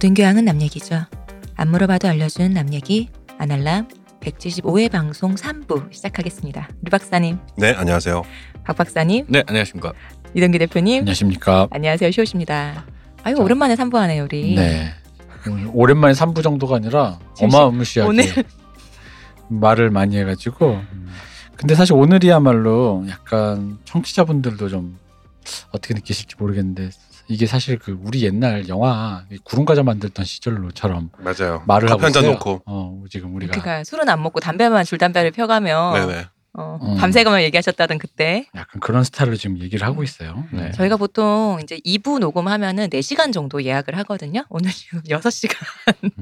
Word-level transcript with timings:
모든 0.00 0.14
교양은 0.14 0.46
남 0.46 0.62
얘기죠. 0.62 1.04
안 1.56 1.70
물어봐도 1.70 2.08
알려주는 2.08 2.54
남 2.54 2.72
얘기 2.72 3.10
아날람 3.36 3.86
175회 4.22 4.90
방송 4.90 5.34
3부 5.34 5.92
시작하겠습니다. 5.92 6.70
류 6.80 6.90
박사님, 6.90 7.36
네, 7.58 7.74
안녕하세요. 7.74 8.22
박 8.64 8.78
박사님, 8.78 9.26
네, 9.28 9.42
안녕하십니까. 9.46 9.92
이동기 10.32 10.58
대표님, 10.58 11.00
안녕하십니까. 11.00 11.68
안녕하세요. 11.70 12.12
쇼우십니다. 12.12 12.86
아유 13.24 13.36
자. 13.36 13.42
오랜만에 13.42 13.74
3부 13.74 13.96
하네요 13.96 14.24
우리. 14.24 14.54
네. 14.54 14.94
오랜만에 15.74 16.14
3부 16.14 16.42
정도가 16.42 16.76
아니라 16.76 17.18
어마무시하게 17.38 18.08
오늘 18.08 18.24
말을 19.48 19.90
많이 19.90 20.16
해가지고. 20.16 20.80
근데 21.56 21.74
사실 21.74 21.92
오늘이야말로 21.92 23.04
약간 23.10 23.76
청취자분들도 23.84 24.66
좀 24.70 24.98
어떻게 25.72 25.92
느끼실지 25.92 26.36
모르겠는데 26.38 26.88
이게 27.30 27.46
사실 27.46 27.78
그 27.78 27.96
우리 28.02 28.24
옛날 28.24 28.68
영화 28.68 29.24
이 29.30 29.38
구름 29.44 29.64
과자 29.64 29.82
만들던 29.84 30.24
시절로처럼 30.24 31.10
맞아요. 31.18 31.62
말을 31.66 31.88
하고 31.90 32.06
있어요. 32.08 32.32
놓고. 32.32 32.62
어 32.66 33.02
지금 33.08 33.34
우리가 33.36 33.52
그러니까 33.52 33.84
술은 33.84 34.08
안 34.08 34.20
먹고 34.22 34.40
담배만 34.40 34.84
줄담배를 34.84 35.30
펴가며 35.30 35.92
네네. 35.94 36.26
어, 36.54 36.80
음. 36.82 36.96
밤새가며 36.96 37.42
얘기하셨다던 37.44 37.98
그때 37.98 38.48
약간 38.56 38.80
그런 38.80 39.04
스타일로 39.04 39.36
지금 39.36 39.60
얘기를 39.60 39.86
하고 39.86 40.02
있어요. 40.02 40.42
네. 40.50 40.72
저희가 40.72 40.96
보통 40.96 41.60
이제 41.62 41.78
2부 41.86 42.18
녹음하면은 42.18 42.90
4시간 42.90 43.32
정도 43.32 43.62
예약을 43.62 43.96
하거든요. 43.98 44.44
오늘 44.48 44.72
지금 44.72 45.00
6시간 45.08 45.54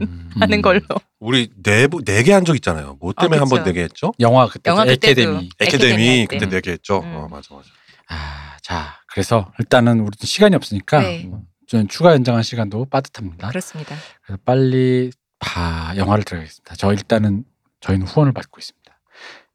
음. 0.02 0.30
하는 0.38 0.60
걸로. 0.60 0.82
우리 1.19 1.48
네네개 1.56 2.30
한 2.34 2.44
적 2.44 2.54
있잖아요. 2.56 2.98
뭐 3.00 3.14
때문에 3.19 3.38
아, 3.38 3.41
한번 3.41 3.60
그쵸. 3.60 3.70
네개 3.70 3.80
했죠? 3.84 4.12
영화 4.20 4.47
그때 4.47 4.70
영화 4.70 4.84
그때도. 4.84 5.22
에케데미. 5.22 5.48
에케데미 5.58 5.91
에케데미. 6.20 6.27
그때 6.27 6.47
네개 6.47 6.70
했죠. 6.72 6.98
음. 7.02 7.14
어 7.16 7.28
맞아 7.30 7.54
맞아. 7.54 7.66
아, 8.10 8.56
자 8.60 8.97
그래서 9.19 9.50
일단은 9.58 9.98
우리 9.98 10.16
시간이 10.16 10.55
없으니까 10.55 11.00
네. 11.00 11.24
뭐좀 11.24 11.88
추가 11.88 12.12
연장한 12.12 12.44
시간도 12.44 12.84
빠듯합니다. 12.84 13.48
그렇습니다. 13.48 13.97
그래서 14.22 14.41
빨리 14.44 15.10
봐 15.41 15.92
영화를 15.97 16.22
들어가겠습니다. 16.22 16.77
저 16.77 16.92
일단은 16.92 17.42
저희는 17.80 18.06
후원을 18.06 18.33
받고 18.33 18.60
있습니다. 18.60 18.97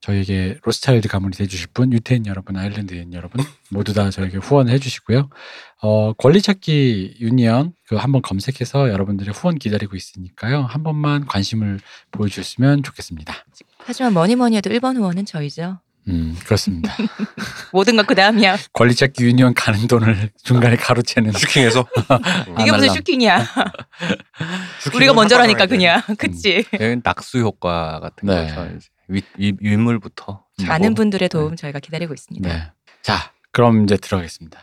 저에게 0.01 0.57
로스차일드 0.63 1.07
가문이 1.07 1.37
돼주실 1.37 1.67
분, 1.73 1.93
유태인 1.93 2.25
여러분, 2.25 2.57
아일랜드인 2.57 3.13
여러분 3.13 3.41
모두 3.71 3.93
다 3.93 4.09
저에게 4.09 4.37
후원을 4.37 4.73
해주시고요. 4.73 5.29
어, 5.81 6.11
권리찾기 6.11 7.19
유니언 7.21 7.71
그 7.87 7.95
한번 7.95 8.21
검색해서 8.21 8.89
여러분들의 8.89 9.33
후원 9.33 9.57
기다리고 9.57 9.95
있으니까요. 9.95 10.63
한 10.63 10.83
번만 10.83 11.25
관심을 11.25 11.79
보여주셨으면 12.11 12.83
좋겠습니다. 12.83 13.33
하지만 13.77 14.11
뭐니 14.11 14.35
뭐니 14.35 14.57
해도 14.57 14.69
1번 14.71 14.97
후원은 14.97 15.23
저희죠. 15.25 15.79
음 16.09 16.37
그렇습니다. 16.45 16.93
모든 17.71 17.95
건 17.95 18.05
그 18.05 18.15
다음이야. 18.15 18.57
권리찾기 18.73 19.23
유니언 19.23 19.53
가는 19.53 19.87
돈을 19.87 20.29
중간에 20.43 20.75
가로채는 20.75 21.31
슈킹해서 21.31 21.79
음. 21.81 22.55
이게 22.59 22.71
무슨. 22.71 22.89
슈킹이야. 22.93 23.45
우리가 24.95 25.13
먼저라니까 25.13 25.65
그냥. 25.67 26.01
그치? 26.17 26.65
여기 26.79 26.99
낙수 27.03 27.39
효과 27.39 27.99
같은 28.01 28.27
네. 28.27 28.47
거죠. 28.53 28.75
이제 28.75 28.87
윗, 29.07 29.25
윗, 29.37 29.55
윗물부터. 29.61 30.43
음. 30.59 30.65
많은 30.67 30.83
자고. 30.89 30.95
분들의 30.95 31.29
도움 31.29 31.55
저희가 31.55 31.79
기다리고 31.79 32.13
있습니다. 32.13 32.47
네. 32.49 32.71
자 33.01 33.31
그럼 33.51 33.83
이제 33.83 33.95
들어가겠습니다. 33.97 34.61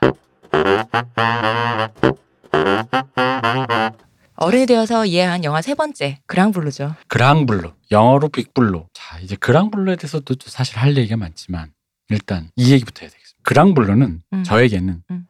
어른이 4.41 4.65
되어서 4.65 5.05
이해한 5.05 5.45
영화 5.45 5.61
세 5.61 5.75
번째 5.75 6.19
그랑블루죠. 6.27 6.97
그랑블루 7.09 7.73
영어로 7.91 8.31
빅블루 8.31 8.87
자 8.95 9.19
이제 9.21 9.37
그랑블루에 9.37 9.97
대해서도 9.97 10.35
또 10.35 10.51
사실 10.51 10.79
할 10.79 10.97
얘기가 10.97 11.19
많지만 11.19 11.73
일단 12.09 12.51
이 12.57 12.73
얘기부터 12.73 13.03
해야 13.03 13.11
되겠습니다 13.11 13.41
그랑블루는 13.43 14.23
음. 14.33 14.43
저에게는 14.45 15.03
음. 15.11 15.27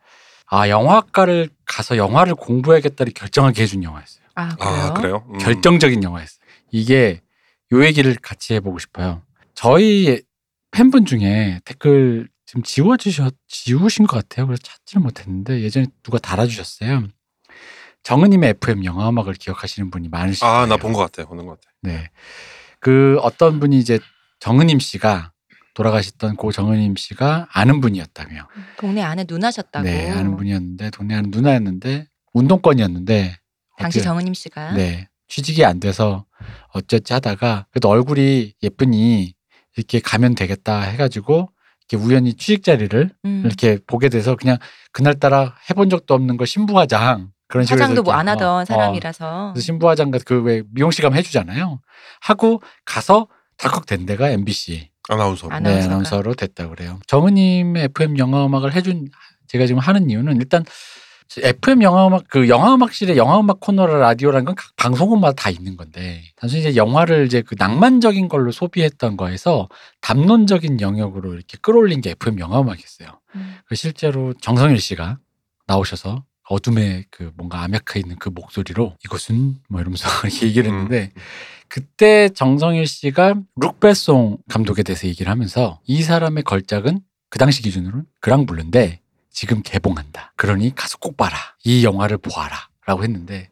아 0.46 0.68
영화학과를 0.68 1.50
가서 1.66 1.96
영화를 1.96 2.36
공부해야겠다를 2.36 3.12
결정하게 3.12 3.62
해준 3.62 3.82
영화였어요 3.82 4.24
아 4.36 4.54
그래요? 4.54 4.72
아 4.72 4.94
그래요? 4.94 5.24
음. 5.30 5.38
결정적인 5.38 6.04
영화였어요 6.04 6.40
이게 6.70 7.20
요 7.72 7.84
얘기를 7.84 8.14
같이 8.14 8.54
해보고 8.54 8.78
싶어요 8.78 9.22
저희 9.54 10.22
팬분 10.70 11.04
중에 11.04 11.60
댓글 11.64 12.28
지금 12.46 12.62
지워주셨 12.62 13.34
지우신 13.48 14.06
것 14.06 14.16
같아요 14.16 14.46
그래서 14.46 14.62
찾지를 14.62 15.02
못했는데 15.02 15.62
예전에 15.62 15.86
누가 16.04 16.18
달아주셨어요 16.18 17.08
정은님의 18.02 18.50
FM 18.50 18.84
영화 18.84 19.08
음악을 19.08 19.34
기억하시는 19.34 19.90
분이 19.90 20.08
많으실 20.08 20.40
거예요 20.40 20.54
아 20.62 20.66
나 20.66 20.76
본 20.76 20.92
것 20.92 21.00
같아. 21.00 21.24
보는 21.28 21.46
것 21.46 21.60
같아. 21.60 21.70
네. 21.82 22.10
그 22.80 23.18
어떤 23.22 23.60
분이 23.60 23.78
이제 23.78 23.98
정은임 24.38 24.78
씨가 24.80 25.32
돌아가셨던 25.74 26.36
고 26.36 26.50
정은임 26.52 26.96
씨가 26.96 27.48
아는 27.52 27.80
분이었다며. 27.80 28.48
동네 28.78 29.02
아는 29.02 29.24
누나셨다고. 29.28 29.84
네, 29.84 30.10
아는 30.10 30.36
분이었는데 30.36 30.90
동네 30.90 31.14
아는 31.14 31.30
누나였는데 31.30 32.06
운동권이었는데 32.32 33.36
당시 33.78 34.02
정은임 34.02 34.34
씨가 34.34 34.72
네. 34.72 35.08
취직이 35.28 35.64
안 35.64 35.78
돼서 35.78 36.24
어쩌지 36.72 37.12
하다가 37.12 37.66
그래도 37.70 37.88
얼굴이 37.88 38.54
예쁘니 38.62 39.34
이렇게 39.76 40.00
가면 40.00 40.34
되겠다 40.34 40.80
해 40.80 40.96
가지고 40.96 41.50
이렇게 41.88 42.04
우연히 42.04 42.34
취직 42.34 42.64
자리를 42.64 43.10
음, 43.24 43.42
이렇게 43.46 43.78
보게 43.86 44.08
돼서 44.08 44.34
그냥 44.36 44.58
그날따라 44.92 45.54
해본 45.70 45.88
적도 45.90 46.14
없는 46.14 46.36
거 46.36 46.44
신부화장 46.46 47.30
그런 47.50 47.64
식으로 47.66 47.82
화장도 47.82 48.00
해서 48.00 48.02
뭐안 48.02 48.26
이렇게, 48.26 48.30
하던 48.44 48.48
어, 48.48 48.60
어, 48.60 48.64
사람이라서 48.64 49.50
그래서 49.54 49.64
신부 49.64 49.88
화장 49.88 50.10
같은 50.10 50.24
그 50.24 50.42
왜 50.42 50.62
미용실 50.72 51.02
가면 51.02 51.18
해주잖아요. 51.18 51.80
하고 52.20 52.62
가서 52.84 53.26
덜컥 53.58 53.86
된 53.86 54.06
데가 54.06 54.30
MBC 54.30 54.88
아나운서. 55.08 55.48
아나- 55.48 55.68
네. 55.70 55.82
아나운서로 55.84 56.34
됐다 56.34 56.68
그래요. 56.68 56.98
정은님의 57.06 57.84
FM 57.96 58.18
영화 58.18 58.46
음악을 58.46 58.74
해준 58.74 59.08
제가 59.48 59.66
지금 59.66 59.80
하는 59.80 60.08
이유는 60.08 60.36
일단 60.36 60.64
FM 61.36 61.82
영화음악 61.82 62.24
그 62.28 62.48
영화음악실에 62.48 63.16
영화음악 63.16 63.60
코너라 63.60 63.98
라디오라는 63.98 64.44
건 64.46 64.54
각 64.56 64.74
방송국마다 64.76 65.34
다 65.34 65.50
있는 65.50 65.76
건데 65.76 66.22
단순히 66.36 66.62
이제 66.62 66.74
영화를 66.76 67.26
이제 67.26 67.40
그 67.42 67.54
낭만적인 67.58 68.28
걸로 68.28 68.50
소비했던 68.50 69.16
거에서 69.16 69.68
담론적인 70.00 70.80
영역으로 70.80 71.34
이렇게 71.34 71.56
끌어올린 71.62 72.00
게 72.00 72.10
FM 72.10 72.38
영화음악이었어요. 72.40 73.20
음, 73.36 73.56
그 73.66 73.74
실제로 73.76 74.32
정성일 74.40 74.80
씨가 74.80 75.18
나오셔서 75.68 76.24
어둠에 76.50 77.04
그 77.10 77.30
뭔가 77.36 77.62
암약해 77.62 78.00
있는 78.00 78.16
그 78.16 78.28
목소리로 78.28 78.96
이것은 79.04 79.60
뭐 79.68 79.80
이러면서 79.80 80.08
이렇게 80.24 80.46
얘기를 80.48 80.68
음. 80.68 80.74
했는데 80.74 81.12
그때 81.68 82.28
정성일 82.28 82.86
씨가 82.88 83.36
룩베송 83.54 84.38
감독에 84.48 84.82
대해서 84.82 85.06
얘기를 85.06 85.30
하면서 85.30 85.80
이 85.86 86.02
사람의 86.02 86.42
걸작은 86.42 87.00
그 87.28 87.38
당시 87.38 87.62
기준으로는 87.62 88.04
그랑블루인데 88.20 89.00
지금 89.30 89.62
개봉한다. 89.62 90.32
그러니 90.34 90.74
가서 90.74 90.98
꼭 90.98 91.16
봐라. 91.16 91.36
이 91.64 91.84
영화를 91.84 92.18
보아라. 92.18 92.68
라고 92.84 93.04
했는데 93.04 93.48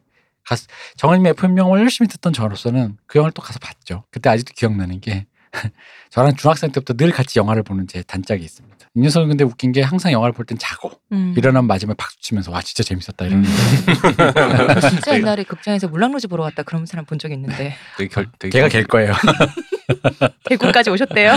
정은님의 0.97 1.31
FM 1.31 1.57
영화를 1.57 1.83
열심히 1.83 2.09
듣던 2.09 2.33
저로서는 2.33 2.97
그 3.05 3.19
영화를 3.19 3.31
또 3.33 3.41
가서 3.41 3.59
봤죠. 3.59 4.03
그때 4.11 4.29
아직도 4.29 4.53
기억나는 4.55 4.99
게 4.99 5.25
저랑 6.11 6.35
중학생 6.35 6.71
때부터 6.71 6.93
늘 6.95 7.11
같이 7.11 7.39
영화를 7.39 7.63
보는 7.63 7.87
제 7.87 8.01
단짝이 8.03 8.43
있습니다. 8.43 8.77
이 8.95 8.99
녀석은 9.01 9.29
근데 9.29 9.43
웃긴 9.43 9.71
게 9.71 9.81
항상 9.83 10.11
영화를 10.11 10.33
볼 10.33 10.45
땐 10.45 10.57
자고 10.59 10.91
음. 11.11 11.35
일어나면 11.37 11.67
마지막에 11.67 11.95
박수 11.97 12.19
치면서 12.21 12.51
와 12.51 12.61
진짜 12.61 12.81
재밌었다 12.83 13.25
이러는데 13.25 13.49
진짜 14.89 15.15
옛날에 15.15 15.43
극장에서 15.43 15.87
물랑루즈 15.87 16.27
보러 16.27 16.43
갔다 16.43 16.63
그런 16.63 16.85
사람 16.87 17.05
본적 17.05 17.31
있는데 17.31 17.75
되게 17.97 18.07
결, 18.07 18.27
되게 18.39 18.57
걔가 18.57 18.67
갤 18.69 18.83
거예요. 18.85 19.13
대구까지 20.45 20.89
오셨대요. 20.89 21.35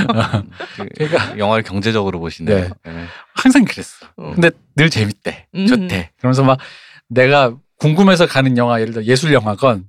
되게 0.97 1.07
걔가- 1.17 1.39
영화를 1.39 1.63
경제적으로 1.63 2.19
보시네요. 2.21 2.57
네. 2.59 2.71
네. 2.85 3.05
항상 3.35 3.65
그랬어. 3.65 4.07
어. 4.17 4.33
근데 4.35 4.51
늘 4.77 4.89
재밌대. 4.91 5.47
음. 5.55 5.67
좋대. 5.67 6.11
그러면서 6.19 6.43
막 6.45 6.59
내가 7.09 7.55
궁금해서 7.79 8.27
가는 8.27 8.57
영화 8.57 8.81
예를 8.81 8.93
들어 8.95 9.05
예술 9.05 9.33
영화건 9.33 9.85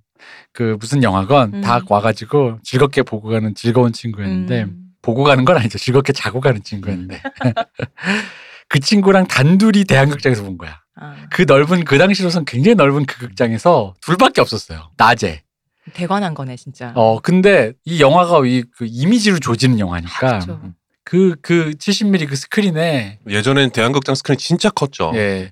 그 0.52 0.78
무슨 0.80 1.04
영화건 1.04 1.54
음. 1.56 1.62
다 1.62 1.80
와가지고 1.88 2.60
즐겁게 2.64 3.02
보고 3.04 3.30
가는 3.30 3.54
즐거운 3.56 3.92
친구였는데 3.94 4.64
음. 4.64 4.78
보고 5.02 5.24
가는 5.24 5.44
건 5.46 5.58
아니죠. 5.58 5.78
즐겁게 5.78 6.14
자고 6.14 6.40
가는 6.40 6.62
친구였는데 6.64 7.22
그 8.70 8.80
친구랑 8.80 9.28
단둘이 9.28 9.86
대한극장에서 9.86 10.44
본 10.44 10.58
거야. 10.58 10.81
아, 10.96 11.16
그 11.31 11.44
넓은 11.48 11.84
그 11.86 11.98
당시로선 11.98 12.46
굉장히 12.46 12.75
넓은 12.75 13.06
그 13.06 13.18
극장에서 13.20 13.94
둘밖에 14.02 14.42
없었어요. 14.42 14.92
낮에. 14.98 15.44
대관한 15.94 16.34
거네 16.34 16.56
진짜. 16.56 16.94
어 16.96 17.20
근데 17.20 17.74
이 17.84 18.00
영화가 18.02 18.46
이 18.46 18.64
그 18.78 18.86
이미지로 18.88 19.40
조지는 19.40 19.80
영화니까 19.80 20.40
그쵸. 20.40 20.62
그그 21.04 21.72
70mm 21.78 22.30
그 22.30 22.36
스크린에 22.38 23.20
예전엔 23.28 23.72
대한극장 23.72 24.16
스크린 24.16 24.38
진짜 24.38 24.70
컸죠. 24.70 25.12
예. 25.16 25.52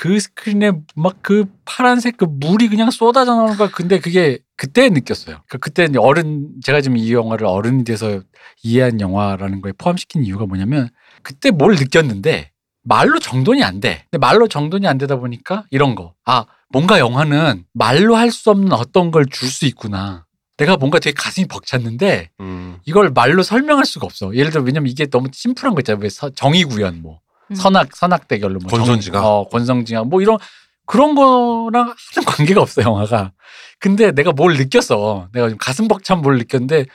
그 0.00 0.18
스크린에 0.18 0.72
막 0.96 1.16
그 1.20 1.44
파란색 1.66 2.16
그 2.16 2.24
물이 2.24 2.68
그냥 2.68 2.90
쏟아져 2.90 3.34
나오는 3.34 3.54
거야. 3.58 3.68
근데 3.70 3.98
그게 4.00 4.38
그때 4.56 4.88
느꼈어요. 4.88 5.42
그 5.46 5.58
그때 5.58 5.88
어른 5.98 6.48
제가 6.64 6.80
지금 6.80 6.96
이 6.96 7.12
영화를 7.12 7.46
어른이 7.46 7.84
돼서 7.84 8.22
이해한 8.62 8.98
영화라는 9.02 9.60
거에 9.60 9.72
포함시킨 9.76 10.24
이유가 10.24 10.46
뭐냐면 10.46 10.88
그때 11.22 11.50
뭘 11.50 11.74
느꼈는데 11.76 12.50
말로 12.82 13.18
정돈이 13.18 13.62
안 13.62 13.80
돼. 13.80 14.06
근데 14.10 14.18
말로 14.26 14.48
정돈이 14.48 14.86
안 14.86 14.96
되다 14.96 15.16
보니까 15.16 15.64
이런 15.70 15.94
거. 15.94 16.14
아, 16.24 16.46
뭔가 16.70 16.98
영화는 16.98 17.64
말로 17.74 18.16
할 18.16 18.30
수 18.30 18.48
없는 18.50 18.72
어떤 18.72 19.10
걸 19.10 19.26
줄 19.30 19.50
수 19.50 19.66
있구나. 19.66 20.24
내가 20.56 20.78
뭔가 20.78 20.98
되게 20.98 21.12
가슴이 21.14 21.46
벅찼는데 21.46 22.30
음. 22.40 22.78
이걸 22.86 23.10
말로 23.10 23.42
설명할 23.42 23.84
수가 23.84 24.06
없어. 24.06 24.34
예를 24.34 24.50
들어 24.50 24.62
왜냐면 24.62 24.88
이게 24.90 25.04
너무 25.06 25.28
심플한 25.30 25.74
거 25.74 25.82
있잖아요. 25.82 26.00
왜 26.02 26.08
서- 26.08 26.30
정의 26.30 26.64
구현 26.64 27.02
뭐 27.02 27.14
음. 27.16 27.18
선악 27.56 27.94
선악 27.96 28.28
대결로 28.28 28.58
뭐. 28.60 28.68
정- 28.70 28.78
어, 29.24 29.48
권성징악 29.48 30.08
뭐 30.08 30.20
이런 30.22 30.38
그런 30.86 31.14
거랑 31.14 31.94
하는 32.14 32.26
관계가 32.26 32.60
없어 32.60 32.82
영화가. 32.82 33.32
근데 33.78 34.12
내가 34.12 34.32
뭘 34.32 34.56
느꼈어. 34.56 35.28
내가 35.32 35.48
지금 35.48 35.58
가슴 35.58 35.88
벅찬 35.88 36.20
뭘 36.22 36.36
느꼈는데 36.38 36.86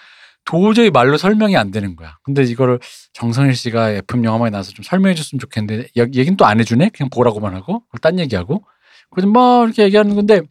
도저히 0.43 0.89
말로 0.91 1.17
설명이 1.17 1.55
안 1.57 1.71
되는 1.71 1.95
거야. 1.95 2.17
근데 2.23 2.43
이거를 2.43 2.79
정성일 3.13 3.55
씨가 3.55 3.89
FM 3.91 4.23
영화만에 4.25 4.51
나와서 4.51 4.71
좀 4.71 4.83
설명해 4.83 5.15
줬으면 5.15 5.39
좋겠는데 5.39 5.87
여- 5.97 6.07
얘긴 6.13 6.37
또 6.37 6.45
안 6.45 6.59
해주네. 6.59 6.89
그냥 6.95 7.09
보라고만 7.09 7.55
하고 7.55 7.83
딴 8.01 8.19
얘기하고. 8.19 8.63
그래서 9.11 9.27
막 9.29 9.63
이렇게 9.65 9.83
얘기하는 9.83 10.13
건데 10.15 10.41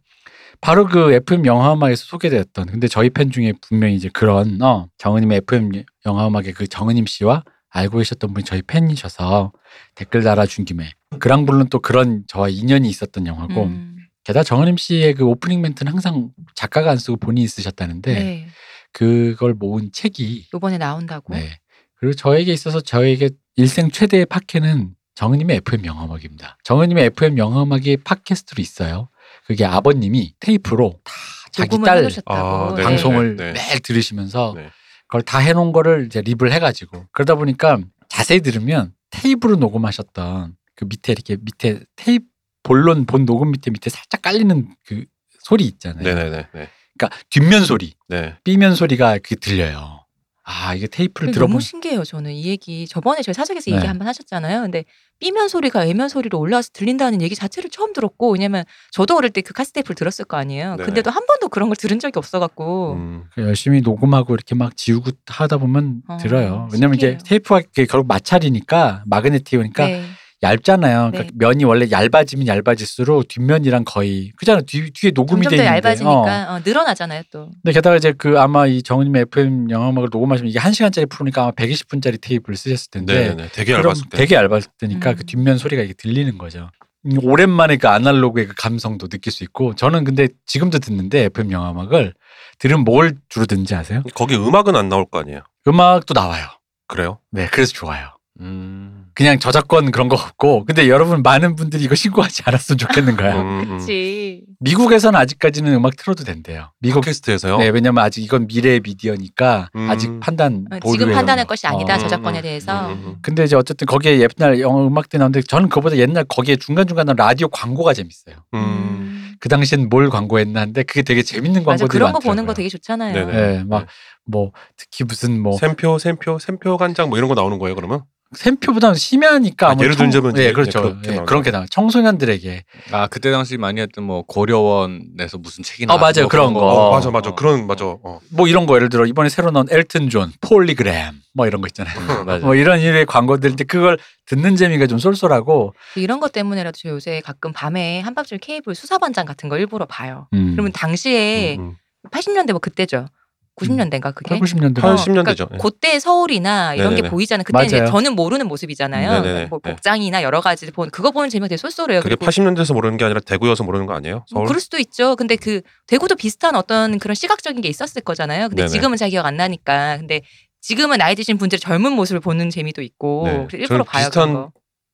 바로 0.61 0.85
그 0.87 1.13
FM 1.13 1.45
영화음악에서 1.45 2.05
소개되었던 2.05 2.65
근데 2.67 2.87
저희 2.87 3.09
팬 3.09 3.29
중에 3.29 3.53
분명히 3.61 3.95
이제 3.95 4.09
그런 4.11 4.59
어 4.61 4.87
정은님의 4.97 5.37
FM 5.39 5.71
영화음악의 6.05 6.53
그 6.53 6.67
정은님 6.67 7.05
씨와 7.05 7.43
알고 7.75 7.97
계셨던 7.97 8.33
분이 8.33 8.45
저희 8.45 8.61
팬이셔서 8.61 9.51
댓글 9.95 10.23
달아준 10.23 10.63
김에 10.63 10.91
그랑블루는 11.19 11.67
또 11.69 11.79
그런 11.79 12.23
저와 12.27 12.47
인연이 12.47 12.87
있었던 12.89 13.27
영화고 13.27 13.65
음. 13.65 13.97
게다가 14.23 14.43
정은님 14.43 14.77
씨의 14.77 15.13
그 15.15 15.25
오프닝 15.25 15.61
멘트는 15.61 15.91
항상 15.91 16.29
작가가 16.55 16.91
안 16.91 16.97
쓰고 16.97 17.17
본인이 17.17 17.47
쓰셨다는데 17.47 18.13
네. 18.13 18.47
그걸 18.93 19.53
모은 19.53 19.91
책이 19.91 20.47
요번에 20.53 20.77
나온다고. 20.77 21.35
네 21.35 21.59
그리고 21.95 22.13
저에게 22.13 22.53
있어서 22.53 22.79
저에게 22.79 23.29
일생 23.57 23.91
최대의 23.91 24.25
팟캐는 24.25 24.95
정은님의 25.15 25.57
FM 25.57 25.85
영화음악입니다. 25.85 26.57
정은님의 26.63 27.05
FM 27.07 27.37
영화음악이 27.37 27.97
팟캐스트로 27.97 28.61
있어요. 28.61 29.09
그게 29.45 29.65
아버님이 29.65 30.35
테이프로 30.39 30.99
다 31.03 31.11
자기 31.51 31.77
딸 31.83 31.97
해놓으셨다고. 31.97 32.33
아, 32.33 32.75
네. 32.75 32.83
방송을 32.83 33.35
네, 33.35 33.51
네. 33.51 33.53
매일 33.53 33.79
들으시면서 33.79 34.53
네. 34.55 34.69
그걸 35.07 35.21
다 35.21 35.39
해놓은 35.39 35.71
거를 35.71 36.05
이제 36.05 36.21
립을 36.21 36.51
해가지고 36.51 37.05
그러다 37.11 37.35
보니까 37.35 37.79
자세히 38.09 38.41
들으면 38.41 38.93
테이프로 39.09 39.55
녹음하셨던 39.55 40.55
그 40.75 40.85
밑에 40.85 41.13
이렇게 41.13 41.37
밑에 41.39 41.81
테이프 41.95 42.25
본론 42.63 43.05
본 43.05 43.25
녹음 43.25 43.51
밑에 43.51 43.71
밑에 43.71 43.89
살짝 43.89 44.21
깔리는 44.21 44.75
그 44.85 45.05
소리 45.39 45.65
있잖아요. 45.65 46.03
네네네. 46.03 46.47
네. 46.53 46.69
그러니까 46.97 47.19
뒷면 47.29 47.65
소리, 47.65 47.93
네. 48.07 48.35
B면 48.43 48.73
소리가 48.75 49.19
그게 49.19 49.35
들려요. 49.35 50.04
아 50.47 50.75
이게 50.75 50.85
테이프를 50.85 51.31
들어보면 51.33 51.49
너무 51.53 51.59
신기해요. 51.59 52.03
저는 52.03 52.31
이 52.31 52.45
얘기 52.45 52.87
저번에 52.87 53.23
저희 53.23 53.33
사석에서 53.33 53.71
네. 53.71 53.77
얘기 53.77 53.87
한번 53.87 54.07
하셨잖아요. 54.07 54.61
근데 54.61 54.85
B면 55.19 55.47
소리가 55.47 55.85
A면 55.85 56.07
소리로 56.07 56.37
올라와서 56.39 56.69
들린다는 56.73 57.21
얘기 57.23 57.33
자체를 57.35 57.69
처음 57.71 57.93
들었고 57.93 58.31
왜냐면 58.33 58.63
저도 58.91 59.17
어릴 59.17 59.31
때 59.31 59.41
그 59.41 59.53
카스테이프를 59.53 59.95
들었을 59.95 60.25
거 60.25 60.37
아니에요. 60.37 60.75
네네. 60.75 60.85
근데도 60.85 61.09
한 61.09 61.25
번도 61.25 61.49
그런 61.49 61.69
걸 61.69 61.75
들은 61.75 61.97
적이 61.99 62.19
없어갖고 62.19 62.93
음. 62.93 63.23
열심히 63.37 63.81
녹음하고 63.81 64.33
이렇게 64.35 64.53
막 64.55 64.77
지우고 64.77 65.11
하다 65.27 65.57
보면 65.57 66.01
어, 66.07 66.17
들어요. 66.17 66.67
왜냐면 66.71 66.95
이제 66.95 67.07
신기해요. 67.11 67.23
테이프가 67.25 67.59
이게 67.61 67.85
결국 67.85 68.07
마찰이니까 68.07 69.03
마그네틱이니까 69.07 69.85
네. 69.87 70.03
얇잖아요. 70.43 71.11
그러니까 71.11 71.23
네. 71.23 71.29
면이 71.33 71.63
원래 71.63 71.87
얇아지면 71.89 72.47
얇아질수록 72.47 73.27
뒷면이랑 73.27 73.83
거의 73.85 74.31
그잖아. 74.37 74.61
뒤, 74.61 74.91
뒤에 74.91 75.11
녹음이 75.13 75.43
더 75.43 75.55
있는데. 75.55 75.69
어. 75.69 75.75
얇아지니까 75.75 76.53
어, 76.53 76.59
늘어나잖아요 76.63 77.23
또. 77.31 77.49
근데 77.63 77.73
게다가 77.73 77.95
이제 77.95 78.13
그 78.17 78.39
아마 78.39 78.67
이 78.67 78.83
정은님의 78.83 79.23
FM 79.23 79.69
영화음악을 79.69 80.09
녹음하시면 80.11 80.49
이게 80.49 80.59
1 80.59 80.73
시간짜리 80.73 81.05
프로니까 81.05 81.43
아마 81.43 81.51
120분짜리 81.51 82.19
테이프를 82.21 82.57
쓰셨을 82.57 82.91
텐데 82.91 83.13
네네네. 83.13 83.49
되게 83.53 83.73
얇았을 83.73 84.09
때. 84.09 84.17
되게 84.17 84.35
얇았을 84.35 84.71
때니까 84.79 85.11
음. 85.11 85.15
그 85.15 85.25
뒷면 85.25 85.57
소리가 85.57 85.81
이게 85.81 85.93
들리는 85.93 86.37
거죠. 86.37 86.69
음, 87.05 87.17
오랜만에 87.23 87.77
그 87.77 87.87
아날로그의 87.87 88.47
그 88.47 88.53
감성도 88.57 89.07
느낄 89.07 89.31
수 89.31 89.43
있고 89.43 89.75
저는 89.75 90.03
근데 90.03 90.27
지금도 90.45 90.79
듣는데 90.79 91.25
FM 91.25 91.51
영화음악을 91.51 92.13
들으면 92.59 92.83
뭘 92.83 93.15
주로 93.29 93.45
듣는지 93.45 93.75
아세요? 93.75 94.01
거기 94.15 94.35
음악은 94.35 94.75
안 94.75 94.89
나올 94.89 95.05
거 95.05 95.19
아니에요. 95.19 95.41
음악도 95.67 96.13
나와요. 96.13 96.45
그래요? 96.87 97.19
네, 97.31 97.47
그래서 97.51 97.73
좋아요. 97.73 98.09
음. 98.39 98.94
그냥 99.15 99.39
저작권 99.39 99.91
그런 99.91 100.09
거 100.09 100.15
없고 100.15 100.65
근데 100.65 100.89
여러분 100.89 101.23
많은 101.23 101.55
분들이 101.55 101.83
이거 101.83 101.95
신고하지 101.95 102.43
않았으면 102.45 102.77
좋겠는 102.77 103.15
거야. 103.15 103.41
음, 103.41 103.61
음. 103.61 103.77
그치. 103.77 104.43
미국에서는 104.59 105.17
아직까지는 105.17 105.73
음악 105.73 105.95
틀어도 105.95 106.25
된대요. 106.25 106.71
미국 106.79 107.01
팟캐스트에서요. 107.01 107.57
네, 107.57 107.69
왜냐면 107.69 108.03
아직 108.03 108.21
이건 108.21 108.47
미래의 108.47 108.81
미디어니까 108.81 109.69
음. 109.73 109.89
아직 109.89 110.19
판단 110.19 110.65
어, 110.69 110.79
보류예요. 110.79 110.99
지금 110.99 111.13
판단할 111.13 111.45
것이 111.45 111.65
아니다 111.65 111.95
어. 111.95 111.97
저작권에 111.97 112.39
음, 112.39 112.41
대해서. 112.41 112.87
음, 112.87 112.91
음, 112.91 113.03
음. 113.05 113.15
근데 113.21 113.45
이제 113.45 113.55
어쨌든 113.55 113.87
거기에 113.87 114.19
옛날 114.19 114.59
영어 114.59 114.85
음악들이 114.85 115.19
나오는데 115.19 115.43
저는 115.43 115.69
그거보다 115.69 115.95
옛날 115.95 116.25
거기에 116.25 116.57
중간 116.57 116.85
중간 116.85 117.07
라디오 117.15 117.47
광고가 117.47 117.93
재밌어요. 117.93 118.35
음. 118.53 119.35
그 119.39 119.47
당시엔 119.47 119.87
뭘 119.89 120.09
광고했나 120.09 120.59
한데 120.59 120.83
그게 120.83 121.03
되게 121.03 121.21
재밌는 121.21 121.63
맞아 121.63 121.85
광고들이 121.85 121.87
그런 121.87 122.11
거 122.11 122.17
많더라고요. 122.17 122.31
보는 122.31 122.45
거 122.47 122.53
되게 122.53 122.67
좋잖아요. 122.67 123.13
네네. 123.13 123.31
네, 123.31 123.63
막뭐 123.63 124.51
특히 124.75 125.05
무슨 125.05 125.39
뭐 125.41 125.57
샘표, 125.57 125.99
샘표, 125.99 126.37
샘표 126.39 126.77
간장 126.77 127.09
뭐 127.09 127.17
이런 127.17 127.29
거 127.29 127.35
나오는 127.35 127.57
거예요, 127.59 127.75
그러면? 127.75 128.03
샘표보다는 128.35 128.95
심야니까 128.95 129.69
아, 129.69 129.75
예를 129.79 129.95
들자면 129.95 130.37
예, 130.37 130.41
이제 130.43 130.53
그렇죠. 130.53 130.81
그렇게 130.81 130.99
예, 131.05 131.11
나오는 131.11 131.25
그런 131.25 131.43
게 131.43 131.51
나와. 131.51 131.65
청소년들에게 131.69 132.63
아 132.91 133.07
그때 133.07 133.31
당시 133.31 133.57
많이 133.57 133.81
했던 133.81 134.03
뭐 134.03 134.23
고려원에서 134.23 135.37
무슨 135.37 135.63
책이 135.63 135.83
어, 135.85 135.87
나왔던 135.87 136.01
맞아요. 136.01 136.23
뭐 136.25 136.29
그런 136.29 136.53
거. 136.53 136.59
어, 136.59 136.91
맞아, 136.91 137.11
맞아. 137.11 137.29
어. 137.31 137.35
그런, 137.35 137.67
맞아. 137.67 137.85
어. 137.85 138.19
뭐 138.29 138.47
이런 138.47 138.65
거 138.65 138.75
예를 138.75 138.89
들어 138.89 139.05
이번에 139.05 139.29
새로 139.29 139.51
나온 139.51 139.65
엘튼 139.69 140.09
존, 140.09 140.31
폴리그램 140.41 141.13
뭐 141.33 141.47
이런 141.47 141.61
거 141.61 141.67
있잖아요. 141.67 141.95
음. 141.97 142.41
뭐 142.41 142.55
이런 142.55 142.79
일의 142.79 143.05
광고들인데 143.05 143.65
그걸 143.65 143.97
듣는 144.25 144.55
재미가 144.55 144.87
좀 144.87 144.97
쏠쏠하고 144.99 145.73
이런 145.95 146.19
것 146.19 146.31
때문에라도 146.31 146.77
저 146.81 146.89
요새 146.89 147.21
가끔 147.21 147.53
밤에 147.53 147.99
한밤중 148.01 148.39
케이블 148.41 148.75
수사반장 148.75 149.25
같은 149.25 149.49
거 149.49 149.57
일부러 149.57 149.85
봐요. 149.85 150.27
음. 150.33 150.51
그러면 150.53 150.71
당시에 150.71 151.57
음, 151.57 151.75
80년대 152.11 152.51
뭐 152.51 152.59
그때죠. 152.59 153.07
90년대인가 153.55 154.13
그게? 154.13 154.37
8, 154.37 154.39
90년대 154.39 154.83
어, 154.83 154.87
어, 154.89 154.95
80년대죠. 154.95 155.47
그러니까 155.47 155.57
그때 155.57 155.99
서울이나 155.99 156.75
이런 156.75 156.89
게 156.89 156.95
네네네. 156.97 157.09
보이잖아요. 157.09 157.43
그때 157.45 157.65
이제. 157.65 157.85
저는 157.85 158.13
모르는 158.13 158.47
모습이잖아요. 158.47 159.21
네네네. 159.21 159.45
뭐 159.45 159.59
네. 159.63 159.71
복장이나 159.71 160.23
여러 160.23 160.41
가지 160.41 160.69
본 160.71 160.89
그거 160.89 161.11
보는 161.11 161.29
재미가 161.29 161.47
되게 161.47 161.57
쏠쏠해요. 161.57 162.01
그게 162.01 162.15
그리고 162.15 162.29
80년대에서 162.29 162.73
모르는 162.73 162.97
게 162.97 163.05
아니라 163.05 163.21
대구여서 163.21 163.63
모르는 163.63 163.85
거 163.85 163.93
아니에요? 163.93 164.15
뭐 164.15 164.23
서울? 164.27 164.47
그럴 164.47 164.59
수도 164.59 164.77
있죠. 164.77 165.15
근데 165.15 165.35
그 165.35 165.61
대구도 165.87 166.15
비슷한 166.15 166.55
어떤 166.55 166.99
그런 166.99 167.15
시각적인 167.15 167.61
게 167.61 167.69
있었을 167.69 168.01
거잖아요. 168.01 168.49
근데 168.49 168.63
네네. 168.63 168.67
지금은 168.67 168.97
잘 168.97 169.09
기억 169.09 169.25
안 169.25 169.37
나니까. 169.37 169.97
근데 169.97 170.21
지금은 170.61 170.97
나이 170.97 171.15
드신 171.15 171.37
분들의 171.37 171.59
젊은 171.59 171.93
모습을 171.93 172.19
보는 172.19 172.49
재미도 172.49 172.81
있고 172.81 173.23
네. 173.25 173.47
일부러 173.53 173.67
저는 173.67 173.85
봐요. 173.85 174.05
비슷한 174.05 174.29
그런 174.29 174.33
거. 174.33 174.51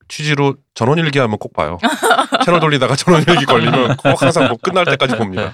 취지로 0.08 0.56
전원일기 0.76 1.18
하면 1.20 1.38
꼭 1.38 1.54
봐요. 1.54 1.78
채널 2.46 2.60
돌리다가 2.60 2.96
전원일기 2.98 3.46
걸리면 3.46 3.96
꼭 4.04 4.22
항상 4.22 4.50
뭐 4.50 4.58
끝날 4.62 4.86
때까지 4.86 5.16
봅니다. 5.16 5.54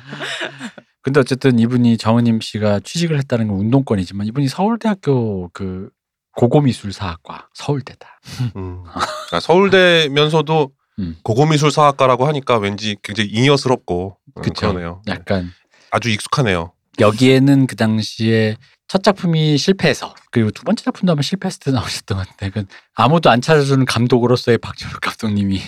근데 1.08 1.22
어쨌든 1.22 1.58
이분이 1.58 1.98
정은임 1.98 2.42
씨가 2.42 2.82
취직을 2.82 3.18
했다는 3.20 3.48
건 3.48 3.60
운동권이지만 3.60 4.28
이분이 4.28 4.50
서울대학교 4.50 5.50
그 5.54 5.90
고고미술사학과 6.36 7.48
서울대다. 7.54 8.20
음. 8.58 8.84
아, 9.32 9.40
서울대면서도 9.40 10.70
음. 11.00 11.16
고고미술사학과라고 11.24 12.28
하니까 12.28 12.58
왠지 12.58 12.98
굉장히 13.02 13.30
잉여스럽고 13.30 14.18
음, 14.36 14.42
그쵸. 14.42 14.68
그러네요. 14.68 15.02
네. 15.06 15.14
약간 15.14 15.50
아주 15.92 16.10
익숙하네요. 16.10 16.74
여기에는 17.00 17.68
그 17.68 17.78
당시에 17.78 18.58
첫 18.88 19.04
작품이 19.04 19.58
실패해서 19.58 20.16
그리고 20.32 20.50
두 20.52 20.64
번째 20.64 20.86
작품도 20.86 21.12
아마 21.12 21.22
실패했을 21.22 21.60
때 21.60 21.72
나오셨던 21.72 22.18
것 22.18 22.24
같은데 22.26 22.50
그건 22.50 22.68
아무도 22.96 23.30
안 23.30 23.42
찾아주는 23.42 23.86
감독으로서의 23.86 24.60
박준욱 24.60 25.02
감독님이 25.02 25.60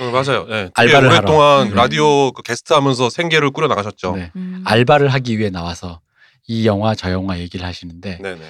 어, 0.00 0.10
맞아요. 0.10 0.46
네. 0.46 0.70
알바를. 0.74 1.08
오랫동안 1.08 1.68
음. 1.68 1.74
라디오 1.74 2.30
그 2.32 2.42
게스트하면서 2.42 3.10
생계를 3.10 3.50
꾸려 3.50 3.66
나가셨죠. 3.66 4.16
네, 4.16 4.30
음. 4.36 4.62
알바를 4.64 5.08
하기 5.08 5.38
위해 5.38 5.50
나와서 5.50 6.00
이 6.46 6.66
영화 6.66 6.94
저 6.94 7.10
영화 7.10 7.38
얘기를 7.38 7.66
하시는데 7.66 8.18
네네. 8.22 8.40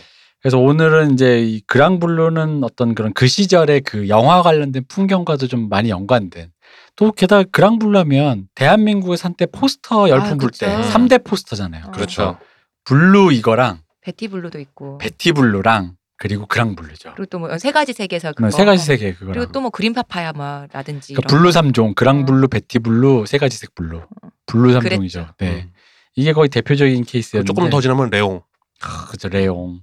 그래서 0.41 0.59
오늘은 0.59 1.15
이제 1.15 1.41
이 1.41 1.61
그랑블루는 1.67 2.63
어떤 2.63 2.95
그런 2.95 3.13
그 3.13 3.27
시절의 3.27 3.81
그 3.81 4.09
영화 4.09 4.43
관련된 4.43 4.85
풍경과도 4.89 5.49
좀 5.49 5.69
많이 5.69 5.89
연관된 5.89 6.53
또 6.97 7.13
게다가 7.13 7.45
그랑블루면 7.51 8.49
대한민국의 8.55 9.19
한때 9.21 9.47
포스터 9.47 10.09
열풍 10.11 10.33
아, 10.33 10.35
불때 10.37 10.67
그쵸. 10.67 10.83
삼 10.91 11.09
3대 11.09 11.25
포스터잖아요. 11.25 11.87
어. 11.87 11.91
그렇죠. 11.93 12.39
블루 12.85 13.33
이거랑 13.33 13.81
베티블루도 14.13 14.59
있고 14.61 14.99
베티블루랑 14.99 15.97
그리고 16.17 16.47
그랑블루죠. 16.47 17.13
그리고 17.15 17.27
또 17.27 17.39
뭐 17.39 17.59
세 17.59 17.71
가지 17.73 17.93
세계에서 17.93 18.33
그러면 18.33 18.51
그거. 18.51 18.57
세 18.59 18.65
가지 18.65 18.85
색의 18.85 19.15
그거랑 19.15 19.35
그리고 19.35 19.53
또 19.53 19.61
뭐 19.61 19.71
그린 19.71 19.93
파파야 19.93 20.33
뭐라든지 20.33 21.15
그러니까 21.15 21.29
블루 21.29 21.45
거. 21.45 21.53
삼종 21.53 21.95
그랑블루, 21.95 22.49
베티블루, 22.49 23.25
세 23.27 23.39
가지 23.39 23.57
색 23.57 23.75
블루. 23.75 24.03
블루 24.47 24.73
삼종이죠. 24.73 25.29
네. 25.39 25.63
음. 25.65 25.73
이게 26.17 26.33
거의 26.33 26.49
대표적인 26.49 27.05
그 27.05 27.11
케이스였는데 27.13 27.47
조금 27.47 27.71
더 27.71 27.81
지나면 27.81 28.11
레옹. 28.11 28.43
아, 28.83 29.07
그죠 29.11 29.29
레옹. 29.29 29.81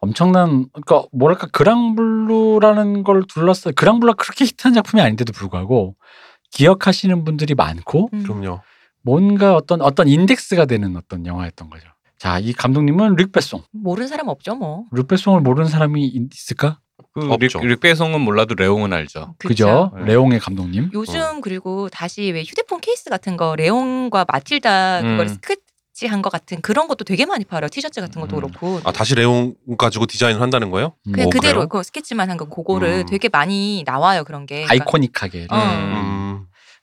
엄청난 0.00 0.66
그러니까 0.72 1.08
뭐랄까 1.12 1.46
그랑블루라는 1.52 3.02
걸 3.04 3.22
둘러싸 3.28 3.70
그랑블루가 3.70 4.16
그렇게 4.22 4.44
히트한 4.44 4.74
작품이 4.74 5.00
아닌데도 5.02 5.32
불구하고 5.32 5.96
기억하시는 6.50 7.24
분들이 7.24 7.54
많고 7.54 8.10
음. 8.12 8.22
그럼요. 8.24 8.60
뭔가 9.02 9.54
어떤 9.54 9.80
어떤 9.80 10.08
인덱스가 10.08 10.66
되는 10.66 10.96
어떤 10.96 11.24
영화였던 11.26 11.70
거죠. 11.70 11.88
자, 12.18 12.38
이 12.38 12.52
감독님은 12.52 13.16
릭베송. 13.16 13.62
모르는 13.72 14.08
사람 14.08 14.28
없죠 14.28 14.54
뭐. 14.56 14.84
릭베송을 14.92 15.40
모르는 15.40 15.68
사람이 15.68 16.04
있- 16.06 16.34
있을까? 16.34 16.78
그 17.14 17.30
없죠. 17.32 17.60
릭, 17.60 17.68
릭배송은 17.68 18.20
몰라도 18.20 18.54
레옹은 18.54 18.92
알죠. 18.92 19.34
그죠? 19.38 19.92
네. 19.96 20.06
레옹의 20.06 20.40
감독님. 20.40 20.90
요즘 20.94 21.20
어. 21.20 21.40
그리고 21.40 21.88
다시 21.88 22.30
왜 22.32 22.42
휴대폰 22.42 22.80
케이스 22.80 23.08
같은 23.08 23.36
거 23.36 23.54
레옹과 23.56 24.26
마틸다 24.28 25.02
그걸 25.02 25.20
음. 25.20 25.28
스케치한 25.28 26.22
것 26.22 26.30
같은 26.30 26.60
그런 26.60 26.88
것도 26.88 27.04
되게 27.04 27.24
많이 27.24 27.44
팔아요. 27.44 27.68
티셔츠 27.68 28.00
같은 28.00 28.20
것도 28.20 28.36
음. 28.36 28.40
그렇고. 28.40 28.80
아 28.84 28.90
다시 28.92 29.14
레옹 29.14 29.54
가지고 29.78 30.06
디자인을 30.06 30.40
한다는 30.40 30.70
거예요? 30.70 30.94
음, 31.06 31.12
그냥 31.12 31.26
오, 31.28 31.30
그대로 31.30 31.54
그래요? 31.60 31.68
그 31.68 31.82
스케치만 31.84 32.30
한 32.30 32.36
거 32.36 32.46
그거를 32.48 32.88
음. 33.00 33.06
되게 33.06 33.28
많이 33.28 33.84
나와요 33.86 34.24
그런 34.24 34.44
게. 34.46 34.64
그러니까 34.64 34.72
iconic하게. 34.72 35.46
어. 35.50 35.56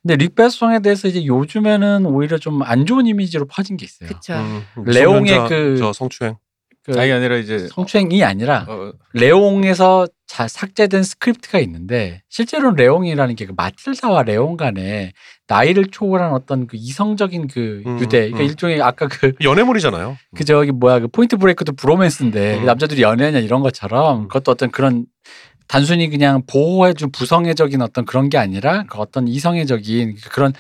음. 0.06 0.08
근데 0.08 0.16
뤽 0.24 0.44
베송에 0.44 0.80
대해서 0.80 1.08
이제 1.08 1.26
요즘에는 1.26 2.06
오히려 2.06 2.38
좀 2.38 2.62
안 2.64 2.86
좋은 2.86 3.06
이미지로 3.08 3.46
퍼진 3.46 3.76
게 3.78 3.86
있어요. 3.86 4.10
그쵸. 4.10 4.34
음, 4.34 4.64
레옹의 4.86 5.22
미성년자 5.24 5.48
그- 5.50 5.78
저 5.78 5.94
성추행. 5.94 6.36
그 6.84 7.00
아니 7.00 7.12
아니라 7.12 7.36
이제 7.38 7.68
성추행이 7.70 8.24
아니라 8.24 8.66
어, 8.70 8.92
레옹에서 9.14 10.08
자, 10.28 10.48
삭제된 10.48 11.02
script가 11.04 11.58
있는데 11.60 12.22
실제로는 12.30 12.76
레옹이라는 12.76 13.36
게 13.36 13.46
그 13.48 13.54
마틸다와 13.58 14.22
레옹 14.24 14.56
간에 14.56 15.12
나이를 15.48 15.86
초월한 15.88 16.32
어떤 16.34 16.68
그 16.68 16.78
이성적인 16.78 17.48
그 17.48 17.82
음, 17.88 18.00
유대 18.00 18.20
그러니까 18.30 18.40
음. 18.40 18.46
일종의 18.46 18.82
아까 18.84 19.08
그 19.08 19.34
연애물이잖아요. 19.44 20.16
그 20.36 20.46
저기 20.46 20.72
뭐야 20.72 21.00
그 21.00 21.08
포인트 21.08 21.38
브레이크도 21.38 21.74
브로맨스인데 21.74 22.56
음. 22.56 22.60
그 22.62 22.66
남자들이 22.68 23.02
연애냐 23.02 23.40
이런 23.40 23.62
것처럼 23.62 24.22
음. 24.24 24.28
그것도 24.28 24.52
어떤 24.52 24.70
그런 24.70 25.06
단순히 25.68 26.10
그냥 26.10 26.44
보호해 26.48 26.94
준 26.94 27.12
부성애적인 27.12 27.82
어떤 27.82 28.06
그런 28.06 28.30
게 28.30 28.38
아니라 28.38 28.84
그 28.88 28.98
어떤 29.00 29.28
이성애적인 29.28 30.18
그런 30.32 30.54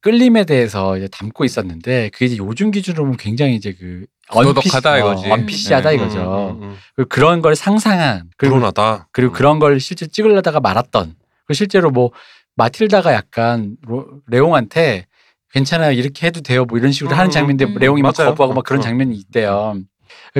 끌림에 0.00 0.44
대해서 0.44 0.96
이제 0.96 1.08
담고 1.08 1.44
있었는데 1.44 2.10
그게 2.10 2.26
이제 2.26 2.36
요즘 2.38 2.70
기준으로 2.70 3.04
보면 3.04 3.16
굉장히 3.16 3.54
이제 3.56 3.74
그 3.78 4.06
도덕하다 4.32 4.92
언피시- 4.94 4.98
이거지. 4.98 5.30
어, 5.30 5.32
언피시하다 5.34 5.88
네. 5.90 5.94
이거죠. 5.96 6.56
음, 6.58 6.62
음, 6.62 6.68
음. 6.70 6.76
그 6.94 7.04
그런 7.06 7.42
걸 7.42 7.54
상상한 7.56 8.28
그리고 8.36 8.54
불온하다. 8.56 9.08
그리고 9.12 9.32
그런 9.32 9.58
걸 9.58 9.78
실제 9.80 10.06
찍으려다가 10.06 10.60
말았던 10.60 11.14
그 11.46 11.54
실제로 11.54 11.90
뭐 11.90 12.10
마틸다가 12.56 13.12
약간 13.12 13.76
로- 13.86 14.06
레옹한테 14.26 15.06
괜찮아요 15.52 15.92
이렇게 15.92 16.26
해도 16.26 16.40
돼요 16.40 16.64
뭐 16.64 16.78
이런 16.78 16.92
식으로 16.92 17.14
음, 17.14 17.18
하는 17.18 17.30
장면인데 17.30 17.64
음. 17.66 17.74
레옹이 17.78 18.02
막 18.02 18.14
맞아요. 18.16 18.30
거부하고 18.30 18.54
막 18.54 18.64
그런 18.64 18.80
어. 18.80 18.82
장면이 18.82 19.14
있대요. 19.16 19.76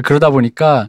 그러다 0.05 0.31
보니까 0.31 0.89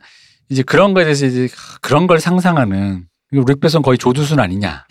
이제 0.49 0.63
그런 0.63 0.93
거에 0.93 1.03
대해서 1.03 1.25
이제 1.25 1.49
그런 1.81 2.07
걸 2.07 2.19
상상하는 2.19 3.05
이거 3.31 3.43
릭베son 3.47 3.81
거의 3.81 3.97
조두순 3.97 4.39
아니냐. 4.39 4.85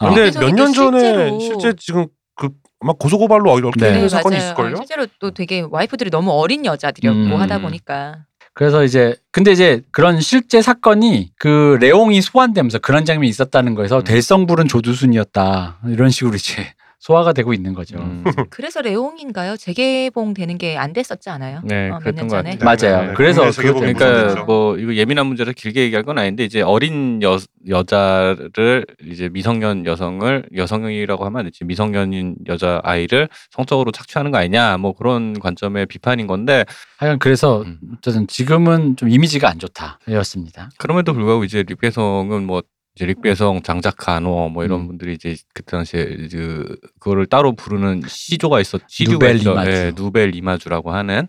어. 0.00 0.08
근데 0.14 0.30
몇 0.38 0.50
년 0.52 0.72
전에 0.72 0.98
실제로- 1.00 1.40
실제 1.40 1.72
지금 1.78 2.06
그 2.36 2.48
아마 2.80 2.92
고소고발로 2.94 3.58
이렇게 3.58 3.80
네. 3.80 4.08
사건이 4.08 4.36
맞아요. 4.36 4.46
있을걸요? 4.52 4.76
실제로 4.76 5.06
또 5.18 5.30
되게 5.30 5.64
와이프들이 5.70 6.10
너무 6.10 6.32
어린 6.32 6.64
여자들이었고 6.66 7.18
음. 7.18 7.40
하다 7.40 7.60
보니까 7.60 8.24
그래서 8.54 8.84
이제 8.84 9.16
근데 9.32 9.52
이제 9.52 9.82
그런 9.90 10.20
실제 10.20 10.60
사건이 10.62 11.32
그 11.38 11.78
레옹이 11.80 12.20
소환되면서 12.22 12.78
그런 12.80 13.04
장면이 13.04 13.28
있었다는 13.28 13.74
거에서 13.74 13.98
음. 13.98 14.04
될성부른 14.04 14.68
조두순이었다 14.68 15.78
이런 15.88 16.10
식으로 16.10 16.34
이제 16.36 16.72
소화가 17.04 17.34
되고 17.34 17.52
있는 17.52 17.74
거죠. 17.74 17.98
음, 17.98 18.24
그래서 18.48 18.80
레옹인가요? 18.80 19.58
재개봉되는 19.58 20.56
게 20.56 20.78
안 20.78 20.94
됐었지 20.94 21.28
않아요? 21.28 21.60
네, 21.64 21.90
어, 21.90 21.98
그랬던 21.98 22.26
몇년 22.26 22.28
것 22.28 22.36
전에. 22.36 22.56
같아요. 22.56 22.94
맞아요. 22.96 23.08
네. 23.08 23.14
그래서 23.14 23.50
때문에 23.50 23.92
그러니까 23.92 24.06
무서워졌죠. 24.06 24.44
뭐 24.46 24.78
이거 24.78 24.94
예민한 24.94 25.26
문제라 25.26 25.52
길게 25.52 25.82
얘기할 25.82 26.02
건 26.04 26.16
아닌데 26.18 26.44
이제 26.44 26.62
어린 26.62 27.22
여 27.22 27.38
여자를 27.68 28.86
이제 29.04 29.28
미성년 29.28 29.84
여성을 29.84 30.44
여성이라고 30.56 31.24
하면 31.26 31.40
안 31.40 31.44
되지 31.46 31.64
미성년인 31.64 32.36
여자 32.46 32.80
아이를 32.84 33.28
성적으로 33.50 33.92
착취하는 33.92 34.30
거 34.30 34.38
아니냐 34.38 34.78
뭐 34.78 34.94
그런 34.94 35.38
관점의 35.38 35.86
비판인 35.86 36.26
건데 36.26 36.64
하여간 36.98 37.18
그래서 37.18 37.62
음. 37.62 37.78
어쨌든 37.98 38.26
지금은 38.26 38.96
좀 38.96 39.08
이미지가 39.10 39.48
안 39.48 39.58
좋다였습니다. 39.58 40.70
그럼에도 40.78 41.12
불구하고 41.12 41.44
이제 41.44 41.62
릭배성은 41.66 42.44
뭐 42.46 42.62
이제 42.96 43.06
릭배성 43.06 43.62
장작간호 43.62 44.50
뭐 44.50 44.64
이런 44.64 44.82
음. 44.82 44.86
분들이 44.86 45.14
이제 45.14 45.34
그때 45.52 45.72
당시에 45.72 46.04
그 46.30 46.76
그거를 47.00 47.26
따로 47.26 47.54
부르는 47.56 48.02
시조가 48.06 48.60
있었 48.60 48.82
시조가 48.86 49.14
누벨 49.32 49.40
이마주. 49.42 49.70
예, 49.70 49.92
누벨 49.96 50.34
이마주라고 50.36 50.92
하는 50.92 51.26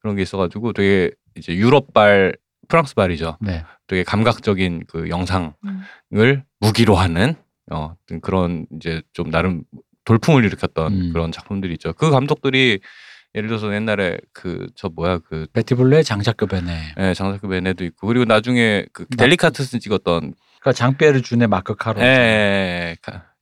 그런 0.00 0.14
게 0.14 0.22
있어가지고 0.22 0.72
되게 0.74 1.10
이제 1.36 1.54
유럽발 1.56 2.36
프랑스발이죠. 2.68 3.38
네. 3.40 3.64
되게 3.88 4.04
감각적인 4.04 4.84
그 4.86 5.08
영상을 5.08 5.52
음. 5.64 6.42
무기로 6.60 6.94
하는 6.94 7.34
어 7.70 7.94
그런 8.22 8.66
이제 8.76 9.02
좀 9.12 9.30
나름 9.30 9.62
돌풍을 10.04 10.44
일으켰던 10.44 10.92
음. 10.92 11.12
그런 11.12 11.32
작품들이 11.32 11.72
있죠. 11.74 11.92
그 11.94 12.10
감독들이 12.10 12.78
예를 13.34 13.48
들어서 13.48 13.74
옛날에 13.74 14.18
그 14.32 14.68
저 14.76 14.88
뭐야 14.88 15.18
그 15.18 15.46
베티블레의 15.52 16.04
장작급에네. 16.04 16.94
예, 16.98 17.14
장사급 17.14 17.52
애네도 17.52 17.84
있고 17.86 18.06
그리고 18.06 18.24
나중에 18.24 18.86
그 18.92 19.04
나- 19.16 19.24
델리카트스 19.24 19.80
찍었던 19.80 20.34
그러니까 20.68 20.72
장피에르 20.72 21.22
준의 21.22 21.48
마크 21.48 21.74
카로. 21.74 22.00
예, 22.00 22.04
예, 22.04 22.96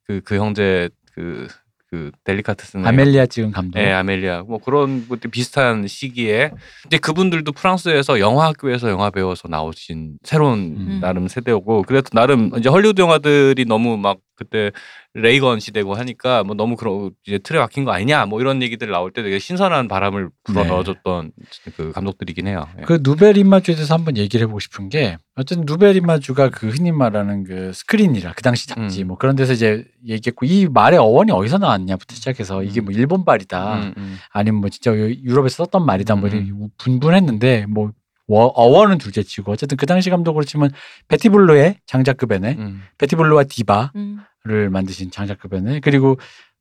그, 0.06 0.20
그 0.24 0.36
형제 0.36 0.88
그, 1.12 1.48
그 1.90 2.10
델리카트스는 2.24 2.86
아멜리아 2.86 3.26
찍은 3.26 3.50
감독. 3.52 3.80
예, 3.80 3.90
아멜리아 3.92 4.42
뭐 4.42 4.58
그런 4.58 5.08
것들 5.08 5.30
비슷한 5.30 5.86
시기에 5.86 6.52
이제 6.86 6.98
그분들도 6.98 7.50
프랑스에서 7.52 8.20
영화 8.20 8.46
학교에서 8.46 8.90
영화 8.90 9.10
배워서 9.10 9.48
나오신 9.48 10.18
새로운 10.22 10.76
음. 10.78 10.98
나름 11.00 11.26
세대고 11.26 11.82
그래도 11.82 12.10
나름 12.12 12.50
이제 12.58 12.68
헐리우드 12.68 13.00
영화들이 13.00 13.64
너무 13.64 13.96
막 13.96 14.18
그때 14.36 14.70
레이건 15.16 15.60
시대고 15.60 15.94
하니까 15.94 16.44
뭐 16.44 16.54
너무 16.54 16.76
그런 16.76 17.10
이제 17.26 17.38
틀에 17.38 17.58
박힌 17.58 17.84
거 17.84 17.92
아니냐 17.92 18.26
뭐 18.26 18.38
이런 18.40 18.62
얘기들 18.62 18.90
나올 18.90 19.10
때 19.10 19.22
되게 19.22 19.38
신선한 19.38 19.88
바람을 19.88 20.28
불어 20.44 20.62
네. 20.62 20.68
넣어줬던 20.68 21.32
그 21.74 21.92
감독들이긴 21.92 22.46
해요. 22.46 22.68
예. 22.78 22.82
그 22.82 23.00
nouvelle 23.02 23.38
image에 23.38 23.74
대해서 23.74 23.94
한번 23.94 24.18
얘기를 24.18 24.44
해보고 24.44 24.60
싶은 24.60 24.90
게 24.90 25.16
어쨌든 25.34 25.64
nouvelle 25.66 25.96
image가 25.96 26.50
그 26.50 26.68
흔히 26.68 26.92
말하는 26.92 27.44
그 27.44 27.72
스크린이라 27.72 28.34
그 28.34 28.42
당시 28.42 28.68
잡지 28.68 29.02
음. 29.02 29.08
뭐 29.08 29.16
그런 29.16 29.36
데서 29.36 29.54
이제 29.54 29.86
얘기했고 30.06 30.44
이 30.44 30.66
말의 30.66 30.98
어원이 30.98 31.32
어디서 31.32 31.58
나왔냐부터 31.58 32.14
시작해서 32.14 32.62
이게 32.62 32.82
뭐 32.82 32.92
일본발이다 32.92 33.74
음, 33.76 33.94
음. 33.96 34.16
아니면 34.30 34.60
뭐 34.60 34.68
진짜 34.68 34.92
유럽에서 34.94 35.64
썼던 35.64 35.86
말이다 35.86 36.16
뭐 36.16 36.28
음. 36.28 36.68
분분했는데 36.76 37.66
뭐 37.68 37.92
워- 38.28 38.46
어원은 38.54 38.98
둘째 38.98 39.22
치고 39.22 39.52
어쨌든 39.52 39.76
그 39.76 39.86
당시 39.86 40.10
감독으로 40.10 40.44
치면 40.44 40.70
베티블루의 41.08 41.78
장자크 41.86 42.23
베넥스 42.23 42.56
음. 42.58 42.82
베티블루와 42.98 43.44
디바 43.44 43.92
음. 43.96 44.20
를 44.44 44.70
만드신 44.70 45.10
장자크 45.10 45.47
베넥스 45.47 45.80
그리고 45.80 46.18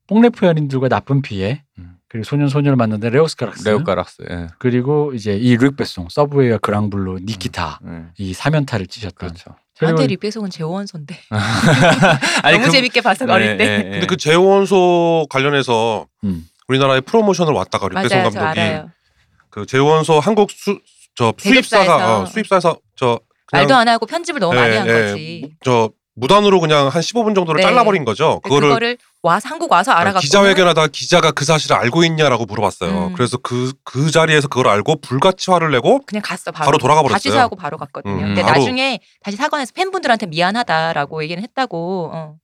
퐁네프 0.08 0.44
연인들과 0.44 0.88
나쁜 0.88 1.22
피 1.22 1.62
음. 1.78 1.92
그리고 2.08 2.24
소년 2.24 2.48
소녀를 2.48 2.74
만드는 2.76 3.10
레오스 3.12 3.36
카락스 3.36 3.68
레오 3.68 3.84
카락스. 3.84 4.22
예. 4.30 4.46
그리고 4.58 5.12
이제 5.14 5.36
이 5.36 5.56
뤽 5.56 5.77
베송 5.77 6.08
서브웨이와 6.08 6.58
그랑블루 6.58 7.20
니키타 7.24 7.80
예. 7.86 8.02
이 8.18 8.32
삼연타를 8.32 8.86
치셨던 8.88 9.28
그렇죠. 9.28 9.54
그리고 9.78 9.92
나한테 9.94 10.06
리배송은 10.14 10.50
재원소인데 10.50 11.16
아니 12.42 12.56
너무 12.58 12.66
그- 12.66 12.72
재밌게 12.72 13.00
봤어 13.02 13.26
네, 13.26 13.32
어릴 13.32 13.56
때. 13.56 13.66
네, 13.66 13.78
네. 13.84 13.90
근데 13.90 14.06
그 14.06 14.16
재원소 14.16 15.26
관련해서 15.30 16.06
음. 16.24 16.44
우리나라에 16.68 17.00
프로모션을 17.00 17.52
왔다가 17.52 17.88
맞아요, 17.90 18.08
저 18.08 18.16
감독이 18.22 18.38
알아요. 18.38 18.90
그 19.50 19.64
재원소 19.66 20.18
한국 20.20 20.50
수, 20.50 20.80
저. 21.16 21.32
수입사가 21.38 22.20
어, 22.20 22.26
수입사에서 22.26 22.78
저 22.96 23.18
말도 23.52 23.74
안 23.74 23.88
하고 23.88 24.06
편집을 24.06 24.40
너무 24.40 24.54
많이 24.54 24.74
예, 24.74 24.78
한 24.78 24.86
예, 24.88 24.92
거지. 24.92 25.56
저 25.64 25.90
무단으로 26.14 26.60
그냥 26.60 26.88
한 26.88 27.02
15분 27.02 27.34
정도를 27.34 27.60
네. 27.60 27.62
잘라버린 27.62 28.04
거죠. 28.04 28.40
그거를, 28.40 28.68
그거를 28.68 28.98
와서 29.22 29.48
한국 29.50 29.70
와서 29.70 29.92
알아갖고 29.92 30.20
기자회견하다 30.20 30.86
기자가 30.88 31.30
그 31.30 31.44
사실을 31.44 31.76
알고 31.76 32.04
있냐라고 32.04 32.46
물어봤어요. 32.46 33.08
음. 33.08 33.12
그래서 33.12 33.36
그그 33.38 34.10
자리에서 34.10 34.48
그걸 34.48 34.68
알고 34.68 35.00
불가치화를 35.02 35.70
내고 35.72 36.00
그냥 36.06 36.22
갔어 36.24 36.50
바로. 36.52 36.66
바로 36.66 36.78
돌아가 36.78 37.02
버렸어요. 37.02 37.14
다시 37.16 37.30
사고 37.30 37.54
바로 37.56 37.76
갔거든요. 37.76 38.14
음, 38.14 38.20
근데 38.20 38.42
바로. 38.42 38.58
나중에 38.58 39.00
다시 39.22 39.36
사과해서 39.36 39.72
팬분들한테 39.74 40.26
미안하다라고 40.26 41.22
얘기는 41.22 41.42
했다고. 41.42 42.10
어. 42.14 42.34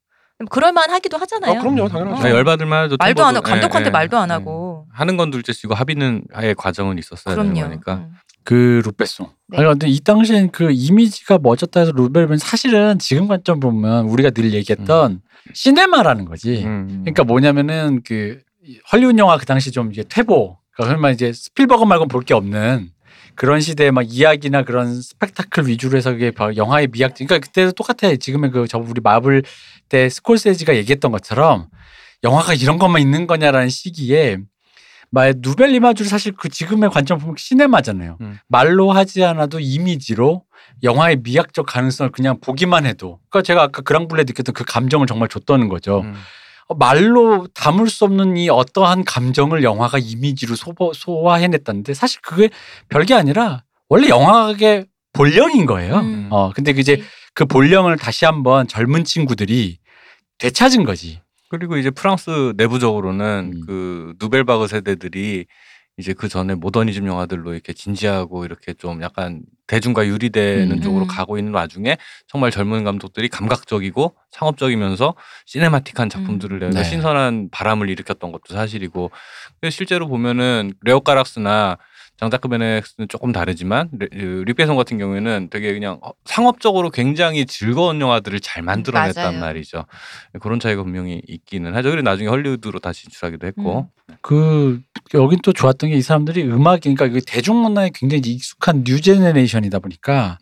그럴만 0.50 0.90
하기도 0.90 1.16
하잖아요. 1.18 1.58
아, 1.58 1.62
그럼요, 1.62 1.88
당연하죠. 1.88 2.22
어. 2.22 2.26
아, 2.26 2.30
열받을 2.30 2.66
만해도 2.66 2.96
말도 2.98 3.24
안 3.24 3.36
하고 3.36 3.46
템포도- 3.46 3.48
감독한테 3.50 3.86
예, 3.86 3.88
예. 3.88 3.90
말도 3.90 4.18
안 4.18 4.28
예. 4.28 4.32
하고. 4.32 4.86
하는 4.92 5.16
건 5.16 5.30
둘째치고 5.30 5.74
합의는 5.74 6.24
아예 6.34 6.52
과정은 6.52 6.98
있었어야 6.98 7.36
되는 7.36 7.54
그럼요. 7.54 7.68
거니까. 7.70 7.94
음. 7.94 8.12
그 8.44 8.82
룩베송 8.84 9.28
네. 9.48 9.58
아니 9.58 9.66
근데 9.66 9.88
이 9.88 10.00
당시엔 10.00 10.50
그 10.50 10.70
이미지가 10.70 11.38
멋졌다 11.38 11.78
해서 11.78 11.92
루벨은 11.92 12.38
사실은 12.38 12.98
지금 12.98 13.28
관점 13.28 13.60
보면 13.60 14.06
우리가 14.06 14.30
늘 14.30 14.52
얘기했던 14.52 15.20
시네마라는 15.52 16.24
거지 16.24 16.64
음. 16.64 17.02
그러니까 17.02 17.24
뭐냐면은 17.24 18.02
그 18.04 18.40
헐리우드 18.92 19.18
영화 19.18 19.36
그 19.36 19.46
당시 19.46 19.70
좀 19.70 19.90
이제 19.92 20.04
퇴보 20.08 20.58
그러니까 20.74 20.94
설마 20.94 21.10
이제 21.10 21.32
스필버거 21.32 21.84
말고 21.84 22.06
볼게 22.06 22.34
없는 22.34 22.90
그런 23.34 23.60
시대에 23.60 23.90
막 23.90 24.02
이야기나 24.02 24.62
그런 24.62 25.00
스펙타클 25.00 25.66
위주로 25.66 25.96
해서 25.96 26.12
그게 26.12 26.32
영화의 26.56 26.88
미학 26.88 27.14
그러니까 27.14 27.38
그때도 27.38 27.72
똑같아 27.72 28.14
지금의 28.16 28.50
그 28.50 28.66
저 28.68 28.78
우리 28.78 29.00
마블 29.02 29.42
때 29.88 30.08
스콜세지가 30.08 30.76
얘기했던 30.76 31.10
것처럼 31.12 31.68
영화가 32.24 32.54
이런 32.54 32.78
것만 32.78 33.02
있는 33.02 33.26
거냐라는 33.26 33.68
시기에 33.68 34.38
말 35.12 35.34
누벨 35.36 35.74
이마주를 35.74 36.08
사실 36.08 36.32
그 36.32 36.48
지금의 36.48 36.90
관점 36.90 37.18
보면 37.18 37.36
시네마잖아요. 37.38 38.16
음. 38.22 38.38
말로 38.48 38.90
하지 38.92 39.22
않아도 39.22 39.60
이미지로 39.60 40.42
영화의 40.82 41.18
미학적 41.22 41.66
가능성을 41.66 42.10
그냥 42.12 42.40
보기만 42.40 42.86
해도 42.86 43.20
그러니까 43.28 43.46
제가 43.46 43.62
아까 43.62 43.82
그랑블레 43.82 44.24
느꼈던 44.24 44.54
그 44.54 44.64
감정을 44.64 45.06
정말 45.06 45.28
줬다는 45.28 45.68
거죠. 45.68 46.00
음. 46.00 46.14
어, 46.68 46.74
말로 46.74 47.46
담을 47.54 47.88
수 47.88 48.06
없는 48.06 48.38
이 48.38 48.48
어떠한 48.48 49.04
감정을 49.04 49.62
영화가 49.62 49.98
이미지로 49.98 50.56
소보, 50.56 50.94
소화해냈다는데 50.94 51.92
사실 51.92 52.20
그게 52.22 52.48
별게 52.88 53.12
아니라 53.14 53.64
원래 53.90 54.08
영화의 54.08 54.86
본령인 55.12 55.66
거예요. 55.66 55.96
음. 55.98 56.28
어 56.30 56.52
근데 56.54 56.72
그 56.72 56.80
이제 56.80 57.02
그 57.34 57.44
본령을 57.44 57.98
다시 57.98 58.24
한번 58.24 58.66
젊은 58.66 59.04
친구들이 59.04 59.78
되찾은 60.38 60.84
거지. 60.84 61.20
그리고 61.52 61.76
이제 61.76 61.90
프랑스 61.90 62.54
내부적으로는 62.56 63.52
음. 63.54 63.60
그 63.66 64.14
누벨바그 64.18 64.68
세대들이 64.68 65.44
이제 65.98 66.14
그 66.14 66.26
전에 66.26 66.54
모더니즘 66.54 67.06
영화들로 67.06 67.52
이렇게 67.52 67.74
진지하고 67.74 68.46
이렇게 68.46 68.72
좀 68.72 69.02
약간 69.02 69.42
대중과 69.66 70.06
유리되는 70.06 70.72
음. 70.72 70.80
쪽으로 70.80 71.04
음. 71.04 71.08
가고 71.08 71.36
있는 71.36 71.52
와중에 71.52 71.98
정말 72.26 72.50
젊은 72.50 72.84
감독들이 72.84 73.28
감각적이고 73.28 74.14
상업적이면서 74.30 75.14
시네마틱한 75.44 76.08
작품들을 76.08 76.58
내서 76.58 76.78
네. 76.78 76.84
신선한 76.84 77.50
바람을 77.52 77.90
일으켰던 77.90 78.32
것도 78.32 78.54
사실이고 78.54 79.10
실제로 79.70 80.08
보면은 80.08 80.72
레오 80.80 81.00
카락스나 81.00 81.76
장자크 82.22 82.46
베넥스는 82.46 83.08
조금 83.08 83.32
다르지만 83.32 83.88
레- 83.98 84.06
그 84.06 84.44
뤽 84.46 84.58
베송 84.58 84.76
같은 84.76 84.96
경우에는 84.96 85.48
되게 85.50 85.72
그냥 85.72 85.98
어, 86.02 86.12
상업적으로 86.24 86.90
굉장히 86.90 87.46
즐거운 87.46 88.00
영화들을 88.00 88.38
잘 88.38 88.62
만들어냈단 88.62 89.24
맞아요. 89.24 89.40
말이죠. 89.40 89.86
그런 90.40 90.60
차이가 90.60 90.84
분명히 90.84 91.20
있기는 91.26 91.74
하죠. 91.74 91.90
그리고 91.90 92.02
나중에 92.04 92.28
헐리우드로 92.28 92.78
다시 92.78 93.02
진출하기도 93.04 93.44
했고. 93.48 93.88
그 94.20 94.80
여긴 95.14 95.40
또 95.42 95.52
좋았던 95.52 95.90
게 95.90 95.96
이 95.96 96.00
사람들이 96.02 96.44
음악이 96.44 96.94
그러니까 96.94 97.06
이게 97.06 97.20
대중문화에 97.26 97.90
굉장히 97.92 98.22
익숙한 98.32 98.84
new 98.84 99.00
generation이다 99.00 99.80
보니까 99.80 100.38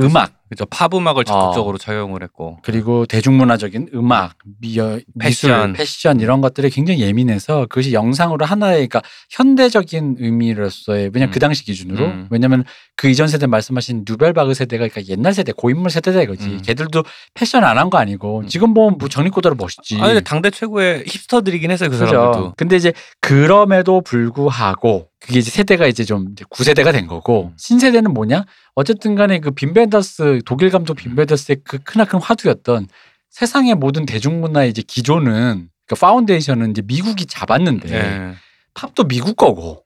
음악 0.00 0.32
그죠. 0.52 0.66
팝 0.66 0.92
음악을 0.94 1.22
어. 1.22 1.24
적극적으로 1.24 1.78
차용을 1.78 2.22
했고. 2.22 2.58
그리고 2.62 3.06
대중문화적인 3.06 3.88
음악, 3.94 4.34
미어, 4.60 4.98
미술, 5.14 5.48
패션. 5.50 5.72
패션 5.72 6.20
이런 6.20 6.42
것들에 6.42 6.68
굉장히 6.68 7.00
예민해서 7.00 7.60
그것이 7.70 7.94
영상으로 7.94 8.44
하나의 8.44 8.86
그러니까 8.86 9.00
현대적인 9.30 10.16
의미로서의 10.18 11.10
왜냐면 11.14 11.30
음. 11.30 11.32
그 11.32 11.38
당시 11.40 11.64
기준으로 11.64 12.04
음. 12.04 12.26
왜냐면 12.30 12.64
그 12.96 13.08
이전 13.08 13.28
세대 13.28 13.46
말씀하신 13.46 14.04
누벨바그 14.06 14.52
세대가 14.52 14.86
그러니까 14.86 15.10
옛날 15.10 15.32
세대 15.32 15.52
고인물 15.52 15.90
세대다 15.90 16.20
이거지. 16.22 16.46
음. 16.48 16.62
걔들도 16.62 17.02
패션 17.32 17.64
안 17.64 17.78
한 17.78 17.88
거 17.88 17.96
아니고 17.96 18.40
음. 18.40 18.46
지금 18.46 18.74
보면 18.74 18.98
뭐 18.98 19.08
정리꼬다로 19.08 19.54
멋있지. 19.54 19.98
아니 20.02 20.22
당대 20.22 20.50
최고의 20.50 21.04
힙스터들이긴 21.06 21.70
했어요. 21.70 21.88
그 21.88 21.98
그죠. 21.98 22.06
사람들도. 22.10 22.54
근데 22.58 22.76
이제 22.76 22.92
그럼에도 23.22 24.02
불구하고 24.02 25.08
그게 25.18 25.38
이제 25.38 25.50
세대가 25.50 25.86
이제 25.86 26.04
좀 26.04 26.34
구세대가 26.50 26.92
된 26.92 27.06
거고 27.06 27.44
음. 27.46 27.54
신세대는 27.56 28.12
뭐냐? 28.12 28.44
어쨌든 28.74 29.14
간에 29.14 29.38
그 29.38 29.50
빈벤더스 29.52 30.41
독일 30.44 30.70
감독 30.70 30.94
빈벤더스의 30.94 31.58
그 31.64 31.78
크나큰 31.78 32.20
화두였던 32.20 32.88
세상의 33.30 33.74
모든 33.74 34.06
대중문화의 34.06 34.70
이제 34.70 34.82
기조는 34.86 35.68
그 35.86 35.94
파운데이션은 35.94 36.70
이제 36.70 36.82
미국이 36.84 37.26
잡았는데 37.26 37.88
네. 37.88 38.34
팝도 38.74 39.08
미국 39.08 39.36
거고 39.36 39.84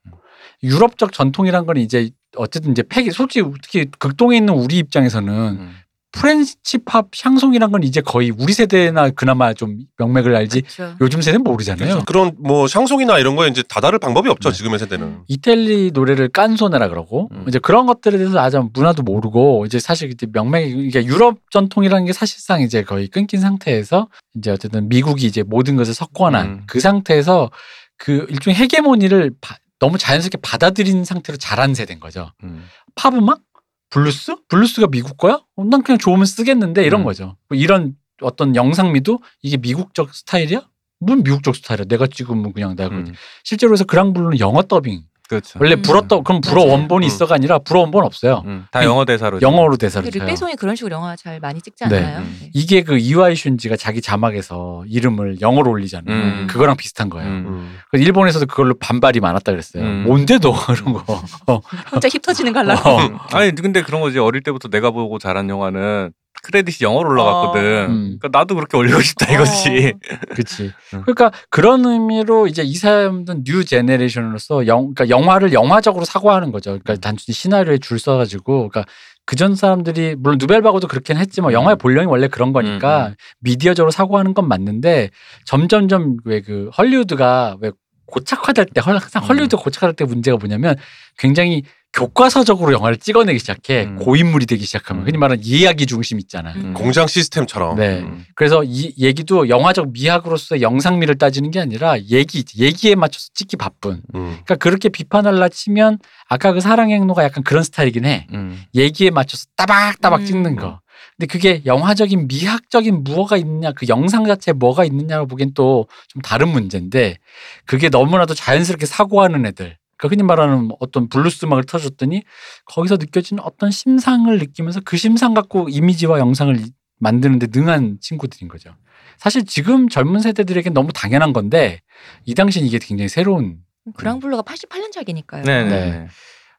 유럽적 0.63 1.13
전통이란 1.13 1.65
건 1.65 1.77
이제 1.77 2.09
어쨌든 2.35 2.71
이제 2.71 2.83
팩이 2.83 3.11
솔직히 3.11 3.49
특히 3.61 3.85
극동에 3.99 4.37
있는 4.37 4.53
우리 4.53 4.77
입장에서는 4.77 5.33
음. 5.33 5.75
French 6.11 6.77
pop 6.85 7.07
샹송이란 7.23 7.71
건 7.71 7.83
이제 7.83 8.01
거의 8.01 8.31
우리 8.31 8.53
세대나 8.53 9.09
그나마 9.11 9.53
좀 9.53 9.77
명맥을 9.97 10.35
알지 10.35 10.61
그렇죠. 10.61 10.95
요즘 11.01 11.21
세대는 11.21 11.43
모르잖아요. 11.43 12.03
그런 12.05 12.31
뭐 12.39 12.67
샹송이나 12.67 13.19
이런 13.19 13.35
거에 13.35 13.49
이제 13.49 13.61
다다를 13.63 13.99
방법이 13.99 14.29
없죠 14.29 14.49
네. 14.49 14.55
지금의 14.57 14.79
세대는. 14.79 15.19
이탈리 15.27 15.91
노래를 15.93 16.29
깐초네라 16.29 16.87
그러고 16.89 17.29
음. 17.33 17.45
이제 17.47 17.59
그런 17.59 17.85
것들에 17.85 18.17
대해서 18.17 18.39
아주 18.39 18.69
문화도 18.73 19.03
모르고 19.03 19.65
이제 19.65 19.79
사실 19.79 20.09
이제 20.11 20.25
명맥이 20.31 20.71
이게 20.87 21.03
유럽 21.05 21.37
전통이라는 21.51 22.05
게 22.05 22.13
사실상 22.13 22.61
이제 22.61 22.83
거의 22.83 23.07
끊긴 23.09 23.39
상태에서 23.41 24.07
이제 24.35 24.49
어쨌든 24.51 24.87
미국이 24.89 25.25
이제 25.25 25.43
모든 25.43 25.75
것을 25.75 25.93
석권한 25.93 26.45
음. 26.45 26.63
그 26.67 26.79
상태에서 26.79 27.51
그 27.97 28.25
일종의 28.29 28.55
헤게모니를 28.57 29.31
바- 29.41 29.57
너무 29.79 29.99
자연스럽게 29.99 30.39
받아들인 30.41 31.03
상태로 31.05 31.37
자란 31.37 31.75
세대인 31.75 31.99
거죠. 31.99 32.31
음. 32.43 32.63
팝 32.95 33.13
음악? 33.13 33.41
블루스? 33.89 34.35
블루스가 34.49 34.87
미국 34.87 35.17
거야? 35.17 35.41
어, 35.55 35.63
난 35.63 35.83
그냥 35.83 35.97
좋으면 35.97 36.25
쓰겠는데 36.25 36.83
이런 36.85 37.01
음. 37.01 37.05
거죠. 37.05 37.37
뭐 37.49 37.57
이런 37.57 37.95
어떤 38.21 38.55
영상미도 38.55 39.19
이게 39.41 39.57
미국적 39.57 40.13
스타일이야? 40.13 40.67
뭔 40.99 41.23
미국적 41.23 41.55
스타일이야? 41.55 41.85
내가 41.85 42.07
찍으면 42.07 42.53
그냥 42.53 42.75
내가 42.75 42.95
음. 42.95 43.13
실제로 43.43 43.73
해서 43.73 43.85
그랑블루는 43.85 44.39
영어 44.39 44.63
더빙 44.63 45.03
그렇죠. 45.29 45.59
원래 45.61 45.75
음. 45.75 45.81
불어 45.81 46.01
떠 46.01 46.21
그럼 46.21 46.41
불어 46.41 46.61
맞아요. 46.63 46.71
원본이 46.71 47.05
음. 47.05 47.07
있어가 47.07 47.35
아니라 47.35 47.59
불어 47.59 47.81
원본 47.81 48.03
없어요. 48.05 48.43
음. 48.45 48.65
다 48.71 48.83
영어 48.85 49.05
대사로. 49.05 49.41
영어로 49.41 49.77
대사를 49.77 50.03
근데 50.03 50.19
줘요. 50.19 50.25
뤽 50.27 50.37
베송이 50.37 50.55
그런 50.55 50.75
식으로 50.75 50.95
영화 50.95 51.15
잘 51.15 51.39
많이 51.39 51.61
찍지 51.61 51.85
네. 51.89 51.97
않나요? 51.97 52.19
음. 52.19 52.37
네. 52.41 52.49
이게 52.53 52.83
그 52.83 52.97
이와이 52.97 53.33
슌지가 53.33 53.77
자기 53.77 54.01
자막에서 54.01 54.83
이름을 54.87 55.41
영어로 55.41 55.71
올리잖아요. 55.71 56.15
음. 56.15 56.47
그거랑 56.49 56.77
비슷한 56.77 57.09
거예요. 57.09 57.29
음. 57.29 57.45
음. 57.47 57.77
그래서 57.91 58.05
일본에서도 58.05 58.45
그걸로 58.45 58.73
반발이 58.79 59.19
많았다 59.19 59.51
그랬어요. 59.51 59.83
음. 59.83 60.03
뭔데 60.07 60.37
너 60.39 60.53
이런 60.71 60.93
거. 60.93 61.21
어. 61.47 61.61
혼자 61.91 62.07
힙 62.09 62.21
터지는 62.21 62.53
거 62.53 62.59
하려고. 62.59 62.89
어. 62.89 63.01
음. 63.05 63.17
아니 63.33 63.53
근데 63.53 63.81
그런 63.81 64.01
거지 64.01 64.19
어릴 64.19 64.41
때부터 64.43 64.69
내가 64.69 64.91
보고 64.91 65.19
자란 65.19 65.49
영화는 65.49 66.11
크레딧이 66.43 66.85
영어로 66.87 67.09
올라갔거든. 67.09 67.61
음. 67.89 68.17
그러니까 68.19 68.29
나도 68.39 68.55
그렇게 68.55 68.77
올리고 68.77 69.01
싶다 69.01 69.31
이거지. 69.33 69.93
그렇지. 70.31 70.71
음. 70.93 71.01
그러니까 71.01 71.31
그런 71.49 71.85
의미로 71.85 72.47
이제 72.47 72.63
이 72.63 72.73
사람들은 72.75 73.43
new 73.43 73.65
generation으로서 73.65 74.67
영, 74.67 74.93
그러니까 74.93 75.09
영화를 75.09 75.53
영화적으로 75.53 76.05
사고하는 76.05 76.51
거죠. 76.51 76.71
그러니까 76.71 76.93
음. 76.93 76.97
단순히 77.01 77.33
시나리오에 77.33 77.79
줄 77.79 77.99
써가지고, 77.99 78.69
그러니까 78.69 78.85
그전 79.25 79.55
사람들이 79.55 80.15
물론 80.17 80.37
누벨바고도 80.39 80.87
그렇긴 80.87 81.17
했지만 81.17 81.51
음. 81.51 81.53
영화의 81.53 81.75
본령이 81.77 82.07
원래 82.07 82.27
그런 82.29 82.53
거니까 82.53 83.07
음, 83.07 83.11
음. 83.11 83.15
미디어적으로 83.41 83.91
사고하는 83.91 84.33
건 84.33 84.47
맞는데 84.47 85.09
점점점 85.45 86.17
왜 86.23 86.41
그 86.41 86.69
헐리우드가 86.77 87.57
왜 87.59 87.71
고착화될 88.05 88.67
때 88.73 88.79
헐- 88.79 88.93
항상 88.95 89.21
음. 89.21 89.27
헐리우드 89.27 89.57
가 89.57 89.63
고착화될 89.63 89.95
때 89.95 90.05
문제가 90.05 90.37
뭐냐면 90.37 90.75
굉장히 91.17 91.63
교과서적으로 91.97 92.73
영화를 92.73 92.97
찍어내기 92.97 93.39
시작해 93.39 93.85
음. 93.85 93.95
고인물이 93.95 94.45
되기 94.45 94.65
시작하면 94.65 95.01
음. 95.03 95.07
흔히 95.07 95.17
말하는 95.17 95.43
이야기 95.43 95.87
중심 95.87 96.19
있잖아. 96.19 96.53
음. 96.53 96.75
공장 96.75 97.07
시스템처럼. 97.07 97.75
네. 97.75 98.01
음. 98.01 98.23
그래서 98.35 98.63
이 98.63 98.93
얘기도 98.99 99.49
영화적 99.49 99.91
미학으로서 99.93 100.61
영상미를 100.61 101.17
따지는 101.17 101.49
게 101.49 101.59
아니라 101.59 101.99
얘기 101.99 102.43
얘기에 102.55 102.93
맞춰서 102.93 103.29
찍기 103.33 103.57
바쁜. 103.57 104.03
음. 104.13 104.37
그러니까 104.45 104.55
그렇게 104.57 104.89
비판하려 104.89 105.49
치면 105.49 105.97
아까 106.29 106.53
그 106.53 106.61
사랑의 106.61 106.95
행로가 106.97 107.23
약간 107.23 107.43
그런 107.43 107.63
스타일이긴 107.63 108.05
해. 108.05 108.27
음. 108.31 108.61
얘기에 108.75 109.09
맞춰서 109.09 109.45
따박따박 109.55 110.21
음. 110.21 110.25
찍는 110.25 110.55
거. 110.55 110.79
근데 111.17 111.25
그게 111.25 111.63
영화적인 111.65 112.27
미학적인 112.27 113.03
무엇가 113.03 113.37
있느냐, 113.37 113.71
그 113.71 113.87
영상 113.87 114.25
자체에 114.25 114.53
뭐가 114.53 114.85
있느냐고 114.85 115.25
보기엔 115.25 115.53
또 115.55 115.87
좀 116.09 116.21
다른 116.21 116.49
문제인데 116.49 117.17
그게 117.65 117.89
너무나도 117.89 118.35
자연스럽게 118.35 118.85
사고하는 118.85 119.47
애들. 119.47 119.77
그러니까 119.97 120.13
흔히 120.13 120.23
말하는 120.23 120.69
어떤 120.79 121.09
블루스 121.09 121.45
음악을 121.45 121.63
터줬더니 121.65 122.23
거기서 122.65 122.97
느껴지는 122.97 123.43
어떤 123.43 123.71
심상을 123.71 124.37
느끼면서 124.37 124.81
그 124.85 124.97
심상 124.97 125.33
갖고 125.33 125.69
이미지와 125.69 126.19
영상을 126.19 126.59
이- 126.59 126.71
만드는데 126.99 127.47
능한 127.51 127.97
친구들인 128.01 128.47
거죠. 128.47 128.75
사실 129.17 129.45
지금 129.45 129.87
젊은 129.89 130.19
세대들에겐 130.19 130.73
너무 130.73 130.91
당연한 130.93 131.33
건데 131.33 131.81
이 132.25 132.33
당시엔 132.35 132.65
이게 132.65 132.79
굉장히 132.79 133.09
새로운 133.09 133.59
그랑블루가 133.95 134.41
88년작이니까요. 134.43 135.43
네네. 135.45 135.69
네. 135.69 136.07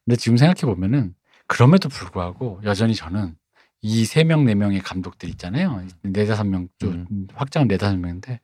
근데 0.04 0.16
지금 0.16 0.36
생각해 0.36 0.60
보면은 0.72 1.14
그럼에도 1.46 1.88
불구하고 1.88 2.60
여전히 2.64 2.94
저는 2.94 3.34
이 3.80 4.02
세 4.04 4.24
명 4.24 4.44
네 4.44 4.54
명의 4.56 4.80
감독들 4.80 5.28
있잖아요. 5.30 5.84
네 6.02 6.26
다섯 6.26 6.42
명, 6.44 6.66
좀 6.80 7.06
확장은 7.34 7.68
네 7.68 7.76
다섯 7.76 7.96
명인데 7.96 8.40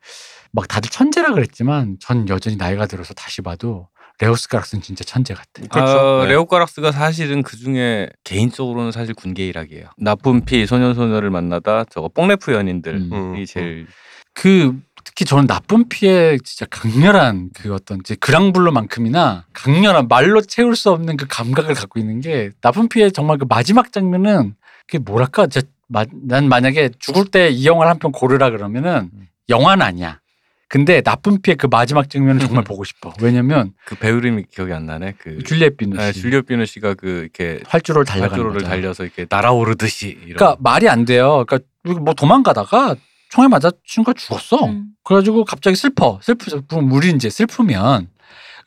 막 0.52 0.68
다들 0.68 0.90
천재라 0.90 1.32
그랬지만 1.32 1.96
전 2.00 2.28
여전히 2.28 2.56
나이가 2.56 2.86
들어서 2.86 3.14
다시 3.14 3.42
봐도 3.42 3.88
레오스 4.20 4.48
가락스는 4.48 4.82
진짜 4.82 5.02
천재 5.04 5.34
같아. 5.34 5.66
그렇죠. 5.68 5.98
아, 5.98 6.24
네. 6.24 6.30
레오 6.30 6.46
까락스가 6.46 6.92
사실은 6.92 7.42
그 7.42 7.56
중에 7.56 8.08
개인적으로는 8.24 8.92
사실 8.92 9.14
군계 9.14 9.46
일학이에요. 9.48 9.86
나쁜 9.98 10.44
피 10.44 10.66
소년 10.66 10.94
소녀를 10.94 11.30
만나다 11.30 11.84
저거 11.90 12.08
뽕래프 12.08 12.52
연인들이 12.52 12.96
음. 12.96 13.12
음. 13.12 13.44
제일 13.44 13.86
그 14.32 14.78
특히 15.04 15.24
저는 15.24 15.46
나쁜 15.46 15.88
피의 15.88 16.38
진짜 16.44 16.64
강렬한 16.70 17.50
그 17.54 17.74
어떤 17.74 17.98
이제 18.00 18.14
그랑블루만큼이나 18.14 19.44
강렬한 19.52 20.08
말로 20.08 20.40
채울 20.40 20.76
수 20.76 20.90
없는 20.90 21.16
그 21.16 21.26
감각을 21.28 21.74
갖고 21.74 21.98
있는 22.00 22.20
게 22.20 22.50
나쁜 22.60 22.88
피의 22.88 23.12
정말 23.12 23.38
그 23.38 23.44
마지막 23.48 23.92
장면은 23.92 24.54
그게 24.86 24.98
뭐랄까 24.98 25.46
제, 25.46 25.62
마, 25.88 26.04
난 26.26 26.48
만약에 26.48 26.90
죽을 26.98 27.26
때 27.26 27.50
이 27.50 27.66
영화를 27.66 27.90
한 27.90 27.98
편 27.98 28.12
고르라 28.12 28.50
그러면은 28.50 29.10
음. 29.12 29.26
영화는 29.48 29.84
아니야. 29.84 30.20
근데 30.68 31.00
나쁜 31.02 31.40
피의 31.40 31.56
그 31.56 31.66
마지막 31.70 32.08
장면은 32.10 32.40
정말 32.46 32.64
보고 32.64 32.84
싶어. 32.84 33.12
왜냐면 33.20 33.72
그 33.84 33.94
배우 33.96 34.18
이름이 34.18 34.44
기억이 34.50 34.72
안 34.72 34.86
나네. 34.86 35.14
그 35.18 35.42
줄리엣 35.42 35.76
비누 35.76 36.00
아, 36.00 36.12
씨 36.12 36.20
줄리엣 36.20 36.46
비누 36.46 36.66
씨가 36.66 36.94
그 36.94 37.20
이렇게 37.22 37.60
활주로를 37.66 38.04
달려가는 38.06 38.30
활주로를 38.30 38.60
거죠. 38.60 38.66
달려서 38.68 39.04
이렇게 39.04 39.26
날아오르듯이 39.28 40.18
이런. 40.24 40.36
그러니까 40.36 40.56
말이 40.60 40.88
안 40.88 41.04
돼요. 41.04 41.44
그러니까 41.46 41.68
뭐 42.00 42.14
도망가다가 42.14 42.96
총에 43.30 43.48
맞아 43.48 43.70
순간 43.84 44.14
죽었어. 44.14 44.66
음. 44.66 44.86
그래가지고 45.04 45.44
갑자기 45.44 45.76
슬퍼. 45.76 46.18
슬프죠. 46.22 46.62
그럼 46.66 46.90
우리 46.92 47.10
이제 47.10 47.28
슬프면 47.28 48.08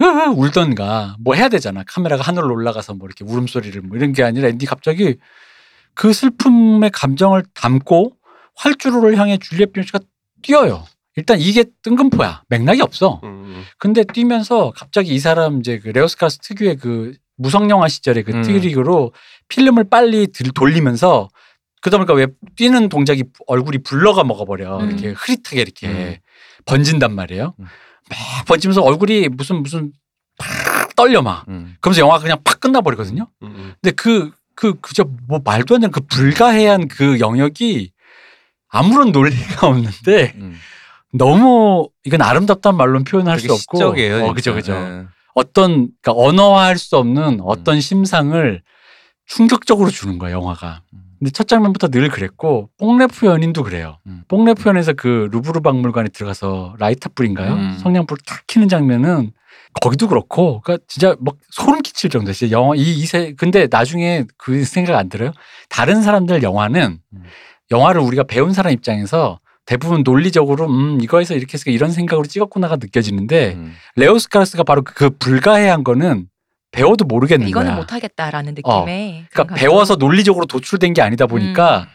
으으 0.02 0.28
울던가 0.36 1.16
뭐 1.20 1.34
해야 1.36 1.50
되잖아. 1.50 1.84
카메라가 1.88 2.22
하늘로 2.24 2.54
올라가서 2.54 2.94
뭐 2.94 3.08
이렇게 3.08 3.26
울음소리를 3.26 3.82
뭐 3.82 3.98
이런 3.98 4.14
게 4.14 4.24
아니라 4.24 4.50
아닌데 4.50 4.66
갑자기 4.68 5.16
그 5.96 6.14
슬픔의 6.14 6.92
감정을 6.92 7.44
담고 7.56 8.12
활주로를 8.56 9.18
향해 9.18 9.38
줄리엣 9.38 9.74
비노쉬가 9.74 10.00
뛰어요. 10.44 10.86
일단 11.18 11.40
이게 11.40 11.66
뜬금포야. 11.82 12.44
맥락이 12.48 12.82
없어. 12.82 13.20
음. 13.24 13.64
근데 13.80 14.04
뛰면서 14.04 14.72
갑자기 14.76 15.14
이 15.16 15.20
사람 15.20 15.60
이제 15.60 15.80
그 15.80 15.90
레오스 15.90 16.10
카락스 16.10 16.38
특유의 16.40 16.78
그 16.78 17.14
무성영화 17.38 17.88
시절의 17.88 18.24
그 18.24 18.32
음. 18.34 18.44
트릭으로 18.44 19.14
필름을 19.50 19.90
빨리 19.90 20.28
들, 20.28 20.52
돌리면서 20.54 21.30
그러다 21.82 21.98
보니까 21.98 22.14
왜 22.14 22.28
뛰는 22.56 22.90
동작이 22.90 23.24
얼굴이 23.48 23.80
블러가 23.80 24.24
먹어버려. 24.24 24.80
음. 24.80 24.90
이렇게 24.90 25.10
흐릿하게 25.10 25.62
이렇게 25.62 25.88
음. 25.88 26.16
번진단 26.66 27.16
말이에요. 27.16 27.56
음. 27.60 27.66
막 28.10 28.46
번지면서 28.46 28.84
얼굴이 28.84 29.30
무슨 29.30 29.64
무슨 29.64 29.92
팍 30.38 30.96
떨려 30.96 31.24
막. 31.24 31.48
음. 31.48 31.76
그러면서 31.82 32.02
영화가 32.02 32.22
그냥 32.22 32.38
팍 32.44 32.60
끝나버리거든요. 32.60 33.28
음, 33.42 33.48
음. 33.48 33.74
근데 33.82 33.96
그, 33.96 34.32
그, 34.56 34.80
그저 34.82 35.06
뭐 35.28 35.42
말도 35.44 35.76
안 35.76 35.82
되는 35.82 35.92
그 35.92 36.02
불가해한 36.02 36.88
그 36.90 37.20
영역이 37.20 37.92
아무런 38.70 39.12
논리가 39.12 39.68
없는데 39.68 40.34
음. 40.36 40.60
너무 41.14 41.90
이건 42.04 42.22
아름답다는 42.22 42.78
말로는 42.78 43.04
표현할 43.04 43.40
수 43.40 43.52
없고. 43.52 43.78
시적이에요. 43.78 44.26
어, 44.26 44.34
그죠. 44.34 44.54
그죠. 44.54 44.74
예. 44.74 45.06
어떤, 45.34 45.90
그러니까 46.02 46.14
언어화할 46.14 46.78
수 46.78 46.98
없는 46.98 47.34
음. 47.34 47.40
어떤 47.44 47.80
심상을 47.80 48.62
충격적으로 49.26 49.90
주는 49.90 50.18
거야, 50.18 50.32
영화가. 50.32 50.82
음. 50.94 51.00
근데 51.20 51.32
첫 51.32 51.48
장면부터 51.48 51.90
늘 51.90 52.10
그랬고, 52.10 52.70
뽕네프 52.80 53.26
연인도 53.26 53.64
그래요. 53.64 53.98
음. 54.08 54.24
뽕네프 54.28 54.68
연인에서 54.68 54.94
그 54.94 55.30
루브르 55.32 55.62
박물관에 55.62 56.10
들어가서 56.10 56.76
라이터 56.80 57.10
불인가요? 57.14 57.54
음. 57.54 57.78
성냥불 57.80 58.18
탁 58.26 58.44
켜는 58.48 58.68
장면은 58.68 59.32
거기도 59.82 60.08
그렇고, 60.08 60.62
그러니까 60.62 60.84
진짜 60.88 61.16
막 61.20 61.36
소름 61.52 61.82
끼칠 61.82 62.10
정도. 62.10 62.34
진짜 62.34 62.52
영화 62.52 62.76
이 62.76 62.82
이세 62.82 63.34
근데 63.38 63.68
나중에 63.70 64.26
그 64.38 64.64
생각 64.64 64.98
안 64.98 65.10
들어요? 65.10 65.34
다른 65.70 66.02
사람들 66.02 66.42
영화는 66.42 67.00
음. 67.14 67.24
영화를 67.70 68.02
우리가 68.02 68.24
배운 68.24 68.54
사람 68.54 68.74
입장에서 68.74 69.40
대부분 69.68 70.02
논리적으로 70.04 70.66
음 70.66 71.00
이거에서 71.02 71.36
이렇게 71.36 71.54
해서 71.54 71.70
이런 71.70 71.92
생각으로 71.92 72.26
찍었구나가 72.26 72.78
느껴지는데 72.78 73.54
음. 73.56 73.74
레오스 73.98 74.30
카락스가 74.30 74.64
바로 74.64 74.82
그 74.82 75.10
불가해한 75.10 75.84
거는 75.84 76.28
배워도 76.72 77.06
모르겠는 77.06 77.48
이거는 77.50 77.72
거야. 77.72 77.78
못하겠다라는 77.78 78.56
어. 78.64 78.80
느낌의. 78.86 79.26
그러니까 79.30 79.56
배워서 79.56 79.96
논리적으로 79.96 80.46
도출된 80.46 80.94
게 80.94 81.02
아니다 81.02 81.28
보니까 81.28 81.88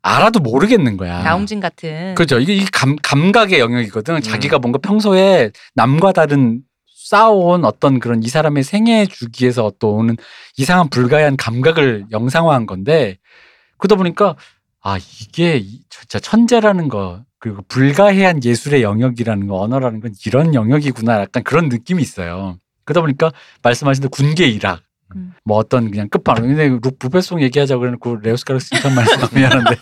알아도 0.00 0.38
모르겠는 0.38 0.96
거야. 0.96 1.22
나홍진 1.24 1.58
같은. 1.58 2.14
그죠. 2.14 2.38
이게 2.38 2.54
이 2.54 2.64
감, 2.66 2.94
감각의 3.02 3.58
영역이거든. 3.58 4.16
음. 4.16 4.20
자기가 4.20 4.60
뭔가 4.60 4.78
평소에 4.78 5.50
남과 5.74 6.12
다른 6.12 6.62
쌓아온 6.86 7.64
어떤 7.64 7.98
그런 7.98 8.22
이 8.22 8.28
사람의 8.28 8.62
생애 8.62 9.06
주기에서 9.06 9.72
또 9.80 9.94
오는 9.94 10.16
이상한 10.56 10.88
불가한 10.88 11.36
감각을 11.36 12.06
영상화한 12.12 12.66
건데 12.66 13.16
그러다 13.78 13.96
보니까 13.96 14.36
아 14.82 14.96
이게 14.98 15.56
이- 15.56 15.82
진짜 15.90 16.18
천재라는 16.18 16.88
거 16.88 17.24
그리고 17.40 17.62
불가해한 17.68 18.42
예술의 18.44 18.82
영역이라는 18.82 19.46
거 19.46 19.60
언어라는 19.60 20.00
건 20.00 20.12
이런 20.26 20.54
영역이구나 20.54 21.20
약간 21.20 21.42
그런 21.44 21.68
느낌이 21.68 22.02
있어요. 22.02 22.58
그러다 22.84 23.00
보니까 23.02 23.32
말씀하신 23.62 24.02
대로 24.02 24.10
군계 24.10 24.46
일학 24.46 24.80
음. 25.14 25.32
뭐 25.44 25.56
어떤 25.56 25.90
그냥 25.90 26.08
끝판왕 26.08 26.42
근데 26.48 26.68
뤽 26.68 26.98
베송 26.98 27.40
얘기하자 27.42 27.76
그래놓고 27.78 28.16
레오스 28.16 28.44
카락스 28.44 28.70
칭찬 28.70 28.94
말씀 28.94 29.18
미안한데 29.34 29.76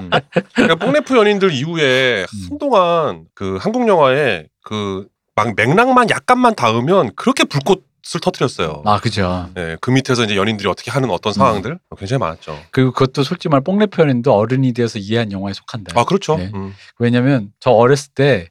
음. 0.00 0.10
그러니까 0.54 0.74
뽕네프 0.76 1.16
연인들 1.16 1.52
이후에 1.52 2.22
음. 2.22 2.46
한동안 2.50 3.24
그 3.34 3.56
한국 3.60 3.86
영화에 3.88 4.46
그 4.64 5.06
막 5.34 5.54
맥락만 5.56 6.10
약간만 6.10 6.54
닿으면 6.54 7.10
그렇게 7.16 7.44
불꽃 7.44 7.86
을 8.14 8.20
터뜨렸어요. 8.20 8.82
아 8.84 8.98
그죠. 8.98 9.48
네, 9.54 9.76
그 9.80 9.90
밑에서 9.90 10.24
이제 10.24 10.36
연인들이 10.36 10.68
어떻게 10.68 10.90
하는 10.90 11.10
어떤 11.10 11.32
상황들 11.32 11.78
굉장히 11.96 12.18
많았죠. 12.18 12.58
그리고 12.70 12.92
그것도 12.92 13.22
솔직히 13.22 13.48
말 13.48 13.60
뽕네프 13.60 13.86
연인도 13.86 14.34
어른이 14.34 14.72
되어서 14.72 14.98
이해한 14.98 15.30
영화에 15.30 15.52
속한다. 15.52 15.98
아 15.98 16.04
그렇죠. 16.04 16.36
네. 16.36 16.50
음. 16.54 16.74
왜냐면 16.98 17.52
저 17.60 17.70
어렸을 17.70 18.12
때 18.14 18.48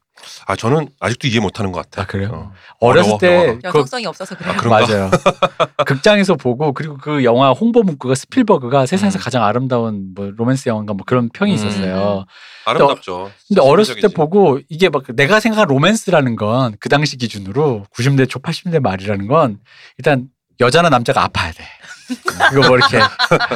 아 0.48 0.56
저는 0.56 0.90
아직도 1.00 1.28
이해 1.28 1.40
못하는 1.40 1.72
것 1.72 1.82
같아. 1.84 2.02
아, 2.02 2.06
그래요? 2.06 2.30
어. 2.34 2.52
어렸을 2.80 3.14
어려워, 3.14 3.18
때 3.20 3.28
영화가. 3.48 3.72
그, 3.72 3.78
여성성이 3.80 4.06
없어서 4.08 4.36
그래요. 4.36 4.54
아? 4.58 4.68
맞아요. 4.70 5.12
극장에서 5.86 6.36
보고 6.36 6.74
그리고 6.74 6.98
그 6.98 7.24
영화 7.24 7.52
홍보 7.52 7.84
문구가 7.84 8.16
스필버그가 8.16 8.86
세상에서 8.86 9.20
음. 9.20 9.22
가장 9.22 9.44
아름다운 9.44 10.14
뭐 10.16 10.32
로맨스 10.36 10.70
영화인가 10.70 10.94
뭐 10.94 11.04
그런 11.06 11.30
평이 11.34 11.52
음. 11.52 11.56
있었어요. 11.56 12.26
아름답죠. 12.66 13.32
근데 13.48 13.62
어렸을 13.62 13.96
때. 14.02 14.08
보고 14.08 14.60
이게 14.70 14.90
막 14.90 15.04
내가 15.16 15.40
생각한 15.40 15.68
로맨스라는 15.68 16.36
건 16.36 16.52
그 16.80 16.90
당시 16.90 17.18
기준으로 17.18 17.86
90대 17.96 18.30
초 18.30 18.40
80대 18.40 18.80
말이라는 18.82 19.28
건 19.28 19.60
일단 19.98 20.28
여자나 20.60 20.90
남자가 20.90 21.24
아파야 21.24 21.52
돼. 21.52 21.64
이거 22.52 22.68
뭐 22.68 22.78
이렇게 22.78 23.00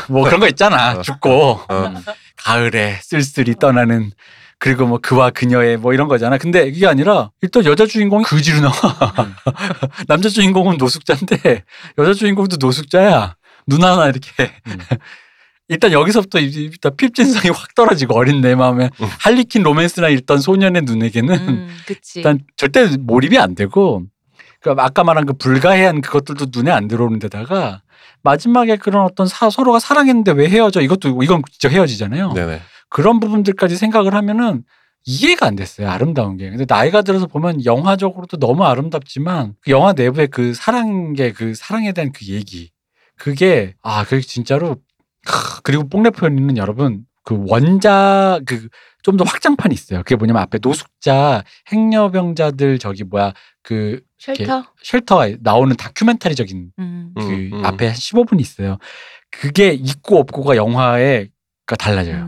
뭐 0.08 0.23
그런 0.23 0.39
거 0.39 0.47
있잖아. 0.47 0.93
어. 0.93 1.01
죽고 1.01 1.60
어. 1.67 1.93
가을에 2.38 2.99
쓸쓸히 3.01 3.56
떠나는 3.56 4.12
그리고 4.65 4.88
뭐 4.88 4.97
그와 4.99 5.30
그녀의 5.30 5.78
뭐 5.78 5.93
이런 5.93 6.08
거잖아. 6.08 6.39
근데 6.39 6.67
이게 6.67 6.88
아니라 6.88 7.30
일단 7.43 7.63
여자 7.65 7.86
주인공이 7.86 8.23
그지로 8.23 8.62
나와. 8.62 8.73
남자 10.08 10.28
주인공은 10.28 10.78
노숙자인데 10.78 11.63
여자 11.99 12.15
주인공도 12.15 12.58
노숙자야. 12.60 13.36
눈 13.67 13.84
하나 13.84 14.08
이렇게. 14.08 14.32
음. 14.65 14.78
일단 15.69 15.91
여기서부터 15.91 16.39
이- 16.39 16.45
일단 16.71 16.95
필진성이 16.97 17.51
확 17.54 17.75
떨어지고 17.75 18.15
어린 18.17 18.41
내 18.41 18.56
마음에 18.56 18.89
음. 18.99 19.08
할리퀸 19.19 19.62
로맨스나 19.62 20.10
읽던 20.10 20.39
소년의 20.39 20.82
눈에게는 20.82 21.36
음. 21.47 21.78
일단 22.15 22.39
절대 22.58 22.88
몰입이 22.99 23.38
안 23.38 23.54
되고 23.54 24.01
그 24.62 24.73
아까 24.80 25.04
말한 25.04 25.28
그 25.28 25.34
불가해한 25.34 26.01
그것들도 26.01 26.47
눈에 26.56 26.71
안 26.71 26.88
들어오는 26.88 27.19
데다가 27.19 27.84
마지막에 28.23 28.78
그런 28.78 29.04
어떤 29.06 29.28
사, 29.28 29.51
서로가 29.51 29.78
사랑했는데 29.78 30.32
왜 30.32 30.49
헤어져 30.49 30.82
이것도 30.82 31.21
이건 31.21 31.43
진짜 31.51 31.69
헤어지잖아요. 31.69 32.34
네네. 32.34 32.62
그런 32.89 33.19
부분들까지 33.19 33.76
생각을 33.78 34.13
하면은 34.13 34.63
이해가 35.06 35.45
안 35.45 35.56
됐어요. 35.56 35.89
아름다운 35.89 36.38
게. 36.38 36.50
근데 36.50 36.65
나이가 36.67 37.02
들어서 37.04 37.28
보면 37.28 37.63
영화적으로도 37.65 38.38
너무 38.38 38.63
아름답지만 38.63 39.54
그 39.62 39.71
영화 39.71 39.93
내부의 39.93 40.28
그 40.28 40.54
사랑의 40.54 41.34
그 41.34 41.54
사랑에 41.54 41.91
대한 41.91 42.12
그 42.12 42.26
얘기 42.28 42.71
그게 43.17 43.76
아 43.84 44.04
그게 44.04 44.21
진짜로 44.21 44.78
크, 45.26 45.62
그리고 45.63 45.88
뽕레 45.88 46.10
표현은 46.12 46.58
여러분 46.58 47.06
그 47.24 47.43
원작 47.48 48.41
그 48.45 48.67
좀 49.06 49.17
더 49.17 49.24
확장판이 49.24 49.71
있어요. 49.76 50.00
그게 50.00 50.15
뭐냐면 50.15 50.41
앞에 50.41 50.58
노숙자 50.60 51.43
행여병자들 51.71 52.80
저기 52.80 53.04
뭐야 53.04 53.34
그 53.62 54.02
shelter. 54.17 54.65
shelter에 54.82 55.38
나오는 55.41 55.76
다큐멘터리적인 55.76 56.71
음. 56.80 57.13
그 57.15 57.21
음, 57.21 57.50
음. 57.54 57.65
앞에 57.65 57.86
한 57.86 57.95
15분 57.95 58.41
있어요. 58.41 58.80
그게 59.30 59.69
있고 59.74 60.17
없고가 60.17 60.56
영화에 60.56 61.30
가 61.67 61.76
달라져요. 61.76 62.26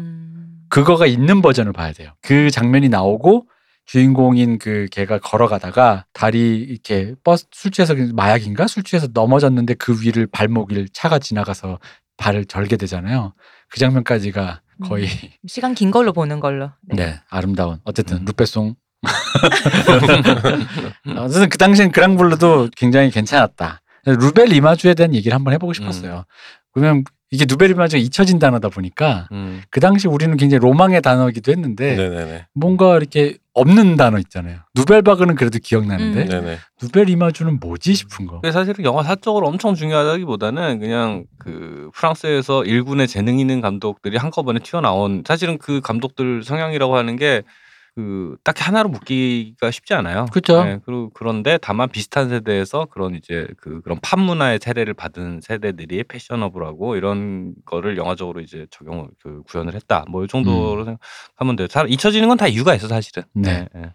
음. 0.67 0.69
그거가 0.69 1.05
있는 1.05 1.41
버전을 1.41 1.73
봐야 1.73 1.91
돼요. 1.91 2.11
그 2.21 2.51
장면이 2.51 2.89
나오고 2.89 3.47
주인공인 3.85 4.59
그 4.59 4.87
걔가 4.91 5.19
걸어가다가 5.19 6.05
다리 6.13 6.57
이렇게 6.57 7.15
버스 7.23 7.45
술 7.51 7.71
취해서 7.71 7.95
그 7.95 8.11
마약인가 8.13 8.67
술 8.67 8.83
취해서 8.83 9.07
넘어졌는데 9.13 9.75
그 9.75 10.01
위를 10.01 10.27
발목을 10.27 10.89
차가 10.91 11.19
지나가서 11.19 11.79
발을 12.17 12.45
절게 12.45 12.75
되잖아요. 12.75 13.33
그 13.69 13.79
장면까지가 13.79 14.61
거의 14.83 15.07
시간 15.47 15.73
긴 15.73 15.91
걸로 15.91 16.11
보는 16.11 16.41
걸로. 16.41 16.71
네, 16.81 17.19
아름다운 17.29 17.79
어쨌든 17.85 18.17
음. 18.17 18.25
루페송 18.25 18.75
어쨌든 21.17 21.49
그 21.49 21.57
당시엔 21.57 21.91
그랑블루도 21.91 22.69
굉장히 22.75 23.09
괜찮았다. 23.09 23.81
루벨 24.05 24.53
이마주에 24.53 24.93
대한 24.93 25.13
얘기를 25.13 25.35
한번 25.35 25.53
해보고 25.53 25.73
싶었어요. 25.73 26.25
그러면 26.73 27.03
이게 27.29 27.45
누벨 27.47 27.71
이마주가 27.71 27.99
잊혀진 27.99 28.39
단어다 28.39 28.69
보니까 28.69 29.27
음. 29.33 29.61
그 29.69 29.79
당시 29.79 30.07
우리는 30.07 30.35
굉장히 30.37 30.59
로망의 30.61 31.01
단어이기도 31.01 31.51
했는데 31.51 31.95
네네네. 31.95 32.45
뭔가 32.53 32.95
이렇게 32.95 33.37
없는 33.53 33.97
단어 33.97 34.17
있잖아요. 34.19 34.59
누벨바그는 34.75 35.35
그래도 35.35 35.59
기억나는데 35.61 36.21
음. 36.21 36.27
네네. 36.29 36.57
누벨 36.81 37.09
이마주는 37.09 37.59
뭐지 37.59 37.95
싶은 37.95 38.27
거. 38.27 38.39
사실은 38.51 38.85
영화 38.85 39.03
사적으로 39.03 39.47
엄청 39.47 39.75
중요하다기보다는 39.75 40.79
그냥 40.79 41.25
그 41.37 41.89
프랑스에서 41.93 42.63
일군의 42.63 43.07
재능 43.07 43.39
있는 43.39 43.59
감독들이 43.59 44.15
한꺼번에 44.17 44.59
튀어나온 44.59 45.23
사실은 45.27 45.57
그 45.57 45.81
감독들 45.81 46.43
성향이라고 46.43 46.95
하는 46.95 47.17
게 47.17 47.41
그 47.97 48.37
딱히 48.43 48.61
하나로 48.61 48.89
묶기가 48.89 49.71
쉽지 49.71 49.95
않아요. 49.95 50.27
그렇죠. 50.31 50.63
네, 50.63 50.79
그리고 50.85 51.09
그런데 51.15 51.57
다만 51.59 51.89
비슷한 51.89 52.29
세대에서 52.29 52.85
그런 52.91 53.15
이제 53.15 53.47
그 53.57 53.81
그런 53.81 53.97
팝 54.03 54.19
문화의 54.19 54.59
세례를 54.61 54.93
받은 54.93 55.41
세대들이 55.41 56.03
패셔너블하고 56.03 56.95
이런 56.95 57.55
거를 57.65 57.97
영화적으로 57.97 58.39
이제 58.41 58.67
적용을 58.69 59.07
그 59.23 59.41
구현을 59.49 59.73
했다. 59.73 60.05
뭐 60.11 60.23
이 60.23 60.27
정도로 60.27 60.85
생각하면 60.85 61.55
돼요. 61.55 61.67
잘 61.67 61.89
잊혀지는 61.89 62.27
건 62.27 62.37
다 62.37 62.47
이유가 62.47 62.75
있어 62.75 62.87
사실은. 62.87 63.23
네. 63.33 63.67
네. 63.73 63.91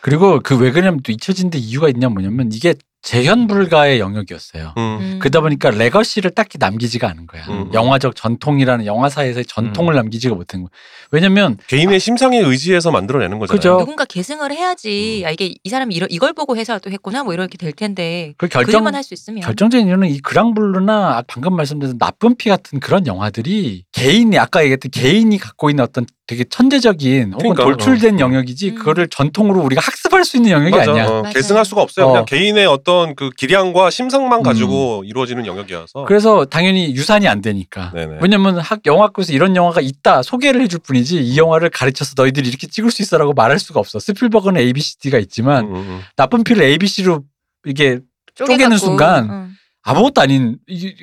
그리고 0.00 0.38
그 0.40 0.54
왜 0.56 0.70
그러냐면 0.70 1.00
또 1.02 1.10
잊혀진 1.10 1.50
데 1.50 1.58
이유가 1.58 1.88
있냐 1.88 2.08
뭐냐면 2.08 2.50
이게 2.52 2.74
재현 3.04 3.46
불가의 3.46 4.00
영역이었어요. 4.00 4.72
음. 4.78 4.82
음. 5.00 5.18
그러다 5.20 5.40
보니까 5.42 5.70
레거시를 5.70 6.30
딱히 6.30 6.56
남기지가 6.58 7.06
않은 7.10 7.26
거야. 7.26 7.44
음. 7.48 7.70
영화적 7.72 8.16
전통이라는 8.16 8.86
영화사에서의 8.86 9.44
전통을 9.44 9.94
남기지가 9.94 10.34
못한 10.34 10.62
거야. 10.62 10.70
왜냐면 11.10 11.58
개인의 11.68 12.00
심상에 12.00 12.38
의지해서 12.38 12.90
만들어내는 12.90 13.38
거잖아요. 13.38 13.58
그죠. 13.58 13.76
누군가 13.78 14.04
계승을 14.06 14.50
해야지. 14.52 15.20
음. 15.22 15.26
아, 15.26 15.30
이게 15.30 15.54
이 15.62 15.68
사람이 15.68 15.94
이러, 15.94 16.06
이걸 16.08 16.32
보고 16.32 16.56
해서 16.56 16.78
또 16.78 16.90
했구나 16.90 17.22
뭐 17.22 17.34
이렇게 17.34 17.58
될 17.58 17.72
텐데 17.72 18.32
그그 18.38 18.50
결정 18.50 18.80
일만 18.80 18.94
할 18.94 19.04
수 19.04 19.12
있으면 19.12 19.42
결정적인 19.42 19.86
이유는 19.86 20.08
이 20.08 20.18
그랑블루나 20.20 21.24
방금 21.26 21.54
말씀드린 21.56 21.98
나쁜 21.98 22.34
피 22.36 22.48
같은 22.48 22.80
그런 22.80 23.06
영화들이 23.06 23.84
개인이 23.92 24.38
아까 24.38 24.62
얘기했던 24.62 24.90
개인이 24.90 25.36
갖고 25.36 25.68
있는 25.68 25.84
어떤 25.84 26.06
되게 26.26 26.42
천재적인 26.44 27.34
혹은 27.34 27.54
그러니까, 27.54 27.64
돌출된 27.64 28.14
어. 28.16 28.18
영역이지 28.20 28.70
음. 28.70 28.74
그거를 28.76 29.08
전통으로 29.08 29.60
우리가 29.60 29.82
학습할 29.82 30.24
수 30.24 30.38
있는 30.38 30.52
영역이 30.52 30.74
맞아. 30.74 30.90
아니야. 30.90 31.06
어. 31.06 31.22
계승할 31.34 31.66
수가 31.66 31.82
없어요. 31.82 32.06
어. 32.06 32.08
그냥 32.12 32.24
개인의 32.24 32.64
어떤 32.64 32.93
그 33.16 33.30
기량과 33.30 33.90
심상만 33.90 34.40
음. 34.40 34.42
가지고 34.42 35.02
이루어지는 35.06 35.46
영역이어서. 35.46 36.04
그래서 36.04 36.44
당연히 36.44 36.94
유산이 36.94 37.26
안 37.28 37.40
되니까. 37.40 37.90
네네. 37.94 38.18
왜냐면 38.20 38.58
학 38.58 38.80
영화학교에서 38.86 39.32
이런 39.32 39.54
영화가 39.56 39.80
있다 39.80 40.22
소개를 40.22 40.60
해줄 40.62 40.80
뿐이지 40.80 41.20
이 41.22 41.36
영화를 41.38 41.70
가르쳐서 41.70 42.14
너희들이 42.16 42.48
이렇게 42.48 42.66
찍을 42.66 42.90
수 42.90 43.02
있어라고 43.02 43.32
말할 43.34 43.58
수가 43.58 43.80
없어. 43.80 43.98
스필버그는 43.98 44.60
ABCD가 44.60 45.18
있지만 45.18 45.64
음, 45.66 45.74
음, 45.74 45.76
음. 45.76 46.00
나쁜 46.16 46.44
피를 46.44 46.62
ABC로 46.64 47.22
이게 47.66 48.00
쪼개는 48.34 48.78
순간 48.78 49.30
응. 49.30 49.50
아무것도 49.82 50.20
아닌 50.22 50.56
이- 50.66 50.86
이- 50.86 50.94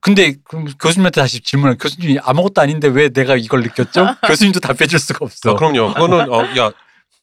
근데 0.00 0.34
그럼 0.44 0.66
교수님한테 0.80 1.20
다시 1.20 1.40
질문을 1.40 1.76
교수님이 1.78 2.18
아무것도 2.22 2.60
아닌데 2.60 2.86
왜 2.88 3.08
내가 3.08 3.36
이걸 3.36 3.62
느꼈죠? 3.62 4.06
교수님도 4.26 4.60
답해줄 4.60 4.98
수가 4.98 5.18
없어. 5.24 5.50
아, 5.50 5.54
그럼요. 5.54 5.92
그거는 5.94 6.32
어, 6.32 6.42
야 6.56 6.70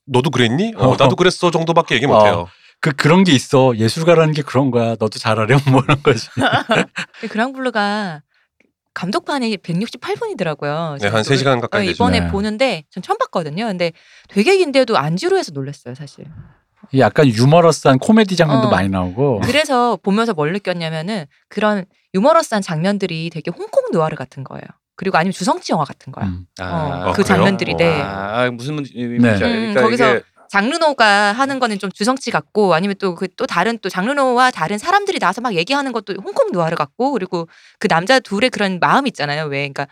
너도 0.06 0.30
그랬니? 0.30 0.74
어, 0.76 0.90
어. 0.90 0.96
나도 1.00 1.16
그랬어 1.16 1.50
정도밖에 1.52 1.96
얘기 1.96 2.06
못해요. 2.06 2.48
그 2.86 2.92
그런 2.92 3.24
게 3.24 3.32
있어. 3.32 3.76
예술가라는 3.76 4.36
게 4.36 4.44
그런 4.44 4.70
거야. 4.70 4.90
너도 4.90 5.18
잘하렴 5.18 5.60
뭐 5.72 5.82
이런 5.84 6.04
거지. 6.04 6.28
그랑블루가 7.32 8.22
감독판이 8.94 9.58
168분이더라고요. 9.58 11.00
네, 11.02 11.08
한 11.08 11.24
3시간 11.24 11.62
가까이 11.62 11.88
되죠. 11.88 11.96
이번에 11.96 12.20
네. 12.20 12.28
보는데 12.28 12.84
전 12.92 13.02
처음 13.02 13.18
봤거든요. 13.18 13.66
근데 13.66 13.92
되게 14.30 14.56
긴데도 14.58 15.00
안 15.00 15.18
지루해서 15.18 15.52
놀랐어요, 15.54 15.96
사실. 15.96 16.26
이 16.92 17.00
약간 17.00 17.26
유머러스한 17.28 17.98
코미디 17.98 18.36
장면도 18.36 18.68
어. 18.68 18.70
많이 18.70 18.88
나오고. 18.88 19.42
그래서 19.42 19.98
보면서 20.04 20.36
뭘 20.36 20.54
느꼈냐면은 20.54 21.26
그런 21.50 21.86
유머러스한 22.14 22.62
장면들이 22.62 23.32
되게 23.32 23.50
홍콩 23.50 23.86
누아르 23.94 24.16
같은 24.16 24.44
거예요. 24.44 24.62
그리고 24.96 25.18
아니면 25.18 25.32
주성치 25.32 25.72
영화 25.74 25.86
같은 25.86 26.14
거야. 26.14 26.26
음. 26.26 26.46
어, 26.62 26.64
아, 26.64 27.06
그 27.14 27.24
그래요? 27.24 27.26
장면들이 27.26 27.78
네. 27.78 28.00
아, 28.00 28.42
아, 28.44 28.52
무슨 28.52 28.76
문제 28.76 28.94
네. 28.94 29.08
네. 29.08 29.40
그러니까 29.40 29.82
거기서 29.82 30.12
이게 30.18 30.24
장르노가 30.50 31.32
하는 31.34 31.60
거는 31.60 31.80
좀 31.80 31.92
주성치 31.92 32.32
같고 32.32 32.74
아니면 32.74 32.96
또 33.00 33.16
그 33.16 33.28
또 33.38 33.46
다른 33.46 33.78
또 33.80 33.90
장르노와 33.90 34.52
다른 34.52 34.78
사람들이 34.78 35.20
나와서 35.20 35.42
막 35.42 35.56
얘기하는 35.56 35.92
것도 35.92 36.16
홍콩 36.24 36.52
누아르 36.52 36.76
같고 36.76 37.12
그리고 37.12 37.48
그 37.80 37.88
남자 37.88 38.20
둘의 38.20 38.50
그런 38.50 38.80
마음 38.80 39.08
있잖아요. 39.08 39.46
왜 39.46 39.60
그러니까 39.70 39.88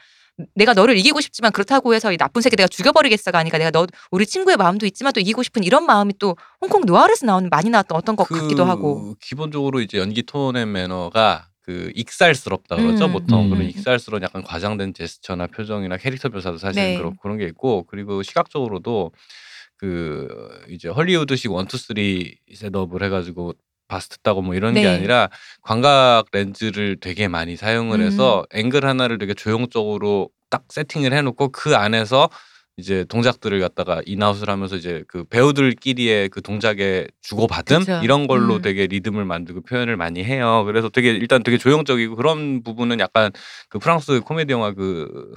내가 0.56 0.74
너를 0.74 0.98
이기고 0.98 1.22
싶지만 1.22 1.52
그렇다고 1.52 1.94
해서 1.94 2.12
이 2.12 2.18
나쁜 2.18 2.42
새끼 2.42 2.56
내가 2.56 2.68
죽여버리겠어가 2.68 3.38
아니까 3.38 3.58
내가 3.58 3.70
너 3.72 3.86
우리 4.12 4.26
친구의 4.26 4.58
마음도 4.58 4.86
있지만 4.86 5.14
또 5.14 5.20
이기고 5.20 5.44
싶은 5.44 5.64
이런 5.64 5.86
마음이 5.86 6.14
또 6.20 6.36
홍콩 6.62 6.82
누아르에서 6.86 7.26
나오는 7.26 7.50
많이 7.50 7.70
나왔던 7.70 7.96
어떤 7.98 8.16
것 8.16 8.28
같기도 8.28 8.66
하고 8.66 9.16
기본적으로 9.22 9.80
이제 9.82 10.00
연기 10.00 10.24
톤의 10.24 10.66
매너가 10.66 11.48
그 11.62 11.92
익살스럽다 11.96 12.76
그러죠 12.78 13.06
음. 13.06 13.12
보통 13.14 13.46
음. 13.46 13.50
그런 13.52 13.70
익살스러운 13.70 14.24
약간 14.24 14.44
과장된 14.44 14.94
제스처나 14.96 15.48
표정이나 15.48 15.98
캐릭터 15.98 16.30
묘사도 16.30 16.58
사실 16.58 16.82
네. 16.82 16.98
그런 16.98 17.16
그런 17.22 17.38
게 17.38 17.46
있고 17.46 17.84
그리고 17.88 18.24
시각적으로도 18.24 19.12
그 19.84 20.30
이제 20.70 20.88
헐리우드식 20.88 21.52
one 21.52 21.64
two 21.64 21.76
three 21.78 22.38
setup을 22.54 23.04
해가지고 23.04 23.54
bust 23.90 24.13
따고 24.13 24.42
뭐 24.42 24.56
이런 24.56 24.74
게 24.76 24.84
네. 24.84 24.88
아니라 24.88 25.30
광각 25.62 26.28
렌즈를 26.32 26.96
되게 27.02 27.28
많이 27.28 27.58
사용을 27.58 28.00
음. 28.00 28.06
해서 28.06 28.46
앵글 28.54 28.86
하나를 28.86 29.18
되게 29.18 29.34
조형적으로 29.34 30.30
딱 30.50 30.64
세팅을 30.70 31.12
해놓고 31.12 31.50
그 31.50 31.76
안에서 31.76 32.30
이제 32.78 33.04
동작들을 33.10 33.60
갖다가 33.60 34.02
in 34.06 34.17
out을 34.17 34.50
하면서 34.50 34.78
이제 34.78 35.04
그 35.10 35.26
배우들끼리의 35.26 36.30
그 36.30 36.42
동작의 36.42 37.10
주고받음 37.22 37.80
그쵸. 37.80 38.00
이런 38.04 38.26
걸로 38.26 38.56
음. 38.56 38.62
되게 38.62 38.88
리듬을 38.88 39.26
만들고 39.26 39.64
표현을 39.64 39.98
많이 39.98 40.24
해요. 40.24 40.64
그래서 40.66 40.88
되게 40.88 41.10
일단 41.10 41.44
되게 41.44 41.58
조형적이고 41.58 42.16
그런 42.16 42.64
부분은 42.64 43.02
약간 43.02 43.34
그 43.68 43.80
프랑스 43.80 44.22
코미디 44.22 44.54
영화 44.54 44.72
그 44.72 45.36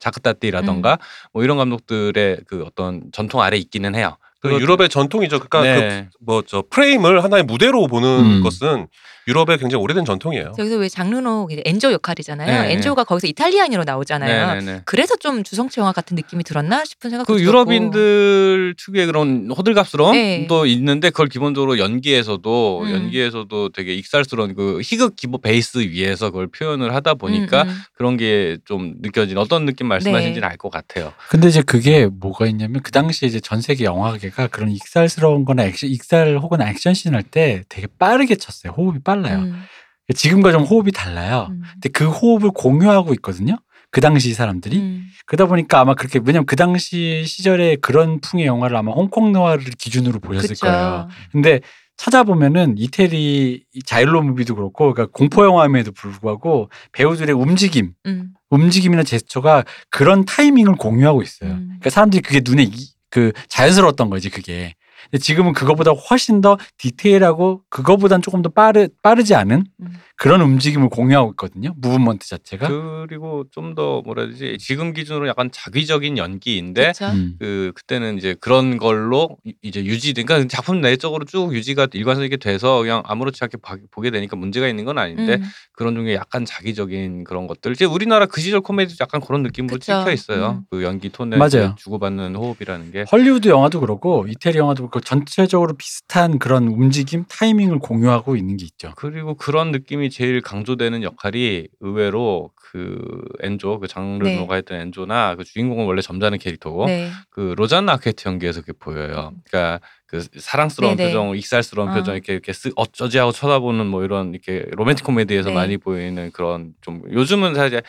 자크따띠라던가 0.00 0.98
뭐 1.32 1.44
이런 1.44 1.56
감독들의 1.56 2.40
그 2.46 2.64
어떤 2.66 3.10
전통 3.12 3.40
아래 3.40 3.56
있기는 3.56 3.94
해요. 3.94 4.16
그 4.40 4.50
유럽의 4.50 4.88
전통이죠. 4.88 5.38
그러니까 5.38 5.62
네. 5.62 6.08
그뭐저 6.18 6.64
프레임을 6.70 7.22
하나의 7.22 7.44
무대로 7.44 7.86
보는 7.86 8.08
음. 8.08 8.42
것은 8.42 8.88
유럽의 9.28 9.58
굉장히 9.58 9.82
오래된 9.82 10.04
전통이에요. 10.04 10.54
여기서 10.58 10.76
왜 10.76 10.88
장르노 10.88 11.48
엔조 11.64 11.92
역할이잖아요. 11.92 12.62
네. 12.62 12.72
엔조가 12.72 13.04
거기서 13.04 13.26
이탈리아인으로 13.28 13.84
나오잖아요. 13.84 14.54
네네네. 14.54 14.82
그래서 14.86 15.14
좀 15.16 15.42
주성치 15.44 15.80
영화 15.80 15.92
같은 15.92 16.14
느낌이 16.16 16.42
들었나 16.44 16.84
싶은 16.84 17.10
생각도 17.10 17.32
그 17.32 17.38
들었고. 17.38 17.48
유럽인들 17.48 18.74
특유의 18.78 19.06
그런 19.06 19.50
호들갑스러움도 19.56 20.64
네. 20.64 20.70
있는데 20.72 21.10
그걸 21.10 21.28
기본적으로 21.28 21.78
연기에서도 21.78 22.80
음. 22.84 22.90
연기에서도 22.90 23.68
되게 23.70 23.94
익살스러운 23.94 24.54
그 24.54 24.80
희극 24.82 25.16
기본 25.16 25.40
베이스 25.40 25.78
위에서 25.78 26.30
그걸 26.30 26.46
표현을 26.48 26.94
하다 26.94 27.14
보니까 27.14 27.62
음, 27.62 27.68
음. 27.68 27.74
그런 27.94 28.16
게 28.16 28.56
좀 28.64 28.94
느껴진 29.00 29.38
어떤 29.38 29.64
느낌 29.66 29.86
말씀하신지는 29.88 30.40
네. 30.40 30.46
알것 30.52 30.70
같아요. 30.70 31.12
근데 31.28 31.48
이제 31.48 31.62
그게 31.62 32.06
뭐가 32.06 32.46
있냐면 32.46 32.82
그 32.82 32.90
당시에 32.92 33.28
이제 33.28 33.40
전 33.40 33.60
세계 33.60 33.84
영화계가 33.84 34.48
그런 34.48 34.70
익살스러운 34.70 35.44
거나 35.44 35.64
액션, 35.64 35.88
익살 35.90 36.38
혹은 36.38 36.60
액션씬 36.62 37.14
할 37.14 37.22
때 37.30 37.62
되게 37.68 37.86
빠르게 37.98 38.34
쳤어요. 38.36 38.72
호흡이 38.76 38.98
빨라요. 39.10 39.38
음, 39.38 39.62
지금과 40.14 40.52
좀 40.52 40.62
호흡이 40.62 40.92
달라요. 40.92 41.48
음. 41.50 41.62
근데 41.74 41.88
그 41.90 42.08
호흡을 42.08 42.50
공유하고 42.52 43.12
있거든요. 43.14 43.56
그 43.90 44.00
당시 44.00 44.34
사람들이. 44.34 44.78
음. 44.78 45.04
그러다 45.26 45.46
보니까 45.46 45.80
아마 45.80 45.94
그렇게 45.94 46.20
왜냐면 46.24 46.46
그 46.46 46.56
당시 46.56 47.24
시절에 47.26 47.76
그런 47.76 48.20
풍의 48.20 48.46
영화를 48.46 48.76
아마 48.76 48.92
홍콩 48.92 49.32
느와르 49.32 49.64
기준으로 49.78 50.20
보셨을 50.20 50.48
그쵸. 50.50 50.66
거예요. 50.66 51.08
근데 51.32 51.60
찾아보면은 51.96 52.76
이태리 52.78 53.64
이 53.72 53.82
giallo 53.84 54.22
movie도 54.22 54.54
그렇고 54.54 54.92
그러니까 54.92 55.12
공포 55.12 55.44
영화임에도 55.44 55.92
불구하고 55.92 56.70
배우들의 56.92 57.34
움직임, 57.34 57.92
음. 58.06 58.32
움직임이나 58.48 59.02
제스처가 59.02 59.64
그런 59.90 60.24
타이밍을 60.24 60.76
공유하고 60.76 61.22
있어요. 61.22 61.50
음. 61.52 61.66
그러니까 61.66 61.90
사람들이 61.90 62.22
그게 62.22 62.40
눈에 62.44 62.62
이- 62.64 62.90
그 63.10 63.32
자연스러웠던 63.48 64.08
거지 64.08 64.30
그게. 64.30 64.74
지금은 65.20 65.52
그거보다 65.52 65.90
훨씬 65.92 66.40
더 66.40 66.58
디테일하고 66.78 67.62
그거보단 67.68 68.22
조금 68.22 68.42
더 68.42 68.48
빠르 68.48 68.88
빠르지 69.02 69.34
않은 69.34 69.64
음. 69.80 69.94
그런 70.22 70.42
움직임을 70.42 70.90
공유하고 70.90 71.30
있거든요. 71.30 71.72
무브먼트 71.78 72.28
자체가. 72.28 72.68
그리고 72.68 73.44
좀 73.50 73.74
더 73.74 74.02
뭐라 74.02 74.24
해야 74.24 74.32
되지 74.32 74.58
지금 74.58 74.92
기준으로 74.92 75.26
약간 75.28 75.48
자기적인 75.50 76.18
연기인데? 76.18 76.92
음. 77.02 77.36
그 77.38 77.72
그때는 77.74 78.18
이제 78.18 78.34
그런 78.38 78.76
걸로 78.76 79.38
이- 79.44 79.54
이제 79.62 79.82
유지 79.82 80.12
그러니까 80.12 80.46
작품 80.48 80.82
내적으로 80.82 81.24
쭉 81.24 81.54
유지가 81.54 81.86
일관성 81.94 82.24
있게 82.24 82.36
돼서 82.36 82.80
그냥 82.80 83.02
아무렇지 83.06 83.38
않게 83.44 83.58
봐- 83.62 83.76
보게 83.90 84.10
되니까 84.10 84.36
문제가 84.36 84.68
있는 84.68 84.84
건 84.84 84.98
아닌데 84.98 85.36
음. 85.36 85.42
그런 85.72 85.94
중에 85.94 86.14
약간 86.16 86.44
작위적인 86.44 87.24
그런 87.24 87.46
것들 87.46 87.72
이제 87.72 87.86
우리나라 87.86 88.26
그 88.26 88.40
시절 88.42 88.60
코미디도 88.60 88.96
약간 89.00 89.20
그런 89.22 89.42
느낌으로 89.42 89.74
그쵸. 89.78 90.00
찍혀 90.00 90.10
있어요 90.12 90.50
음. 90.50 90.64
그 90.70 90.82
연기 90.82 91.08
톤에 91.08 91.38
맞아요. 91.38 91.76
주고받는 91.78 92.34
호흡이라는 92.36 92.90
게 92.92 93.04
헐리우드 93.10 93.48
영화도 93.48 93.80
그렇고 93.80 94.26
이태리 94.28 94.58
영화도 94.58 94.82
그렇고 94.82 95.00
전체적으로 95.00 95.74
비슷한 95.78 96.38
그런 96.38 96.66
움직임 96.68 97.24
타이밍을 97.28 97.78
공유하고 97.78 98.36
있는 98.36 98.56
게 98.58 98.64
있죠. 98.66 98.92
그리고 98.96 99.34
그런 99.34 99.70
느낌이 99.70 100.09
제일 100.10 100.40
강조되는 100.40 101.02
역할이 101.02 101.68
의외로 101.80 102.50
그 102.54 103.22
엔조 103.40 103.80
그 103.80 103.88
장르노가 103.88 104.56
했던 104.56 104.80
엔조나 104.80 105.36
그 105.36 105.44
주인공은 105.44 105.86
원래 105.86 106.02
점잖은 106.02 106.38
캐릭터고 106.38 106.86
네. 106.86 107.10
그 107.30 107.54
로잔나 107.56 107.92
아케트 107.92 108.28
연기에서 108.28 108.60
그게 108.60 108.72
보여요. 108.78 109.32
그러니까 109.44 109.80
그 110.06 110.24
사랑스러운 110.38 110.96
네네. 110.96 111.10
표정, 111.10 111.36
익살스러운 111.36 111.90
어. 111.90 111.94
표정 111.94 112.14
이렇게 112.14 112.32
이렇게 112.32 112.52
쓱 112.52 112.72
어쩌지 112.76 113.18
하고 113.18 113.32
쳐다보는 113.32 113.86
뭐 113.86 114.04
이런 114.04 114.34
이렇게 114.34 114.66
로맨틱 114.72 115.04
코미디에서 115.04 115.50
네. 115.50 115.54
많이 115.54 115.76
보이는 115.76 116.30
그런 116.32 116.72
좀 116.80 117.02
요즘은 117.10 117.54
사실 117.54 117.82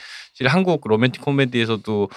한국 0.47 0.81
로맨틱 0.87 1.21
코미디에서도 1.21 2.09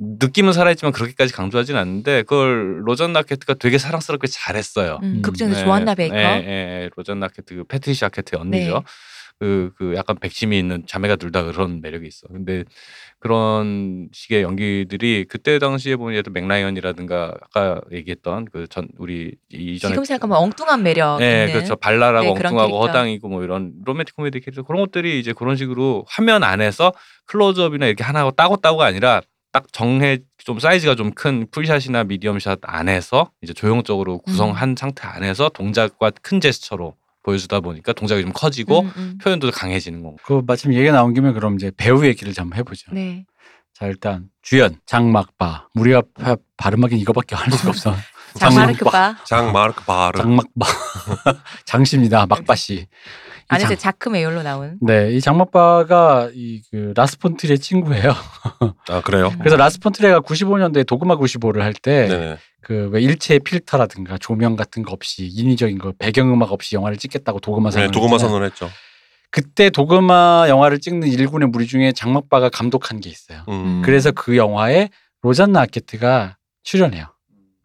느낌은 0.00 0.54
살아있지만 0.54 0.92
그렇게까지 0.92 1.32
강조하진 1.32 1.76
않는데 1.76 2.22
그걸 2.22 2.80
로잔나 2.86 3.12
아케트가 3.12 3.54
되게 3.54 3.76
사랑스럽게 3.76 4.28
잘했어요. 4.28 4.98
음, 5.02 5.16
음. 5.16 5.22
극중에서 5.22 5.58
네, 5.58 5.64
조안나 5.64 5.94
베이커. 5.94 6.14
네, 6.14 6.40
네, 6.40 6.90
로잔나 6.96 7.20
아케트 7.20 7.54
그 7.54 7.64
패트리샤 7.64 8.06
아케트의 8.06 8.40
언니죠. 8.40 8.82
네. 9.40 9.46
그, 9.46 9.72
그 9.76 9.94
약간 9.96 10.16
백치미 10.18 10.58
있는 10.58 10.84
자매가 10.86 11.16
둘 11.16 11.30
다 11.32 11.42
그런 11.44 11.80
매력이 11.80 12.06
있어. 12.06 12.26
근데 12.28 12.64
그런 13.18 14.08
식의 14.12 14.42
연기들이 14.42 15.26
그때 15.28 15.58
당시에 15.58 15.96
보면 15.96 16.14
예를 16.16 16.32
멕 16.32 16.49
라이언이라든가 16.49 17.34
아까 17.40 17.80
얘기했던 17.92 18.46
그 18.46 18.66
전 18.68 18.88
우리 18.98 19.34
이전에 19.50 19.92
지금 19.92 20.04
생각하면 20.04 20.38
엉뚱한 20.38 20.82
매력 20.82 21.18
네, 21.18 21.40
있는 21.46 21.54
그렇죠. 21.54 21.76
발랄하고 21.76 22.24
네, 22.24 22.30
엉뚱하고. 22.30 22.80
허당이고 22.80 23.28
뭐 23.28 23.42
이런 23.42 23.72
로맨틱 23.84 24.16
코미디 24.16 24.40
캐릭터 24.40 24.62
그런 24.62 24.80
것들이 24.82 25.18
이제 25.20 25.32
그런 25.32 25.56
식으로 25.56 26.04
화면 26.08 26.42
안에서 26.44 26.92
클로즈업이나 27.26 27.86
이렇게 27.86 28.04
하나 28.04 28.30
따고 28.30 28.56
따고가 28.56 28.86
아니라 28.86 29.20
딱 29.52 29.66
정해 29.72 30.18
좀 30.38 30.58
사이즈가 30.60 30.94
좀 30.94 31.10
큰 31.14 31.46
풀샷이나 31.50 32.04
미디엄샷 32.04 32.60
안에서 32.62 33.30
이제 33.42 33.52
조형적으로 33.52 34.18
구성한 34.18 34.76
상태 34.78 35.06
안에서 35.08 35.48
동작과 35.50 36.12
큰 36.22 36.40
제스처로 36.40 36.94
보여주다 37.22 37.60
보니까 37.60 37.92
동작이 37.92 38.22
좀 38.22 38.32
커지고 38.32 38.80
음, 38.80 38.92
음. 38.96 39.18
표현도 39.22 39.50
강해지는 39.50 40.02
거고. 40.02 40.16
그 40.24 40.42
마침 40.46 40.72
얘기가 40.74 40.92
나온 40.92 41.12
김에 41.14 41.32
그럼 41.32 41.56
이제 41.56 41.70
배우 41.76 42.04
얘기를 42.04 42.32
좀 42.32 42.54
해보죠. 42.54 42.92
네. 42.92 43.24
자 43.74 43.86
일단 43.86 44.28
주연 44.42 44.76
장막바 44.86 45.68
우리가 45.74 46.02
파- 46.18 46.36
발음하긴 46.56 46.98
이거밖에 46.98 47.34
할 47.36 47.50
수가 47.52 47.70
없어. 47.70 47.94
장마르크 48.38 48.84
바 48.84 49.16
장 49.26 49.52
마르크 49.52 49.84
바르. 49.84 50.18
장막바 50.18 50.66
장씨입니다. 51.66 52.26
막바 52.26 52.54
씨. 52.54 52.86
이 53.50 53.54
안에서 53.54 53.68
장- 53.70 53.76
자크 53.78 54.08
메이올로 54.10 54.42
나온 54.42 54.78
네, 54.80 55.10
이 55.12 55.20
장막바가 55.20 56.30
이 56.34 56.62
그 56.70 56.92
라스 56.94 57.14
폰 57.14 57.26
트리에의 57.26 57.58
친구예요. 57.58 58.12
아 58.88 59.00
그래요? 59.02 59.32
그래서 59.38 59.56
라스 59.56 59.76
폰 59.76 59.88
트리에가 59.88 60.20
95년도에 60.20 60.86
도그마 60.86 61.16
95를 61.16 61.60
할때 61.60 62.06
네네. 62.08 62.38
그왜 62.62 63.00
일체 63.00 63.38
필터라든가 63.38 64.18
조명 64.18 64.54
같은 64.56 64.82
거 64.82 64.92
없이 64.92 65.26
인위적인 65.26 65.78
거 65.78 65.92
배경음악 65.98 66.52
없이 66.52 66.76
영화를 66.76 66.96
찍겠다고 66.98 67.40
도그마 67.40 67.70
선언 67.70 67.88
네, 67.88 67.92
도그마 67.92 68.18
선언을 68.18 68.46
했죠. 68.46 68.68
그때 69.32 69.70
도그마 69.70 70.46
영화를 70.48 70.78
찍는 70.80 71.08
일군의 71.08 71.48
무리 71.48 71.66
중에 71.66 71.92
장막바가 71.92 72.50
감독한 72.50 73.00
게 73.00 73.10
있어요. 73.10 73.44
음. 73.48 73.80
그래서 73.84 74.10
그 74.10 74.36
영화에 74.36 74.90
로잔나 75.22 75.60
아케트가 75.62 76.36
출연해요. 76.62 77.06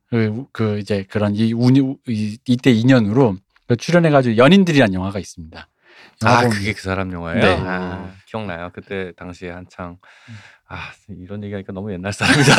그, 0.09 0.45
그 0.53 0.79
이제 0.79 1.05
그런 1.09 1.33
이 1.35 1.53
운 1.53 1.75
이 1.75 1.95
이, 2.07 2.37
이때 2.47 2.71
인연으로 2.71 3.35
그 3.67 3.75
출연해가지고 3.75 4.37
연인들이란 4.37 4.93
영화가 4.93 5.17
있습니다. 5.19 5.67
아 6.23 6.47
그게 6.47 6.73
그 6.73 6.81
사람 6.81 7.11
영화예요? 7.11 7.41
네. 7.43 7.55
아, 7.67 8.11
기억나요. 8.27 8.71
그때 8.73 9.11
당시에 9.17 9.49
한창 9.51 9.97
아 10.67 10.77
이런 11.09 11.43
얘기하니까 11.43 11.73
너무 11.73 11.91
옛날 11.93 12.11
사람이다. 12.13 12.53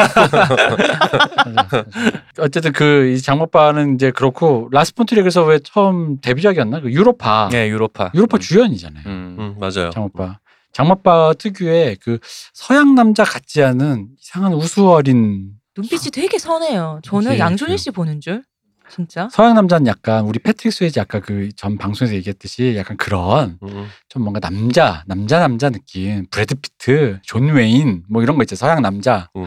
어쨌든 2.39 2.73
그이 2.73 3.21
장모빠는 3.21 3.95
이제 3.95 4.11
그렇고 4.11 4.69
라스폰트리에서 4.73 5.45
왜 5.45 5.59
처음 5.63 6.21
데뷔작이었나? 6.21 6.81
그 6.81 6.93
유로파. 6.93 7.49
네 7.51 7.69
유로파. 7.69 8.11
유로파 8.15 8.37
음. 8.37 8.41
주연이잖아요. 8.41 9.03
음. 9.07 9.37
음, 9.39 9.57
맞아요. 9.59 9.91
장모빠. 9.91 10.39
장막바 10.73 11.35
특유의 11.39 11.97
그 12.03 12.19
서양 12.53 12.95
남자 12.95 13.25
같지 13.25 13.63
않은 13.63 14.09
이상한 14.21 14.53
우수 14.53 14.90
어린 14.90 15.53
눈빛이 15.77 16.11
되게 16.13 16.39
선해요. 16.39 17.01
저는 17.03 17.39
양준일 17.39 17.75
그- 17.75 17.79
씨 17.79 17.91
보는 17.91 18.21
줄. 18.21 18.43
진짜? 18.91 19.29
서양 19.33 19.55
남자는 19.55 19.87
약간 19.87 20.25
우리 20.25 20.39
패트릭 20.39 20.73
스웨이지 20.73 21.01
아까 21.01 21.21
그 21.21 21.49
전 21.57 21.77
방송에서 21.79 22.15
얘기했듯이 22.15 22.75
약간 22.77 22.97
그런 22.97 23.59
음, 23.63 23.87
좀 24.09 24.23
뭔가 24.23 24.41
남자 24.41 25.03
남자 25.07 25.39
남자 25.41 25.71
느낌 25.71 26.27
브래드 26.31 26.55
피트 26.57 27.19
존 27.23 27.49
웨인 27.53 28.05
뭐 28.09 28.23
이런 28.23 28.37
거 28.37 28.43
있죠 28.45 28.57
서양 28.57 28.83
남자 28.83 29.29
음. 29.37 29.45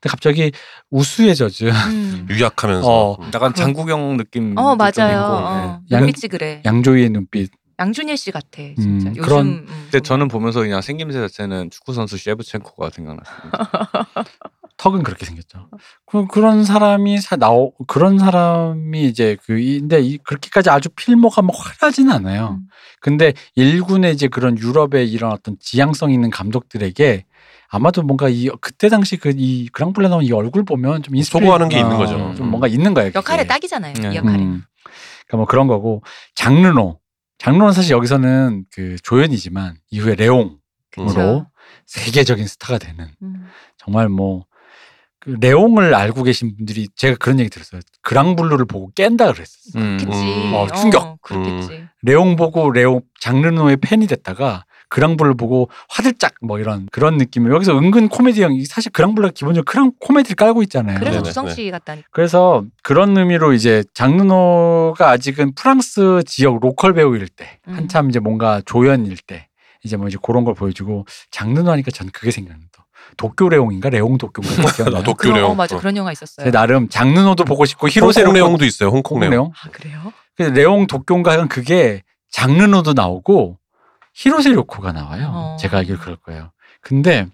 근데 0.00 0.10
갑자기 0.10 0.52
젖은 1.34 1.68
음. 1.90 2.26
유약하면서. 2.30 2.86
어. 2.88 3.16
음. 3.20 3.30
약간 3.34 3.54
장국영 3.54 4.16
느낌. 4.18 4.56
어좀 4.56 4.76
맞아요. 4.78 5.16
있고, 5.18 5.32
어. 5.46 5.80
네. 5.88 5.96
양- 5.96 6.02
눈빛이 6.04 6.28
그래. 6.30 6.62
양조위의 6.64 7.10
눈빛 7.10 7.50
양준일 7.78 8.16
씨 8.16 8.30
같아. 8.30 8.62
진짜. 8.78 9.08
음, 9.10 9.14
요즘 9.16 9.22
그런- 9.22 9.46
음. 9.46 9.66
근데 9.90 10.00
저는 10.00 10.28
보면서 10.28 10.60
그냥 10.60 10.80
생김새 10.80 11.18
자체는 11.20 11.70
축구 11.70 11.92
선수 11.92 12.16
셰브첸코가 12.18 12.90
생각났습니다. 12.90 13.58
턱은 14.78 15.02
그렇게 15.02 15.24
생겼죠. 15.24 15.68
그, 16.06 16.26
그런 16.26 16.64
사람이 16.64 17.18
사, 17.20 17.36
나오 17.36 17.72
그런 17.86 18.18
사람이 18.18 19.04
이제 19.06 19.36
그 19.44 19.58
이- 19.58 19.80
근데 19.80 20.00
이, 20.00 20.18
그렇게까지 20.18 20.68
아주 20.70 20.88
필모가 20.90 21.40
막 21.42 21.54
화려하진 21.58 22.10
않아요. 22.10 22.58
음. 22.60 22.68
근데 23.00 23.32
일군의 23.54 24.12
이제 24.12 24.28
그런 24.28 24.58
유럽의 24.58 25.10
이런 25.10 25.32
어떤 25.32 25.56
지향성 25.60 26.10
있는 26.10 26.28
감독들에게 26.30 27.24
아마도 27.68 28.02
뭔가 28.02 28.28
이 28.28 28.48
그때 28.60 28.88
당시 28.88 29.16
그 29.16 29.30
이 29.36 29.68
그랑블레 29.72 30.08
나온 30.08 30.22
이 30.24 30.32
얼굴 30.32 30.64
보면 30.64 31.02
좀 31.02 31.14
인스피레- 31.14 31.24
소구하는 31.24 31.68
게 31.68 31.76
어, 31.76 31.80
있는 31.80 31.96
거죠. 31.96 32.34
좀 32.36 32.46
음. 32.46 32.50
뭔가 32.50 32.68
있는 32.68 32.92
거예요. 32.94 33.08
그게. 33.10 33.18
역할에 33.18 33.46
딱이잖아요. 33.46 33.94
네. 33.94 34.12
이 34.12 34.16
역할에. 34.16 34.38
음. 34.38 34.62
그러니까 35.26 35.36
뭐 35.38 35.46
그런 35.46 35.66
거고 35.66 36.02
장르노 36.34 37.00
장르노는 37.38 37.72
사실 37.72 37.92
여기서는 37.92 38.64
그 38.72 38.96
조연이지만 39.02 39.76
이후에 39.90 40.14
레옹으로 40.14 40.58
그쵸. 40.90 41.46
세계적인 41.86 42.46
스타가 42.46 42.78
되는 42.78 43.08
음. 43.22 43.46
정말 43.78 44.08
뭐 44.08 44.44
그 45.26 45.36
레옹을 45.40 45.92
알고 45.92 46.22
계신 46.22 46.56
분들이 46.56 46.88
제가 46.94 47.16
그런 47.18 47.40
얘기 47.40 47.50
들었어요. 47.50 47.80
그랑블루를 48.02 48.64
보고 48.66 48.90
깬다 48.94 49.32
그랬었어요. 49.32 49.82
음. 49.82 49.98
그치. 49.98 50.18
음. 50.22 50.54
어, 50.54 50.68
충격. 50.68 51.02
어, 51.02 51.18
그렇겠지. 51.20 51.84
레옹 52.02 52.36
보고 52.36 52.70
레옹 52.70 53.00
장르노의 53.20 53.78
팬이 53.78 54.06
됐다가 54.06 54.64
그랑블루 54.88 55.36
보고 55.36 55.68
화들짝 55.88 56.34
뭐 56.40 56.60
이런 56.60 56.86
그런 56.92 57.16
느낌을 57.16 57.50
여기서 57.52 57.76
은근 57.76 58.08
코미디형 58.08 58.56
사실 58.68 58.92
그랑블루가 58.92 59.32
기본적으로 59.34 59.64
크랑 59.64 59.92
코미디를 59.98 60.36
깔고 60.36 60.62
있잖아요. 60.62 61.00
그래서 61.00 61.22
주성치 61.24 61.68
같다니까. 61.72 62.06
그래서 62.12 62.64
그런 62.84 63.18
의미로 63.18 63.52
이제 63.52 63.82
장르노가 63.94 65.10
아직은 65.10 65.56
프랑스 65.56 66.22
지역 66.24 66.60
로컬 66.60 66.94
배우일 66.94 67.26
때 67.26 67.58
음. 67.66 67.74
한참 67.74 68.10
이제 68.10 68.20
뭔가 68.20 68.62
조연일 68.64 69.16
때 69.16 69.48
이제 69.82 69.96
뭐 69.96 70.06
이제 70.06 70.18
그런 70.22 70.44
걸 70.44 70.54
보여주고 70.54 71.04
장르노 71.32 71.68
하니까 71.72 71.90
전 71.90 72.08
그게 72.12 72.30
또 72.72 72.75
도쿄 73.16 73.48
레옹인가 73.48 73.88
레옹 73.90 74.18
도쿄인가 74.18 74.70
기억나요? 74.72 75.02
도쿄 75.02 75.22
그런, 75.22 75.36
레옹. 75.36 75.50
어, 75.50 75.54
맞아. 75.54 75.76
어. 75.76 75.78
그런 75.78 75.96
영화 75.96 76.12
있었어요. 76.12 76.44
제 76.46 76.50
나름 76.50 76.88
장르노도 76.88 77.44
보고 77.44 77.64
싶고 77.64 77.88
히로세 77.88 78.20
홍콩 78.22 78.34
레옹도 78.34 78.64
있어요. 78.64 78.90
홍콩 78.90 79.20
레옹. 79.20 79.30
레옹 79.30 79.52
아 79.64 79.68
그래요? 79.70 80.12
레옹 80.38 80.86
도쿄인가 80.86 81.46
그게 81.46 82.02
장르노도 82.30 82.92
나오고 82.92 83.58
히로세 84.14 84.50
료코가 84.50 84.92
나와요. 84.92 85.30
어. 85.32 85.56
제가 85.60 85.78
알기로 85.78 85.98
그럴 85.98 86.16
거예요. 86.16 86.50
근데 86.80 87.26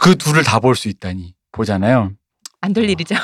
그 0.00 0.16
둘을 0.16 0.42
다 0.44 0.58
볼 0.60 0.74
수 0.74 0.88
있다니 0.88 1.34
보잖아요. 1.52 2.12
안될 2.60 2.90
일이죠. 2.90 3.14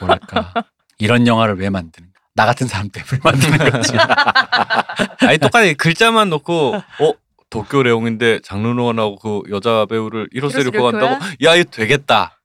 뭐랄까 0.00 0.52
이런 0.98 1.26
영화를 1.26 1.56
왜 1.58 1.70
만드는가? 1.70 2.10
나 2.34 2.46
같은 2.46 2.66
사람 2.66 2.88
때문에 2.90 3.20
만드는 3.22 3.70
거지. 3.70 3.92
아니 5.26 5.38
똑같이 5.38 5.74
글자만 5.74 6.30
놓고 6.30 6.74
어 6.74 7.12
도쿄 7.50 7.82
레옹인데 7.82 8.40
장르노가 8.42 8.92
나오고 8.92 9.42
그 9.42 9.50
여자 9.50 9.84
배우를 9.86 10.28
히로세 10.32 10.62
고 10.64 10.82
간다고? 10.90 11.24
야 11.44 11.54
이거 11.56 11.64
되겠다. 11.70 12.40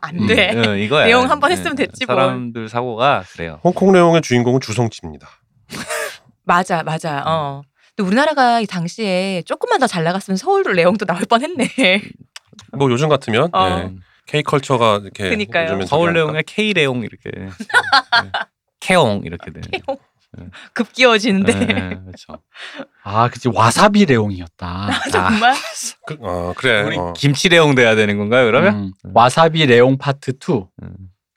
안 0.00 0.26
돼. 0.26 0.52
응, 0.54 0.78
이거야. 0.78 1.06
레옹 1.06 1.30
한번 1.30 1.50
네. 1.50 1.56
했으면 1.56 1.76
됐지 1.76 2.06
뭘. 2.06 2.16
사람들 2.16 2.68
사고가 2.68 3.24
그래요. 3.32 3.60
홍콩 3.64 3.92
레옹의 3.92 4.22
주인공은 4.22 4.60
주성치입니다. 4.60 5.28
맞아, 6.44 6.82
맞아. 6.82 7.22
어. 7.26 7.62
근데 7.96 8.06
우리나라가 8.06 8.60
이 8.60 8.66
당시에 8.66 9.42
조금만 9.42 9.80
더 9.80 9.86
잘 9.86 10.04
나갔으면 10.04 10.36
서울로 10.36 10.72
레옹도 10.72 11.04
나올 11.06 11.20
뻔했네. 11.22 11.68
뭐 12.76 12.90
요즘 12.90 13.08
같으면 13.08 13.48
어. 13.52 13.68
네. 13.78 13.94
K 14.26 14.42
컬처가 14.42 15.00
이렇게 15.02 15.46
서울 15.86 16.12
레옹에 16.12 16.42
K 16.46 16.72
레옹 16.74 17.02
이렇게 17.02 17.30
네. 17.36 17.48
케옹 18.80 19.22
이렇게 19.24 19.50
돼. 19.52 19.60
급 20.74 20.92
끼워지는데. 20.92 21.52
네, 21.54 21.74
그렇죠. 22.04 22.42
아, 23.02 23.28
그치 23.28 23.48
와사비 23.48 24.04
레옹이었다. 24.06 24.88
정말? 25.10 25.54
그, 26.06 26.16
아 26.22 26.52
그래. 26.56 26.82
우리 26.82 26.98
어. 26.98 27.12
김치 27.16 27.48
레옹 27.48 27.74
돼야 27.74 27.94
되는 27.94 28.18
건가요? 28.18 28.44
그러면? 28.46 28.74
음, 28.74 28.92
와사비 29.14 29.66
레옹 29.66 29.96
파트 29.98 30.32
2. 30.32 30.64
음. 30.82 30.90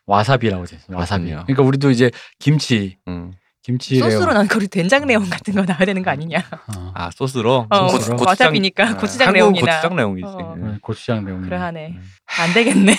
와사비라고 0.05 0.65
돼. 0.65 0.75
있어요. 0.75 0.97
와사비. 0.97 1.25
그렇군요. 1.25 1.43
그러니까 1.45 1.63
우리도 1.63 1.89
이제 1.91 2.11
김치, 2.39 2.97
음. 3.07 3.31
김치 3.63 3.95
레옹. 3.99 4.09
소스로 4.11 4.33
난 4.33 4.47
거리 4.47 4.67
된장 4.67 5.05
레옹 5.07 5.29
같은 5.29 5.53
거 5.53 5.61
나와야 5.63 5.85
되는 5.85 6.03
거 6.03 6.11
아니냐? 6.11 6.39
어, 6.75 6.91
아 6.93 7.09
소스로. 7.11 7.67
어, 7.69 7.87
소스로? 7.89 8.17
고추장- 8.17 8.27
와사비니까 8.27 8.87
아, 8.89 8.97
고추장 8.97 9.31
레옹이나. 9.33 9.65
고추장 9.77 9.95
레옹이지. 9.95 10.25
어. 10.27 10.55
예. 10.57 10.61
네, 10.67 10.77
고추장 10.81 11.23
레옹. 11.23 11.41
그러하네. 11.43 11.95
안 12.39 12.53
되겠네. 12.53 12.95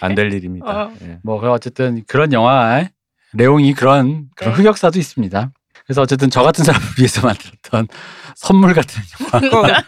안 0.00 0.14
될 0.14 0.32
일입니다. 0.32 0.66
어. 0.84 0.92
예. 1.02 1.18
뭐 1.22 1.38
그럼 1.38 1.52
어쨌든 1.54 2.02
그런 2.06 2.32
영화 2.32 2.88
레옹이 3.34 3.74
그런 3.74 4.28
그런 4.34 4.54
네. 4.54 4.58
흑역사도 4.62 4.98
있습니다. 4.98 5.52
그래서 5.88 6.02
어쨌든 6.02 6.28
저 6.28 6.42
같은 6.42 6.64
사람을 6.66 6.86
위해서 6.98 7.26
만들었던 7.26 7.88
선물 8.36 8.74
같은 8.74 9.02
영화. 9.50 9.82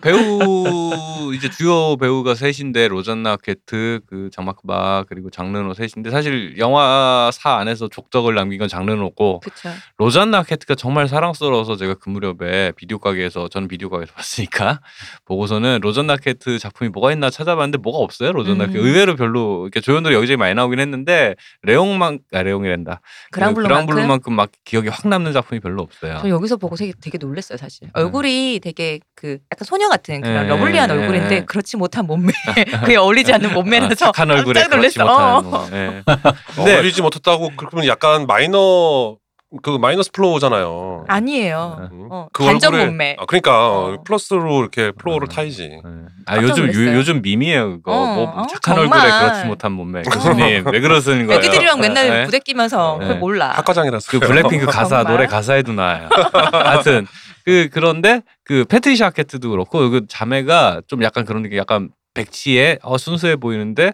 배우 0.00 1.34
이제 1.34 1.50
주요 1.50 1.96
배우가 1.96 2.36
셋인데 2.36 2.86
로잔나 2.86 3.36
케트 3.42 4.00
그 4.06 4.30
장마크 4.32 4.62
바 4.68 5.04
그리고 5.08 5.30
장르노 5.30 5.74
셋인데 5.74 6.10
사실 6.10 6.56
영화사 6.58 7.56
안에서 7.56 7.88
족적을 7.88 8.34
남긴 8.36 8.60
건 8.60 8.68
장르노고 8.68 9.40
그쵸. 9.40 9.68
로잔나 9.98 10.44
케트가 10.44 10.76
정말 10.76 11.08
사랑스러워서 11.08 11.76
제가 11.76 11.94
그 11.94 12.08
무렵에 12.08 12.70
비디오 12.76 12.98
가게에서 12.98 13.48
저는 13.48 13.66
비디오 13.66 13.90
가게에서 13.90 14.12
봤으니까 14.14 14.80
보고서는 15.24 15.80
로잔나 15.82 16.18
아케트 16.18 16.60
작품이 16.60 16.90
뭐가 16.90 17.10
있나 17.12 17.30
찾아봤는데 17.30 17.78
뭐가 17.78 17.98
없어요 17.98 18.30
로잔나 18.32 18.66
아케트 18.66 18.78
음. 18.78 18.86
의외로 18.86 19.16
별로 19.16 19.64
이렇게 19.64 19.80
조연들이 19.80 20.14
여기저기 20.14 20.36
많이 20.36 20.54
나오긴 20.54 20.78
했는데 20.78 21.34
레옹만 21.62 22.20
아 22.32 22.42
레옹이란다 22.44 23.00
그랑블루만큼. 23.32 23.86
그랑블루만큼 23.86 24.32
막 24.34 24.50
기억이 24.64 24.88
확 24.88 25.08
남는 25.08 25.31
작품이 25.32 25.60
별로 25.60 25.82
없어요. 25.82 26.18
저 26.20 26.28
여기서 26.28 26.56
보고 26.56 26.76
되게, 26.76 26.92
되게 27.00 27.18
놀랐어요 27.18 27.56
사실. 27.58 27.88
얼굴이 27.92 28.60
되게 28.62 29.00
그 29.14 29.38
약간 29.52 29.64
소녀 29.64 29.88
같은 29.88 30.20
그런 30.20 30.42
네, 30.42 30.48
lovely한 30.48 30.88
네, 30.88 30.94
얼굴인데 30.94 31.28
네. 31.28 31.44
그렇지 31.44 31.76
못한 31.76 32.06
몸매, 32.06 32.32
그에 32.86 32.96
어울리지 32.96 33.32
않는 33.32 33.54
몸매라서 33.54 34.06
아, 34.08 34.12
착한 34.12 34.30
얼굴에 34.30 34.60
깜짝 34.60 34.76
그렇지 34.78 34.98
놀랐어. 34.98 35.40
못한 35.42 35.50
뭐, 36.56 36.66
예. 36.68 36.72
네. 36.72 36.78
어리지 36.78 37.02
못했다고 37.02 37.52
그러면 37.56 37.86
약간 37.86 38.26
마이너 38.26 39.16
그 39.62 39.70
마이너스 39.76 40.10
flow잖아요. 40.12 41.04
아니에요. 41.08 41.88
음. 41.92 42.08
어, 42.10 42.28
그 42.32 42.44
반전 42.44 42.72
얼굴에- 42.72 42.86
몸매. 42.86 43.16
아, 43.18 43.26
그러니까 43.26 43.70
어. 43.70 44.02
플러스로 44.04 44.60
이렇게 44.60 44.92
flow를 44.92 45.26
어. 45.30 45.34
타야지. 45.34 45.62
예. 45.64 45.80
아 46.26 46.36
깜짝 46.36 46.42
요즘 46.50 46.62
놀랐어요. 46.66 46.86
요, 46.88 46.96
요즘 46.96 47.22
밈이에요 47.22 47.70
그거 47.76 47.92
어, 47.92 48.14
뭐 48.14 48.24
어, 48.42 48.46
착한 48.46 48.76
정말. 48.76 49.00
얼굴에 49.00 49.20
그렇지 49.20 49.44
못한 49.46 49.72
몸매 49.72 50.02
교수님 50.08 50.64
왜 50.72 50.80
그러시는 50.80 51.26
거예요? 51.26 51.38
애기들이랑 51.40 51.80
맨날 51.80 52.20
예. 52.20 52.24
부대 52.24 52.38
끼면서 52.38 52.96
네. 53.00 53.06
그걸 53.06 53.20
몰라. 53.20 53.50
학과장이라서. 53.50 54.10
그 54.10 54.20
블랙핑크 54.20 54.66
가사 54.66 54.96
정말? 54.98 55.12
노래 55.12 55.26
가사에도 55.26 55.72
나와요. 55.72 56.08
하여튼 56.52 57.06
그 57.44 57.68
그런데 57.72 58.22
그 58.44 58.64
패트리샤 58.64 59.06
아케트도 59.06 59.50
그렇고 59.50 59.90
그 59.90 60.06
자매가 60.08 60.82
좀 60.86 61.02
약간 61.02 61.24
그런 61.24 61.42
게 61.48 61.56
약간 61.56 61.90
백치에 62.14 62.78
어 62.82 62.96
순수해 62.98 63.36
보이는데 63.36 63.92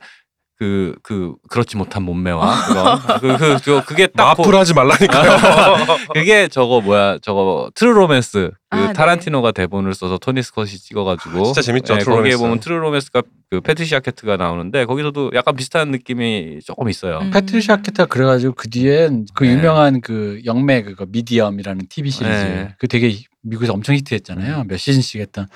그 0.58 0.94
그 1.04 1.34
그렇지 1.50 1.76
못한 1.76 2.02
몸매와 2.02 2.66
그런 2.66 2.98
그그 3.20 3.58
그, 3.64 3.84
그게 3.84 4.06
딱 4.08 4.34
고- 4.34 4.42
마플 4.42 4.58
하지 4.58 4.74
말라니까요. 4.74 5.38
그게 6.12 6.48
저거 6.48 6.80
뭐야 6.80 7.18
저거 7.22 7.70
트루 7.74 7.92
로맨스 7.92 8.50
그 8.70 8.76
아, 8.76 8.86
네. 8.88 8.92
타란티노가 8.92 9.52
대본을 9.52 9.94
써서 9.94 10.18
토니 10.18 10.42
스콧이 10.42 10.70
찍어가지고 10.70 11.44
진짜 11.44 11.62
재밌죠, 11.62 11.94
네, 11.94 12.00
트루 12.00 12.16
거기에 12.16 12.32
로맨스. 12.32 12.42
보면 12.42 12.60
트루 12.60 12.78
로맨스가 12.80 13.22
그 13.50 13.60
패트리샤 13.62 13.96
아케트가 13.98 14.36
나오는데 14.36 14.84
거기서도 14.84 15.30
약간 15.34 15.54
비슷한 15.56 15.90
느낌이 15.90 16.58
조금 16.66 16.88
있어요. 16.90 17.18
음. 17.22 17.30
패트리샤 17.30 17.74
아케트가 17.74 18.06
그래가지고 18.06 18.54
그 18.54 18.68
뒤엔 18.68 19.26
그 19.34 19.44
네. 19.44 19.52
유명한 19.52 20.00
그 20.00 20.40
영매 20.44 20.82
그거 20.82 21.06
미디엄이라는 21.08 21.86
TV 21.88 22.10
시리즈 22.10 22.34
네. 22.34 22.74
그 22.78 22.88
되게 22.88 23.16
미국에서 23.42 23.72
엄청 23.72 23.94
히트했잖아요. 23.94 24.64
몇 24.68 24.76
시즌씩 24.76 25.20
했던 25.20 25.46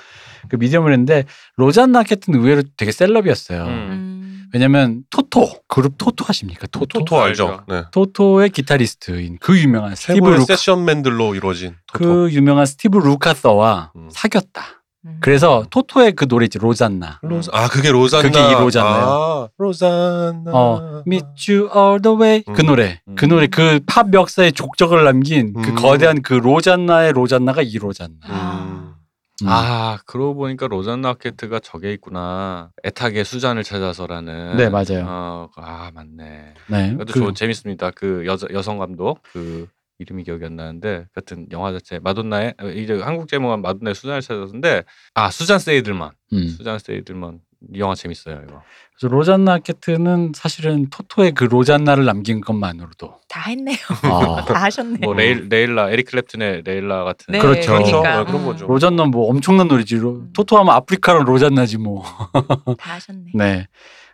그 0.49 0.55
미디엄을 0.55 0.91
했는데 0.93 1.25
로잔나 1.57 1.99
아케트는 1.99 2.39
의외로 2.39 2.63
되게 2.77 2.91
셀럽이었어요. 2.91 3.63
음. 3.65 4.19
음. 4.53 4.55
왜냐면 4.55 5.03
토토 5.09 5.49
그룹 5.67 5.97
토토 5.97 6.25
아십니까? 6.27 6.67
토토. 6.67 6.99
토토 6.99 7.21
알죠? 7.21 7.61
네. 7.67 7.83
토토의 7.91 8.49
기타리스트인 8.51 9.37
그 9.41 9.57
유명한 9.59 9.95
스티브 9.95 10.27
루카 10.29 10.45
세션맨들로 10.45 11.35
이루어진 11.35 11.75
토토. 11.91 12.03
그 12.05 12.31
유명한 12.31 12.65
스티브 12.65 12.97
루카서와 12.99 13.91
음. 13.95 14.09
사귀었다. 14.11 14.61
음. 15.05 15.17
그래서 15.19 15.65
토토의 15.69 16.13
그 16.13 16.27
노래 16.27 16.45
있지 16.45 16.59
로잔나. 16.59 17.19
로즈 17.23 17.49
아 17.51 17.67
그게 17.67 17.91
로잔나. 17.91 18.21
그게 18.23 18.39
이 18.39 18.53
로잔나예요. 18.53 19.05
아, 19.05 19.47
로잔나. 19.57 20.51
어, 20.53 21.03
Meet 21.05 21.25
You 21.51 21.69
All 21.75 22.01
the 22.01 22.17
Way 22.17 22.43
그 22.55 22.61
음. 22.61 22.65
노래, 22.67 23.01
음. 23.09 23.15
그 23.15 23.25
노래 23.25 23.47
그 23.47 23.79
팝 23.85 24.13
역사에 24.13 24.51
족적을 24.51 25.03
남긴 25.03 25.53
그 25.61 25.71
음. 25.71 25.75
거대한 25.75 26.21
그 26.21 26.35
로잔나의 26.35 27.11
로잔나가 27.13 27.61
이 27.63 27.77
로잔나. 27.77 28.92
음. 29.41 29.45
음. 29.45 29.49
아 29.49 29.97
그러고 30.05 30.35
보니까 30.35 30.67
로잔나 30.67 31.09
아케트가 31.09 31.59
저게 31.59 31.91
있구나. 31.93 32.69
애타게 32.83 33.23
수잔을 33.23 33.63
찾아서라는. 33.63 34.57
네 34.57 34.69
맞아요. 34.69 35.05
어, 35.07 35.49
아 35.55 35.91
맞네. 35.93 36.53
네, 36.67 36.91
그것도 36.91 37.13
그- 37.13 37.19
저 37.19 37.33
재밌습니다. 37.33 37.91
그 37.91 38.25
여자 38.25 38.47
여성 38.51 38.77
감독 38.77 39.19
그 39.33 39.67
이름이 39.99 40.23
기억이 40.23 40.45
안 40.45 40.55
나는데 40.55 41.05
같은 41.13 41.47
영화 41.51 41.71
자체 41.71 41.99
마돈나의 41.99 42.53
어, 42.61 42.67
이제 42.69 42.99
한국 43.01 43.27
제목은 43.27 43.61
마돈나의 43.61 43.95
수잔을 43.95 44.21
찾아서인데 44.21 44.83
아 45.15 45.31
수잔 45.31 45.59
세이들만 45.59 46.11
음. 46.33 46.47
수잔 46.49 46.77
세이들만 46.79 47.39
이 47.52 47.52
영화 47.77 47.95
재밌어요 47.95 48.41
이거. 48.47 48.61
그래서 48.97 49.13
로잔나 49.15 49.59
아케트는 49.59 50.33
사실은 50.35 50.89
토토의 50.89 51.31
그 51.33 51.45
로잔나를 51.45 52.05
남긴 52.05 52.41
것만으로도 52.41 53.19
다 53.27 53.49
했네요. 53.49 53.77
어, 54.09 54.35
다 54.45 54.63
하셨네. 54.63 54.99
뭐 55.03 55.13
레일 55.13 55.47
레일라 55.49 55.89
에릭 55.91 56.07
클랩튼의 56.09 56.63
레일라 56.65 57.03
같은 57.03 57.31
네, 57.31 57.39
그렇죠. 57.39 57.73
그러니까. 57.83 58.19
네, 58.19 58.25
그런 58.25 58.41
음, 58.41 58.45
거죠. 58.45 58.67
로잔나 58.67 59.05
뭐 59.05 59.29
엄청난 59.29 59.67
노래지. 59.67 59.95
로- 59.95 60.15
음. 60.17 60.33
토토하면 60.33 60.73
아프리카랑 60.75 61.23
로잔나지 61.25 61.77
뭐. 61.77 62.03
다 62.79 62.93
하셨네. 62.93 63.31
네. 63.35 63.67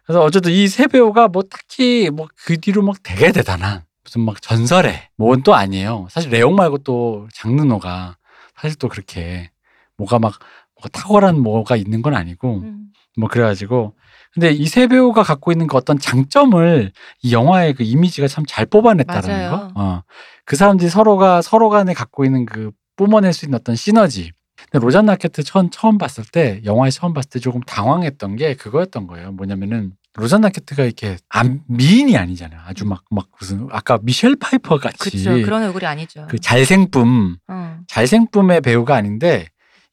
그래서 0.05 0.23
어쨌든 0.23 0.51
이 0.51 0.67
세 0.67 0.87
배우가 0.87 1.27
뭐 1.27 1.43
딱히 1.43 2.09
뭐 2.11 2.27
그 2.45 2.57
뒤로 2.59 2.81
막 2.81 2.95
되게 3.03 3.31
대단한 3.31 3.83
무슨 4.03 4.21
막 4.21 4.41
전설의 4.41 5.09
뭐는 5.17 5.43
또 5.43 5.53
아니에요. 5.53 6.07
사실 6.09 6.31
레옹 6.31 6.55
말고 6.55 6.79
또 6.79 7.27
장 7.33 7.64
르노가 7.64 8.17
사실 8.55 8.77
또 8.79 8.87
그렇게 8.89 9.51
뭐가 9.97 10.17
막 10.19 10.33
뭐가 10.75 10.89
탁월한 10.93 11.39
뭐가 11.41 11.75
있는 11.75 12.01
건 12.01 12.15
아니고 12.15 12.61
음. 12.61 12.85
뭐 13.17 13.29
그래가지고 13.29 13.95
근데 14.33 14.51
이 14.51 14.63
세 14.63 14.87
배우가 14.87 15.23
갖고 15.23 15.51
있는 15.51 15.65
그 15.67 15.75
어떤 15.75 15.97
장점을 15.97 16.91
이 17.23 17.33
영화의 17.33 17.73
그 17.73 17.83
이미지가 17.83 18.27
참 18.27 18.45
잘 18.47 18.65
뽑아냈다라는 18.65 19.29
맞아요. 19.29 19.51
거. 19.51 19.71
어. 19.75 20.03
그 20.45 20.55
사람들이 20.55 20.89
서로가 20.89 21.41
서로 21.41 21.69
간에 21.69 21.93
갖고 21.93 22.25
있는 22.25 22.45
그 22.45 22.71
뿜어낼 22.95 23.33
수 23.33 23.45
있는 23.45 23.57
어떤 23.59 23.75
시너지. 23.75 24.31
근데 24.71 24.83
로잔나 24.83 25.05
아케트 25.05 25.43
처음, 25.43 25.69
처음 25.71 25.97
봤을 25.97 26.23
때 26.31 26.61
영화에 26.65 26.89
처음 26.91 27.13
봤을 27.13 27.29
때 27.29 27.39
조금 27.39 27.61
당황했던 27.61 28.35
게 28.35 28.55
그거였던 28.55 29.07
거예요. 29.07 29.31
뭐냐면은 29.31 29.93
로잔나 30.15 30.41
아케트가 30.41 30.83
이렇게 30.83 31.17
안, 31.29 31.61
미인이 31.67 32.17
아니잖아요. 32.17 32.59
아주 32.65 32.85
막막 32.85 33.29
무슨 33.39 33.67
아까 33.71 33.99
미셸 34.01 34.35
파이퍼 34.39 34.79
같이 34.79 35.11
그렇죠. 35.11 35.45
그런 35.45 35.63
얼굴이 35.63 35.85
아니죠. 35.85 36.27
그 36.29 36.39
잘생쁨 36.39 37.37
어. 37.47 37.77
잘생쁨의 37.87 38.61
배우가 38.61 38.95
아닌데 38.95 39.47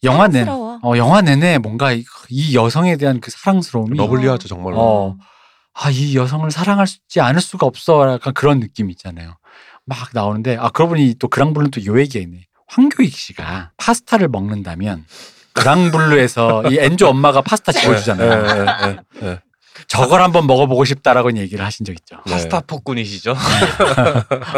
영화 0.05 0.28
내. 0.28 0.44
어, 0.82 0.97
영화 0.97 1.20
내내 1.22 1.59
뭔가 1.59 1.92
이, 1.92 2.05
이 2.28 2.55
여성에 2.57 2.97
대한 2.97 3.20
그 3.20 3.30
사랑스러움이 3.30 3.97
lovely하죠 3.97 4.49
정말로. 4.49 4.76
어. 4.78 5.16
아, 5.74 5.90
이 5.90 6.16
여성을 6.16 6.51
사랑하지 6.51 7.20
않을 7.20 7.40
수가 7.40 7.66
없어. 7.66 8.12
약간 8.12 8.32
그런 8.34 8.61
느낌 8.61 8.90
있잖아요. 8.90 9.36
막 9.84 10.09
나오는데, 10.12 10.57
아, 10.59 10.70
그러고 10.70 10.90
보니 10.94 11.16
또 11.18 11.28
그랑블루는 11.28 11.70
또 11.70 11.80
요 11.84 12.01
얘기가 12.01 12.22
있네. 12.22 12.47
황교익 12.68 13.14
씨가 13.14 13.72
파스타를 13.76 14.28
먹는다면, 14.28 15.05
그랑블루에서 15.53 16.70
이 16.70 16.78
엔조 16.78 17.09
엄마가 17.09 17.42
파스타 17.42 17.72
집어주잖아요. 17.72 18.42
네, 18.42 18.53
네, 18.55 18.64
네, 18.64 18.97
네. 19.20 19.40
저걸 19.89 20.20
한번 20.22 20.47
먹어보고 20.47 20.84
싶다라고 20.84 21.37
얘기를 21.37 21.64
하신 21.64 21.84
적 21.87 21.93
있죠. 21.93 22.16
네. 22.26 22.32
파스타 22.32 22.61
폭군이시죠? 22.61 23.34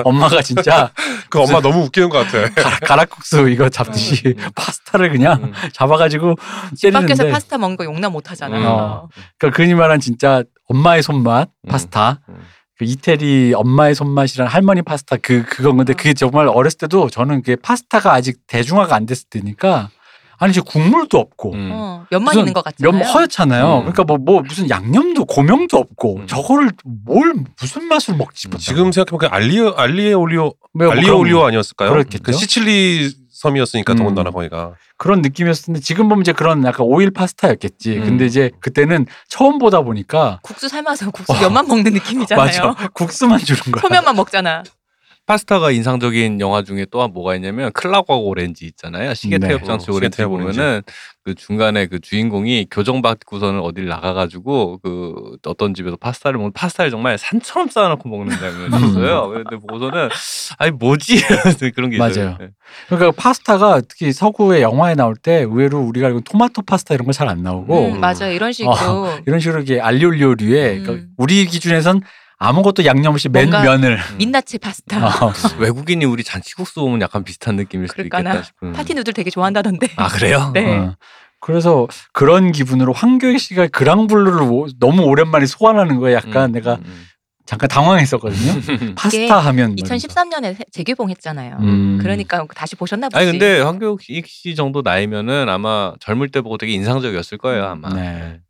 엄마가 0.05 0.43
진짜 0.43 0.91
그 1.31 1.41
엄마 1.41 1.61
너무 1.61 1.85
웃기는 1.85 2.09
것 2.09 2.27
같아. 2.27 2.49
가- 2.55 2.79
가락국수 2.81 3.49
이거 3.49 3.69
잡듯이 3.69 4.35
파스타를 4.55 5.11
그냥 5.11 5.45
음. 5.45 5.53
잡아가지고 5.73 6.35
집 6.77 6.91
밖에서 6.93 7.09
때리는데, 7.23 7.33
파스타 7.33 7.59
먹는 7.59 7.77
거 7.77 7.85
용납 7.85 8.11
못 8.11 8.31
하잖아요. 8.31 8.69
어. 8.69 9.09
그러니까 9.39 9.63
흔히 9.63 9.75
말한 9.75 10.01
진짜 10.01 10.43
엄마의 10.69 11.03
손맛 11.03 11.49
음. 11.49 11.69
파스타. 11.71 12.21
음. 12.29 12.37
그 12.79 12.85
이태리 12.85 13.55
엄마의 13.57 13.97
손맛이란 13.97 14.47
할머니 14.47 14.83
파스타 14.83 15.17
그 15.21 15.45
그건 15.45 15.77
건데 15.77 15.95
그게 15.95 16.15
정말 16.15 16.47
어렸을 16.47 16.79
때도 16.79 17.11
저는 17.11 17.43
그게 17.43 17.57
파스타가 17.57 18.13
아직 18.15 18.39
대중화가 18.47 18.95
안 18.95 19.05
됐을 19.05 19.27
때니까 19.31 19.91
아니 20.39 20.53
지금 20.53 20.67
국물도 20.67 21.19
없고 21.19 21.53
음. 21.55 21.71
어, 21.73 22.07
면만 22.11 22.39
있는 22.39 22.53
것 22.53 22.63
같잖아요. 22.65 22.93
면 22.99 23.09
허옇잖아요. 23.09 23.65
음. 23.79 23.93
그러니까 23.93 24.05
뭐 24.05 24.19
뭐 24.19 24.43
무슨 24.43 24.69
양념도 24.71 25.25
고명도 25.25 25.77
없고 25.79 26.17
음. 26.19 26.27
저거를 26.27 26.71
뭘 26.85 27.35
무슨 27.61 27.85
맛을 27.89 28.17
먹지 28.17 28.49
못하고. 28.49 28.61
지금 28.63 28.93
생각해보니까 28.93 29.35
알리오 29.35 29.75
알리에 29.77 30.13
올리오 30.13 30.53
뭐 30.75 30.91
알리오 30.91 31.03
그런- 31.05 31.21
올리오 31.21 31.45
아니었을까요? 31.45 31.91
그렇겠죠. 31.91 32.23
그 32.23 32.33
시칠리 32.33 33.11
섬이었으니까 33.33 33.93
음. 33.93 33.99
더군다나 33.99 34.31
거기가. 34.31 34.73
그런 34.97 35.23
느낌이었는데 35.23 35.81
지금 35.81 36.09
보면 36.09 36.23
이제 36.23 36.33
그런 36.33 36.65
약간 36.65 36.85
오일 36.87 37.13
파스타였겠지. 37.13 37.99
음. 37.99 38.05
근데 38.05 38.27
이제 38.27 38.51
그때는 38.61 39.07
처음 39.29 39.59
보다 39.59 39.81
보니까 39.83 40.41
국수 40.43 40.69
삶아서 40.69 41.11
국수 41.13 41.33
면만 41.35 41.69
먹는 41.69 41.93
느낌이잖아요. 41.93 42.45
맞아 42.75 42.89
국수만 42.95 43.39
주는 43.39 43.61
거야. 43.73 43.81
소면만 43.83 44.17
먹잖아. 44.17 44.65
파스타가 45.33 45.71
인상적인 45.73 46.41
영화 46.41 46.63
중에 46.63 46.87
또 46.91 47.03
한 47.03 47.13
뭐가 47.13 47.35
있냐면 47.37 47.71
클락웍 47.73 48.15
오렌지 48.17 48.65
있잖아요. 48.67 49.13
시계태엽 49.15 49.61
네. 49.61 49.67
장치 49.67 49.91
어, 49.91 49.95
오렌지. 49.95 50.25
보면은 50.25 50.81
그 51.23 51.35
중간에 51.35 51.87
그 51.87 52.01
주인공이 52.01 52.69
교정받고서는 52.71 53.61
어딜 53.61 53.87
나가가지고 53.89 54.79
그 54.83 55.37
어떤 55.47 55.75
집에서 55.75 55.97
파스타를 55.97 56.39
먹는 56.39 56.53
파스타를 56.55 56.91
정말 56.91 57.19
산처럼 57.19 57.69
쌓아놓고 57.69 58.09
먹는 58.09 58.37
장면이 58.39 58.87
있어요. 58.91 59.29
근데 59.29 59.57
보고서는 59.57 60.09
아니 60.59 60.71
뭐지 60.73 61.17
그런 61.77 61.91
게 61.91 61.97
있어요. 61.97 62.25
맞아요. 62.31 62.39
그러니까 62.89 63.11
파스타가 63.23 63.83
특히 63.83 64.13
서구의 64.13 64.63
영화에 64.63 64.95
나올 64.95 65.15
때 65.15 65.43
의외로 65.43 65.81
우리가 65.81 66.07
알고 66.07 66.23
토마토 66.23 66.63
파스타 66.63 66.95
이런 66.95 67.07
거 67.07 67.13
잘 67.13 67.29
안 67.29 67.43
나오고 67.43 67.93
음, 67.93 68.01
맞아요. 68.01 68.33
이런 68.33 68.53
식으로 68.53 68.73
어, 68.73 69.19
이런 69.27 69.39
식으로 69.41 69.61
이게 69.61 69.79
알리올리오류의 69.81 70.79
음. 70.79 70.83
그러니까 70.85 71.07
우리 71.19 71.45
기준에선 71.47 72.01
아무것도 72.39 72.85
양념 72.85 73.15
없이 73.15 73.29
맨 73.29 73.51
면을 73.51 73.99
민낯의 74.17 74.59
파스타. 74.63 75.07
어, 75.07 75.33
외국인이 75.59 76.05
우리 76.05 76.23
잔치국수 76.23 76.81
보면 76.81 77.01
약간 77.01 77.25
비슷한 77.25 77.57
느낌일 77.57 77.89
수도? 77.89 78.03
있겠다 78.03 78.43
싶은. 78.43 78.73
파티 78.73 78.95
누들 78.95 79.13
되게 79.13 79.29
좋아한다던데. 79.31 79.89
아 79.97 80.09
그래요? 80.09 80.51
네. 80.55 80.77
어. 80.79 80.97
그래서 81.41 81.87
그런 82.13 82.53
기분으로 82.53 82.93
황교익 82.93 83.41
씨가 83.41 83.69
그랑블루를 83.69 84.43
오- 84.43 84.69
너무 84.79 85.03
오랜만에 85.03 85.47
소환하는 85.47 85.99
거에 85.99 86.15
약간 86.15 86.51
음, 86.51 86.53
내가 86.53 86.75
음, 86.75 87.07
잠깐 87.47 87.69
당황했었거든요. 87.69 88.53
음. 88.53 88.95
파스타 88.99 89.39
하면 89.39 89.71
뭐 89.71 89.77
2013년에 89.77 90.65
재개봉했잖아요. 90.73 91.57
음. 91.61 91.99
그러니까 92.01 92.45
다시 92.55 92.77
보셨나 92.77 93.09
보지. 93.09 93.17
아니 93.17 93.31
근데 93.31 93.61
황교익 93.61 94.27
씨 94.27 94.55
정도 94.55 94.83
나이면은 94.83 95.49
아마 95.49 95.93
젊을 96.01 96.29
때 96.31 96.41
보고 96.41 96.57
되게 96.59 96.73
인상적이었을 96.73 97.39
거예요 97.39 97.65
아마. 97.67 97.89
네. 97.95 98.41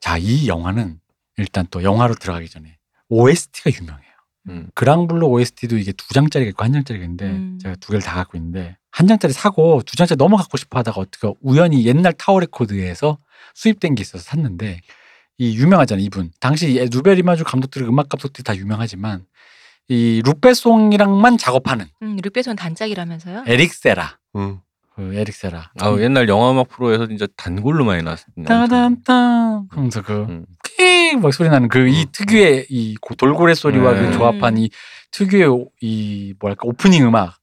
자, 0.00 0.16
이 0.18 0.48
영화는 0.48 0.96
일단 1.36 1.66
또 1.70 1.82
영화로 1.82 2.14
들어가기 2.14 2.48
전에 2.48 2.76
OST가 3.10 3.70
유명해요. 3.70 4.10
음. 4.48 4.70
그랑블루 4.74 5.26
OST도 5.26 5.76
이게 5.76 5.92
두 5.92 6.08
장짜리가 6.14 6.48
있고 6.50 6.64
한 6.64 6.72
장짜리가 6.72 7.04
있는데 7.04 7.26
음. 7.26 7.58
제가 7.60 7.76
두 7.76 7.88
개를 7.88 8.02
다 8.02 8.14
갖고 8.14 8.38
있는데 8.38 8.78
한 8.90 9.06
장짜리 9.06 9.32
사고 9.32 9.82
두 9.84 9.96
장짜리 9.96 10.16
너무 10.16 10.36
갖고 10.36 10.56
싶어 10.56 10.78
하다가 10.78 11.00
어떻게 11.00 11.32
우연히 11.42 11.84
옛날 11.86 12.12
타워 12.14 12.40
레코드에서 12.40 13.18
수입된 13.54 13.94
게 13.94 14.00
있어서 14.00 14.24
샀는데 14.24 14.80
이 15.38 15.56
유명하잖아요 15.56 16.04
이분 16.04 16.30
당시 16.40 16.86
누베리마주 16.90 17.44
감독들 17.44 17.82
음악 17.82 18.08
감독들이 18.08 18.42
다 18.42 18.56
유명하지만 18.56 19.24
이 19.88 20.22
루페송이랑만 20.24 21.38
작업하는 21.38 21.86
음, 22.02 22.16
르페손 22.22 22.56
단짝이라면서요? 22.56 23.44
에릭 23.46 23.74
세라 23.74 24.18
음. 24.36 24.60
그 25.00 25.14
에릭 25.14 25.34
세라 25.34 25.70
아 25.80 25.96
옛날 25.98 26.28
영화 26.28 26.50
음악 26.50 26.68
프로에서 26.68 27.06
진짜 27.06 27.26
단골로 27.36 27.84
많이 27.84 28.02
나왔었는데. 28.02 28.44
따담따 28.48 29.62
하면서 29.70 30.02
그 30.02 30.26
음. 30.28 30.44
킥막 30.76 31.32
소리 31.32 31.48
나는 31.48 31.68
그이 31.68 32.02
음. 32.02 32.06
특유의 32.12 32.66
이 32.68 32.96
고- 33.00 33.14
돌고래 33.14 33.54
소리와 33.54 33.94
네. 33.94 34.06
그 34.06 34.12
조합한 34.12 34.58
이 34.58 34.68
특유의 35.12 35.46
오- 35.46 35.70
이 35.80 36.34
뭐랄까 36.38 36.62
오프닝 36.66 37.06
음악 37.06 37.36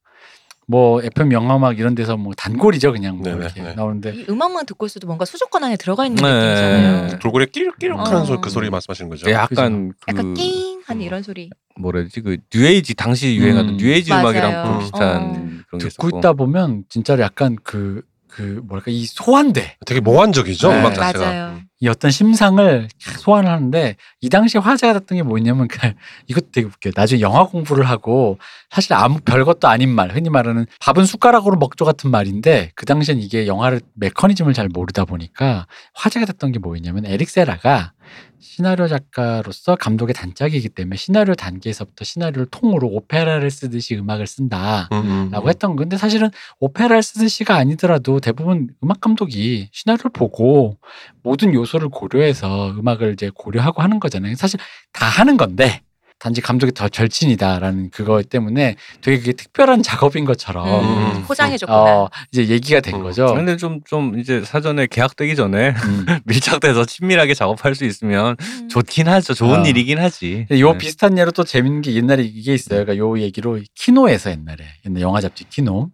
뭐 0.70 1.02
FM 1.02 1.32
영화 1.32 1.56
음악 1.56 1.80
이런 1.80 1.96
데서 1.96 2.18
뭐 2.18 2.34
단골이죠 2.36 2.92
그냥 2.92 3.16
뭐 3.16 3.24
네네, 3.24 3.38
이렇게 3.38 3.62
네. 3.64 3.74
나오는데 3.74 4.14
이 4.16 4.26
음악만 4.30 4.66
듣고 4.66 4.86
있어도 4.86 5.08
뭔가 5.08 5.24
수족관 5.24 5.64
안에 5.64 5.78
들어가 5.78 6.06
있는 6.06 6.22
네. 6.22 6.30
느낌이잖아요. 6.30 7.20
돌고래 7.20 7.46
끼룩끼룩하는 7.46 8.22
어. 8.22 8.26
소리 8.26 8.40
그 8.42 8.50
소리 8.50 8.70
말씀하시는 8.70 9.10
거죠? 9.10 9.26
네, 9.28 9.32
약간 9.32 9.94
그 10.02 10.12
약간 10.12 10.34
낑 10.34 10.82
하는 10.86 11.02
이런 11.02 11.24
소리. 11.24 11.50
뭐라지 11.80 12.20
그 12.20 12.38
뉴에이지 12.54 12.96
당시 12.96 13.36
유행하던 13.38 13.76
음. 13.76 13.78
뉴에이지 13.78 14.10
맞아요. 14.10 14.24
음악이랑. 14.24 14.80
비슷한 14.80 15.22
어. 15.22 15.32
그런 15.68 15.80
게 15.80 15.88
듣고. 15.90 16.18
있다 16.18 16.34
보면 16.34 16.84
진짜로 16.90 17.22
약간 17.24 17.56
그 17.64 18.02
그 18.38 18.62
뭐랄까 18.68 18.92
이 18.92 19.08
소환대 19.08 19.78
되게 19.84 20.00
몽환적이죠 20.00 20.72
네. 20.72 20.80
음악 20.80 20.94
자체가. 20.94 21.26
맞아요. 21.26 21.62
이 21.80 21.88
어떤 21.88 22.12
심상을 22.12 22.88
소환을 23.00 23.50
하는데 23.50 23.96
이 24.22 24.30
당시에 24.30 24.62
화제가 24.62 24.94
됐던 24.94 25.16
게 25.16 25.24
뭐냐면 25.24 25.68
그 25.68 25.80
이것도 26.28 26.52
되게 26.52 26.68
웃겨요. 26.68 26.94
나중에 26.96 27.22
영화 27.22 27.46
공부를 27.46 27.90
하고 27.90 28.38
사실 28.70 28.94
아무 28.94 29.20
별것도 29.22 29.68
아닌 29.68 29.90
말 29.90 30.12
흔히 30.14 30.30
말하는 30.30 30.68
밥은 30.80 31.06
숟가락으로 31.06 31.58
먹죠 31.58 31.84
같은 31.84 32.12
말인데 32.12 32.72
그 32.76 32.86
당시엔 32.86 33.20
이게 33.22 33.48
영화를 33.48 33.82
메커니즘을 33.96 34.54
잘 34.54 34.70
모르다 34.70 35.06
보니까 35.06 35.66
화제가 35.96 36.28
됐던 36.28 36.52
게 36.52 36.60
뭐였냐면 36.60 37.08
에릭 37.08 37.32
세라가 37.32 37.94
시나리오 38.40 38.88
작가로서 38.88 39.76
감독의 39.76 40.14
단짝이기 40.14 40.70
때문에 40.70 40.96
시나리오 40.96 41.36
단계에서부터 41.36 42.04
시나리오를 42.04 42.48
통으로 42.52 42.88
오페라를 42.88 43.50
쓰듯이 43.50 43.96
음악을 43.96 44.28
쓴다. 44.28 44.90
음, 44.92 44.98
음, 44.98 45.30
라고 45.32 45.48
음. 45.48 45.50
했던 45.50 45.76
건데 45.76 45.98
사실은 45.98 46.30
오페라를 46.60 47.02
쓰듯이가 47.02 47.56
아니더라도 47.56 48.20
대부분 48.20 48.70
음악 48.84 49.02
감독이 49.02 49.70
시나리오를 49.72 50.12
보고 50.12 50.78
모든 51.24 51.54
요소를 51.54 51.90
고려해서 51.90 52.72
음악을 52.72 53.14
이제 53.14 53.32
고려하고 53.34 53.82
하는 53.82 54.00
거잖아요. 54.00 54.36
사실 54.36 54.60
다 54.94 55.06
하는 55.06 55.38
건데 55.38 55.82
단지 56.20 56.42
감독이 56.42 56.72
더 56.74 56.90
절친이다라는 56.90 57.92
그거 57.92 58.22
때문에 58.24 58.76
되게 59.02 59.18
그게 59.20 59.34
특별한 59.34 59.84
작업인 59.84 60.26
것처럼 60.26 60.68
음, 60.68 61.16
음. 61.18 61.24
포장해줬구나. 61.24 61.80
어, 61.80 62.10
이제 62.32 62.48
얘기가 62.48 62.80
된 62.80 62.96
음. 62.96 63.04
거죠. 63.04 63.28
근데 63.36 63.56
좀, 63.58 63.82
좀 63.86 64.18
이제 64.20 64.44
사전에 64.44 64.88
계약되기 64.88 65.36
전에 65.36 65.70
음. 65.70 66.06
밀착돼서 66.26 66.86
친밀하게 66.86 67.34
작업할 67.36 67.76
수 67.76 67.86
있으면 67.86 68.36
음. 68.40 68.70
좋긴 68.70 69.08
하죠. 69.08 69.34
좋은 69.34 69.62
어. 69.62 69.64
일이긴 69.66 70.00
하지. 70.00 70.48
요 70.60 70.72
네. 70.72 70.78
비슷한 70.78 71.18
예로 71.18 71.32
또 71.32 71.44
재밌는 71.44 71.82
게 71.82 71.94
옛날에 71.94 72.24
이게 72.24 72.54
있어요. 72.54 72.84
그러니까 72.84 72.98
요 72.98 73.20
얘기로 73.20 73.60
키노에서 73.76 74.32
옛날에 74.32 74.66
옛날 74.86 75.02
영화 75.02 75.22
잡지 75.22 75.44
키노 75.50 75.90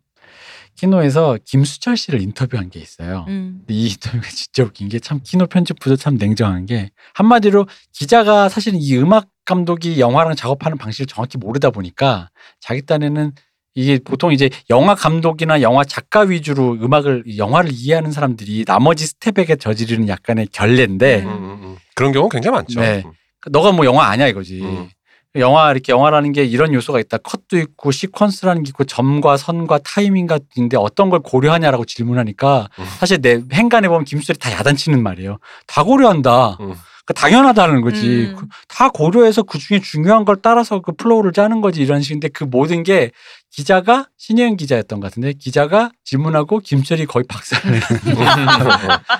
키노에서 0.75 1.37
김수철 1.45 1.95
씨를 1.97 2.21
인터뷰한 2.21 2.69
게 2.69 2.79
있어요. 2.79 3.25
음. 3.27 3.57
근데 3.59 3.73
이 3.73 3.89
인터뷰가 3.89 4.27
진짜 4.31 4.63
웃긴 4.63 4.89
게 4.89 4.99
참 4.99 5.19
키노 5.23 5.47
편집 5.47 5.79
부도 5.79 5.95
참 5.95 6.15
냉정한 6.15 6.65
게 6.65 6.89
한마디로 7.13 7.67
기자가 7.91 8.49
사실은 8.49 8.79
이 8.81 8.97
음악 8.97 9.27
감독이 9.45 9.99
영화랑 9.99 10.35
작업하는 10.35 10.77
방식을 10.77 11.05
정확히 11.05 11.37
모르다 11.37 11.69
보니까 11.69 12.29
자기 12.59 12.85
딴에는 12.85 13.33
이게 13.75 13.99
보통 14.03 14.31
이제 14.31 14.49
영화 14.69 14.93
감독이나 14.93 15.61
영화 15.61 15.83
작가 15.83 16.21
위주로 16.21 16.73
음악을 16.73 17.37
영화를 17.37 17.71
이해하는 17.73 18.11
사람들이 18.11 18.65
나머지 18.65 19.07
스텝에게 19.07 19.55
저지르는 19.55 20.07
약간의 20.07 20.47
결례인데 20.51 21.21
음, 21.21 21.27
음, 21.27 21.59
음. 21.63 21.77
그런 21.95 22.11
경우 22.11 22.29
굉장히 22.29 22.55
많죠. 22.55 22.79
네. 22.79 23.01
음. 23.05 23.11
너가 23.49 23.71
뭐 23.71 23.85
영화 23.85 24.05
아니야 24.07 24.27
이거지. 24.27 24.61
음. 24.61 24.89
영화 25.35 25.71
이렇게 25.71 25.91
영화라는 25.91 26.31
게 26.31 26.45
이런 26.45 26.73
요소가 26.75 26.99
있다. 26.99 27.17
컷도 27.17 27.57
있고 27.57 27.89
시퀀스라는 27.89 28.63
게 28.63 28.69
있고 28.69 28.83
점과 28.83 29.35
선과 29.35 29.79
타이밍과 29.79 30.37
있는데 30.55 30.77
어떤 30.77 31.09
걸 31.09 31.21
고려하냐라고 31.21 31.85
질문하니까 31.85 32.69
음. 32.77 32.85
사실 32.99 33.19
내 33.19 33.41
행간에 33.51 33.87
보면 33.87 34.05
김수철이 34.05 34.37
다 34.37 34.51
야단치는 34.51 35.01
말이에요. 35.01 35.39
다 35.65 35.83
고려한다. 35.83 36.57
음. 37.03 37.05
그러니까 37.05 37.21
당연하다는 37.21 37.81
거지. 37.81 38.31
음. 38.31 38.35
그- 38.37 38.45
다 38.67 38.89
고려해서 38.89 39.43
그 39.43 39.57
중에 39.59 39.79
중요한 39.79 40.23
걸 40.25 40.37
따라서 40.41 40.79
그 40.79 40.93
flow를 40.93 41.33
짜는 41.33 41.61
거지 41.61 41.81
이런 41.81 42.01
식인데 42.01 42.29
그 42.29 42.43
모든 42.45 42.83
게 42.83 43.11
기자가 43.51 44.07
신혜은 44.17 44.57
기자였던 44.57 44.99
것 44.99 45.07
같은데 45.07 45.33
기자가 45.33 45.91
질문하고 46.05 46.59
김수철이 46.59 47.05
거의 47.05 47.25
박살내는. 47.27 47.81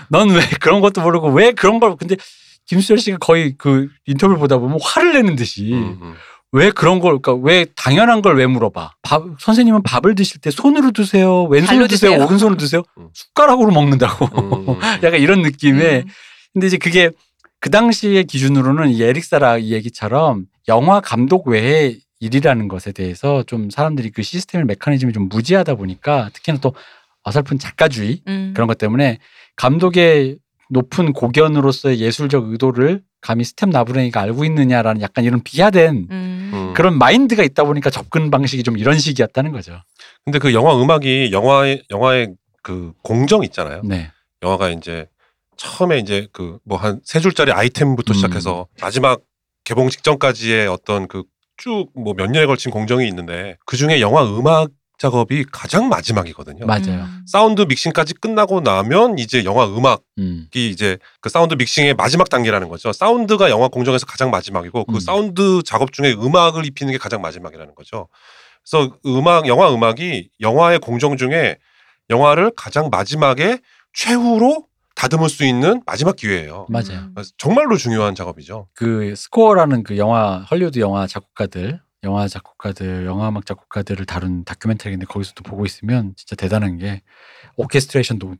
넌 0.09 0.29
왜 0.29 0.41
그런 0.59 0.81
것도 0.81 1.01
모르고 1.01 1.29
왜 1.31 1.51
그런 1.51 1.79
걸 1.79 1.95
근데 1.97 2.15
김수철 2.65 2.97
씨가 2.97 3.17
거의 3.17 3.55
그 3.57 3.89
인터뷰를 4.05 4.39
보다 4.39 4.57
보면 4.57 4.79
화를 4.81 5.13
내는 5.13 5.35
듯이 5.35 5.73
음, 5.73 5.99
음. 6.01 6.13
왜 6.55 6.69
그런 6.71 6.99
걸, 6.99 7.19
그러니까 7.19 7.33
왜 7.45 7.65
당연한 7.75 8.21
걸 8.21 8.35
왜 8.37 8.45
물어봐? 8.45 8.91
밥, 9.01 9.23
선생님은 9.39 9.81
밥을 9.83 10.13
드실 10.15 10.39
때 10.39 10.51
손으로 10.51 10.91
드세요? 10.91 11.43
왼손으로 11.45 11.87
드세요? 11.87 12.11
드세요? 12.11 12.25
오른손으로 12.25 12.57
드세요? 12.57 12.83
음. 12.99 13.09
숟가락으로 13.13 13.71
먹는다고. 13.71 14.25
음, 14.25 14.69
음. 14.69 14.79
약간 15.03 15.15
이런 15.19 15.41
느낌의. 15.41 15.97
음. 16.01 16.05
근데 16.53 16.67
이제 16.67 16.77
그게 16.77 17.09
그 17.63 17.69
당시의 17.69 18.25
기준으로는 18.25 18.89
이 18.89 19.01
에릭 19.01 19.23
사라 19.23 19.57
이 19.57 19.71
얘기처럼 19.71 20.47
영화 20.67 20.99
감독 20.99 21.47
외에 21.47 21.95
일이라는 22.19 22.67
것에 22.67 22.91
대해서 22.91 23.41
좀 23.43 23.69
사람들이 23.69 24.09
그 24.09 24.21
시스템의 24.21 24.65
메커니즘이 24.65 25.13
좀 25.13 25.29
무지하다 25.29 25.75
보니까 25.75 26.29
특히나 26.33 26.57
또 26.59 26.75
어설픈 27.23 27.59
작가주의 27.59 28.21
음. 28.27 28.51
그런 28.53 28.67
것 28.67 28.77
때문에 28.77 29.19
감독의 29.55 30.39
높은 30.71 31.13
고견으로서의 31.13 32.01
예술적 32.01 32.49
의도를 32.49 33.01
감히 33.21 33.45
스텝 33.45 33.69
나부랭이가 33.69 34.19
알고 34.19 34.43
있느냐라는 34.43 35.01
약간 35.01 35.23
이런 35.23 35.41
비하된 35.41 36.07
음. 36.11 36.51
음. 36.53 36.73
그런 36.73 36.97
마인드가 36.97 37.43
있다 37.43 37.63
보니까 37.63 37.89
접근 37.89 38.29
방식이 38.29 38.63
좀 38.63 38.77
이런 38.77 38.99
식이었다는 38.99 39.53
거죠. 39.53 39.81
근데 40.25 40.37
그 40.37 40.53
영화 40.53 40.75
음악이 40.75 41.29
영화의 41.31 41.83
영화의 41.91 42.33
그 42.61 42.91
공정 43.03 43.41
있잖아요. 43.45 43.83
네. 43.85 44.11
영화가 44.41 44.67
이제 44.71 45.07
처음에 45.57 45.99
이제 45.99 46.27
그 46.31 46.59
뭐 46.67 46.77
한 46.79 47.01
세 47.03 47.19
줄짜리 47.19 47.51
아이템부터 47.51 48.13
음. 48.13 48.15
시작해서 48.15 48.67
마지막 48.81 49.21
개봉 49.63 49.89
직전까지의 49.89 50.67
어떤 50.67 51.07
그 51.07 51.23
쭉 51.57 51.91
뭐 51.95 52.13
몇 52.15 52.31
년에 52.31 52.45
걸친 52.47 52.71
공정이 52.71 53.07
있는데 53.07 53.57
그 53.65 53.77
중에 53.77 54.01
영화 54.01 54.23
음악 54.25 54.69
작업이 54.97 55.45
가장 55.51 55.89
마지막이거든요. 55.89 56.65
맞아요. 56.65 57.03
음. 57.03 57.23
사운드 57.27 57.61
믹싱까지 57.61 58.13
끝나고 58.15 58.61
나면 58.61 59.19
이제 59.19 59.43
영화 59.43 59.65
음악이 59.67 60.01
음. 60.19 60.47
이제 60.53 60.97
그 61.21 61.29
사운드 61.29 61.53
믹싱의 61.55 61.93
마지막 61.95 62.29
단계라는 62.29 62.69
거죠. 62.69 62.91
사운드가 62.93 63.49
영화 63.49 63.67
공정에서 63.67 64.05
가장 64.05 64.31
마지막이고 64.31 64.85
그 64.85 64.95
음. 64.95 64.99
사운드 64.99 65.61
작업 65.63 65.91
중에 65.93 66.13
음악을 66.13 66.65
입히는 66.65 66.91
게 66.93 66.97
가장 66.97 67.21
마지막이라는 67.21 67.75
거죠. 67.75 68.07
그래서 68.63 68.95
음악 69.05 69.47
영화 69.47 69.73
음악이 69.73 70.29
영화의 70.41 70.79
공정 70.79 71.17
중에 71.17 71.57
영화를 72.09 72.51
가장 72.55 72.89
마지막에 72.89 73.59
최후로 73.93 74.65
다듬을 74.95 75.29
수 75.29 75.45
있는 75.45 75.81
마지막 75.85 76.15
기회예요. 76.15 76.67
맞아요. 76.69 77.09
음. 77.15 77.15
정말로 77.37 77.77
중요한 77.77 78.15
작업이죠. 78.15 78.67
그 78.73 79.13
스코어라는 79.15 79.83
그 79.83 79.97
영화 79.97 80.39
헐리우드 80.49 80.79
영화 80.79 81.07
작곡가들, 81.07 81.81
영화 82.03 82.27
작곡가들, 82.27 83.05
영화 83.05 83.29
음악 83.29 83.45
작곡가들을 83.45 84.05
다룬 84.05 84.43
다큐멘터리인데 84.43 85.05
거기서도 85.05 85.43
보고 85.43 85.65
있으면 85.65 86.13
진짜 86.17 86.35
대단한 86.35 86.77
게 86.77 87.01
오케스트레이션도 87.55 88.35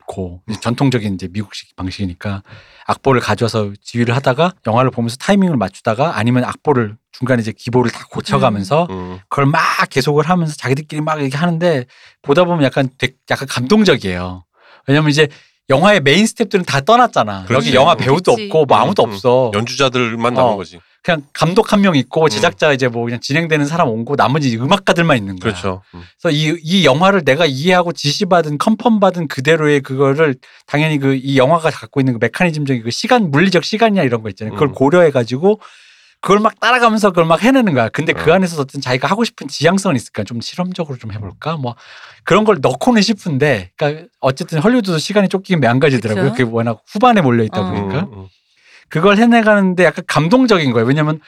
이제 0.50 0.60
전통적인 0.60 1.14
이제 1.14 1.28
미국식 1.32 1.76
방식이니까 1.76 2.44
악보를 2.88 3.22
가져와서 3.22 3.72
지휘를 3.82 4.16
하다가 4.16 4.54
영화를 4.68 4.92
보면서 4.92 5.16
타이밍을 5.18 5.56
맞추다가 5.56 6.18
아니면 6.18 6.44
악보를 6.44 6.98
중간에 7.12 7.42
이제 7.42 7.52
기보를 7.52 7.92
다 7.92 8.06
고쳐가면서 8.10 8.88
음. 8.90 9.20
그걸 9.30 9.46
막 9.46 9.62
계속을 9.90 10.28
하면서 10.28 10.56
자기들끼리 10.56 11.02
막 11.02 11.22
이렇게 11.22 11.38
하는데 11.38 11.86
보다 12.22 12.44
보면 12.44 12.64
약간 12.64 12.90
되게 12.98 13.14
약간 13.30 13.48
감동적이에요. 13.48 14.44
왜냐면 14.88 15.10
이제 15.10 15.30
영화의 15.70 16.02
메인 16.02 16.26
스텝들은 16.26 16.66
다 16.66 16.82
떠났잖아. 16.82 17.46
그렇지. 17.46 17.68
여기 17.70 17.76
영화 17.76 17.96
배우도 17.96 18.36
그렇지. 18.36 18.50
없고 18.52 18.66
뭐 18.66 18.78
아무도 18.78 19.04
음, 19.04 19.10
음. 19.10 19.14
없어. 19.14 19.52
연주자들만 19.54 20.34
남은 20.34 20.54
어. 20.54 20.56
거지. 20.58 20.80
그냥 21.02 21.22
감독 21.34 21.74
한명 21.74 21.94
음. 21.94 21.96
있고 21.98 22.30
제작자 22.30 22.72
이제 22.72 22.88
뭐 22.88 23.04
그냥 23.04 23.20
진행되는 23.20 23.66
사람 23.66 23.90
온고 23.90 24.16
나머지 24.16 24.56
음악가들만 24.58 25.18
있는 25.18 25.38
거야. 25.38 25.52
그렇죠. 25.52 25.82
음. 25.96 26.02
그래서 26.22 26.36
이, 26.36 26.58
이 26.64 26.86
영화를 26.86 27.24
내가 27.26 27.46
이해하고 27.46 27.92
지시받은 27.92 28.58
confirm 28.58 29.00
받은 29.00 29.28
그대로의 29.28 29.82
그거를 29.82 30.36
당연히 30.66 31.00
그 31.00 31.14
이 31.16 31.38
영화가 31.38 31.70
갖고 31.72 32.00
있는 32.02 32.14
그 32.14 32.20
메커니즘적인 32.22 32.84
그 32.84 32.92
시간 32.92 33.32
물리적 33.32 33.64
시간이야 33.64 34.04
이런 34.04 34.22
거 34.22 34.30
있잖아요. 34.30 34.54
그걸 34.54 34.70
음. 34.70 34.74
고려해 34.74 35.12
가지고 35.12 35.60
그걸 36.24 36.40
막 36.40 36.58
따라가면서 36.58 37.10
그걸 37.10 37.26
막 37.26 37.44
해내는 37.44 37.74
거야. 37.74 37.90
근데 37.90 38.14
그 38.14 38.32
어. 38.32 38.36
안에서 38.36 38.62
어떤 38.62 38.80
자기가 38.80 39.10
하고 39.10 39.26
싶은 39.26 39.50
지향성은 39.50 39.98
있을까? 39.98 40.24
좀 40.24 40.40
실험적으로 40.40 40.98
좀 40.98 41.12
해볼까? 41.12 41.58
뭐 41.58 41.76
그런 42.24 42.46
걸 42.46 42.60
넣고는 42.62 43.02
싶은데, 43.02 43.72
그러니까 43.76 44.08
어쨌든 44.22 44.60
헐리우드도 44.60 45.00
시간이 45.00 45.28
쫓기긴 45.28 45.60
매한가지더라고요. 45.60 46.32
그게 46.32 46.44
워낙 46.44 46.82
후반에 46.88 47.20
몰려 47.20 47.44
있다 47.44 47.60
어. 47.60 47.70
보니까 47.70 48.00
음, 48.04 48.14
음. 48.14 48.28
그걸 48.88 49.18
해내가는데 49.18 49.84
약간 49.84 50.06
감동적인 50.08 50.72
거예요. 50.72 50.88
왜냐면 50.88 51.20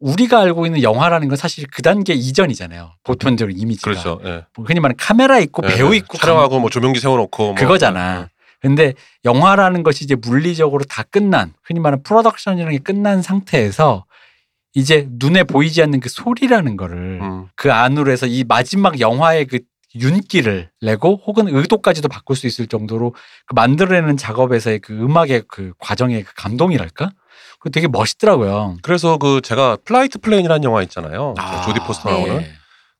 우리가 0.00 0.40
알고 0.40 0.64
있는 0.64 0.82
영화라는 0.82 1.28
건 1.28 1.36
사실 1.36 1.66
그 1.70 1.82
단계 1.82 2.14
이전이잖아요. 2.14 2.94
보편적인 3.04 3.58
이미지가. 3.58 3.90
그렇죠. 3.90 4.20
예. 4.24 4.46
뭐 4.56 4.64
흔히 4.64 4.80
말하는 4.80 4.96
카메라 4.96 5.38
있고 5.38 5.62
예, 5.68 5.74
배우 5.74 5.92
예. 5.92 5.98
있고 5.98 6.16
촬영하고 6.16 6.60
뭐 6.60 6.70
조명기 6.70 6.98
세워놓고 6.98 7.44
뭐. 7.44 7.54
그거잖아. 7.54 8.30
근데 8.62 8.94
영화라는 9.26 9.82
것이 9.82 10.04
이제 10.04 10.14
물리적으로 10.14 10.84
다 10.84 11.02
끝난 11.02 11.52
흔히 11.62 11.80
말하는 11.80 12.02
프로덕션이라는 12.02 12.72
게 12.72 12.78
끝난 12.78 13.20
상태에서 13.20 14.06
이제 14.74 15.06
눈에 15.10 15.44
보이지 15.44 15.82
않는 15.82 16.00
그 16.00 16.08
소리라는 16.08 16.76
거를 16.76 17.20
음. 17.22 17.46
그 17.54 17.72
안으로 17.72 18.10
해서 18.10 18.26
이 18.26 18.44
마지막 18.44 19.00
영화의 19.00 19.46
그 19.46 19.60
윤기를 19.94 20.70
내고 20.80 21.20
혹은 21.24 21.46
의도까지도 21.48 22.08
바꿀 22.08 22.34
수 22.34 22.48
있을 22.48 22.66
정도로 22.66 23.14
그 23.46 23.54
만들어내는 23.54 24.16
작업에서의 24.16 24.80
그 24.80 24.92
음악의 24.92 25.44
그 25.46 25.72
과정의 25.78 26.24
그 26.24 26.34
감동이랄까? 26.34 27.10
그 27.60 27.70
되게 27.70 27.86
멋있더라고요. 27.86 28.78
그래서 28.82 29.16
그 29.18 29.40
제가 29.40 29.78
플라이트 29.84 30.18
플랜이라는 30.18 30.64
영화 30.64 30.82
있잖아요. 30.82 31.34
아, 31.38 31.62
조디 31.62 31.80
포스터 31.86 32.10
네. 32.10 32.26
나오는 32.26 32.44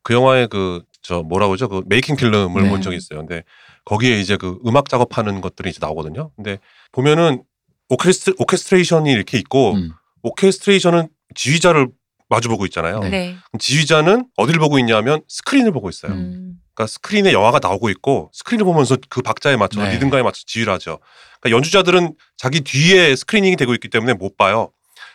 그 0.03 0.13
영화의 0.13 0.47
그 0.47 0.81
저 1.05 1.21
뭐라고 1.21 1.51
그러죠? 1.51 1.69
그 1.69 1.83
making 1.85 2.15
film을 2.15 2.63
네. 2.63 2.69
본 2.69 2.81
적이 2.81 2.97
있어요. 2.97 3.19
근데 3.19 3.43
거기에 3.85 4.19
이제 4.19 4.37
그 4.37 4.57
음악 4.65 4.89
작업하는 4.89 5.39
것들이 5.39 5.69
이제 5.69 5.77
나오거든요. 5.79 6.31
근데 6.35 6.57
보면은 6.91 7.43
orchest 7.89 8.33
orchestration이 8.39 9.11
이렇게 9.11 9.37
있고 9.37 9.73
음. 9.73 9.91
orchestration은 10.23 11.09
지휘자를 11.33 11.89
마주보고 12.29 12.65
있잖아요. 12.65 12.99
네. 12.99 13.09
네. 13.09 13.35
지휘자는 13.59 14.27
어디를 14.37 14.59
보고 14.59 14.79
있냐면 14.79 15.21
스크린을 15.27 15.71
보고 15.71 15.89
있어요. 15.89 16.11
음. 16.11 16.55
그러니까 16.73 16.91
스크린에 16.91 17.31
영화가 17.33 17.59
나오고 17.61 17.89
있고 17.89 18.29
스크린을 18.33 18.65
보면서 18.65 18.97
그 19.09 19.21
박자에 19.21 19.55
맞춰서 19.55 19.87
네. 19.87 19.93
리듬감에 19.93 20.23
맞춰서 20.23 20.43
지휘를 20.45 20.73
하죠. 20.73 20.99
그러니까 21.39 21.57
연주자들은 21.57 22.15
자기 22.37 22.61
뒤에 22.61 23.15
screening이 23.15 23.55
되고 23.55 23.73
있기 23.73 23.89
때문에 23.89 24.13
못 24.13 24.37
봐요. 24.37 24.71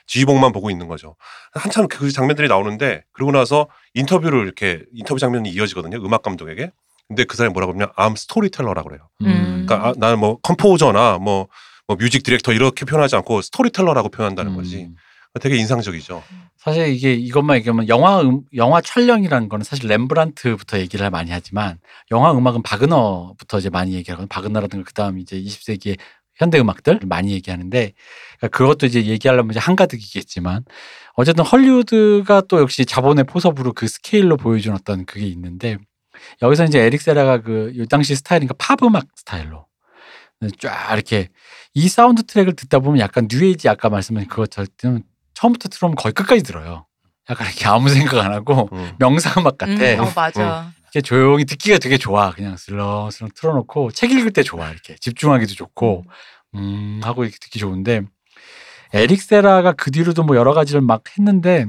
지휘봉만 0.07 0.53
보고 0.53 0.71
있는 0.71 0.89
거죠. 0.89 1.17
한참 1.53 1.87
그 1.87 2.11
장면들이 2.11 2.49
나오는데 2.49 3.05
그러고 3.13 3.31
나서 3.33 3.69
인터뷰를 3.95 4.43
이렇게 4.43 4.83
인터뷰 4.93 5.21
장면이 5.21 5.51
이어지거든요. 5.51 5.99
음악 5.99 6.23
감독에게. 6.23 6.73
근데 7.07 7.25
그 7.25 7.37
사람이 7.37 7.53
뭐라고 7.53 7.73
하냐면 7.73 7.93
I'm 7.97 8.17
storyteller라고 8.17 8.89
그래요. 8.89 9.09
음. 9.23 9.67
그러니까 9.67 9.89
아, 9.89 9.93
나는 9.97 10.19
뭐 10.19 10.39
composer나 10.43 11.19
뭐, 11.19 11.49
뭐 11.87 11.97
music 11.97 12.23
director 12.23 12.53
이렇게 12.53 12.85
표현하지 12.85 13.17
않고 13.17 13.43
storyteller라고 13.43 14.09
표현한다는 14.09 14.55
거지. 14.55 14.89
음. 15.35 15.41
되게 15.41 15.57
인상적이죠. 15.57 16.23
사실 16.57 16.89
이게 16.89 17.15
이것만 17.15 17.59
얘기하면 17.59 17.89
영화 17.89 18.21
음, 18.21 18.43
영화 18.55 18.81
촬영이라는 18.81 19.49
거는 19.49 19.65
사실 19.65 19.89
렘브란트부터 19.89 20.79
얘기를 20.81 21.09
많이 21.11 21.31
하지만 21.31 21.79
영화 22.11 22.33
음악은 22.33 22.63
바그너부터 22.63 23.59
이제 23.59 23.71
많이 23.71 23.95
얘기하거든요. 23.95 24.29
바그너라든가 24.29 24.85
그다음 24.85 25.19
이제 25.19 25.41
20세기의 25.41 25.99
현대 26.37 26.59
음악들 26.59 27.01
많이 27.05 27.33
얘기하는데 27.33 27.93
그러니까 28.39 28.57
그것도 28.57 28.87
이제 28.87 29.05
얘기하려면 29.05 29.51
이제 29.51 29.61
한가득이겠지만 29.61 30.65
어쨌든 31.15 31.45
헐리우드가 31.45 32.43
또 32.49 32.61
역시 32.61 32.85
자본의 32.87 33.25
포섭으로 33.25 33.73
그 33.73 33.87
스케일로 33.87 34.37
보여준 34.37 34.75
어떤 34.75 35.05
그게 35.05 35.27
있는데 35.27 35.77
여기서 36.43 36.65
이제 36.65 36.81
에릭 36.81 37.03
세라가 37.03 37.43
그이 37.43 37.87
당시 37.89 38.17
스타일이니까 38.17 38.55
팝 38.59 38.83
음악 38.83 39.07
스타일로 39.17 39.67
쫙 40.59 40.95
이렇게 40.95 41.29
이 41.75 41.89
사운드 41.89 42.23
트랙을 42.25 42.57
듣다 42.57 42.79
보면 42.79 43.01
약간 43.01 43.29
뉴에이지 43.31 43.69
아까 43.69 43.91
말씀하신 43.91 44.29
그것처럼 44.29 45.03
처음부터 45.35 45.69
들어오면 45.69 45.97
거의 45.97 46.13
끝까지 46.13 46.43
들어요. 46.43 46.87
약간 47.29 47.47
이렇게 47.47 47.67
아무 47.67 47.89
생각 47.89 48.25
안 48.25 48.33
하고 48.33 48.69
음. 48.73 48.93
명상 48.99 49.35
음악 49.39 49.59
같아. 49.59 49.73
음, 49.73 50.01
어 50.01 50.13
맞아. 50.15 50.73
이렇게 50.85 51.01
조용히 51.01 51.45
듣기가 51.45 51.79
되게 51.79 51.97
좋아. 51.97 52.33
그냥 52.33 52.57
슬렁슬렁 52.57 53.31
틀어놓고 53.35 53.93
책 53.93 54.11
읽을 54.11 54.33
때 54.33 54.43
좋아. 54.43 54.71
이렇게 54.71 54.97
집중하기도 54.97 55.55
좋고 55.55 56.05
음 56.57 57.01
하고 57.05 57.23
이렇게 57.23 57.37
듣기 57.41 57.59
좋은데 57.61 58.03
에릭 58.93 59.23
세라가 59.23 59.73
그 59.73 59.93
뒤로도 59.93 60.25
뭐 60.25 60.37
여러 60.37 60.53
가지를 60.53 60.81
막 60.81 61.05
했는데 61.17 61.67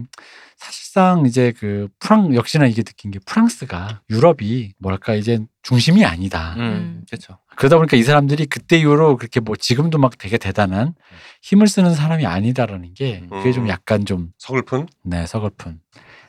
사실상 0.57 1.25
이제 1.25 1.53
그 1.57 1.87
프랑 1.99 2.35
역시나 2.35 2.65
이게 2.67 2.83
느낀 2.83 3.11
게 3.11 3.19
프랑스가 3.25 4.01
유럽이 4.09 4.73
뭐랄까 4.79 5.13
이제 5.13 5.39
중심이 5.63 6.05
아니다. 6.05 6.55
음, 6.57 7.03
그렇죠. 7.07 7.37
그러다 7.61 7.77
보니까 7.77 7.95
이 7.95 8.01
사람들이 8.01 8.47
그때 8.47 8.79
이후로 8.79 9.17
그렇게 9.17 9.39
뭐 9.39 9.55
지금도 9.55 9.99
막 9.99 10.17
되게 10.17 10.39
대단한 10.39 10.95
힘을 11.43 11.67
쓰는 11.67 11.93
사람이 11.93 12.25
아니다라는 12.25 12.95
게 12.95 13.21
그게 13.29 13.51
좀 13.51 13.65
음. 13.65 13.69
약간 13.69 14.03
좀 14.03 14.29
서글픈. 14.39 14.87
네, 15.03 15.27
서글픈. 15.27 15.79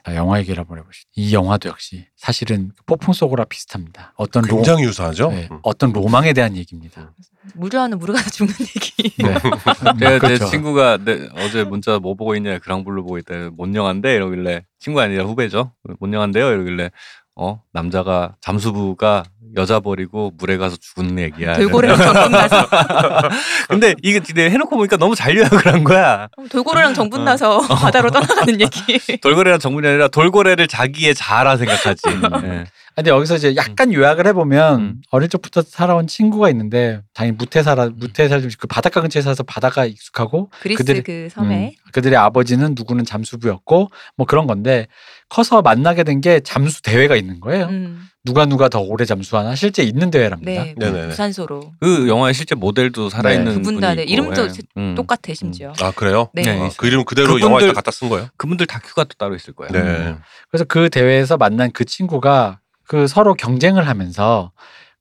자, 0.05 0.15
영화 0.15 0.39
얘기를 0.41 0.59
한번 0.59 0.79
해보시죠. 0.81 1.09
이 1.15 1.33
영화도 1.33 1.71
역시 1.71 2.07
사실은 2.17 2.73
폭풍 2.85 3.15
속으라 3.15 3.47
비슷합니다. 3.47 4.13
어떤 4.17 4.43
로, 4.43 4.57
굉장히 4.57 4.85
유사하죠. 4.85 5.31
네, 5.31 5.49
음. 5.51 5.61
어떤 5.63 5.93
로망에 5.93 6.35
대한 6.35 6.55
얘기입니다. 6.55 7.15
무료하는 7.55 7.99
무료가 7.99 8.21
죽는 8.23 8.53
얘기. 8.77 9.11
네. 9.23 9.35
제가 10.01 10.19
그렇죠. 10.19 10.45
내 10.45 10.51
친구가 10.51 10.99
내, 11.03 11.29
어제 11.37 11.65
문자 11.65 11.99
뭐 11.99 12.15
보고 12.15 12.37
있냐 12.37 12.59
그랑블루 12.59 13.05
보고 13.05 13.17
있다 13.17 13.51
뭔 13.57 13.75
영화인데 13.75 14.15
이러길래 14.15 14.65
친구 14.79 15.01
아니라 15.01 15.25
후배죠 15.25 15.73
뭔 15.99 16.13
영화인데요 16.13 16.53
이러길래 16.53 16.91
어 17.35 17.63
남자가 17.73 18.35
잠수부가 18.43 19.25
여자 19.57 19.81
버리고 19.81 20.33
물에 20.39 20.57
가서 20.59 20.77
죽는 20.77 21.19
얘기야. 21.19 21.55
돌고래랑 21.55 21.97
정분 21.99 22.31
나서. 22.33 22.67
근데 23.69 23.95
이게 24.03 24.19
근데 24.21 24.51
해놓고 24.51 24.77
보니까 24.77 24.97
너무 24.97 25.15
잘 25.15 25.37
요약을 25.37 25.67
한 25.73 25.85
거야. 25.85 26.29
돌고래랑 26.51 26.95
정분 26.95 27.25
나서 27.25 27.61
바다로 27.69 28.11
떠나가는 28.11 28.59
얘기. 28.61 28.99
돌고래랑 29.21 29.59
정문이 29.59 29.87
아니라 29.87 30.09
돌고래를 30.09 30.69
자기의 30.69 31.15
자라 31.15 31.57
생각하지. 31.57 32.01
예. 32.45 32.65
아, 32.95 32.97
근데 32.97 33.11
여기서 33.11 33.37
이제 33.37 33.57
약간 33.57 33.93
요약을 33.93 34.27
해보면 34.29 34.81
음. 34.81 35.03
어릴 35.11 35.29
적부터 35.31 35.63
살아온 35.63 36.07
친구가 36.07 36.51
있는데 36.51 37.01
당연히 37.15 37.37
무태 37.39 37.63
살아 37.63 37.89
무태 37.95 38.29
살그 38.29 38.67
바닷가 38.69 39.01
근처에 39.01 39.23
살아서 39.23 39.43
바다가 39.43 39.87
익숙하고 39.87 40.51
그리스 40.61 40.83
그들이- 40.85 41.03
그 41.05 41.29
섬에. 41.31 41.69
음, 41.69 41.91
그들의 41.93 42.17
아버지는 42.19 42.75
누구는 42.77 43.05
잠수부였고 43.07 43.91
뭐 44.17 44.27
그런 44.27 44.47
건데 44.47 44.89
커서 45.33 45.63
만나게 45.63 46.05
된 46.05 46.21
게 46.21 46.41
잠수 46.41 46.83
대회가 46.83 47.17
있는 47.17 47.41
거예요. 47.41 47.65
음, 47.67 48.07
누가 48.23 48.45
누가 48.45 48.69
더 48.69 48.81
오래 48.81 49.05
잠수하나 49.07 49.55
실제 49.55 49.83
있는 49.83 50.11
대회랍니다. 50.11 50.65
네, 50.65 50.75
네네네. 50.77 51.09
부산소로 51.09 51.73
그 51.81 52.07
영화의 52.07 52.35
실제 52.35 52.55
모델도 52.55 53.09
살아있는 53.09 53.45
네. 53.47 53.55
그분 53.55 53.81
다 53.81 53.89
분이 53.89 53.97
네, 53.97 54.03
있고, 54.03 54.13
이름도 54.13 54.45
예. 54.47 54.53
음. 54.77 54.95
똑같아 54.95 55.33
심지어. 55.35 55.73
아 55.81 55.91
그래요? 55.93 56.29
네. 56.35 56.43
네. 56.43 56.61
아, 56.61 56.71
그 56.77 56.87
이름 56.87 57.05
그대로 57.05 57.35
그분들- 57.37 57.41
영화에 57.41 57.67
다 57.67 57.73
갖다 57.73 57.91
쓴 57.91 58.11
거예요? 58.11 58.29
그분들 58.37 58.67
다큐가 58.67 59.05
또 59.05 59.15
따로 59.17 59.35
있을 59.35 59.55
거예요 59.55 59.73
네. 59.73 60.17
그래서 60.51 60.65
그 60.69 60.91
대회에서 60.91 61.39
만난 61.39 61.73
그 61.73 61.87
친구가 61.87 62.59
그 62.87 63.07
서로 63.07 63.33
경쟁을 63.35 63.89
하면서 63.89 64.53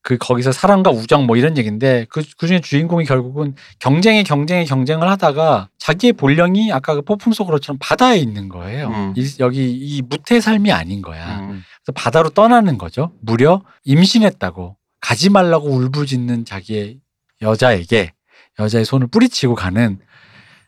그 0.03 0.17
거기서 0.17 0.51
사랑과 0.51 0.89
우정 0.91 1.25
뭐 1.27 1.37
이런 1.37 1.57
얘기인데 1.57 2.05
그 2.09 2.21
그 2.41 2.47
중에 2.47 2.59
주인공이 2.59 3.05
결국은 3.05 3.53
경쟁에 3.77 4.23
경쟁에 4.23 4.65
경쟁을 4.65 5.07
하다가 5.09 5.69
자기의 5.77 6.13
본령이 6.13 6.71
아까 6.73 6.95
그 6.95 7.03
폭풍 7.03 7.33
속으로처럼 7.33 7.77
바다에 7.79 8.17
있는 8.17 8.49
거예요. 8.49 8.87
음. 8.87 9.13
이, 9.15 9.35
여기 9.39 9.71
이 9.71 10.01
무태 10.01 10.41
삶이 10.41 10.71
아닌 10.71 11.03
거야. 11.03 11.39
음. 11.41 11.63
그래서 11.83 11.91
바다로 11.93 12.31
떠나는 12.31 12.79
거죠. 12.79 13.11
무려 13.21 13.61
임신했다고 13.83 14.75
가지 15.01 15.29
말라고 15.29 15.69
울부짖는 15.69 16.45
자기의 16.45 16.97
여자에게 17.43 18.13
여자의 18.59 18.85
손을 18.85 19.05
뿌리치고 19.05 19.53
가는 19.53 19.99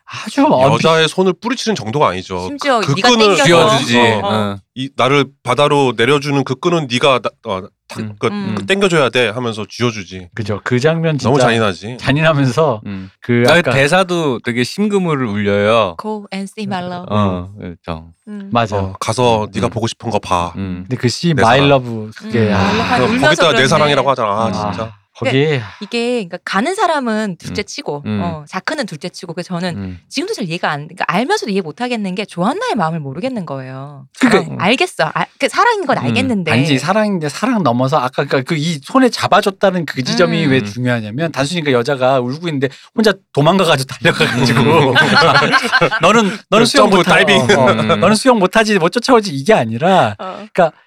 아주 0.06 0.44
언 0.46 0.72
여자의 0.74 1.08
손을 1.08 1.32
뿌리치는 1.40 1.74
정도가 1.74 2.08
아니죠. 2.08 2.38
심지어 2.46 2.80
그 2.80 2.92
네가 2.92 3.08
끈을 3.08 3.36
쥐어주지 3.36 3.98
어, 3.98 4.20
어. 4.22 4.56
이 4.74 4.90
나를 4.96 5.26
바다로 5.42 5.94
내려주는 5.96 6.44
그 6.44 6.54
끈은 6.56 6.88
네가 6.90 7.20
나- 7.20 7.30
어, 7.46 7.62
탁, 7.88 8.00
음. 8.00 8.14
그, 8.18 8.26
음. 8.28 8.54
그 8.56 8.66
땡겨줘야 8.66 9.08
돼 9.08 9.28
하면서 9.28 9.64
쥐어주지. 9.68 10.28
그죠. 10.34 10.60
그 10.62 10.78
장면 10.78 11.16
진짜 11.16 11.28
너무 11.30 11.40
잔인하지. 11.40 11.96
잔인하면서 11.98 12.82
음. 12.86 13.10
그 13.20 13.44
아, 13.48 13.54
아까 13.54 13.70
대사도 13.72 14.40
되게 14.44 14.62
심금을 14.62 15.24
울려요 15.24 15.96
Go 16.00 16.26
and 16.32 16.50
see 16.50 16.64
my 16.66 16.82
love. 16.84 17.06
어 17.10 17.50
그렇죠 17.58 18.10
음. 18.28 18.50
맞아. 18.52 18.76
어, 18.78 18.94
가서 19.00 19.44
음. 19.44 19.48
네가 19.54 19.68
보고 19.68 19.86
싶은 19.86 20.10
거 20.10 20.18
봐. 20.18 20.52
음. 20.56 20.84
근데 20.88 20.96
그 20.96 21.08
my 21.40 21.58
사랑. 21.60 21.68
love 21.68 22.10
그게 22.16 22.48
음, 22.48 22.54
아, 22.54 22.58
아, 22.58 22.98
그 22.98 23.18
거기다 23.20 23.52
내. 23.52 23.66
사랑이라고 23.66 24.10
하잖아. 24.10 24.28
아, 24.30 24.46
음. 24.48 24.52
진짜. 24.52 24.92
거기 25.16 25.60
이게 25.80 26.24
그러니까 26.24 26.38
가는 26.44 26.74
사람은 26.74 27.36
둘째 27.38 27.62
치고 27.62 28.02
음. 28.04 28.20
어, 28.22 28.44
자크는 28.48 28.86
둘째 28.86 29.08
치고 29.08 29.32
그래서 29.32 29.48
저는 29.58 29.76
음. 29.76 29.98
지금도 30.08 30.34
잘 30.34 30.44
이해가 30.48 30.70
안 30.70 30.88
그러니까 30.88 31.04
알면서도 31.08 31.52
이해 31.52 31.60
못 31.60 31.80
하겠는 31.80 32.14
게 32.16 32.24
조한나의 32.24 32.74
마음을 32.74 32.98
모르겠는 33.00 33.46
거예요. 33.46 34.06
그러니까- 34.18 34.42
사랑, 34.44 34.60
알겠어. 34.60 35.10
아, 35.14 35.26
그 35.38 35.48
사랑인 35.48 35.86
건 35.86 35.98
음, 35.98 36.04
알겠는데. 36.04 36.50
아니지 36.52 36.78
사랑인데 36.78 37.28
사랑 37.28 37.62
넘어서 37.62 37.98
아까 37.98 38.24
그 38.24 38.54
이 38.56 38.80
손에 38.82 39.08
잡아줬다는 39.08 39.84
그 39.86 40.02
지점이 40.02 40.46
음. 40.46 40.50
왜 40.50 40.62
중요하냐면 40.62 41.30
단순히 41.32 41.62
그 41.62 41.72
여자가 41.72 42.18
울고 42.20 42.48
있는데 42.48 42.68
혼자 42.94 43.12
도망가가지고 43.32 43.86
달려가가지고 43.94 44.60
너는 46.02 46.36
너는 46.50 46.66
수영 46.66 46.90
못하 46.90 47.12
다이빙. 47.12 47.40
어, 47.42 47.44
어. 47.62 47.72
음. 47.72 47.88
너는 48.00 48.14
수영 48.16 48.38
못하지 48.38 48.78
못 48.78 48.90
쫓아오지 48.90 49.32
이게 49.34 49.52
아니라 49.54 50.16
어. 50.18 50.44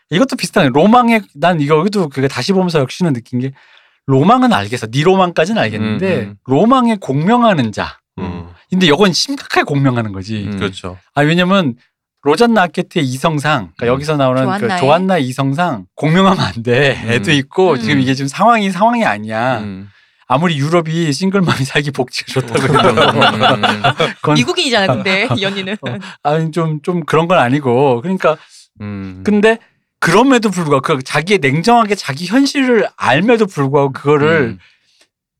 이것도 0.09 0.35
비슷한 0.37 0.67
로망의 0.71 1.21
난 1.35 1.59
이거 1.59 1.77
여기도 1.77 2.09
그 2.09 2.27
다시 2.27 2.53
보면서 2.53 2.79
역시나 2.79 3.11
느낀 3.11 3.39
게 3.39 3.51
로망은 4.07 4.53
알겠어 4.53 4.87
네 4.87 5.03
로망까지는 5.03 5.61
알겠는데 5.61 6.15
음, 6.15 6.21
음. 6.21 6.35
로망에 6.45 6.97
공명하는 6.99 7.71
자 7.71 7.99
음. 8.17 8.47
근데 8.69 8.87
이건 8.87 9.13
심각하게 9.13 9.63
공명하는 9.63 10.11
거지 10.11 10.45
음. 10.45 10.57
그렇죠. 10.57 10.97
아 11.13 11.21
왜냐면 11.21 11.75
로잔나 12.23 12.63
아케트의 12.63 13.05
이성상 13.05 13.71
그러니까 13.77 13.85
음. 13.85 13.87
여기서 13.87 14.17
나오는 14.17 14.43
그 14.43 14.59
조안나의? 14.59 14.79
조안나 14.79 15.17
이성상 15.19 15.85
공명하면 15.95 16.43
안 16.43 16.63
돼. 16.63 16.99
음. 17.03 17.11
애도 17.11 17.31
있고 17.33 17.71
음. 17.71 17.79
지금 17.79 17.99
이게 17.99 18.13
지금 18.15 18.27
상황이 18.27 18.71
상황이 18.71 19.05
아니야. 19.05 19.59
음. 19.59 19.89
아무리 20.29 20.57
유럽이 20.57 21.13
싱글맘이 21.13 21.63
살기 21.63 21.91
복지가 21.91 22.33
좋다고 22.33 22.73
음, 22.73 23.33
해도 24.23 24.33
미국인이잖아 24.35 24.93
근데 24.93 25.27
이 25.37 25.45
언니는. 25.45 25.77
어. 25.81 25.97
아니 26.23 26.51
좀좀 26.51 27.05
그런 27.05 27.29
건 27.29 27.39
아니고 27.39 28.01
그러니까 28.01 28.35
음. 28.81 29.21
근데 29.25 29.57
그럼에도 29.99 30.49
불구하고 30.49 30.97
그 30.97 31.03
자기의 31.03 31.39
냉정하게 31.39 31.95
자기 31.95 32.25
현실을 32.27 32.87
알면도 32.97 33.47
불구하고 33.47 33.91
그거를 33.93 34.39
음. 34.41 34.59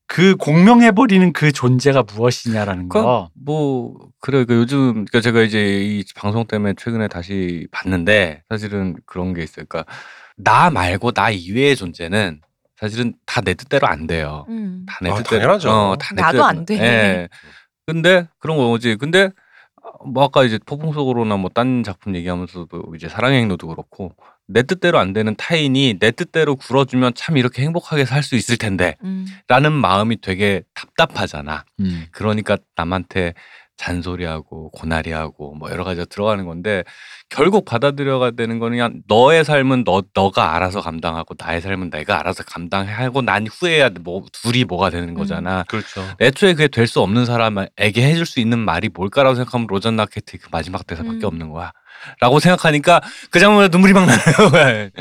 그 0.07 0.35
공명해 0.37 0.91
버리는 0.91 1.33
그 1.33 1.51
존재가 1.51 2.03
무엇이냐라는 2.03 2.87
그, 2.89 3.01
거. 3.01 3.29
뭐 3.35 3.93
그래 4.19 4.45
그 4.45 4.55
요즘 4.55 4.93
그러니까 5.05 5.21
제가 5.21 5.41
이제 5.41 5.81
이 5.83 6.03
방송 6.15 6.45
때문에 6.47 6.73
최근에 6.77 7.07
다시 7.09 7.67
봤는데 7.71 8.43
사실은 8.49 8.95
그런 9.05 9.33
게 9.33 9.43
있어요. 9.43 9.65
그러니까 9.67 9.91
나 10.37 10.69
말고 10.69 11.11
나 11.11 11.29
이외의 11.29 11.75
존재는 11.75 12.41
사실은 12.79 13.13
다 13.25 13.41
내 13.41 13.53
뜻대로 13.53 13.87
안 13.87 14.07
돼요. 14.07 14.45
음. 14.49 14.85
다내 14.87 15.11
아, 15.11 15.15
뜻대로. 15.15 15.41
당연하죠. 15.41 15.69
어, 15.71 15.95
다내 15.97 16.21
나도 16.21 16.31
뜻대로. 16.37 16.45
안 16.45 16.65
돼. 16.65 16.79
예. 16.79 17.29
근데 17.85 18.27
그런 18.39 18.57
거지. 18.57 18.95
근데 18.95 19.31
뭐 20.05 20.23
아까 20.23 20.43
이제 20.43 20.59
폭풍 20.65 20.93
속으로나 20.93 21.37
뭐 21.37 21.49
딴 21.53 21.83
작품 21.83 22.15
얘기하면서도 22.15 22.93
이제 22.95 23.07
사랑의 23.09 23.41
행로도 23.41 23.67
그렇고 23.67 24.15
내 24.47 24.63
뜻대로 24.63 24.97
안 24.99 25.13
되는 25.13 25.35
타인이 25.35 25.97
내 25.99 26.11
뜻대로 26.11 26.55
굴어주면 26.55 27.13
참 27.15 27.37
이렇게 27.37 27.61
행복하게 27.63 28.05
살 28.05 28.23
수 28.23 28.35
있을 28.35 28.57
텐데 28.57 28.95
음. 29.03 29.25
라는 29.47 29.71
마음이 29.73 30.21
되게 30.21 30.63
답답하잖아. 30.73 31.65
음. 31.79 32.05
그러니까 32.11 32.57
남한테 32.75 33.33
잔소리하고 33.77 34.71
고나리하고 34.71 35.53
뭐 35.55 35.69
여러 35.71 35.83
가지가 35.83 36.05
들어가는 36.09 36.45
건데 36.45 36.83
결국 37.29 37.65
받아들여가 37.65 38.31
되는 38.31 38.57
거는 38.59 38.77
그냥 38.77 39.01
너의 39.07 39.43
삶은 39.45 39.83
너 39.83 40.01
너가 40.13 40.55
알아서 40.55 40.81
감당하고 40.81 41.35
나의 41.37 41.61
삶은 41.61 41.89
내가 41.89 42.19
알아서 42.19 42.43
감당하고 42.43 43.21
난 43.21 43.47
후에야 43.47 43.89
뭐 44.01 44.23
둘이 44.31 44.63
뭐가 44.63 44.89
되는 44.89 45.13
거잖아. 45.13 45.63
그렇죠. 45.67 46.03
애초에 46.21 46.53
그게 46.53 46.67
될 46.67 46.87
수 46.87 47.01
없는 47.01 47.25
사람에게 47.25 48.01
해줄 48.01 48.25
수 48.25 48.39
있는 48.39 48.59
말이 48.59 48.87
뭘까라고 48.93 49.35
생각하면 49.35 49.67
로전 49.69 49.97
나케트의 49.97 50.39
그 50.41 50.47
마지막 50.51 50.87
대사밖에 50.87 51.17
음. 51.17 51.25
없는 51.25 51.49
거야. 51.51 51.73
라고 52.21 52.39
생각하니까 52.39 53.01
그 53.31 53.39
장면에 53.39 53.67
눈물이 53.69 53.91
막 53.91 54.05
나요. 54.05 54.17
네, 54.53 54.91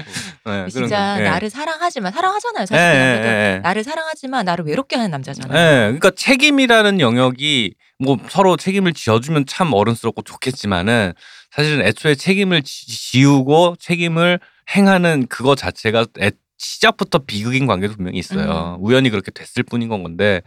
그런 0.43 0.69
진짜 0.69 1.15
거. 1.17 1.21
예. 1.21 1.25
나를 1.29 1.49
사랑하지만 1.51 2.11
사랑하잖아요. 2.13 2.63
예, 2.63 2.67
사실 2.67 2.77
그 2.77 2.97
남자도 2.99 3.29
예, 3.29 3.55
예. 3.55 3.59
나를 3.63 3.85
사랑하지만 3.85 4.45
나를 4.47 4.65
외롭게 4.65 4.97
하는 4.97 5.11
남자잖아요. 5.13 5.57
예, 5.57 5.81
그러니까 5.85 6.11
책임이라는 6.11 6.99
영역이 7.01 7.75
뭐 7.99 8.19
서로 8.29 8.57
책임을 8.57 8.93
지어주면 8.93 9.47
참 9.47 9.73
어른스럽고 9.73 10.23
좋겠지만은 10.23 11.13
사실은 11.51 11.85
애초에 11.87 12.15
책임을 12.15 12.63
지- 12.63 12.87
지우고 13.11 13.77
책임을 13.79 14.39
행하는 14.77 15.27
그거 15.29 15.55
자체가 15.55 16.07
애- 16.21 16.33
시작부터 16.59 17.19
비극인 17.27 17.67
관계도 17.67 17.95
분명히 17.97 18.19
있어요. 18.19 18.79
우연히 18.81 19.11
그렇게 19.11 19.31
됐을 19.31 19.63
뿐인 19.63 19.89
건 19.89 20.03
건데 20.03 20.41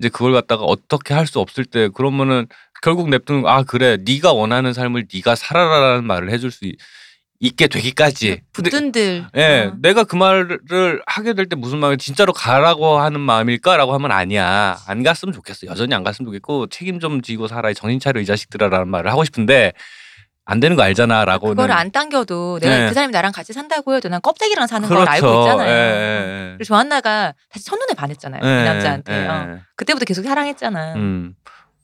이제 0.00 0.08
그걸 0.08 0.32
갖다가 0.32 0.64
어떻게 0.64 1.14
할 1.14 1.26
수 1.26 1.38
없을 1.40 1.64
때 1.64 1.88
그러면은 1.88 2.46
결국 2.82 3.08
냅두는 3.10 3.42
거, 3.42 3.48
아 3.48 3.62
그래 3.62 3.96
네가 4.04 4.32
원하는 4.32 4.72
삶을 4.72 5.06
네가 5.12 5.36
살아라라는 5.36 6.04
말을 6.04 6.30
해줄 6.32 6.50
수 6.50 6.64
있- 7.42 7.48
있게 7.52 7.66
되기까지. 7.66 8.42
근데 8.52 8.70
붙든들. 8.70 9.26
예, 9.36 9.70
어. 9.72 9.74
내가 9.80 10.04
그 10.04 10.16
말을 10.16 11.02
하게 11.06 11.34
될 11.34 11.46
때 11.48 11.56
무슨 11.56 11.78
마음이 11.78 11.98
진짜로 11.98 12.32
가라고 12.32 12.98
하는 13.00 13.20
마음일까라고 13.20 13.92
하면 13.94 14.12
아니야. 14.12 14.78
안 14.86 15.02
갔으면 15.02 15.32
좋겠어. 15.32 15.66
여전히 15.66 15.94
안 15.94 16.04
갔으면 16.04 16.26
좋겠고 16.28 16.68
책임 16.68 17.00
좀 17.00 17.20
지고 17.20 17.48
살아. 17.48 17.72
정신 17.72 17.98
차려 18.00 18.20
이 18.20 18.26
자식들아라는 18.26 18.88
말을 18.88 19.10
하고 19.10 19.24
싶은데 19.24 19.72
안 20.44 20.58
되는 20.60 20.76
거 20.76 20.82
알잖아라고는. 20.82 21.54
그거를 21.54 21.74
안 21.74 21.90
당겨도 21.92 22.58
내가 22.60 22.76
네. 22.78 22.88
그 22.88 22.94
사람이 22.94 23.12
나랑 23.12 23.32
같이 23.32 23.52
산다고 23.52 23.94
해도 23.94 24.08
난 24.08 24.20
껍데기랑 24.20 24.66
사는 24.66 24.88
그렇죠. 24.88 25.04
걸 25.04 25.14
알고 25.14 25.40
있잖아요. 25.42 25.68
예, 25.68 25.72
예, 25.74 26.48
예. 26.48 26.48
그리고 26.56 26.64
조한나가 26.64 27.34
다시 27.48 27.64
첫눈에 27.64 27.94
반했잖아요. 27.96 28.40
예, 28.42 28.46
그 28.46 28.68
남자한테. 28.68 29.12
예, 29.22 29.26
어. 29.28 29.58
그때부터 29.76 30.04
계속 30.04 30.22
사랑했잖아. 30.24 30.94
음. 30.94 31.34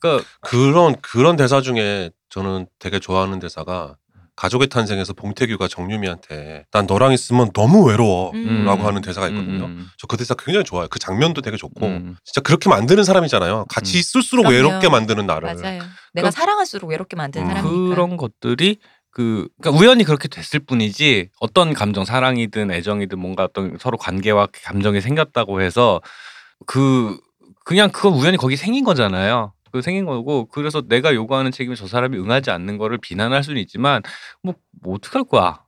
그러니까 0.01 0.25
그런 0.41 0.95
그런 1.03 1.37
대사 1.37 1.61
중에 1.61 2.11
저는 2.31 2.67
되게 2.79 2.99
좋아하는 3.01 3.39
대사가 3.41 3.97
가족의 4.39 4.69
탄생에서 4.69 5.15
봉태규가 5.15 5.67
정유미한테 5.67 6.65
난 6.71 6.87
너랑 6.87 7.13
있으면 7.13 7.51
너무 7.53 7.85
외로워라고 7.89 8.37
음. 8.37 8.87
하는 8.87 9.03
대사가 9.03 9.27
있거든요. 9.29 9.65
음, 9.65 9.89
저그 9.99 10.17
대사 10.17 10.35
굉장히 10.35 10.65
좋아요. 10.65 10.87
그 10.89 11.01
장면도 11.01 11.43
되게 11.43 11.57
좋고 11.57 11.87
음. 11.87 12.17
진짜 12.25 12.41
그렇게 12.41 12.69
만드는 12.69 13.03
사람이잖아요. 13.03 13.65
같이 13.69 13.97
음. 13.97 13.99
있을수록 13.99 14.47
그럼요. 14.47 14.55
외롭게 14.55 14.89
만드는 14.89 15.27
나를. 15.27 15.55
맞아요. 15.55 15.83
내가 16.13 16.31
사랑할수록 16.31 16.89
외롭게 16.89 17.17
만드는 17.17 17.47
음. 17.47 17.49
사람이니까. 17.49 17.95
그런 17.95 18.17
것들이 18.17 18.79
그 19.11 19.49
그러니까 19.61 19.83
우연히 19.83 20.05
그렇게 20.05 20.29
됐을 20.29 20.61
뿐이지 20.61 21.31
어떤 21.41 21.75
감정 21.75 22.05
사랑이든 22.05 22.71
애정이든 22.71 23.19
뭔가 23.19 23.43
어떤 23.43 23.77
서로 23.81 23.99
관계와 23.99 24.47
감정이 24.65 25.01
생겼다고 25.01 25.63
해서 25.63 26.01
그 26.65 27.19
그냥 27.65 27.91
그건 27.91 28.13
우연히 28.13 28.37
거기 28.37 28.57
생긴 28.57 28.85
거잖아요. 28.85 29.53
그 29.73 29.83
생긴 29.83 30.07
거고 30.07 30.47
그래서 30.47 30.83
내가 30.89 31.15
요구하는 31.15 31.51
책임에 31.51 31.75
저 31.75 31.87
사람이 31.87 32.17
응하지 32.19 32.51
않는 32.51 32.79
거를 32.79 32.99
비난할 32.99 33.43
수는 33.45 33.61
있지만 33.63 34.03
뭐, 34.43 34.55
뭐 34.83 34.95
어떻게 34.95 35.19
할 35.19 35.25
거야 35.25 35.61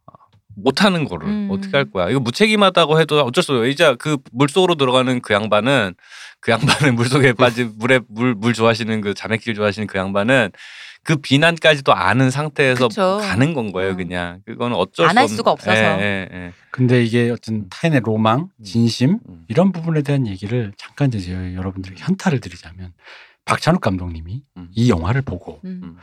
못하는 0.56 1.04
거를 1.04 1.28
음. 1.28 1.48
어떻게 1.50 1.76
할 1.76 1.90
거야 1.90 2.10
이거 2.10 2.20
무책임하다고 2.20 3.00
해도 3.00 3.20
어쩔 3.24 3.42
수 3.42 3.52
없어요 3.52 3.66
이제 3.68 3.94
그 3.98 4.18
물속으로 4.32 4.74
들어가는 4.74 5.20
그 5.22 5.32
양반은 5.32 5.94
그 6.40 6.50
양반은 6.52 6.94
물속에 6.96 7.32
빠진 7.34 7.72
물에 7.76 8.00
물 8.08 8.34
물 8.34 8.52
좋아하시는 8.52 9.00
그 9.00 9.14
자매길 9.14 9.54
좋아하시는 9.54 9.86
그 9.86 9.96
양반은 9.98 10.50
그 11.02 11.16
비난까지도 11.16 11.94
아는 11.94 12.30
상태에서 12.30 12.88
그쵸. 12.88 13.18
가는 13.22 13.54
건 13.54 13.72
거예요 13.72 13.92
어. 13.92 13.96
그냥 13.96 14.42
그거는 14.44 14.76
어쩔 14.76 15.06
안수할 15.06 15.24
없- 15.24 15.30
수가 15.30 15.50
없어서. 15.52 15.74
예, 15.80 15.82
예, 16.00 16.28
예. 16.30 16.52
근데 16.70 17.02
이게 17.02 17.30
어떤 17.30 17.68
타인의 17.70 18.02
로망, 18.04 18.48
진심 18.62 19.18
음. 19.26 19.44
이런 19.48 19.72
부분에 19.72 20.02
대한 20.02 20.26
얘기를 20.26 20.72
잠깐 20.76 21.10
이제 21.14 21.32
여러분들에게 21.54 22.02
현타를 22.04 22.40
드리자면 22.40 22.92
박찬욱 23.44 23.80
감독님이 23.80 24.42
음. 24.56 24.68
이 24.74 24.90
영화를 24.90 25.22
보고 25.22 25.60
음. 25.64 25.96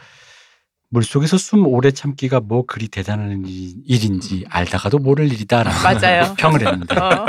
물속에서 0.90 1.38
숨 1.38 1.68
오래 1.68 1.92
참기가 1.92 2.40
뭐 2.40 2.66
그리 2.66 2.88
대단한 2.88 3.44
일- 3.46 3.76
일인지 3.86 4.46
알다가도 4.50 5.00
모를 5.00 5.32
일이다라는. 5.32 5.78
평을 6.38 6.66
했는데 6.66 6.96
어. 6.98 7.26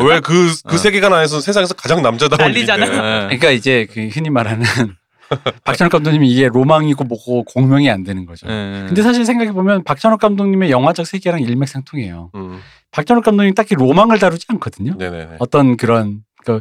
왜그그 0.02 0.52
어. 0.64 0.76
세계관 0.76 1.12
안에서 1.12 1.40
세상에서 1.40 1.74
가장 1.74 2.02
남자다운 2.02 2.38
난리잖아. 2.38 2.84
일인데. 2.86 3.02
예. 3.04 3.20
그러니까 3.26 3.50
이제 3.50 3.86
그 3.90 4.08
흔히 4.08 4.30
말하는 4.30 4.64
박찬욱 5.64 5.90
감독님이 5.92 6.30
이게 6.30 6.48
로망이고 6.48 7.04
뭐고 7.04 7.44
공명이 7.44 7.88
안 7.90 8.02
되는 8.02 8.24
거죠. 8.26 8.46
예. 8.48 8.84
근데 8.86 9.02
사실 9.02 9.24
생각해 9.26 9.52
보면 9.52 9.84
박찬욱 9.84 10.18
감독님의 10.20 10.70
영화적 10.70 11.06
세계랑 11.06 11.40
일맥상통해요. 11.40 12.30
음. 12.34 12.60
박찬욱 12.90 13.24
감독님 13.24 13.54
딱히 13.54 13.74
로망을 13.74 14.18
다루지 14.18 14.46
않거든요. 14.48 14.94
네네네. 14.98 15.36
어떤 15.38 15.76
그런 15.76 16.22
그 16.44 16.60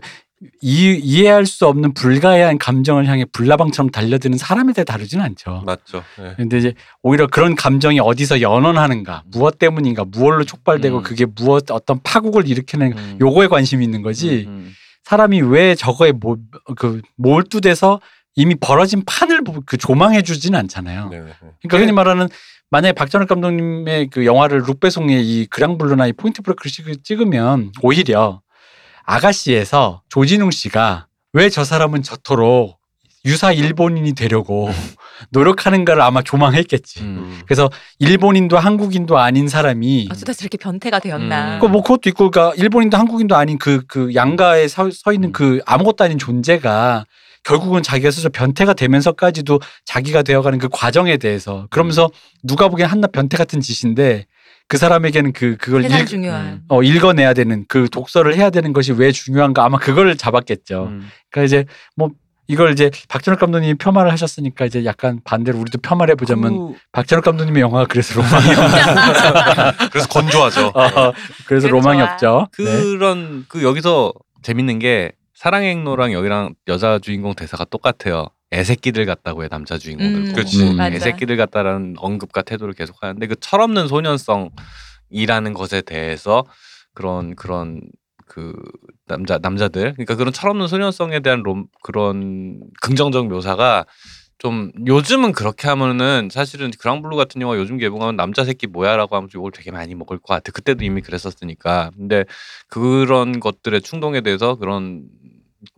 이, 0.62 1.00
이해할 1.04 1.46
수 1.46 1.68
없는 1.68 1.94
불가해한 1.94 2.58
감정을 2.58 3.06
향해 3.08 3.26
불나방처럼 3.32 3.92
달려드는 3.92 4.38
사람에 4.38 4.74
대해 4.74 4.84
다루지는 4.84 5.24
않죠. 5.24 5.64
맞죠. 5.66 6.04
네. 6.18 6.34
근데 6.38 6.58
이제 6.58 6.74
오히려 7.04 7.28
그런 7.28 7.56
감정이 7.56 8.00
어디서 8.00 8.42
연원하는가, 8.42 9.24
무엇 9.28 9.60
때문인가, 9.60 10.06
무엇로 10.06 10.44
촉발되고 10.44 10.98
음. 11.00 11.04
그게 11.04 11.26
무엇 11.26 11.70
어떤 11.70 12.00
파국을 12.04 12.48
일으키는 12.48 12.94
음. 12.98 13.18
요거에 13.22 13.48
관심이 13.48 13.84
있는 13.86 14.02
거지. 14.02 14.46
음, 14.48 14.74
사람이 15.04 15.42
왜 15.42 15.76
저거에 15.76 16.12
몰, 16.12 16.38
그 16.76 17.02
몰두돼서 17.18 18.00
이미 18.36 18.56
벌어진 18.56 19.04
판을 19.06 19.44
보- 19.44 19.62
그 19.66 19.78
조망해 19.78 20.22
주지는 20.22 20.58
않잖아요. 20.60 21.10
네네. 21.10 21.26
그러니까 21.62 21.78
흔히 21.78 21.92
말하는 21.92 22.28
만약에 22.70 22.94
박전욱 22.94 23.28
감독님의 23.28 24.08
그 24.10 24.26
영화를 24.26 24.64
룩배송의 24.66 25.24
이 25.28 25.46
그랑블루나 25.48 26.08
이 26.08 26.14
포인트 26.14 26.42
브레이크를 26.42 26.96
찍으면 27.04 27.74
오히려 27.84 28.42
아가씨에서 29.06 30.02
조진웅 30.10 30.52
씨가 30.52 31.08
왜 31.34 31.50
저 31.50 31.64
사람은 31.64 32.04
저토록 32.04 32.80
유사 33.26 33.52
일본인이 33.52 34.14
되려고 34.14 34.70
노력하는가를 35.30 36.02
아마 36.02 36.24
조망했겠지. 36.24 37.02
음. 37.02 37.06
음. 37.06 37.42
그래서 37.46 37.70
일본인도 38.00 38.58
한국인도 38.58 39.18
아닌 39.20 39.48
사람이 39.48 40.10
어쩌다 40.12 40.34
저렇게 40.34 40.58
변태가 40.58 41.00
되었나. 41.00 41.56
음. 41.56 41.60
그뭐 41.60 41.84
그것도 41.84 42.10
있고 42.10 42.32
그러니까 42.32 42.56
일본인도 42.56 42.98
한국인도 42.98 43.36
아닌 43.36 43.58
그그 43.60 44.16
양가에 44.16 44.68
서, 44.68 44.90
서 44.92 45.14
있는 45.14 45.30
음. 45.30 45.34
그 45.34 45.60
아무것도 45.66 46.04
아닌 46.04 46.18
존재가 46.18 47.06
결국은 47.44 47.84
자기가 47.84 48.12
스스로 48.12 48.32
변태가 48.32 48.74
되면서까지도 48.74 49.60
자기가 49.86 50.24
되어가는 50.24 50.60
그 50.60 50.70
과정에 50.70 51.18
대해서 51.18 51.68
그러면서 51.70 52.10
누가 52.44 52.68
보기엔 52.70 52.90
한낱 52.90 53.12
변태 53.12 53.38
같은 53.38 53.62
짓인데 53.62 54.26
그 54.72 54.78
사람에게는 54.78 55.34
그 55.34 55.58
그걸 55.58 55.84
중요한. 56.06 56.46
음. 56.46 56.62
어, 56.70 56.82
읽어내야 56.82 57.34
되는 57.34 57.66
그 57.68 57.90
독서를 57.90 58.38
해야 58.38 58.50
되는 58.50 58.72
것이 58.72 58.94
왜 58.94 59.12
중요한가 59.12 59.66
아마 59.66 59.78
그걸 59.78 60.16
잡았겠죠. 60.16 60.86
음. 60.86 61.10
그러니까 61.30 61.46
이제 61.46 61.66
뭐 61.98 62.12
이걸 62.48 62.72
이제 62.72 62.90
박찬욱 63.10 63.38
감독님이 63.38 63.74
표말을 63.74 64.10
하셨으니까 64.14 64.66
이제 64.66 64.86
약간 64.86 65.20
반대로 65.26 65.60
우리도 65.60 65.80
표말해 65.80 66.16
보자면 66.16 66.54
그- 66.72 66.80
박찬욱 66.94 67.26
감독님의 67.26 67.62
영화가 67.62 67.88
그래서 67.88 68.16
로망이 68.22 68.46
없 68.56 69.92
그래서 69.92 70.08
건조하죠. 70.08 70.68
어, 70.74 71.12
그래서 71.48 71.68
로망이. 71.68 72.02
없죠. 72.02 72.48
네. 72.58 72.64
그런 72.64 73.44
그 73.50 73.64
여기서 73.64 74.14
재밌는 74.42 74.80
게 74.80 75.12
사랑의 75.34 75.72
행로랑 75.72 76.14
여기랑 76.14 76.54
여자 76.70 76.98
주인공 76.98 77.36
대사가 77.36 77.66
똑같아요. 77.66 78.28
애새끼들 78.54 79.06
같다고 79.06 79.44
해 79.44 79.48
남자 79.48 79.78
주인공들. 79.78 80.30
음. 80.30 80.34
그치. 80.34 80.64
음. 80.64 80.80
애새끼들 80.82 81.38
같다라는 81.38 81.96
언급과 81.98 82.42
태도를 82.42 82.74
계속 82.74 83.02
하는데 83.02 83.26
그 83.28 83.36
철없는 83.40 83.88
소년성이라는 83.88 85.54
것에 85.54 85.82
대해서 85.82 86.44
그런 86.94 87.36
그런 87.36 87.82
그 88.28 88.54
남자 89.08 89.38
남자들 89.38 89.94
그러니까 89.94 90.16
그런 90.16 90.32
철없는 90.34 90.68
소년성에 90.68 91.20
대한 91.20 91.42
롬, 91.44 91.68
그런 91.82 92.62
긍정적 92.82 93.28
묘사가 93.28 93.86
좀 94.42 94.72
요즘은 94.88 95.34
그렇게 95.34 95.68
하면은 95.68 96.30
사실은 96.32 96.72
그랑블루 96.72 97.16
같은 97.16 97.40
영화 97.42 97.58
요즘 97.58 97.78
개봉하면 97.78 98.16
남자 98.16 98.44
새끼 98.44 98.66
뭐야라고 98.66 99.16
하면 99.16 99.30
욕을 99.36 99.52
되게 99.52 99.70
많이 99.70 99.94
먹을 99.94 100.18
것 100.18 100.34
같아. 100.34 100.52
그때도 100.52 100.84
이미 100.84 101.02
그랬었으니까. 101.02 101.92
근데 101.96 102.26
그런 102.68 103.40
것들의 103.40 103.82
충동에 103.82 104.22
대해서 104.22 104.56
그런 104.56 105.04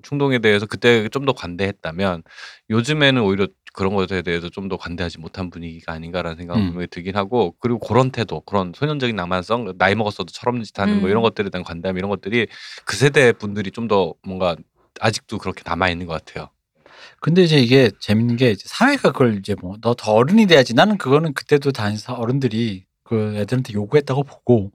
충동에 0.04 0.40
대해서 0.40 0.66
그때 0.66 1.08
좀 1.10 1.26
더 1.26 1.34
관대했다면 1.34 2.24
요즘에는 2.70 3.22
오히려 3.24 3.48
그런 3.74 3.96
것에 3.96 4.22
대해서 4.24 4.50
좀 4.50 4.70
더 4.70 4.78
관대하지 4.78 5.20
못한 5.20 5.50
분위기가 5.50 5.94
아닌가라는 5.94 6.38
생각이 6.38 6.62
음. 6.62 6.88
들긴 6.92 7.16
하고 7.18 7.56
그리고 7.60 7.80
그런 7.80 8.12
태도 8.12 8.42
그런 8.42 8.74
소년적인 8.76 9.16
낭만성 9.16 9.74
나이 9.78 9.96
먹었어도 9.96 10.32
철없는 10.34 10.64
짓 10.66 10.80
하는 10.80 10.96
뭐 11.02 11.06
음. 11.06 11.12
이런 11.12 11.24
것들에 11.24 11.50
대한 11.50 11.64
관대함 11.64 11.98
이런 11.98 12.10
것들이 12.10 12.48
그 12.86 12.96
세대 12.98 13.34
분들이 13.34 13.72
좀 13.72 13.88
더 13.88 14.14
뭔가 14.26 14.56
아직도 15.02 15.38
그렇게 15.40 15.64
남아 15.66 15.90
있는 15.90 16.06
것 16.08 16.14
같아요. 16.26 16.50
근데 17.22 17.44
이제 17.44 17.58
이게 17.60 17.92
재밌는 18.00 18.38
게 18.38 18.52
이제 18.52 18.64
사회가 18.68 19.12
그걸 19.12 19.38
이제 19.40 19.56
뭐 19.62 19.78
너 19.82 19.94
더 19.96 20.14
어른이 20.14 20.48
돼야지 20.48 20.74
나는 20.76 20.98
그거는 20.98 21.34
그때도 21.34 21.72
다 21.72 21.90
어른들이 22.10 22.86
그 23.04 23.36
애들한테 23.38 23.74
요구했다고 23.74 24.24
보고 24.24 24.72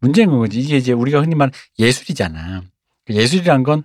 문제는 0.00 0.32
그거지 0.32 0.60
이게 0.60 0.76
이제 0.76 0.92
우리가 0.92 1.20
흔히 1.22 1.34
말하는 1.36 1.52
예술이잖아 1.78 2.62
그 3.06 3.14
예술이란 3.14 3.62
건 3.64 3.82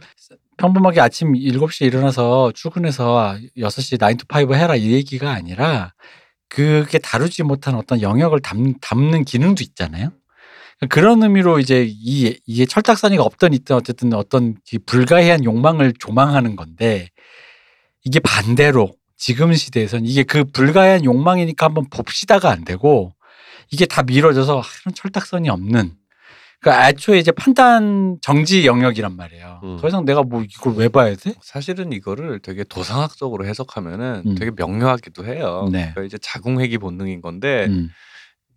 평범하게 0.59 0.99
아침 0.99 1.33
7시에 1.33 1.87
일어나서 1.87 2.51
출근해서 2.53 3.37
6시 3.57 3.97
9to5 3.97 4.55
해라 4.55 4.75
이 4.75 4.91
얘기가 4.91 5.31
아니라 5.31 5.93
그게 6.49 6.99
다루지 6.99 7.43
못한 7.43 7.75
어떤 7.75 8.01
영역을 8.01 8.41
담, 8.41 8.73
담는 8.81 9.23
기능도 9.23 9.63
있잖아요. 9.63 10.11
그런 10.89 11.23
의미로 11.23 11.59
이제 11.59 11.85
이, 11.87 12.37
이게 12.45 12.65
철딱서니가 12.65 13.23
없던 13.23 13.53
있든 13.53 13.75
어쨌든 13.75 14.13
어떤 14.13 14.55
그 14.69 14.79
불가해한 14.85 15.43
욕망을 15.43 15.93
조망하는 15.97 16.55
건데 16.55 17.07
이게 18.03 18.19
반대로 18.19 18.91
지금 19.17 19.53
시대에선 19.53 20.05
이게 20.05 20.23
그 20.23 20.43
불가해한 20.43 21.05
욕망이니까 21.05 21.65
한번 21.67 21.89
봅시다가 21.89 22.49
안 22.49 22.63
되고 22.65 23.13
이게 23.71 23.85
다 23.85 24.03
미뤄져서 24.03 24.63
이런 24.81 24.93
철딱선이 24.93 25.49
없는 25.49 25.98
그 26.61 26.69
애초에 26.69 27.19
이제 27.19 27.31
판단 27.31 28.17
정지 28.21 28.65
영역이란 28.65 29.15
말이에요. 29.15 29.61
음. 29.63 29.77
더 29.79 29.87
이상 29.87 30.03
내가 30.03 30.23
뭐 30.23 30.43
이걸 30.43 30.73
왜 30.75 30.89
봐야 30.89 31.15
돼? 31.15 31.33
사실은 31.41 31.93
이거를 31.93 32.39
되게 32.39 32.65
도상학적으로 32.65 33.45
해석하면은 33.45 34.23
음. 34.25 34.35
되게 34.35 34.51
명료하기도 34.55 35.25
해요. 35.25 35.69
네. 35.71 35.91
그러니까 35.93 36.03
이제 36.03 36.17
자궁회귀 36.21 36.77
본능인 36.79 37.21
건데 37.21 37.67
음. 37.69 37.89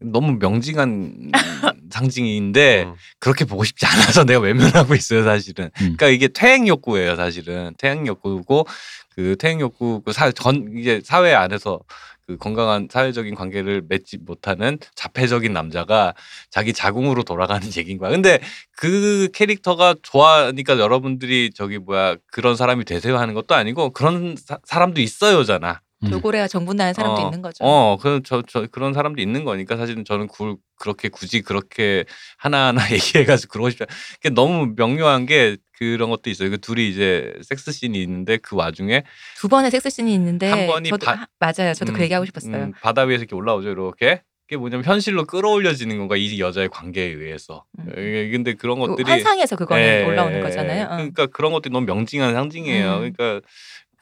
너무 0.00 0.32
명징한 0.40 1.30
상징인데 1.90 2.84
음. 2.84 2.94
그렇게 3.20 3.44
보고 3.44 3.62
싶지 3.62 3.86
않아서 3.86 4.24
내가 4.24 4.40
외면하고 4.40 4.96
있어요, 4.96 5.22
사실은. 5.22 5.66
음. 5.66 5.96
그러니까 5.96 6.08
이게 6.08 6.26
퇴행 6.26 6.66
욕구예요, 6.66 7.14
사실은. 7.14 7.72
퇴행 7.78 8.06
욕구고 8.08 8.66
그 9.14 9.36
퇴행 9.38 9.60
욕구 9.60 10.00
그사전 10.02 10.72
이제 10.76 11.00
사회 11.04 11.34
안에서 11.34 11.80
그 12.26 12.36
건강한 12.36 12.88
사회적인 12.90 13.34
관계를 13.34 13.82
맺지 13.88 14.18
못하는 14.18 14.78
자폐적인 14.94 15.52
남자가 15.52 16.14
자기 16.50 16.72
자궁으로 16.72 17.24
돌아가는 17.24 17.66
얘기인 17.76 17.98
거야. 17.98 18.10
근데 18.10 18.40
그 18.76 19.28
캐릭터가 19.32 19.96
좋아하니까 20.02 20.78
여러분들이 20.78 21.50
저기 21.54 21.78
뭐야 21.78 22.16
그런 22.30 22.56
사람이 22.56 22.84
되세요 22.84 23.18
하는 23.18 23.34
것도 23.34 23.54
아니고 23.54 23.90
그런 23.90 24.36
사, 24.36 24.58
사람도 24.64 25.00
있어요잖아. 25.00 25.80
음. 26.04 26.10
돌고래야 26.10 26.48
정분나는 26.48 26.94
사람도 26.94 27.22
어, 27.22 27.24
있는 27.26 27.42
거죠. 27.42 27.64
어, 27.64 27.96
그, 28.00 28.20
저, 28.24 28.42
저, 28.48 28.66
그런 28.70 28.92
사람도 28.92 29.20
있는 29.22 29.44
거니까 29.44 29.76
사실은 29.76 30.04
저는 30.04 30.28
그, 30.28 30.56
그렇게 30.76 31.08
굳이 31.08 31.42
그렇게 31.42 32.04
하나하나 32.38 32.80
얘기해가지고 32.92 33.52
그러고 33.52 33.68
않 33.68 33.86
그게 34.20 34.30
너무 34.30 34.72
명료한 34.76 35.26
게 35.26 35.56
그런 35.78 36.10
것도 36.10 36.30
있어요. 36.30 36.50
그 36.50 36.58
둘이 36.58 36.88
이제 36.88 37.32
섹스 37.42 37.72
씬이 37.72 38.00
있는데 38.02 38.36
그 38.36 38.56
와중에 38.56 39.04
두 39.36 39.48
번의 39.48 39.70
섹스 39.70 39.90
씬이 39.90 40.12
있는데 40.14 40.48
한 40.48 40.66
번이 40.66 40.90
저도 40.90 41.06
바- 41.06 41.12
하- 41.12 41.26
맞아요. 41.38 41.74
저도 41.74 41.92
음, 41.92 41.94
그 41.96 42.02
얘기하고 42.02 42.24
싶었어요. 42.26 42.56
음, 42.56 42.72
바다 42.80 43.02
위에서 43.02 43.22
이렇게 43.22 43.34
올라오죠, 43.34 43.70
이렇게. 43.70 44.22
그게 44.48 44.56
뭐냐면 44.58 44.84
현실로 44.84 45.24
끌어올려지는 45.24 45.96
건가 45.98 46.16
이 46.16 46.38
여자의 46.38 46.68
관계에 46.68 47.06
의해서. 47.06 47.64
음. 47.78 47.92
예, 47.96 48.28
근데 48.30 48.54
그런 48.54 48.78
그 48.80 48.88
것들이 48.88 49.08
환상에서 49.10 49.56
그거는 49.56 49.82
예, 49.82 50.04
올라오는 50.04 50.38
예, 50.38 50.42
거잖아요. 50.42 50.84
어. 50.84 50.96
그러니까 50.96 51.26
그런 51.26 51.52
것들이 51.52 51.72
너무 51.72 51.86
명징한 51.86 52.34
상징이에요. 52.34 52.98
음. 52.98 53.12
그러니까 53.12 53.46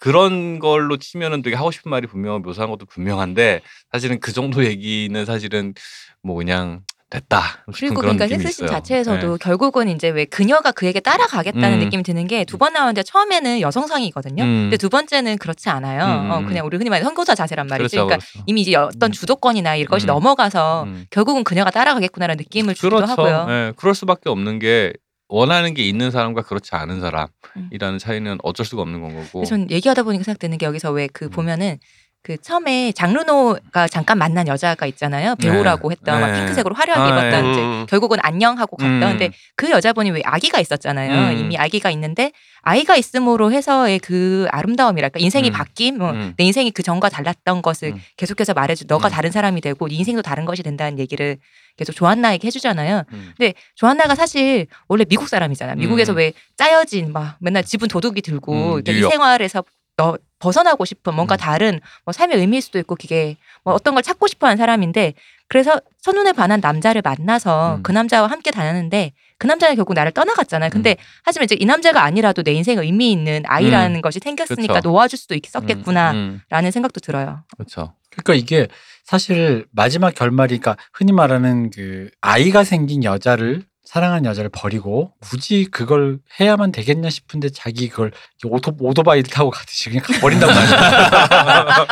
그런 0.01 0.59
걸로 0.59 0.96
치면은 0.96 1.42
되게 1.42 1.55
하고 1.57 1.70
싶은 1.70 1.90
말이 1.90 2.07
분명 2.09 2.42
묘사한 2.42 2.70
것도 2.70 2.86
분명한데 2.86 3.61
사실은 3.92 4.18
그 4.18 4.32
정도 4.32 4.64
얘기는 4.66 5.24
사실은 5.24 5.74
뭐 6.22 6.34
그냥 6.36 6.80
됐다 7.11 7.42
그리고 7.74 7.96
그러니까 7.96 8.28
섹스씬. 8.28 8.68
자체에서도 8.68 9.32
예. 9.32 9.36
결국은 9.42 9.88
이제 9.88 10.09
왜 10.11 10.24
그녀가 10.26 10.70
그에게 10.70 11.01
따라가겠다는 11.01 11.72
음. 11.74 11.78
느낌이 11.80 12.05
드는 12.05 12.28
게 12.28 12.44
두 12.44 12.57
번 12.57 12.72
나오는데 12.72 13.03
처음에는 13.03 13.61
여성상이거든요. 13.61 14.44
음. 14.44 14.46
근데 14.66 14.76
두 14.76 14.88
번째는 14.88 15.38
그렇지 15.38 15.68
않아요. 15.70 16.05
음, 16.05 16.30
어, 16.30 16.38
음. 16.38 16.46
그냥 16.46 16.64
우리 16.66 16.76
흔히 16.76 16.88
말하는 16.88 17.05
선고자 17.07 17.34
자세란 17.34 17.66
말이지. 17.66 17.96
그렇죠, 17.96 18.07
그러니까 18.07 18.24
그렇죠. 18.24 18.44
이미 18.46 18.61
이제 18.61 18.76
어떤 18.76 19.11
음. 19.11 19.12
주도권이나 19.12 19.74
이것이 19.74 20.07
음. 20.07 20.09
넘어가서 20.09 20.84
음. 20.84 21.05
결국은 21.11 21.42
그녀가 21.42 21.70
따라가겠구나라는 21.72 22.36
느낌을 22.38 22.74
주기도 22.74 22.96
그렇죠. 22.96 23.11
하고요. 23.12 23.46
예, 23.48 23.72
그럴 23.76 23.94
수밖에 23.96 24.30
없는 24.30 24.61
게 24.61 24.92
원하는 25.31 25.74
게 25.74 25.85
있는 25.87 26.11
사람과 26.11 26.43
그렇지 26.43 26.74
않은 26.74 26.97
음. 26.97 27.01
사람이라는 27.01 27.99
차이는 27.99 28.39
어쩔 28.43 28.66
수가 28.66 28.83
없는 28.83 29.01
건 29.01 29.14
거고. 29.14 29.45
전 29.45 29.70
얘기하다 29.70 30.03
보니까 30.03 30.24
생각드는 30.24 30.59
게 30.59 30.66
여기서 30.66 30.91
왜그 30.91 31.26
음. 31.26 31.31
보면은 31.31 31.78
그 32.22 32.36
처음에 32.36 32.92
장르노가 32.92 33.88
잠깐 33.88 34.18
만난 34.18 34.46
여자가 34.46 34.84
있잖아요. 34.86 35.36
배우라고 35.36 35.90
했던 35.90 36.20
막 36.20 36.30
네. 36.32 36.40
핑크색으로 36.40 36.74
화려하게 36.74 37.12
아, 37.12 37.18
입었던 37.18 37.42
네. 37.42 37.50
이제 37.50 37.60
음. 37.62 37.86
결국은 37.88 38.18
안녕하고 38.20 38.76
갔다. 38.76 38.90
음. 38.92 39.00
근데 39.00 39.30
그 39.56 39.70
여자분이 39.70 40.10
왜 40.10 40.20
아기가 40.24 40.60
있었잖아요. 40.60 41.32
음. 41.32 41.38
이미 41.38 41.56
아기가 41.56 41.90
있는데 41.90 42.32
아이가 42.60 42.96
있음으로 42.96 43.52
해서의 43.52 44.00
그 44.00 44.46
아름다움이랄까 44.50 45.18
인생이 45.18 45.48
음. 45.48 45.52
바뀜, 45.52 45.92
뭐 45.92 46.10
음. 46.10 46.34
내 46.36 46.44
인생이 46.44 46.70
그 46.72 46.82
전과 46.82 47.08
달랐던 47.08 47.62
것을 47.62 47.92
음. 47.92 48.02
계속해서 48.18 48.52
말해줘. 48.52 48.84
너가 48.86 49.08
음. 49.08 49.10
다른 49.10 49.30
사람이 49.30 49.62
되고 49.62 49.88
네 49.88 49.94
인생도 49.94 50.20
다른 50.20 50.44
것이 50.44 50.62
된다는 50.62 50.98
얘기를 50.98 51.38
계속 51.78 51.94
조한나에게 51.94 52.46
해주잖아요. 52.46 53.04
음. 53.14 53.32
근데 53.38 53.54
조한나가 53.76 54.14
사실 54.14 54.66
원래 54.88 55.06
미국 55.06 55.26
사람이잖아. 55.26 55.76
미국에서 55.76 56.12
음. 56.12 56.18
왜 56.18 56.32
짜여진 56.58 57.12
막 57.12 57.38
맨날 57.40 57.64
지분 57.64 57.88
도둑이 57.88 58.20
들고 58.20 58.52
음, 58.52 58.82
그러니까 58.82 58.92
이. 58.92 59.10
생활에서 59.10 59.64
너 60.01 60.16
벗어나고 60.38 60.86
싶은 60.86 61.14
뭔가 61.14 61.34
음. 61.34 61.36
다른 61.36 61.80
뭐 62.07 62.12
삶의 62.12 62.38
의미일 62.38 62.62
수도 62.62 62.78
있고 62.78 62.96
그게 62.96 63.36
뭐 63.62 63.74
어떤 63.74 63.92
걸 63.92 64.03
찾고 64.03 64.28
싶어하는 64.28 64.57
사람인데 64.57 65.12
그래서 65.46 65.78
첫눈에 66.01 66.32
반한 66.32 66.61
남자를 66.61 67.03
만나서 67.05 67.76
음. 67.76 67.82
그 67.82 67.92
남자와 67.92 68.26
함께 68.28 68.51
다녔는데 68.51 69.12
그 69.36 69.46
남자는 69.46 69.76
결국 69.76 69.92
나를 69.92 70.12
떠나갔잖아요. 70.12 70.70
근데 70.70 70.96
하지만 71.22 71.44
이제 71.44 71.57
이 71.59 71.66
남자가 71.66 72.03
아니라도 72.05 72.42
내 72.42 72.53
인생에 72.53 72.80
의미 72.80 73.12
있는 73.12 73.42
아이라는 73.46 74.01
것이 74.01 74.20
생겼으니까 74.22 74.74
그쵸. 74.74 74.88
놓아줄 74.88 75.18
수도 75.18 75.34
있었겠구나라는 75.34 76.40
음, 76.40 76.40
음. 76.51 76.70
생각도 76.70 77.01
들어요. 77.01 77.42
그렇죠. 77.57 77.94
그러니까 78.11 78.34
이게 78.34 78.68
사실 79.05 79.66
마지막 79.72 80.14
결말이 80.14 80.59
그러니까 80.59 80.82
흔히 80.94 81.12
말하는 81.12 81.70
그 81.70 82.11
아이가 82.20 82.64
생긴 82.64 83.05
여자를 83.05 83.64
사랑하는 83.91 84.24
여자를 84.24 84.51
버리고 84.51 85.14
굳이 85.20 85.66
그걸 85.68 86.20
해야만 86.38 86.70
되겠냐 86.70 87.11
싶은데 87.11 87.49
자기 87.49 87.88
그걸 87.88 88.12
오토, 88.45 88.72
오토바이를 88.78 89.28
타고 89.28 89.51
가듯이 89.51 89.91
그냥 89.91 90.05
버린단 90.20 90.49
말이야. 90.49 91.86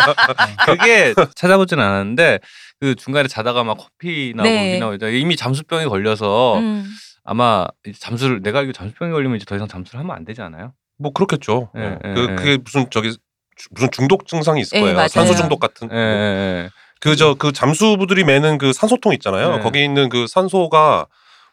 그게 0.65 1.13
찾아보진 1.35 1.81
않았는데 1.81 2.39
그 2.79 2.95
중간에 2.95 3.27
자다가 3.27 3.65
막 3.65 3.79
커피나 3.79 4.45
네. 4.45 4.79
목이나 4.79 4.95
이제 4.95 5.19
이미 5.19 5.35
잠수병에 5.35 5.87
걸려서 5.87 6.59
음. 6.61 6.89
아마 7.25 7.67
잠수를 7.99 8.43
내가 8.43 8.61
알기로 8.61 8.75
잠수병에 8.75 9.11
걸리면 9.11 9.37
이제 9.37 9.45
더 9.45 9.57
이상 9.57 9.67
잠수를 9.67 9.99
하면 9.99 10.15
안 10.15 10.25
되지 10.25 10.41
않아요? 10.41 10.75
뭐 11.01 11.13
그렇겠죠. 11.13 11.73
예, 11.77 11.81
어. 11.81 11.99
예, 12.05 12.15
그 12.15 12.29
예. 12.31 12.35
그게 12.37 12.59
무슨 12.59 12.89
저기 12.91 13.11
주- 13.11 13.69
무슨 13.73 13.91
중독 13.91 14.29
증상이 14.29 14.61
있을 14.61 14.77
예, 14.79 14.83
거예요. 14.83 14.95
맞아요. 14.95 15.09
산소 15.09 15.35
중독 15.35 15.59
같은. 15.59 15.91
예. 15.91 16.71
그저그 17.01 17.51
잠수부들이 17.51 18.23
매는 18.23 18.59
그 18.59 18.73
산소통 18.73 19.15
있잖아요. 19.15 19.57
네. 19.57 19.63
거기 19.63 19.83
있는 19.83 20.09
그 20.09 20.29
산소가 20.29 21.09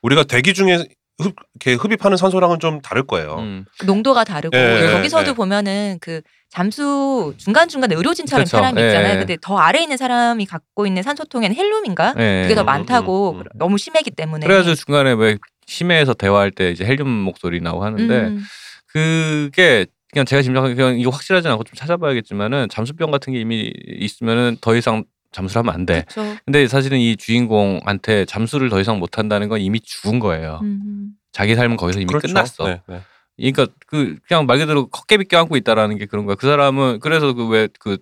우리가 0.05 0.23
대기 0.23 0.53
중에 0.53 0.85
흡, 1.17 1.33
이렇게 1.55 1.73
흡입하는 1.73 2.17
산소랑은 2.17 2.59
좀 2.59 2.81
다를 2.81 3.07
거예요. 3.07 3.37
음. 3.39 3.65
그 3.79 3.85
농도가 3.85 4.23
다르고 4.23 4.55
예, 4.55 4.91
거기서도 4.91 5.31
예. 5.31 5.33
보면은 5.33 5.97
그 5.99 6.21
잠수 6.49 7.33
중간 7.37 7.67
중간에 7.67 7.95
의료진처럼 7.95 8.43
그렇죠. 8.43 8.57
사람이 8.57 8.81
있잖아요. 8.81 9.15
예. 9.15 9.17
근데 9.17 9.37
더 9.41 9.57
아래 9.57 9.79
에 9.79 9.83
있는 9.83 9.97
사람이 9.97 10.45
갖고 10.45 10.85
있는 10.85 11.01
산소통에는 11.01 11.55
헬륨인가? 11.55 12.13
예. 12.19 12.41
그게 12.43 12.53
더 12.53 12.61
음, 12.61 12.65
많다고 12.65 13.31
음, 13.31 13.39
음. 13.39 13.43
너무 13.55 13.77
심하기 13.77 14.11
때문에. 14.11 14.45
그래가지고 14.45 14.75
중간에 14.75 15.13
왜 15.13 15.37
심해에서 15.65 16.13
대화할 16.13 16.51
때 16.51 16.69
이제 16.69 16.85
헬륨 16.85 17.07
목소리 17.09 17.61
나고 17.61 17.83
하는데 17.83 18.13
음, 18.13 18.43
그게 18.87 19.87
그냥 20.11 20.25
제가 20.25 20.41
짐작하기에 20.43 20.75
그냥 20.75 20.99
이거 20.99 21.09
확실하지 21.09 21.47
않고 21.47 21.63
좀 21.63 21.73
찾아봐야겠지만은 21.75 22.67
잠수병 22.69 23.09
같은 23.09 23.33
게 23.33 23.39
이미 23.39 23.71
있으면은 23.87 24.57
더 24.61 24.75
이상 24.75 25.03
잠수를 25.35 25.59
하면 25.59 25.73
안 25.73 25.85
돼. 25.85 26.05
그렇죠. 26.07 26.37
근데 26.45 26.67
사실은 26.67 26.97
이 26.99 27.15
주인공한테 27.17 28.25
잠수를 28.25 28.69
더 28.69 28.79
이상 28.79 28.99
못 28.99 29.17
한다는 29.17 29.49
건 29.49 29.59
이미 29.61 29.79
죽은 29.79 30.19
거예요. 30.19 30.59
음. 30.63 31.09
자기 31.31 31.55
삶은 31.55 31.77
거기서 31.77 31.99
이미 31.99 32.07
그렇죠. 32.07 32.27
끝났어. 32.27 32.65
네, 32.67 32.81
네. 32.87 33.01
그러니까 33.37 33.67
그 33.87 34.17
그냥 34.27 34.45
말 34.45 34.57
그대로 34.59 34.87
헛개비 34.95 35.25
껴안고 35.25 35.57
있다라는 35.57 35.97
게 35.97 36.05
그런 36.05 36.25
거야. 36.25 36.35
그 36.35 36.47
사람은 36.47 36.99
그래서 37.01 37.33
그 37.33 37.49
왜 37.49 37.67
그 37.79 37.97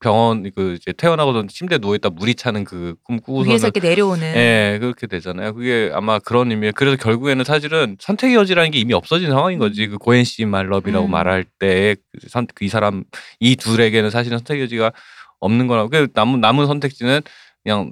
병원 0.00 0.50
그 0.54 0.74
이제 0.74 0.92
태어나고서 0.92 1.46
침대에 1.48 1.78
누워 1.78 1.94
있다 1.94 2.10
물이 2.10 2.34
차는 2.34 2.64
그 2.64 2.94
꿈 3.02 3.18
꾸고서는 3.20 3.50
위에서 3.52 3.68
이렇게 3.68 3.80
내려오는. 3.80 4.22
예, 4.36 4.76
그렇게 4.80 5.06
되잖아요. 5.06 5.54
그게 5.54 5.90
아마 5.94 6.18
그런 6.18 6.50
의미에 6.50 6.72
그래서 6.72 6.96
결국에는 6.96 7.42
사실은 7.44 7.96
선택의 7.98 8.36
여지라는 8.36 8.70
게 8.70 8.78
이미 8.78 8.92
없어진 8.92 9.30
상황인 9.30 9.58
거지. 9.58 9.86
그 9.88 9.96
고엔 9.96 10.24
씨 10.24 10.44
말럽이라고 10.44 11.06
음. 11.06 11.10
말할 11.10 11.44
때그 11.58 12.00
선- 12.28 12.46
그이 12.54 12.68
사람 12.68 13.04
이 13.40 13.56
둘에게는 13.56 14.10
사실은 14.10 14.38
선택의 14.38 14.64
여지가 14.64 14.92
없는 15.40 15.66
거라고. 15.66 15.88
그 15.88 16.08
남은 16.14 16.40
남은 16.40 16.66
선택지는 16.66 17.20
그냥 17.62 17.90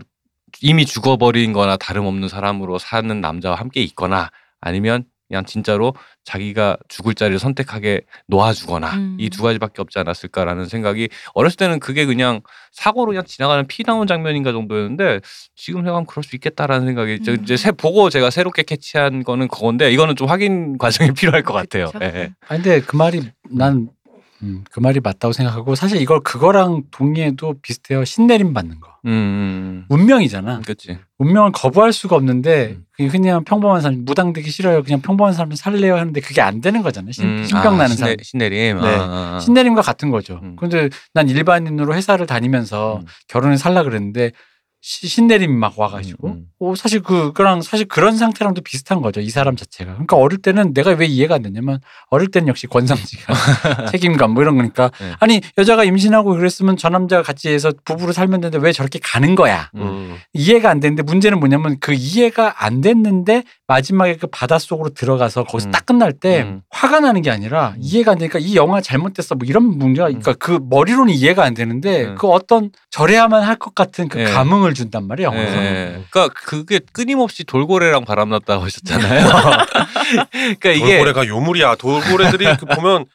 이미 0.62 0.86
죽어버린 0.86 1.52
거나 1.52 1.76
다름없는 1.76 2.28
사람으로 2.28 2.78
사는 2.78 3.20
남자와 3.20 3.56
함께 3.56 3.82
있거나 3.82 4.30
아니면 4.60 5.04
그냥 5.28 5.44
진짜로 5.46 5.94
자기가 6.24 6.76
죽을 6.88 7.14
자리를 7.14 7.38
선택하게 7.38 8.02
놓아주거나 8.28 8.94
음. 8.94 9.16
이두 9.18 9.42
가지밖에 9.42 9.80
없지 9.80 9.98
않았을까라는 9.98 10.66
생각이 10.66 11.08
어렸을 11.32 11.56
때는 11.56 11.80
그게 11.80 12.04
그냥 12.04 12.40
사고로 12.72 13.08
그냥 13.08 13.24
지나가는 13.24 13.66
피 13.66 13.84
나온 13.84 14.06
장면인가 14.06 14.52
정도였는데 14.52 15.20
지금 15.56 15.80
생각하면 15.80 16.06
그럴 16.06 16.22
수 16.22 16.36
있겠다라는 16.36 16.86
생각이 16.86 17.22
저 17.22 17.32
음. 17.32 17.38
이제 17.42 17.56
새 17.56 17.72
보고 17.72 18.10
제가 18.10 18.30
새롭게 18.30 18.62
캐치한 18.62 19.24
거는 19.24 19.48
그건데 19.48 19.90
이거는 19.90 20.14
좀 20.14 20.28
확인 20.28 20.78
과정이 20.78 21.10
필요할 21.16 21.42
것 21.42 21.52
같아요. 21.52 21.86
그쵸? 21.86 21.98
예, 22.02 22.06
예. 22.14 22.32
아니 22.48 22.62
근데 22.62 22.80
그 22.80 22.96
말이 22.96 23.22
난 23.50 23.88
음, 24.44 24.64
그 24.70 24.78
말이 24.80 25.00
맞다고 25.00 25.32
생각하고 25.32 25.74
사실 25.74 26.00
이걸 26.00 26.20
그거랑 26.20 26.82
동의해도 26.90 27.54
비슷해요. 27.62 28.04
신내림 28.04 28.52
받는 28.52 28.78
거. 28.80 28.88
음, 29.06 29.10
음, 29.10 29.84
운명이잖아. 29.88 30.56
음. 30.58 30.62
그치. 30.66 30.98
운명을 31.18 31.52
거부할 31.52 31.92
수가 31.92 32.16
없는데 32.16 32.76
음. 33.00 33.08
그냥 33.08 33.44
평범한 33.44 33.80
사람 33.80 34.04
무당되기 34.04 34.50
싫어요. 34.50 34.82
그냥 34.82 35.00
평범한 35.00 35.32
사람 35.34 35.52
살래요 35.54 35.96
하는데 35.96 36.20
그게 36.20 36.40
안 36.40 36.60
되는 36.60 36.82
거잖아요. 36.82 37.12
신, 37.12 37.24
음, 37.24 37.44
신병 37.44 37.74
아, 37.74 37.76
나는 37.78 37.96
신내- 37.96 37.96
사람. 37.96 38.16
신내 38.22 38.48
림. 38.50 38.80
네. 38.80 38.86
아, 38.86 39.00
아, 39.00 39.34
아. 39.36 39.40
신내림과 39.40 39.82
같은 39.82 40.10
거죠. 40.10 40.40
음. 40.42 40.56
근데 40.56 40.88
난 41.14 41.28
일반인으로 41.28 41.94
회사를 41.94 42.26
다니면서 42.26 42.98
음. 43.02 43.06
결혼을 43.28 43.58
살라 43.58 43.82
그랬는데 43.82 44.26
시- 44.28 44.32
신내림이 44.86 45.54
막 45.54 45.78
와가지고 45.78 46.28
음, 46.28 46.32
음. 46.32 46.46
어, 46.60 46.74
사실 46.76 47.00
그 47.00 47.32
그랑 47.32 47.62
사실 47.62 47.86
그런 47.86 48.18
상태랑도 48.18 48.60
비슷한 48.60 49.00
거죠. 49.00 49.22
이 49.22 49.30
사람 49.30 49.56
자체가. 49.56 49.92
그러니까 49.92 50.16
어릴 50.16 50.42
때는 50.42 50.74
내가 50.74 50.90
왜 50.90 51.06
이해가 51.06 51.36
안 51.36 51.42
됐냐면 51.42 51.80
어릴 52.10 52.30
때는 52.30 52.48
역시 52.48 52.66
권상지가 52.66 53.32
책임감 53.90 54.32
뭐 54.32 54.42
이런 54.42 54.56
거니까 54.56 54.90
네. 55.00 55.12
아니 55.20 55.40
여자가 55.56 55.84
임신하고 55.84 56.34
그랬으면 56.34 56.76
저 56.76 56.90
남자가 56.90 57.22
같이 57.22 57.48
해서 57.48 57.72
부부로 57.86 58.12
살면 58.12 58.42
되는데 58.42 58.62
왜 58.62 58.72
저렇게 58.72 58.98
가는 59.02 59.34
거야. 59.34 59.70
음. 59.74 59.80
음. 59.80 60.16
이해가 60.34 60.68
안 60.68 60.80
되는데 60.80 61.02
문제는 61.02 61.40
뭐냐면 61.40 61.78
그 61.80 61.94
이해가 61.94 62.62
안 62.62 62.82
됐는데 62.82 63.44
마지막에 63.66 64.16
그 64.16 64.26
바닷속으로 64.26 64.90
들어가서 64.90 65.44
거기서 65.44 65.70
음. 65.70 65.72
딱 65.72 65.86
끝날 65.86 66.12
때 66.12 66.42
음. 66.42 66.60
화가 66.68 67.00
나는 67.00 67.22
게 67.22 67.30
아니라 67.30 67.74
이해가 67.78 68.12
안 68.12 68.18
되니까 68.18 68.38
이 68.38 68.54
영화 68.54 68.82
잘못됐어 68.82 69.34
뭐 69.36 69.46
이런 69.48 69.64
문제가 69.64 70.08
그러니까 70.08 70.34
그 70.34 70.58
머리로는 70.68 71.14
이해가 71.14 71.42
안 71.42 71.54
되는데 71.54 72.04
음. 72.04 72.14
그 72.16 72.26
어떤 72.28 72.70
저래야만 72.90 73.42
할 73.42 73.54
것 73.56 73.74
같은 73.74 74.08
그 74.08 74.20
예. 74.20 74.24
감흥을 74.24 74.73
준단 74.74 75.06
말이에요. 75.06 75.30
예. 75.34 76.02
그러니까 76.10 76.28
그게 76.34 76.80
끊임없이 76.92 77.44
돌고래랑 77.44 78.04
바람났다고 78.04 78.64
하셨잖아요. 78.64 79.26
그러니까 80.60 80.70
이게 80.70 80.96
돌고래가 80.96 81.26
요물이야. 81.26 81.76
돌고래들이 81.76 82.44
그 82.58 82.66
보면 82.66 83.06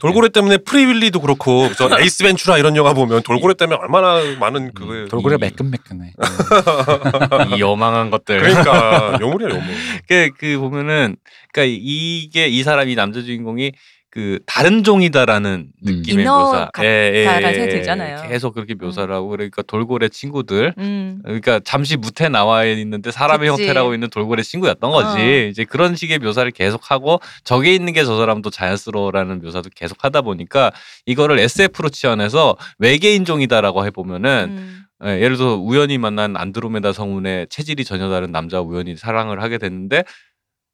돌고래 0.00 0.28
때문에 0.28 0.58
프리윌리도 0.58 1.20
그렇고 1.20 1.68
저 1.76 1.88
에이스 2.00 2.22
벤츄라 2.24 2.58
이런 2.58 2.76
영화 2.76 2.92
보면 2.92 3.22
돌고래 3.22 3.54
때문에 3.54 3.78
얼마나 3.80 4.20
많은 4.38 4.72
그 4.74 4.84
음, 4.84 5.08
돌고래 5.08 5.36
이- 5.36 5.38
매끈매끈해. 5.38 6.12
이 7.56 7.60
요망한 7.60 8.10
것들. 8.10 8.40
그러니까 8.40 9.18
요물이야 9.20 9.48
요물. 9.50 9.74
그, 10.08 10.30
그 10.38 10.58
보면은 10.58 11.16
그러니까 11.52 11.76
이게 11.80 12.46
이 12.48 12.62
사람 12.62 12.88
이 12.88 12.94
남자 12.94 13.22
주인공이 13.22 13.72
그 14.10 14.38
다른 14.46 14.84
종이다라는 14.84 15.50
음. 15.50 15.82
느낌의 15.82 16.24
인어 16.24 16.38
묘사. 16.38 16.70
예, 16.82 17.24
같다라는 17.26 17.54
생각이 17.54 17.76
들잖아요. 17.76 18.28
계속 18.28 18.54
그렇게 18.54 18.74
묘사를 18.74 19.12
하고 19.14 19.28
그러니까 19.28 19.60
돌고래 19.62 20.08
친구들. 20.08 20.74
음. 20.78 21.20
그러니까 21.24 21.60
잠시 21.62 21.96
뭍에 21.96 22.28
나와 22.30 22.64
있는데 22.64 23.10
사람의 23.10 23.50
그치. 23.50 23.62
형태를 23.64 23.85
하고 23.85 23.92
있는 23.92 24.08
돌고래 24.08 24.42
친구였던 24.42 24.90
거지. 24.90 25.20
어. 25.20 25.46
이제 25.48 25.64
그런 25.64 25.94
식의 25.94 26.18
묘사를 26.20 26.50
계속 26.52 26.90
하고 26.90 27.20
저게 27.44 27.74
있는 27.74 27.92
게 27.92 28.04
저 28.04 28.16
사람도 28.16 28.48
자연스러워라는 28.48 29.42
묘사도 29.42 29.68
계속 29.74 30.02
하다 30.02 30.22
보니까 30.22 30.72
이거를 31.04 31.38
SF로 31.40 31.90
치환해서 31.90 32.56
외계인 32.78 33.26
종이다라고 33.26 33.84
해 33.84 33.90
보면은 33.90 34.46
음. 34.50 34.84
예, 35.04 35.20
예를 35.20 35.36
들어 35.36 35.54
우연히 35.54 35.98
만난 35.98 36.36
안드로메다 36.36 36.92
성운의 36.92 37.48
체질이 37.50 37.84
전혀 37.84 38.08
다른 38.08 38.32
남자 38.32 38.60
우연히 38.60 38.96
사랑을 38.96 39.42
하게 39.42 39.58
됐는데 39.58 40.02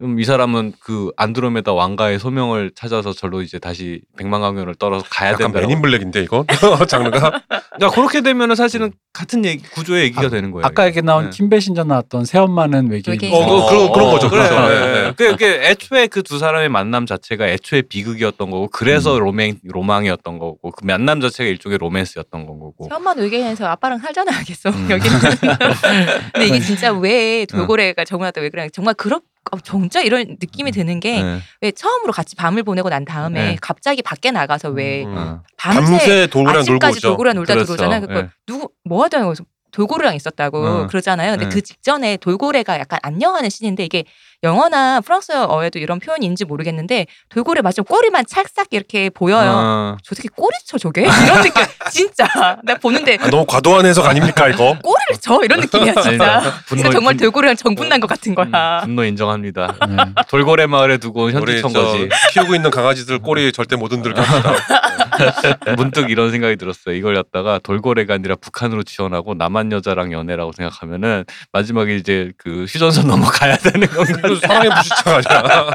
음, 0.05 0.19
이 0.21 0.25
사람은 0.25 0.73
그 0.81 1.11
안드로메다 1.17 1.73
왕가의 1.73 2.19
소명을 2.19 2.73
찾아서 2.75 3.13
절로 3.13 3.41
이제 3.41 3.59
다시 3.59 4.03
백만강연을 4.19 4.75
떨어서 4.75 5.07
가야 5.09 5.31
약간 5.31 5.51
된다. 5.53 5.61
맨인 5.61 5.81
블랙인데 5.81 6.23
이거 6.23 6.45
장르가. 6.89 7.41
그러니까 7.77 7.91
그렇게 7.95 8.21
되면은 8.21 8.55
사실은 8.55 8.93
같은 9.13 9.45
얘기, 9.45 9.63
구조의 9.63 10.05
얘기가 10.05 10.29
되는 10.29 10.51
거예요. 10.51 10.67
아까 10.67 10.87
얘기 10.87 11.01
나온 11.01 11.25
네. 11.25 11.31
김 11.33 11.49
배신자 11.49 11.85
나왔던 11.85 12.25
새엄마는 12.27 12.91
외계인. 12.91 13.15
외계인. 13.15 13.33
어, 13.35 13.67
그, 13.67 13.69
그런 13.71 13.93
그런 13.93 14.11
거죠. 14.11 14.29
그래. 14.29 14.49
그렇죠. 14.49 14.73
예, 14.73 15.07
예. 15.07 15.13
그, 15.17 15.37
그 15.37 15.45
애초에 15.45 16.07
그 16.09 16.23
두 16.25 16.39
사람의 16.39 16.71
만남 16.71 17.05
자체가 17.07 17.47
애초에 17.49 17.83
비극이었던 17.83 18.51
거고 18.51 18.69
그래서 18.69 19.15
음. 19.17 19.25
로맨 19.25 19.61
로망이었던 19.63 20.39
거고 20.39 20.71
그 20.73 20.85
만남 20.85 21.21
자체가 21.21 21.49
일종의 21.49 21.79
로맨스였던 21.79 22.47
건 22.47 22.59
거고. 22.59 22.89
처음만 22.89 23.19
외계인에서 23.19 23.67
아빠랑 23.67 23.99
살잖아 23.99 24.43
계속 24.43 24.75
음. 24.75 24.91
여기는. 24.91 25.19
근데 26.33 26.47
이게 26.47 26.61
진짜 26.61 26.93
왜 26.93 27.45
돌고래가 27.47 28.05
정하다 28.05 28.41
왜 28.41 28.49
그래? 28.49 28.69
정말 28.73 28.95
그렇 28.95 29.21
어, 29.53 29.61
진짜 29.61 30.01
이런 30.01 30.27
느낌이 30.41 30.73
드는 30.73 31.01
게왜 31.01 31.41
네. 31.61 31.71
처음으로 31.73 32.13
같이 32.13 32.35
밤을 32.37 32.63
보내고 32.63 32.89
난 32.89 33.05
다음에 33.05 33.51
네. 33.51 33.57
갑자기 33.61 34.03
밖에 34.03 34.31
나가서 34.31 34.71
왜 34.71 35.05
음. 35.05 35.17
어. 35.17 35.43
밤새, 35.57 35.81
밤새 35.81 36.27
돌고래랑 36.29 36.65
놀고 36.67 36.73
아침까지 36.73 36.99
있죠. 36.99 37.09
돌고래랑 37.09 37.37
놀다 37.37 37.55
그렇죠. 37.55 37.77
들어오잖아요. 37.77 38.01
그거 38.01 38.23
네. 38.23 38.29
누구 38.47 38.71
뭐 38.85 39.05
하던 39.05 39.23
거기서 39.25 39.45
돌고래랑 39.75 40.15
있었다고 40.15 40.67
어. 40.67 40.87
그러잖아요. 40.87 41.33
근데 41.33 41.47
네. 41.47 41.51
그 41.51 41.61
직전에 41.61 42.17
돌고래가 42.19 42.79
약간 42.79 43.01
안녕하는 43.03 43.51
씬인데 43.51 43.85
이게 43.85 44.05
영어나 44.45 45.01
프랑스어에도 45.01 45.79
이런 45.79 45.99
표현이 45.99 46.25
있는지 46.25 46.45
모르겠는데 46.45 47.07
돌고래 47.31 47.63
맞으면 47.63 47.87
꼬리만 47.87 48.25
찰싹 48.27 48.69
이렇게 48.71 49.11
보여요. 49.11 49.51
어. 49.51 49.97
저 50.05 50.15
새끼 50.15 50.29
꼬리 50.29 50.55
쳐 50.67 50.79
저게 50.79 51.03
이런 51.03 51.43
느낌 51.43 51.65
진짜 51.91 52.29
나 52.63 52.75
보는데 52.77 53.17
아, 53.21 53.29
너무 53.31 53.47
과도한 53.47 53.87
해석 53.87 54.07
아닙니까 54.07 54.49
이거? 54.49 54.77
꼬리를 54.83 55.21
쳐 55.21 55.41
이런 55.43 55.61
느낌이야 55.61 55.95
진짜. 55.95 56.63
진짜 56.67 56.91
정말 56.91 57.17
돌고래랑 57.17 57.57
정분난 57.57 58.01
것 58.01 58.07
같은 58.07 58.33
음, 58.33 58.35
거야. 58.35 58.81
분노 58.85 59.05
인정합니다. 59.05 59.75
네. 59.89 59.97
돌고래 60.29 60.67
마을에 60.67 60.99
두고 60.99 61.25
온 61.25 61.35
우리 61.35 61.53
현지천 61.63 61.73
저 61.73 61.83
거지. 61.83 62.09
키우고 62.33 62.55
있는 62.55 62.71
강아지들 62.71 63.19
꼬리 63.21 63.51
절대 63.51 63.77
못 63.77 63.91
흔들게 63.93 64.21
합시다. 64.21 64.55
문득 65.77 66.11
이런 66.11 66.31
생각이 66.31 66.57
들었어요. 66.57 66.95
이걸 66.95 67.15
갖다가 67.15 67.59
돌고래가 67.59 68.15
아니라 68.15 68.37
북한으로 68.37 68.83
지원하고 68.83 69.35
남한 69.35 69.73
여자랑 69.73 70.13
연애라고 70.13 70.53
생각하면은 70.53 71.25
마지막에 71.53 71.97
이제 71.97 72.33
그 72.39 72.65
휴전선 72.65 73.07
넘어가야 73.07 73.57
되는 73.57 73.87
건가? 73.89 74.29
부시창 74.77 75.15
아니야? 75.15 75.75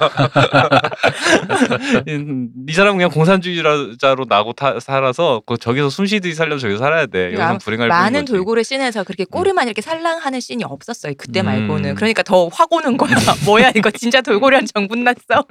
이 2.67 2.73
사람 2.73 2.93
은 2.93 2.97
그냥 2.97 3.09
공산주의자로 3.11 4.25
나고 4.27 4.53
타, 4.53 4.79
살아서 4.79 5.41
그 5.45 5.57
저기서 5.57 5.89
숨쉬듯이 5.89 6.35
살려면 6.35 6.59
저기서 6.59 6.79
살아야 6.79 7.05
돼. 7.05 7.25
여기서 7.27 7.37
그러니까 7.37 7.57
불행할 7.63 7.87
많은. 7.87 8.25
돌고래 8.25 8.63
씬에서 8.63 9.03
그렇게 9.03 9.25
꼬리만 9.25 9.65
이렇게 9.67 9.81
살랑하는 9.81 10.39
씬이 10.39 10.63
없었어요. 10.63 11.13
그때 11.17 11.41
음. 11.41 11.45
말고는. 11.45 11.95
그러니까 11.95 12.21
더 12.23 12.49
확 12.59 12.71
오는 12.73 12.97
거야. 12.97 13.11
뭐야 13.45 13.71
이거 13.75 13.89
진짜 13.91 14.21
돌고래랑 14.21 14.65
정분 14.73 15.03
났어. 15.03 15.45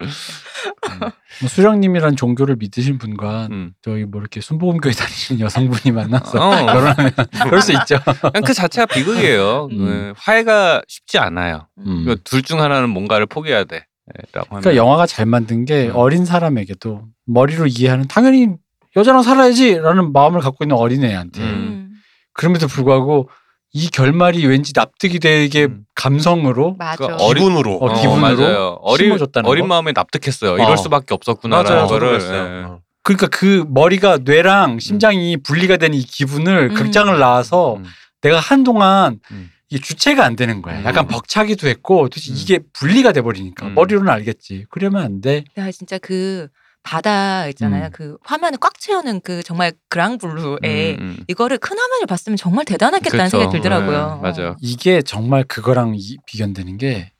뭐 1.40 1.48
수령님이란 1.48 2.16
종교를 2.16 2.56
믿으신 2.56 2.98
분과 2.98 3.48
음. 3.50 3.72
저희 3.82 4.04
뭐 4.04 4.20
이렇게 4.20 4.40
순복음교회 4.40 4.92
다니시는 4.94 5.40
여성분이 5.40 5.94
만나서 5.94 6.38
어. 6.38 6.66
결혼하면 6.66 7.12
그럴 7.44 7.62
수 7.62 7.72
있죠. 7.72 7.98
그냥 8.20 8.42
그 8.44 8.52
자체가 8.52 8.86
비극이에요. 8.86 9.68
음. 9.70 9.86
네, 9.86 10.12
화해가 10.16 10.82
쉽지 10.88 11.18
않아요. 11.18 11.68
음. 11.78 12.02
그러니까 12.04 12.16
둘중 12.24 12.60
하나는 12.60 12.90
뭔가를 12.90 13.26
포기해야 13.26 13.64
돼. 13.64 13.86
그러니까 14.32 14.74
영화가 14.74 15.06
잘 15.06 15.26
만든 15.26 15.64
게 15.64 15.88
음. 15.88 15.92
어린 15.96 16.24
사람에게도 16.24 17.02
머리로 17.26 17.66
이해하는 17.66 18.08
당연히 18.08 18.48
여자랑 18.96 19.22
살아야지라는 19.22 20.12
마음을 20.12 20.40
갖고 20.40 20.64
있는 20.64 20.76
어린애한테 20.76 21.40
음. 21.42 21.46
음. 21.46 21.92
그럼에도 22.32 22.66
불구하고 22.66 23.28
이 23.74 23.88
결말이 23.90 24.46
왠지 24.46 24.72
납득이 24.74 25.18
되게 25.20 25.66
음. 25.66 25.84
감성으로 25.94 26.76
맞아. 26.78 26.96
그 27.06 27.16
어리- 27.22 27.40
기분으로. 27.40 27.76
어, 27.76 27.90
어, 27.90 27.94
기분으로 27.94 28.18
맞아요. 28.42 28.78
어린 28.80 29.08
심어줬다는 29.08 29.48
어린 29.48 29.64
거? 29.64 29.68
마음에 29.68 29.92
납득했어요. 29.94 30.54
이럴 30.54 30.70
어. 30.72 30.76
수밖에 30.76 31.12
없었구나라는 31.14 31.86
거를. 31.86 32.18
그러니까 33.08 33.26
그 33.28 33.64
머리가 33.70 34.18
뇌랑 34.22 34.80
심장이 34.80 35.38
분리가 35.38 35.78
되는 35.78 35.96
이 35.96 36.02
기분을 36.02 36.68
음. 36.72 36.74
극장을 36.74 37.18
나와서 37.18 37.76
음. 37.76 37.84
내가 38.20 38.38
한동안 38.38 39.18
음. 39.30 39.50
이게 39.70 39.80
주체가 39.80 40.26
안 40.26 40.36
되는 40.36 40.60
거야. 40.60 40.80
음. 40.80 40.84
약간 40.84 41.06
벅차기도 41.08 41.68
했고 41.68 42.10
도대체 42.10 42.32
음. 42.32 42.36
이게 42.36 42.58
분리가 42.74 43.12
돼 43.12 43.22
버리니까 43.22 43.68
음. 43.68 43.74
머리로는 43.74 44.12
알겠지. 44.12 44.66
그러면 44.68 45.02
안 45.02 45.22
돼. 45.22 45.44
나 45.54 45.70
진짜 45.70 45.96
그 45.96 46.48
바다 46.82 47.46
있잖아요. 47.48 47.86
음. 47.86 47.90
그 47.94 48.18
화면을 48.24 48.58
꽉 48.60 48.78
채우는 48.78 49.22
그 49.22 49.42
정말 49.42 49.72
그랑블루에 49.88 50.96
음, 50.96 51.00
음. 51.00 51.16
이거를 51.28 51.56
큰 51.56 51.78
화면을 51.78 52.04
봤으면 52.06 52.36
정말 52.36 52.66
대단했겠다는 52.66 53.30
그렇죠. 53.30 53.38
생각이 53.38 53.56
들더라고요. 53.56 54.20
네, 54.22 54.30
맞아요. 54.30 54.56
이게 54.60 55.00
정말 55.00 55.44
그거랑 55.44 55.94
이- 55.96 56.18
비견되는 56.26 56.76
게 56.76 57.12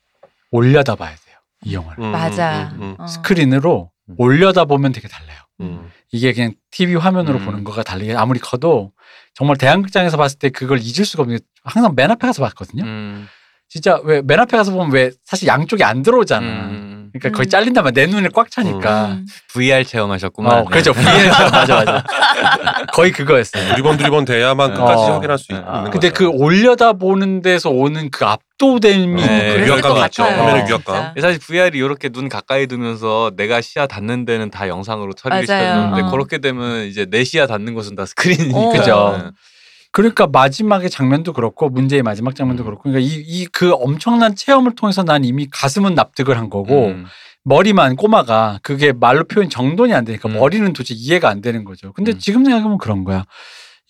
올려다 0.51 0.97
봐야 0.97 1.11
돼요. 1.17 1.37
이 1.65 1.73
영화를. 1.73 2.05
음, 2.05 2.13
맞아. 2.13 2.73
음, 2.75 2.83
음, 2.83 2.95
어. 2.99 3.07
스크린으로 3.07 3.91
음. 4.11 4.15
올려다 4.19 4.67
보면 4.67 4.93
되게 4.93 5.09
달라요. 5.09 5.38
음. 5.61 5.91
이게 6.13 6.33
그냥 6.33 6.55
TV 6.71 6.95
화면으로 6.97 7.39
음. 7.39 7.45
보는 7.45 7.65
거가 7.65 7.83
다르게 7.83 8.15
아무리 8.15 8.39
커도 8.39 8.93
정말 9.35 9.57
대한극장에서 9.57 10.17
봤을 10.17 10.39
때 10.39 10.51
그걸 10.51 10.79
잊을 10.81 11.05
수가 11.05 11.23
없는 11.23 11.39
게 11.39 11.45
항상 11.65 11.95
맨 11.97 12.11
앞에 12.11 12.27
가서 12.27 12.43
봤거든요. 12.43 12.85
음. 12.85 13.27
진짜 13.69 14.01
왜 14.05 14.23
맨 14.23 14.41
앞에 14.41 14.57
가서 14.57 14.73
보면 14.73 14.93
왜 14.93 15.11
사실 15.25 15.47
양쪽이 15.49 15.85
안 15.85 16.03
들어오잖아. 16.03 16.47
음. 17.19 17.21
그러니까 17.21 17.37
거의 17.37 17.47
음. 17.47 17.51
잘린단 17.51 17.85
말이야. 17.85 18.07
내 18.07 18.11
눈을 18.11 18.31
꽉 18.31 18.51
차니까. 18.51 19.07
음. 19.07 19.27
VR 19.53 19.85
체험하셨구만. 19.85 20.59
어, 20.59 20.65
그죠. 20.65 20.93
VN에서 20.93 21.51
맞아 21.51 21.75
맞아. 21.77 22.05
거의 22.93 23.13
그거였어요. 23.13 23.69
두리번 23.71 23.97
두리번 23.99 24.25
돼야만 24.25 24.75
끝까지 24.75 25.03
어. 25.03 25.13
확인할 25.15 25.39
수 25.39 25.47
아, 25.55 25.79
있는 25.79 25.91
근데 25.91 26.11
그. 26.11 26.27
올려다 26.29 26.93
보는 26.95 27.43
데서 27.43 27.71
오는 27.71 28.11
그 28.11 28.25
압도됨이 28.25 29.15
네, 29.23 29.53
그랬을 29.53 29.67
위압감이 29.67 29.95
것 30.01 30.07
있죠. 30.07 30.23
같아요, 30.25 30.41
화면의. 30.43 30.69
위압감. 30.69 31.15
사실 31.21 31.39
VR이 31.41 31.79
이렇게 31.79 32.09
눈 32.09 32.29
가까이 32.29 32.67
두면서 32.67 33.33
내가 33.37 33.61
시야 33.61 33.87
닿는 33.87 34.25
데는 34.25 34.51
다 34.51 34.69
영상으로 34.69 35.13
처리를. 35.15 35.43
시켰는데 35.47 36.03
어. 36.03 36.11
그렇게 36.11 36.39
되면 36.39 36.85
이제 36.87 37.07
내 37.09 37.25
시야 37.25 37.47
닿는 37.47 37.75
곳은 37.75 37.95
다 37.97 38.07
스크린이니까. 38.07 38.59
어. 38.59 38.71
그죠. 38.73 39.33
그러니까 39.93 40.27
마지막의 40.27 40.91
장면도 40.91 41.33
그렇고 41.33 41.69
문제의 41.69 42.03
마지막 42.03 42.35
장면도 42.37 42.63
음. 42.63 42.67
그렇고 42.67 42.83
그러니까 42.85 43.01
이 43.01 43.23
이 43.43 43.47
그 43.53 43.73
엄청난 43.73 44.35
체험을 44.37 44.75
통해서 44.75 45.03
난 45.03 45.25
이미 45.25 45.49
가슴은 45.51 45.95
납득을 45.95 46.37
한 46.39 46.51
거고 46.51 46.89
음. 46.89 47.07
머리만 47.45 47.97
꼬마가 47.97 48.61
그게 48.63 48.93
말로 48.93 49.25
표현 49.25 49.49
정돈이 49.49 49.95
안 49.95 50.05
되니까 50.05 50.29
음. 50.29 50.35
머리는 50.39 50.71
도대체 50.73 50.95
이해가 50.95 51.29
안 51.31 51.41
되는 51.41 51.65
거죠. 51.65 51.93
근데 51.95 52.13
음. 52.13 52.19
지금 52.19 52.45
생각하면 52.45 52.79
그런 52.79 53.05
거야. 53.05 53.25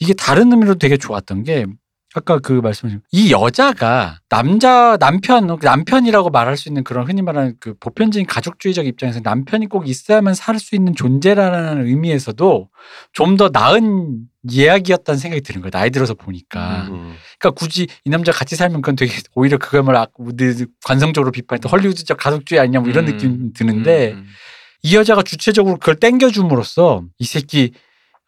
이게 0.01 0.15
다른 0.15 0.53
의미로 0.53 0.77
되게 0.77 0.97
좋았던 0.97 1.43
게 1.45 1.67
아까 2.15 2.39
그 2.39 2.53
말씀하신 2.53 3.03
이 3.13 3.33
여자가 3.33 4.21
남자 4.31 4.97
남편 4.97 5.59
남편이라고 5.61 6.31
말할 6.31 6.57
수 6.57 6.69
있는 6.69 6.83
그런 6.85 7.07
흔히 7.07 7.21
말하는 7.21 7.55
그 7.61 7.75
보편적인 7.79 8.27
가족주의적 8.27 8.87
입장에서 8.87 9.21
남편이 9.23 9.67
꼭 9.67 9.89
있어야만 9.89 10.35
살 10.35 10.59
수 10.59 10.75
있는 10.75 10.95
존재라는 10.95 11.87
의미에서도 11.87 12.69
좀 13.13 13.37
더 13.37 13.51
나은 13.53 14.21
이야기였다는 14.51 15.19
생각이 15.19 15.43
드는 15.43 15.61
거야. 15.61 15.71
나이 15.71 15.91
들어서 15.91 16.15
보니까. 16.15 16.87
음. 16.91 17.15
그러니까 17.39 17.59
굳이 17.59 17.87
이 18.05 18.11
남자 18.11 18.33
같이 18.33 18.57
살면 18.57 18.83
그건 18.83 18.97
되게 18.97 19.13
오히려 19.35 19.59
그걸 19.59 19.95
아- 19.97 20.07
늘 20.37 20.67
관성적으로 20.85 21.31
비판했던 21.33 21.71
헐리우드적 21.71 22.17
가족주의 22.17 22.61
아니냐 22.61 22.81
뭐 22.81 22.89
이런 22.89 23.07
음. 23.07 23.13
느낌 23.13 23.53
드는데 23.53 24.13
음. 24.13 24.27
이 24.83 24.95
여자가 24.97 25.23
주체적으로 25.23 25.77
그걸 25.77 25.97
땡겨줌으로써 25.97 27.05
이 27.19 27.25
새끼 27.25 27.73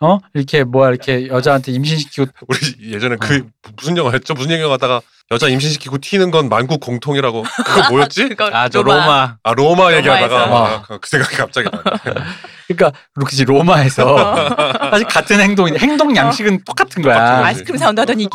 어 0.01 0.18
이렇게 0.35 0.64
뭐야 0.64 0.91
이렇게 0.91 1.27
여자한테 1.29 1.73
임신시키고 1.73 2.27
우리 2.49 2.93
예전에 2.93 3.16
그 3.21 3.49
무슨 3.77 3.97
영화였죠? 3.97 4.35
무슨 4.35 4.59
영화 4.59 4.75
하다가 4.75 5.03
여자 5.33 5.47
임신시키고 5.47 5.99
튀는 5.99 6.33
건 6.33 6.49
만국 6.49 6.81
공통이라고 6.81 7.43
그거 7.64 7.89
뭐였지? 7.91 8.31
그거 8.31 8.51
아, 8.53 8.68
저 8.68 8.83
로마. 8.83 9.37
아 9.45 9.53
로마 9.53 9.93
얘기하다가. 9.95 10.37
아, 10.43 10.83
그- 10.83 10.99
그 10.99 11.09
생각이 11.09 11.37
갑자기 11.37 11.68
나. 11.70 11.83
그러니까 12.66 12.99
그렇지 13.14 13.45
로마에서 13.45 14.49
사실 14.91 15.07
같은 15.07 15.41
행동이 15.41 15.78
행동 15.78 16.16
양식은 16.16 16.64
똑같은 16.64 17.03
거야. 17.03 17.14
똑같은. 17.14 17.45
아이스크림 17.45 17.78
사온다 17.78 18.03
하더니 18.03 18.28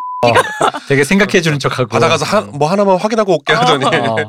되게 0.88 1.04
생각해 1.04 1.41
주는 1.41 1.60
척하고 1.60 1.88
바다 1.89 2.08
가서 2.08 2.26
한, 2.26 2.50
뭐 2.52 2.70
하나만 2.72 2.98
확인하고 2.98 3.34
올게 3.34 3.54
하더니 3.54 3.86
어. 3.86 3.89
근데 4.16 4.26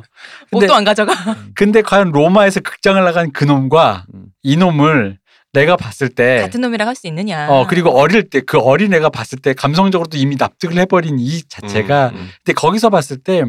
옷도 0.51 0.75
안 0.75 0.83
가져가. 0.85 1.15
근데 1.55 1.83
과연 1.83 2.11
로마에서 2.11 2.61
극장을 2.61 3.03
나간 3.05 3.31
그 3.33 3.45
놈과 3.45 4.07
음. 4.13 4.25
이 4.43 4.57
놈을 4.57 5.19
내가 5.61 5.77
봤을 5.77 6.09
때 6.09 6.41
같은 6.43 6.61
놈이랑 6.61 6.89
할수 6.89 7.07
있느냐. 7.07 7.49
어 7.51 7.67
그리고 7.67 7.91
어릴 7.91 8.31
때 8.31 8.41
그 8.41 8.59
어린 8.59 8.95
애가 8.95 9.09
봤을 9.11 9.39
때 9.39 9.55
감성적으로도 9.55 10.17
이미 10.19 10.37
납득을 10.37 10.77
해버린 10.79 11.19
이 11.19 11.43
자체가 11.49 12.13
음. 12.15 12.29
근데 12.45 12.53
거기서 12.55 12.91
봤을 12.91 13.17
때 13.19 13.45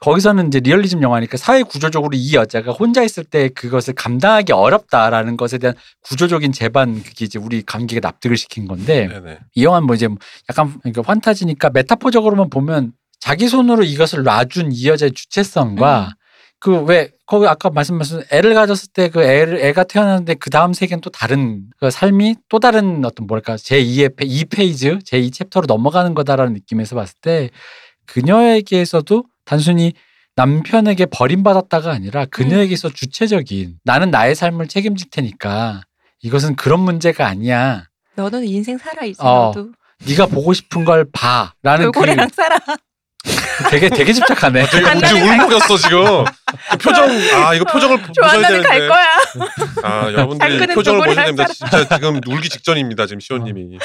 거기서는 0.00 0.48
이제 0.48 0.58
리얼리즘 0.60 1.02
영화니까 1.02 1.36
사회 1.36 1.62
구조적으로 1.62 2.10
이 2.14 2.34
여자가 2.34 2.72
혼자 2.72 3.02
있을 3.02 3.24
때 3.24 3.48
그것을 3.48 3.94
감당하기 3.94 4.52
어렵다라는 4.52 5.36
것에 5.36 5.58
대한 5.58 5.74
구조적인 6.02 6.52
제반 6.52 7.02
그게 7.02 7.24
이제 7.24 7.38
우리 7.38 7.62
감기가 7.62 8.00
납득을 8.02 8.36
시킨 8.36 8.66
건데 8.66 9.08
네네. 9.08 9.38
이 9.54 9.64
영화는 9.64 9.86
뭐 9.86 9.94
이제 9.94 10.08
약간 10.48 10.78
그러니까 10.80 11.02
환타지니까 11.04 11.70
메타포적으로만 11.70 12.50
보면 12.50 12.92
자기 13.20 13.48
손으로 13.48 13.84
이것을 13.84 14.22
놔준 14.24 14.72
이 14.72 14.88
여자의 14.88 15.12
주체성과 15.12 16.14
그왜 16.58 17.10
거기 17.32 17.46
아까 17.46 17.70
말씀하신 17.70 18.24
애를 18.30 18.52
가졌을 18.52 18.90
때 18.92 19.08
그 19.08 19.22
애를 19.22 19.64
애가 19.64 19.84
태어났는데 19.84 20.34
그 20.34 20.50
다음 20.50 20.74
세계는 20.74 21.00
또 21.00 21.08
다른 21.08 21.64
그 21.78 21.90
삶이 21.90 22.36
또 22.50 22.58
다른 22.58 23.02
어떤 23.06 23.26
뭐랄까 23.26 23.56
제 23.56 23.82
2의 23.82 24.12
2 24.20 24.44
페이지 24.44 24.98
제 25.02 25.18
2 25.18 25.30
챕터로 25.30 25.64
넘어가는 25.66 26.12
거다라는 26.12 26.52
느낌에서 26.52 26.94
봤을 26.94 27.14
때 27.22 27.48
그녀에게서도 28.04 29.24
단순히 29.46 29.94
남편에게 30.36 31.06
버림받았다가 31.06 31.90
아니라 31.90 32.26
그녀에게서 32.26 32.90
주체적인 32.90 33.78
나는 33.82 34.10
나의 34.10 34.34
삶을 34.34 34.68
책임질 34.68 35.08
테니까 35.10 35.80
이것은 36.20 36.54
그런 36.56 36.80
문제가 36.80 37.26
아니야. 37.28 37.84
너는 38.14 38.46
인생 38.46 38.76
살아 38.76 39.06
이제 39.06 39.22
어. 39.22 39.52
너도. 39.54 39.72
네가 40.06 40.26
보고 40.26 40.52
싶은 40.52 40.84
걸 40.84 41.06
봐라는 41.10 41.86
그 41.86 41.92
돌고래랑 41.92 42.28
살아. 42.28 42.58
되게 43.70 43.88
되게 43.88 44.12
집착하네. 44.12 44.66
되게 44.66 45.20
울먹였어 45.20 45.78
지금. 45.78 46.24
그 46.70 46.78
표정 46.78 47.08
아 47.34 47.54
이거 47.54 47.64
표정을 47.64 47.98
보- 48.02 48.06
보셔야 48.08 48.30
조한나는 48.30 48.62
갈 48.62 48.78
되는데. 48.78 48.88
거야. 48.88 49.06
아 49.82 50.12
여러분들이 50.12 50.66
표정을 50.68 51.06
보셔야 51.06 51.26
됩니다. 51.26 51.44
할 51.44 51.52
진짜 51.54 51.84
지금 51.96 52.20
울기 52.26 52.48
직전입니다. 52.48 53.06
지금 53.06 53.20
시호님이 53.20 53.78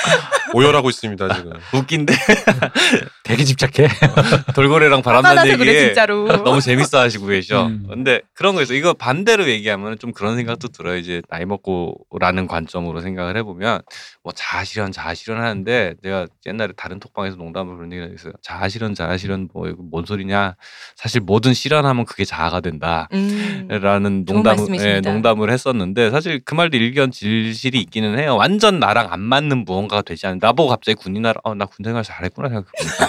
오열하고 0.53 0.89
있습니다 0.89 1.33
지금. 1.35 1.53
웃긴데 1.73 2.13
되게 3.23 3.43
집착해. 3.43 3.89
돌고래랑 4.55 5.01
바람 5.01 5.23
화가 5.25 5.35
나는 5.35 5.51
나서 5.51 5.57
그래 5.57 5.73
얘기 5.75 5.85
진짜로. 5.87 6.27
너무 6.43 6.61
재밌어 6.61 6.99
하시고 6.99 7.27
계셔. 7.27 7.67
음. 7.67 7.85
근데 7.89 8.21
그런 8.33 8.55
거 8.55 8.61
있어. 8.61 8.73
이거 8.73 8.93
반대로 8.93 9.47
얘기하면 9.47 9.97
좀 9.99 10.11
그런 10.13 10.35
생각도 10.35 10.69
들어요. 10.69 10.97
이제 10.97 11.21
나이 11.29 11.45
먹고라는 11.45 12.47
관점으로 12.47 13.01
생각을 13.01 13.37
해보면 13.37 13.81
뭐 14.23 14.33
자아실현 14.35 14.91
자아실현 14.91 15.41
하는데 15.41 15.95
내가 16.01 16.27
옛날에 16.45 16.71
다른 16.77 16.99
톡방에서 16.99 17.35
농담으로 17.37 17.77
그런 17.77 17.91
얘기가 17.91 18.07
있어요. 18.13 18.33
자아실현 18.41 18.95
자아실현 18.95 19.49
뭐 19.53 19.67
이거 19.67 19.77
뭔 19.81 20.05
소리냐. 20.05 20.55
사실 20.95 21.21
뭐든 21.21 21.53
실현하면 21.53 22.05
그게 22.05 22.23
자아가 22.25 22.56
된다. 22.61 23.07
음. 23.13 23.67
라는 23.69 24.25
좋은 24.25 24.43
농담. 24.43 24.75
예, 24.79 25.01
농담을 25.01 25.51
했었는데 25.51 26.11
사실 26.11 26.41
그 26.43 26.53
말도 26.53 26.77
일견 26.77 27.11
질실이 27.11 27.79
있기는 27.81 28.17
해요. 28.19 28.35
완전 28.35 28.79
나랑 28.79 29.07
안 29.11 29.21
맞는 29.21 29.65
무언가가 29.65 30.01
되지 30.01 30.27
않는 30.27 30.39
나보고 30.41 30.69
갑자기 30.69 30.95
군인하라 30.95 31.41
어, 31.43 31.55
나 31.55 31.65
군생활 31.65 32.03
잘했구나 32.03 32.49
생각해보니까 32.49 33.07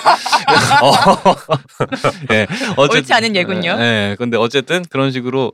어, 0.82 0.92
예, 2.32 2.46
옳지 2.76 3.12
않은 3.12 3.36
예군요. 3.36 3.76
예, 3.78 4.16
근데 4.18 4.36
어쨌든 4.36 4.84
그런 4.90 5.10
식으로 5.10 5.52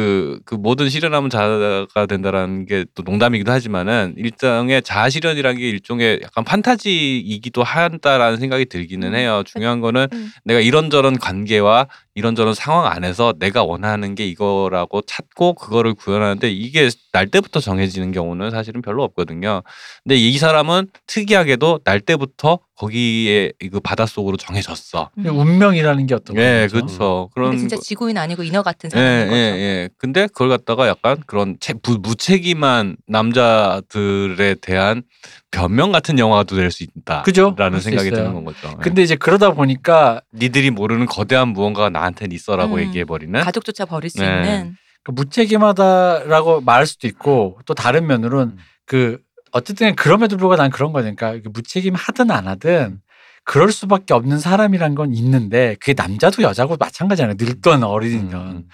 그, 0.00 0.38
그 0.44 0.54
모든 0.54 0.88
실현하면 0.88 1.30
자아가 1.30 2.06
된다라는 2.08 2.64
게 2.66 2.84
또 2.94 3.02
농담이기도 3.02 3.50
하지만은 3.50 4.14
일종의 4.16 4.82
자아 4.82 5.10
실현이라는 5.10 5.58
게 5.60 5.68
일종의 5.68 6.20
약간 6.22 6.44
판타지이기도 6.44 7.62
한다라는 7.64 8.38
생각이 8.38 8.66
들기는 8.66 9.08
음. 9.08 9.14
해요. 9.14 9.42
중요한 9.44 9.80
거는 9.80 10.06
음. 10.12 10.30
내가 10.44 10.60
이런저런 10.60 11.18
관계와 11.18 11.88
이런저런 12.14 12.54
상황 12.54 12.86
안에서 12.86 13.34
내가 13.38 13.62
원하는 13.64 14.14
게 14.14 14.26
이거라고 14.26 15.02
찾고 15.02 15.54
그거를 15.54 15.94
구현하는데 15.94 16.50
이게 16.50 16.88
날 17.12 17.26
때부터 17.28 17.60
정해지는 17.60 18.12
경우는 18.12 18.50
사실은 18.50 18.82
별로 18.82 19.02
없거든요. 19.04 19.62
근데 20.04 20.16
이 20.16 20.36
사람은 20.38 20.88
특이하게도 21.06 21.80
날 21.84 22.00
때부터 22.00 22.58
거기에 22.76 23.52
그 23.70 23.78
바닷속으로 23.80 24.36
정해졌어. 24.36 25.10
음. 25.18 25.26
운명이라는 25.26 26.06
게 26.06 26.14
어떤 26.14 26.36
예, 26.36 26.62
거죠? 26.70 26.74
그렇죠. 26.86 27.30
그런 27.34 27.58
진짜 27.58 27.76
거- 27.76 27.82
지구인 27.82 28.16
아니고 28.18 28.42
인어 28.42 28.62
같은 28.62 28.88
예, 28.92 28.96
사람인 28.96 29.26
거죠. 29.26 29.36
예, 29.36 29.40
예. 29.40 29.79
근데 29.98 30.26
그걸 30.26 30.48
갖다가 30.50 30.86
약간 30.88 31.22
그런 31.26 31.56
체, 31.60 31.72
부, 31.74 31.98
무책임한 32.00 32.96
남자들에 33.06 34.56
대한 34.60 35.02
변명 35.50 35.92
같은 35.92 36.18
영화도 36.18 36.56
될 36.56 36.70
수 36.70 36.84
있다. 36.84 37.22
그죠? 37.22 37.54
라는 37.58 37.80
생각이 37.80 38.08
있어요. 38.08 38.28
드는 38.28 38.44
거죠. 38.44 38.68
예. 38.68 38.82
근데 38.82 39.02
이제 39.02 39.16
그러다 39.16 39.52
보니까 39.52 40.20
니들이 40.34 40.70
모르는 40.70 41.06
거대한 41.06 41.48
무언가가 41.48 41.90
나한테는 41.90 42.34
있어라고 42.34 42.74
음. 42.76 42.80
얘기해 42.80 43.04
버리는. 43.04 43.38
가족조차 43.40 43.84
버릴 43.86 44.10
수 44.10 44.20
네. 44.20 44.26
있는. 44.26 44.76
그 45.02 45.12
무책임하다라고 45.12 46.60
말할 46.60 46.86
수도 46.86 47.06
있고 47.08 47.58
또 47.66 47.74
다른 47.74 48.06
면으로는 48.06 48.52
음. 48.54 48.58
그 48.86 49.18
어쨌든 49.52 49.96
그럼에도 49.96 50.36
불구하고 50.36 50.60
난 50.62 50.70
그런 50.70 50.92
거니까 50.92 51.32
그 51.32 51.48
무책임하든 51.52 52.30
안 52.30 52.46
하든 52.48 53.00
그럴 53.44 53.72
수밖에 53.72 54.14
없는 54.14 54.38
사람이란 54.38 54.94
건 54.94 55.14
있는데 55.14 55.74
그게 55.80 55.94
남자도 55.94 56.42
여자고 56.42 56.76
마찬가지잖아요. 56.78 57.34
늙던 57.38 57.82
어린이면. 57.82 58.46
음. 58.48 58.64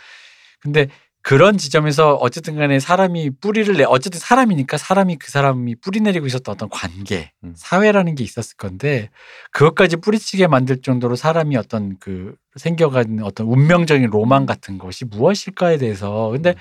근데 0.66 0.88
그런 1.22 1.58
지점에서 1.58 2.14
어쨌든 2.14 2.54
간에 2.54 2.78
사람이 2.78 3.30
뿌리를 3.40 3.76
내 3.76 3.82
어쨌든 3.82 4.20
사람이니까 4.20 4.76
사람이 4.78 5.16
그 5.16 5.30
사람이 5.30 5.74
뿌리 5.76 6.00
내리고 6.00 6.26
있었던 6.26 6.52
어떤 6.52 6.68
관계 6.68 7.32
음. 7.42 7.52
사회라는 7.56 8.14
게 8.14 8.22
있었을 8.22 8.56
건데 8.56 9.10
그것까지 9.50 9.96
뿌리치게 9.96 10.46
만들 10.46 10.80
정도로 10.82 11.16
사람이 11.16 11.56
어떤 11.56 11.98
그 11.98 12.36
생겨가는 12.54 13.24
어떤 13.24 13.48
운명적인 13.48 14.08
로망 14.10 14.46
같은 14.46 14.78
것이 14.78 15.04
무엇일까에 15.04 15.78
대해서 15.78 16.28
근데 16.30 16.54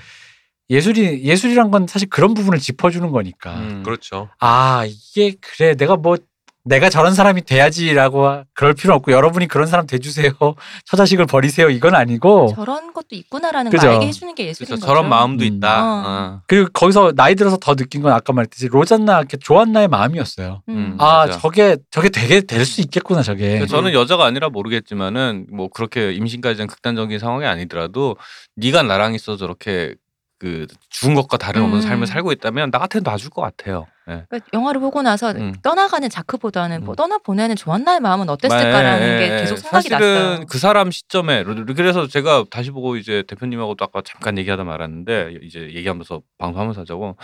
예술이 0.71 1.23
예술이란 1.23 1.69
건 1.69 1.85
사실 1.85 2.09
그런 2.09 2.33
부분을 2.33 2.57
짚어주는 2.57 3.11
거니까 3.11 3.59
음. 3.59 3.83
그렇죠. 3.83 4.29
아 4.39 4.83
이게 4.87 5.35
그래 5.41 5.75
내가 5.75 5.95
뭐 5.95 6.17
내가 6.65 6.89
저런 6.89 7.13
사람이 7.13 7.43
돼야지라고 7.43 8.43
그럴 8.53 8.73
필요 8.73 8.95
없고 8.95 9.11
여러분이 9.11 9.47
그런 9.47 9.67
사람 9.67 9.85
돼주세요 9.85 10.31
처자식을 10.85 11.27
버리세요 11.27 11.69
이건 11.69 11.93
아니고 11.95 12.53
저런 12.55 12.91
것도 12.91 13.09
있구나라는 13.11 13.71
그죠. 13.71 13.85
걸 13.87 13.93
알게 13.95 14.07
해주는 14.07 14.33
게 14.35 14.47
예술인 14.47 14.67
그렇죠. 14.67 14.81
거죠. 14.81 14.87
저런 14.87 15.07
마음도 15.09 15.43
음. 15.45 15.47
있다. 15.47 15.83
어. 15.83 16.03
어. 16.05 16.41
그리고 16.47 16.69
거기서 16.73 17.13
나이 17.15 17.35
들어서 17.35 17.57
더 17.57 17.75
느낀 17.75 18.01
건 18.01 18.11
아까 18.13 18.33
말했듯이 18.33 18.67
로잔나 18.67 19.19
이렇게 19.19 19.37
조안나의 19.37 19.87
마음이었어요. 19.87 20.63
음. 20.69 20.75
음. 20.75 20.95
아 20.99 21.27
맞아. 21.27 21.39
저게 21.39 21.77
저게 21.91 22.09
되게 22.09 22.41
될 22.41 22.65
수 22.65 22.81
있겠구나 22.81 23.21
저게. 23.21 23.63
저는 23.67 23.93
여자가 23.93 24.25
아니라 24.25 24.49
모르겠지만은 24.49 25.45
뭐 25.51 25.69
그렇게 25.69 26.13
임신까지 26.13 26.57
는 26.57 26.67
극단적인 26.67 27.19
상황이 27.19 27.45
아니더라도 27.45 28.17
네가 28.55 28.81
나랑 28.81 29.13
있어 29.13 29.37
저렇게 29.37 29.93
그 30.39 30.65
죽은 30.89 31.13
것과 31.13 31.37
다른 31.37 31.61
없는 31.61 31.77
음. 31.77 31.81
삶을 31.81 32.07
살고 32.07 32.31
있다면 32.31 32.71
나 32.71 32.79
같아도 32.79 33.09
놔줄 33.09 33.29
것 33.29 33.41
같아요. 33.43 33.85
예. 34.09 34.23
그러니까 34.29 34.39
영화를 34.53 34.79
보고 34.81 35.01
나서 35.01 35.31
음. 35.31 35.53
떠나가는 35.63 36.07
자크보다는 36.09 36.83
뭐 36.83 36.93
음. 36.93 36.95
떠나 36.95 37.17
보내는 37.17 37.55
조한나의 37.55 37.99
마음은 38.01 38.29
어땠을까라는 38.29 39.07
예, 39.07 39.17
게 39.17 39.33
예, 39.33 39.39
계속 39.41 39.57
생각이 39.57 39.89
사실은 39.89 39.99
났어요. 39.99 40.45
그 40.47 40.57
사람 40.59 40.91
시점에 40.91 41.43
그래서 41.43 42.07
제가 42.07 42.45
다시 42.51 42.71
보고 42.71 42.97
이제 42.97 43.23
대표님하고도 43.27 43.83
아까 43.83 44.01
잠깐 44.05 44.37
얘기하다 44.37 44.63
말았는데 44.63 45.39
이제 45.43 45.71
얘기하면서 45.73 46.21
방송하면서 46.37 46.81
하자고 46.81 47.17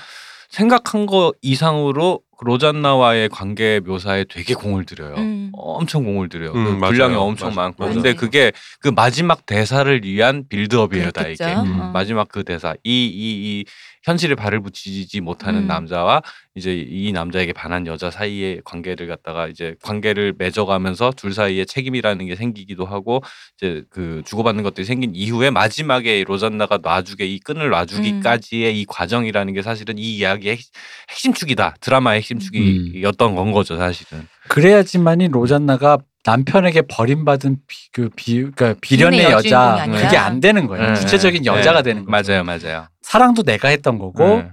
생각한 0.49 1.05
거 1.05 1.31
이상으로 1.41 2.19
로잔나와의 2.41 3.29
관계 3.29 3.79
묘사에 3.79 4.25
되게 4.25 4.53
공을 4.53 4.85
들여요. 4.85 5.13
음. 5.15 5.51
엄청 5.53 6.03
공을 6.03 6.27
들여요. 6.27 6.51
음, 6.53 6.65
그 6.65 6.69
맞아요. 6.71 6.91
분량이 6.91 7.15
엄청 7.15 7.49
맞아, 7.49 7.61
많고. 7.61 7.83
맞아. 7.83 7.93
근데 7.93 8.13
그게 8.15 8.51
그 8.81 8.89
마지막 8.89 9.45
대사를 9.45 10.03
위한 10.03 10.45
빌드업이에요, 10.49 11.11
다 11.11 11.21
그렇겠죠. 11.21 11.43
이게. 11.43 11.53
음. 11.53 11.79
어. 11.79 11.91
마지막 11.91 12.27
그 12.27 12.43
대사 12.43 12.73
이 12.83 13.05
이 13.07 13.61
이 13.61 13.65
현실에 14.03 14.35
발을 14.35 14.61
붙이지 14.61 15.21
못하는 15.21 15.61
음. 15.63 15.67
남자와 15.67 16.21
이제 16.55 16.73
이 16.75 17.11
남자에게 17.11 17.53
반한 17.53 17.85
여자 17.87 18.09
사이의 18.11 18.61
관계를 18.65 19.07
갖다가 19.07 19.47
이제 19.47 19.75
관계를 19.83 20.33
맺어가면서 20.37 21.11
둘 21.15 21.33
사이에 21.33 21.65
책임이라는 21.65 22.25
게 22.25 22.35
생기기도 22.35 22.85
하고 22.85 23.21
이제 23.57 23.83
그 23.89 24.21
주고받는 24.25 24.63
것들이 24.63 24.85
생긴 24.85 25.13
이후에 25.15 25.49
마지막에 25.51 26.23
로잔나가 26.27 26.79
놔주게 26.81 27.25
이 27.25 27.39
끈을 27.39 27.69
놔주기까지의 27.69 28.79
이 28.81 28.85
과정이라는 28.85 29.53
게 29.53 29.61
사실은 29.61 29.97
이 29.97 30.15
이야기의 30.17 30.57
핵- 30.57 30.63
핵심축이다. 31.11 31.75
드라마의 31.79 32.17
핵심축이었던 32.19 33.35
건 33.35 33.51
거죠 33.51 33.77
사실은. 33.77 34.27
그래야지만이 34.49 35.29
로잔나가 35.29 35.97
남편에게 36.23 36.83
버림받은 36.87 37.57
비, 37.67 37.91
그 37.91 38.09
비, 38.15 38.35
그러니까 38.35 38.75
비련의 38.81 39.23
여자. 39.23 39.85
그게 39.91 40.17
안 40.17 40.39
되는 40.39 40.67
거예요. 40.67 40.89
네, 40.93 40.99
주체적인 40.99 41.43
네, 41.43 41.47
여자가 41.47 41.81
네. 41.81 41.89
되는 41.93 42.05
거죠. 42.05 42.31
맞아요 42.31 42.43
맞아요 42.43 42.87
사랑도 43.01 43.43
내가 43.43 43.69
했던 43.69 43.97
거고 43.97 44.27
네. 44.43 44.51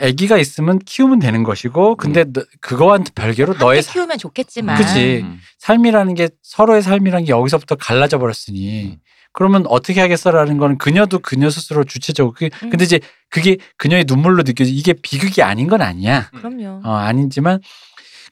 아기가 0.00 0.38
있으면 0.38 0.78
키우면 0.78 1.18
되는 1.18 1.42
것이고 1.44 1.96
근데 1.96 2.24
너- 2.24 2.42
그거와는 2.60 3.06
별개로 3.14 3.54
너의 3.54 3.82
키우면 3.82 4.18
좋겠지만 4.18 4.76
그치. 4.76 5.20
음. 5.22 5.38
삶이라는 5.58 6.14
게 6.14 6.28
서로의 6.42 6.82
삶이라는 6.82 7.26
게 7.26 7.32
여기서부터 7.32 7.76
갈라져 7.76 8.18
버렸으니 8.18 8.98
그러면 9.32 9.64
어떻게 9.68 10.00
하겠어라는 10.00 10.58
거는 10.58 10.78
그녀도 10.78 11.18
그녀 11.20 11.50
스스로 11.50 11.84
주체적으로 11.84 12.32
그게 12.32 12.50
음. 12.64 12.70
근데 12.70 12.84
이제 12.84 12.98
그게 13.28 13.58
그녀의 13.76 14.04
눈물로 14.08 14.42
느껴지 14.42 14.72
이게 14.74 14.92
비극이 14.94 15.42
아닌 15.42 15.68
건 15.68 15.82
아니야. 15.82 16.30
그럼요. 16.30 16.80
어, 16.84 16.94
아니지만 16.94 17.60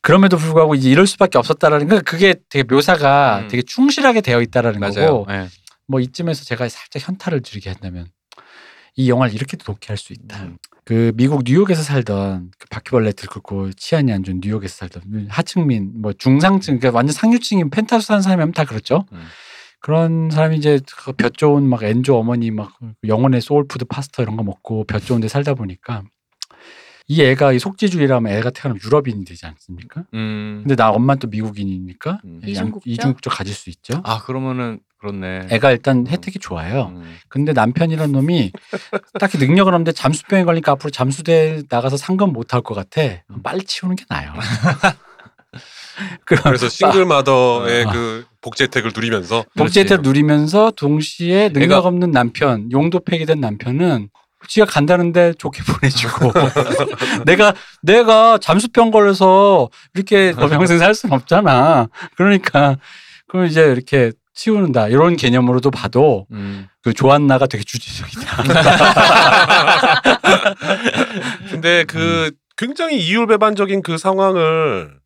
그럼에도 0.03 0.37
불구하고 0.37 0.75
이제 0.75 0.91
이럴 0.91 1.07
수밖에 1.07 1.39
없었다라는 1.39 1.89
건 1.89 2.03
그게 2.03 2.37
되게 2.49 2.63
묘사가 2.63 3.41
음. 3.41 3.49
되게 3.49 3.63
충실하게 3.63 4.21
되어 4.21 4.41
있다라는 4.41 4.81
맞아요 4.81 5.25
거고 5.25 5.27
네. 5.29 5.49
뭐 5.87 6.01
이쯤에서 6.01 6.45
제가 6.45 6.69
살짝 6.69 7.07
현타를 7.09 7.43
들게 7.43 7.71
한다면 7.71 8.09
이 8.97 9.09
영화를 9.09 9.35
이렇게도 9.35 9.65
좋게 9.65 9.87
할수 9.89 10.13
있다. 10.13 10.43
음. 10.43 10.59
그 10.85 11.13
미국 11.15 11.43
뉴욕에서 11.45 11.83
살던 11.83 12.51
그 12.59 12.67
바퀴벌레 12.69 13.13
들끓고 13.13 13.73
치안이 13.73 14.13
안 14.13 14.25
좋은 14.25 14.41
뉴욕에서 14.43 14.75
살던 14.75 15.29
하층민 15.29 15.93
뭐 16.01 16.13
중상층 16.13 16.79
그러니까 16.79 16.97
완전 16.97 17.13
상류층인 17.13 17.71
펜트하우스 17.71 18.07
사는 18.07 18.23
사람이 18.23 18.41
하면 18.41 18.53
다 18.53 18.65
그렇죠. 18.65 19.05
음. 19.13 19.23
그런 19.81 20.31
사람이 20.31 20.57
이제 20.57 20.81
그볕 20.97 21.39
좋은 21.39 21.69
막 21.69 21.83
엔조 21.85 22.17
어머니 22.17 22.51
막 22.51 22.73
영혼의 23.07 23.41
소울푸드 23.41 23.85
파스타 23.85 24.23
이런 24.23 24.37
거 24.37 24.43
먹고 24.43 24.85
볕 24.85 25.05
좋은 25.05 25.21
데 25.21 25.29
살다 25.29 25.55
보니까 25.55 26.03
이 27.11 27.23
애가 27.23 27.53
이 27.55 27.59
속지주의라면 27.59 28.31
애가 28.33 28.51
태어나면 28.51 28.81
유럽인이 28.85 29.25
되지 29.25 29.47
않습니까? 29.47 30.05
음. 30.13 30.61
근데 30.63 30.77
나 30.77 30.91
엄마는 30.91 31.19
또 31.21 31.29
미국인이니까 31.29 32.21
음. 32.25 32.41
양- 32.45 32.49
이중국적? 32.51 32.87
이중국적 32.87 33.33
가질 33.33 33.55
수 33.55 33.71
있죠. 33.71 34.01
아 34.05 34.23
그러면은 34.23 34.81
그렇네 34.99 35.47
애가 35.51 35.71
일단 35.71 36.07
혜택이 36.07 36.39
좋아요. 36.39 36.93
음. 36.95 37.17
근데 37.29 37.53
남편이란 37.55 38.13
놈이 38.13 38.53
딱히 39.19 39.39
능력은 39.39 39.73
없는데 39.73 39.93
잠수병에 39.93 40.45
걸리니까 40.45 40.73
앞으로 40.73 40.91
잠수대 40.91 41.63
나가서 41.71 41.97
상금 41.97 42.33
못 42.33 42.53
할 42.53 42.61
것 42.63 42.75
같아. 42.75 43.01
빨리 43.43 43.65
치우는 43.65 43.97
게 43.97 44.05
나아요. 44.09 44.33
그래서 46.25 46.69
싱글 46.69 47.07
마더의 47.07 47.85
아. 47.87 47.93
그 47.93 48.25
복지 48.41 48.65
혜택을 48.65 48.93
누리면서 48.95 49.45
복지 49.57 49.81
혜택을 49.81 50.03
누리면서 50.03 50.71
동시에 50.73 51.49
능력 51.53 51.87
없는 51.87 52.11
남편, 52.13 52.71
용도 52.71 53.01
폐기된 53.01 53.41
남편은 53.41 54.09
지가 54.47 54.67
간다는데 54.67 55.35
좋게 55.35 55.63
보내주고 55.65 56.33
내가 57.27 57.55
내가 57.83 58.39
잠수병 58.39 58.91
걸려서 58.91 59.69
이렇게 59.95 60.33
뭐 60.33 60.49
평생 60.49 60.79
살 60.79 60.95
수는 60.95 61.15
없잖아. 61.15 61.89
그러니까 62.17 62.77
그럼 63.27 63.47
이제 63.47 63.63
이렇게 63.63 64.13
치우는다 64.35 64.89
이런 64.89 65.17
개념으로도 65.17 65.73
봐도 65.73 66.27
음. 66.31 66.69
그 66.83 66.95
조안나가 66.95 67.47
되게 67.47 67.65
주체적이다. 67.65 68.43
근데 71.51 71.85
그 71.85 72.31
굉장히 72.57 72.99
이율배반적인 72.99 73.83
그 73.83 73.99
상황을 73.99 74.99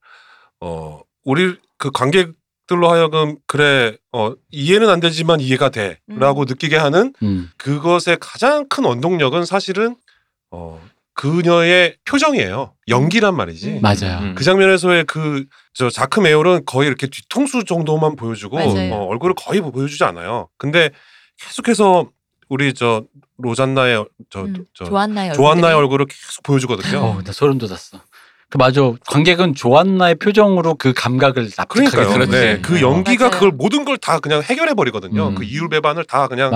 어 0.60 1.00
우리 1.24 1.56
그 1.78 1.90
관객 1.90 2.32
들로 2.66 2.90
하여금 2.90 3.36
그래 3.46 3.96
어 4.12 4.34
이해는 4.50 4.88
안 4.88 5.00
되지만 5.00 5.40
이해가 5.40 5.70
돼라고 5.70 6.44
느끼게 6.44 6.76
하는 6.76 7.12
음. 7.22 7.50
그것의 7.56 8.18
가장 8.20 8.68
큰 8.68 8.84
원동력은 8.84 9.44
사실은 9.44 9.96
어 10.50 10.80
그녀의 11.14 11.96
표정이에요. 12.04 12.74
연기란 12.88 13.36
말이지. 13.36 13.68
음. 13.70 13.80
맞아요. 13.82 14.18
음. 14.22 14.34
그 14.34 14.44
장면에서의 14.44 15.04
그 15.04 15.44
저 15.74 15.88
자크 15.88 16.20
메올은 16.20 16.64
거의 16.66 16.86
이렇게 16.88 17.06
뒤통수 17.06 17.64
정도만 17.64 18.16
보여주고 18.16 18.56
맞아요. 18.56 18.92
어, 18.94 19.06
얼굴을 19.06 19.34
거의 19.34 19.60
보여주지 19.60 20.04
않아요. 20.04 20.48
근데 20.58 20.90
계속해서 21.38 22.10
우리 22.50 22.74
저 22.74 23.04
로잔나의 23.38 24.04
저, 24.28 24.42
음, 24.42 24.66
저 24.74 24.84
조안나의 24.84 25.32
조안나의. 25.32 25.74
얼굴을 25.74 26.06
계속 26.06 26.42
보여주거든요. 26.42 26.98
어, 26.98 27.22
나 27.22 27.32
소름 27.32 27.56
돋았어. 27.56 28.00
그 28.52 28.58
맞아. 28.58 28.82
관객은 29.08 29.54
조안나의 29.54 30.16
표정으로 30.16 30.74
그 30.74 30.92
감각을 30.92 31.48
납득하게 31.56 31.88
그러니까요. 31.90 32.26
네. 32.26 32.60
그 32.60 32.76
어, 32.76 32.80
연기가 32.82 33.24
맞아요. 33.28 33.30
그걸 33.30 33.50
모든 33.52 33.86
걸 33.86 33.96
다 33.96 34.18
그냥 34.18 34.42
해결해 34.42 34.74
버리거든요. 34.74 35.28
음. 35.28 35.34
그 35.34 35.44
이율 35.44 35.68
배반을 35.70 36.04
다 36.04 36.26
그냥. 36.28 36.52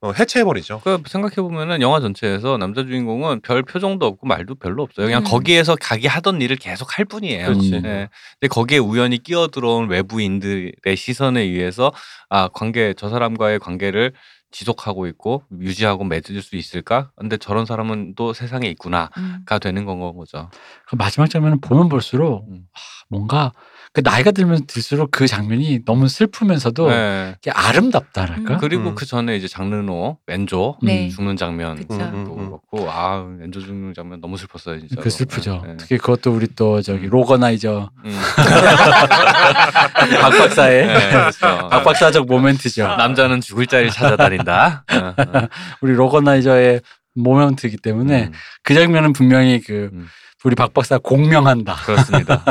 어, 0.00 0.12
해체해 0.12 0.44
버리죠. 0.44 0.80
그 0.84 1.02
생각해 1.06 1.36
보면은 1.36 1.80
영화 1.80 1.98
전체에서 2.00 2.56
남자 2.56 2.84
주인공은 2.84 3.40
별 3.40 3.62
표정도 3.64 4.06
없고 4.06 4.28
말도 4.28 4.56
별로 4.56 4.84
없어요. 4.84 5.06
그냥 5.06 5.22
음. 5.22 5.24
거기에서 5.24 5.76
자기 5.80 6.06
하던 6.06 6.40
일을 6.40 6.56
계속 6.56 6.96
할 6.96 7.04
뿐이에요. 7.04 7.46
그렇지. 7.46 7.74
예. 7.74 7.80
근데 7.80 8.48
거기에 8.48 8.78
우연히 8.78 9.18
끼어 9.18 9.48
들어온 9.48 9.88
외부인들의 9.88 10.72
시선에 10.96 11.40
의해서 11.40 11.92
아 12.28 12.48
관계 12.52 12.94
저 12.96 13.08
사람과의 13.08 13.58
관계를 13.58 14.12
지속하고 14.50 15.06
있고 15.08 15.44
유지하고 15.60 16.04
맺을 16.04 16.42
수 16.42 16.56
있을까? 16.56 17.10
근데 17.16 17.36
저런 17.36 17.66
사람은 17.66 18.14
또 18.16 18.32
세상에 18.32 18.68
있구나가 18.68 19.10
음. 19.18 19.44
되는 19.60 19.84
건 19.84 20.00
거죠. 20.16 20.50
그 20.88 20.96
마지막 20.96 21.28
장면은 21.28 21.60
보면 21.60 21.88
볼수록 21.88 22.48
음. 22.48 22.66
아, 22.72 22.78
뭔가 23.08 23.52
그 23.92 24.02
나이가 24.04 24.30
들면 24.30 24.66
들수록 24.68 25.10
그 25.10 25.26
장면이 25.26 25.84
너무 25.84 26.06
슬프면서도 26.06 26.90
네. 26.90 27.34
아름답다랄까? 27.50 28.54
음. 28.54 28.58
그리고 28.60 28.90
음. 28.90 28.94
그 28.94 29.04
전에 29.04 29.34
이제 29.36 29.48
장르노 29.48 30.18
엔조 30.28 30.78
네. 30.82 31.08
죽는 31.08 31.36
장면도. 31.36 31.94
음, 31.94 32.00
음, 32.00 32.14
음. 32.14 32.46
그렇고 32.46 32.88
아 32.88 33.26
엔조 33.42 33.60
죽는 33.60 33.94
장면 33.94 34.20
너무 34.20 34.36
슬펐어요 34.36 34.78
진짜. 34.78 34.94
그 35.00 35.10
슬프죠. 35.10 35.64
네. 35.66 35.76
특히 35.76 35.98
그것도 35.98 36.30
우리 36.32 36.46
또 36.54 36.80
저기 36.82 37.06
음. 37.06 37.10
로거나이저 37.10 37.90
음. 38.04 38.20
박 40.20 40.30
박사의 40.38 40.86
네, 40.86 41.10
그렇죠. 41.10 41.68
박 41.68 41.82
박사적 41.82 42.26
모멘트죠. 42.26 42.86
남자는 42.86 43.40
죽을 43.40 43.66
자리를 43.66 43.90
찾아다닌다. 43.90 44.84
어, 44.92 44.96
어. 44.96 45.48
우리 45.82 45.94
로거나이저의 45.94 46.80
모멘트이기 47.16 47.78
때문에 47.78 48.26
음, 48.26 48.32
그 48.62 48.72
장면은 48.74 49.12
분명히 49.12 49.60
그 49.60 49.90
음. 49.92 50.06
우리 50.44 50.54
박 50.54 50.72
박사 50.72 50.96
공명한다. 50.98 51.74
그렇습니다. 51.84 52.44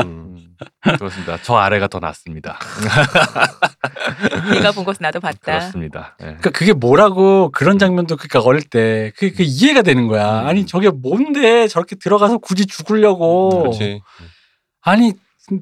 음. 0.86 0.90
음, 0.90 0.96
그렇습니다. 0.96 1.38
저 1.42 1.56
아래가 1.56 1.88
더 1.88 1.98
낫습니다. 1.98 2.58
네가 4.52 4.72
본 4.72 4.84
것은 4.84 5.02
나도 5.02 5.20
봤다. 5.20 5.58
그렇습니다. 5.58 6.16
예. 6.20 6.24
그러니까 6.24 6.50
그게 6.50 6.72
뭐라고 6.72 7.50
그런 7.50 7.78
장면도 7.78 8.16
그러니까 8.16 8.40
어릴 8.40 8.62
때 8.62 9.12
그게, 9.16 9.30
그게 9.30 9.44
이해가 9.44 9.82
되는 9.82 10.06
거야. 10.06 10.42
음. 10.42 10.46
아니 10.46 10.66
저게 10.66 10.90
뭔데 10.90 11.68
저렇게 11.68 11.96
들어가서 11.96 12.38
굳이 12.38 12.66
죽으려고. 12.66 13.62
그렇지. 13.62 14.00
아니 14.82 15.12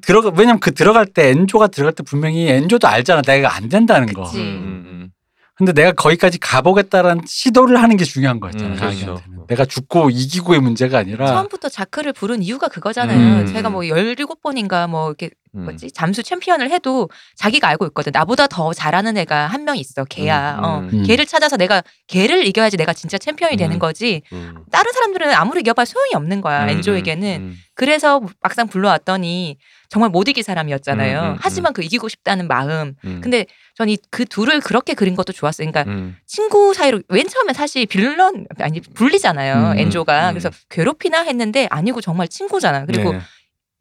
들어가 0.02 0.30
왜냐면 0.36 0.60
그 0.60 0.74
들어갈 0.74 1.06
때 1.06 1.30
엔조가 1.30 1.68
들어갈 1.68 1.92
때 1.92 2.02
분명히 2.02 2.48
엔조도 2.48 2.86
알잖아. 2.86 3.22
내가 3.22 3.54
안 3.54 3.68
된다는 3.68 4.12
거. 4.12 4.24
그치. 4.24 4.38
음, 4.38 4.84
음, 4.86 5.10
근데 5.58 5.72
내가 5.72 5.90
거기까지 5.90 6.38
가보겠다라는 6.38 7.24
시도를 7.26 7.82
하는 7.82 7.96
게 7.96 8.04
중요한 8.04 8.38
거였잖아. 8.38 8.74
음. 8.74 8.76
그렇죠. 8.76 9.20
내가 9.48 9.64
죽고 9.64 10.10
이기고의 10.10 10.60
문제가 10.60 10.98
아니라 10.98 11.26
처음부터 11.26 11.68
자크를 11.68 12.12
부른 12.12 12.42
이유가 12.44 12.68
그거잖아요. 12.68 13.40
음. 13.40 13.46
제가 13.46 13.68
뭐 13.68 13.82
17번인가 13.82 14.88
뭐 14.88 15.08
이렇게 15.08 15.26
음. 15.26 15.47
뭐지? 15.64 15.90
잠수 15.92 16.22
챔피언을 16.22 16.70
해도 16.70 17.08
자기가 17.36 17.68
알고 17.68 17.86
있거든. 17.88 18.10
나보다 18.14 18.46
더 18.46 18.72
잘하는 18.72 19.16
애가 19.18 19.46
한 19.46 19.64
명 19.64 19.76
있어. 19.76 20.04
걔야. 20.04 20.56
음, 20.58 20.64
어. 20.64 20.78
음. 20.80 20.90
음. 20.92 21.02
걔를 21.04 21.26
찾아서 21.26 21.56
내가 21.56 21.82
걔를 22.06 22.46
이겨야지 22.46 22.76
내가 22.76 22.92
진짜 22.92 23.18
챔피언이 23.18 23.56
되는 23.56 23.76
음. 23.76 23.78
거지. 23.78 24.22
음. 24.32 24.54
다른 24.70 24.92
사람들은 24.92 25.32
아무리 25.34 25.60
이겨봐 25.60 25.84
소용이 25.84 26.10
없는 26.14 26.40
거야. 26.40 26.64
음, 26.64 26.68
엔조에게는. 26.70 27.40
음, 27.40 27.56
그래서 27.74 28.20
막상 28.40 28.66
불러왔더니 28.66 29.56
정말 29.90 30.10
못 30.10 30.28
이길 30.28 30.42
사람이었잖아요. 30.42 31.20
음, 31.20 31.26
음, 31.32 31.36
하지만 31.40 31.72
그 31.72 31.82
이기고 31.82 32.08
싶다는 32.08 32.48
마음. 32.48 32.94
음. 33.04 33.20
근데 33.22 33.46
전 33.76 33.88
이 33.88 33.96
그 34.10 34.24
둘을 34.24 34.60
그렇게 34.60 34.94
그린 34.94 35.14
것도 35.14 35.32
좋았어요. 35.32 35.70
그러니까 35.70 35.90
음, 35.92 36.16
친구 36.26 36.74
사이로 36.74 37.00
맨 37.08 37.28
처음에 37.28 37.52
사실 37.52 37.86
빌런 37.86 38.46
아니 38.58 38.80
불리잖아요. 38.80 39.72
음, 39.72 39.78
엔조가 39.78 40.30
음. 40.30 40.34
그래서 40.34 40.50
괴롭히나 40.70 41.22
했는데 41.22 41.66
아니고 41.70 42.00
정말 42.00 42.26
친구잖아. 42.28 42.86
그리고 42.86 43.12
네. 43.12 43.20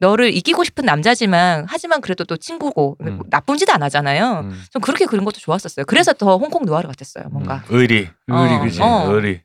너를 0.00 0.32
이기고 0.34 0.64
싶은 0.64 0.84
남자지만 0.84 1.66
하지만 1.68 2.00
그래도 2.00 2.24
또 2.24 2.36
친구고 2.36 2.96
음. 3.02 3.20
나쁜 3.30 3.56
짓 3.56 3.68
안 3.70 3.82
하잖아요. 3.82 4.40
음. 4.44 4.62
좀 4.70 4.80
그렇게 4.80 5.04
그린 5.06 5.24
것도 5.24 5.40
좋았었어요. 5.40 5.84
그래서 5.86 6.12
더 6.12 6.36
홍콩 6.36 6.64
누아르 6.64 6.86
같았어요. 6.88 7.24
뭔가. 7.30 7.64
음. 7.70 7.76
의리, 7.76 8.08
어, 8.30 8.36
의리 8.44 8.58
그지. 8.60 8.80
어. 8.82 9.06
의리. 9.12 9.40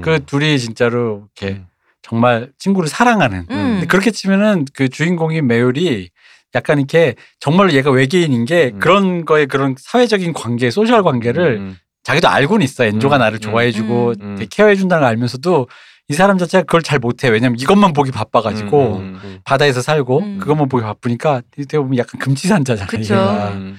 그 0.00 0.24
둘이 0.24 0.58
진짜로 0.58 1.28
이렇게 1.38 1.56
음. 1.56 1.66
정말 2.02 2.50
친구를 2.58 2.88
사랑하는. 2.88 3.38
음. 3.40 3.46
근데 3.48 3.86
그렇게 3.86 4.10
치면은 4.10 4.66
그 4.74 4.88
주인공인 4.88 5.46
매율이 5.46 6.10
약간 6.54 6.78
이렇게 6.78 7.14
정말로 7.40 7.72
얘가 7.72 7.90
외계인인 7.90 8.44
게 8.44 8.70
음. 8.74 8.78
그런 8.78 9.24
거에 9.24 9.46
그런 9.46 9.74
사회적인 9.78 10.34
관계, 10.34 10.70
소셜 10.70 11.02
관계를 11.02 11.56
음, 11.58 11.76
자기도 12.04 12.28
알고는 12.28 12.62
있어. 12.64 12.84
엔조가 12.84 13.16
음, 13.16 13.20
나를 13.20 13.38
음, 13.38 13.40
좋아해주고 13.40 14.14
음. 14.20 14.34
되게 14.36 14.48
케어해준다는 14.50 15.00
걸 15.02 15.08
알면서도 15.10 15.66
이 16.08 16.12
사람 16.14 16.36
자체가 16.36 16.62
그걸 16.62 16.82
잘 16.82 16.98
못해. 16.98 17.28
왜냐면 17.28 17.58
이것만 17.58 17.92
보기 17.94 18.10
바빠가지고 18.10 18.96
음, 18.96 19.20
음. 19.24 19.38
바다에서 19.44 19.80
살고 19.80 20.18
음. 20.20 20.38
그것만 20.38 20.68
보기 20.68 20.82
바쁘니까 20.82 21.42
어떻게 21.56 21.78
보면 21.78 21.96
약간 21.96 22.20
금치산자잖아. 22.20 22.86
그쵸. 22.88 23.14
얘가. 23.14 23.48
음. 23.52 23.78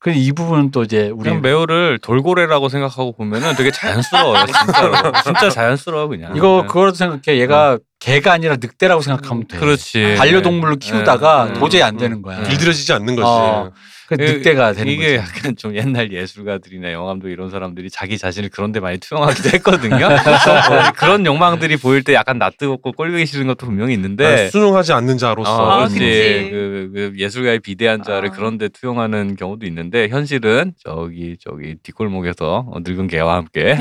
그이 0.00 0.22
이 0.22 0.32
부분은 0.32 0.70
또 0.70 0.82
이제 0.82 1.08
우리 1.08 1.30
그냥 1.30 1.40
매우를 1.40 1.98
돌고래라고 2.02 2.68
생각하고 2.68 3.12
보면은 3.16 3.54
되게 3.56 3.70
자연스러워요. 3.70 4.44
진짜로. 4.52 5.12
진짜 5.24 5.48
자연스러워 5.48 6.08
그냥. 6.08 6.36
이거 6.36 6.60
네. 6.60 6.66
그거로 6.66 6.92
생각해. 6.92 7.40
얘가 7.40 7.78
개가 8.00 8.32
아니라 8.32 8.56
늑대라고 8.56 9.00
생각하면 9.00 9.46
돼. 9.48 9.56
그렇지. 9.56 10.16
반려동물로 10.18 10.76
키우다가 10.76 11.52
네. 11.54 11.58
도저히 11.58 11.82
안 11.82 11.94
음. 11.94 11.98
되는 11.98 12.20
거야. 12.20 12.40
음. 12.40 12.44
길들여지지 12.44 12.92
않는 12.92 13.16
거지. 13.16 13.26
어. 13.26 13.72
그 14.08 14.14
이- 14.14 14.24
늑대가 14.24 14.72
되는 14.74 14.92
이게 14.92 15.16
거지. 15.16 15.30
약간 15.36 15.56
좀 15.56 15.74
옛날 15.76 16.12
예술가들이나 16.12 16.92
영감독 16.92 17.30
이런 17.30 17.50
사람들이 17.50 17.88
자기 17.90 18.18
자신을 18.18 18.50
그런데 18.52 18.80
많이 18.80 18.98
투영하기도 18.98 19.48
했거든요. 19.54 20.06
어, 20.06 20.08
그런 20.96 21.24
욕망들이 21.24 21.76
보일 21.78 22.02
때 22.02 22.12
약간 22.14 22.38
낯뜨겁고 22.38 22.92
꼴보기 22.92 23.24
싫은 23.26 23.46
것도 23.46 23.66
분명히 23.66 23.94
있는데 23.94 24.36
난 24.36 24.50
순응하지 24.50 24.92
않는 24.92 25.16
자로서. 25.18 25.50
어, 25.50 25.70
아, 25.70 25.88
그렇지. 25.88 26.48
그, 26.50 26.90
그 26.94 27.12
예술가의 27.16 27.60
비대한 27.60 28.02
자를 28.02 28.28
아. 28.28 28.32
그런데 28.32 28.68
투영하는 28.68 29.36
경우도 29.36 29.64
있는데 29.66 30.08
현실은 30.08 30.72
저기 30.84 31.36
저기 31.40 31.76
뒷골목에서 31.82 32.66
어, 32.70 32.78
늙은 32.84 33.06
개와 33.06 33.36
함께 33.36 33.78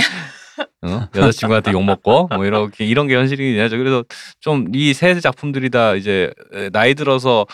어? 0.83 1.07
여자친구한테 1.15 1.71
욕 1.71 1.83
먹고 1.83 2.27
뭐 2.33 2.45
이렇게 2.45 2.85
이런 2.85 3.07
게 3.07 3.15
현실이긴 3.15 3.59
하죠. 3.61 3.77
그래서 3.77 4.03
좀 4.39 4.67
이 4.73 4.93
세 4.93 5.19
작품들이 5.19 5.69
다 5.69 5.95
이제 5.95 6.29
에, 6.53 6.69
나이 6.69 6.93
들어서 6.93 7.45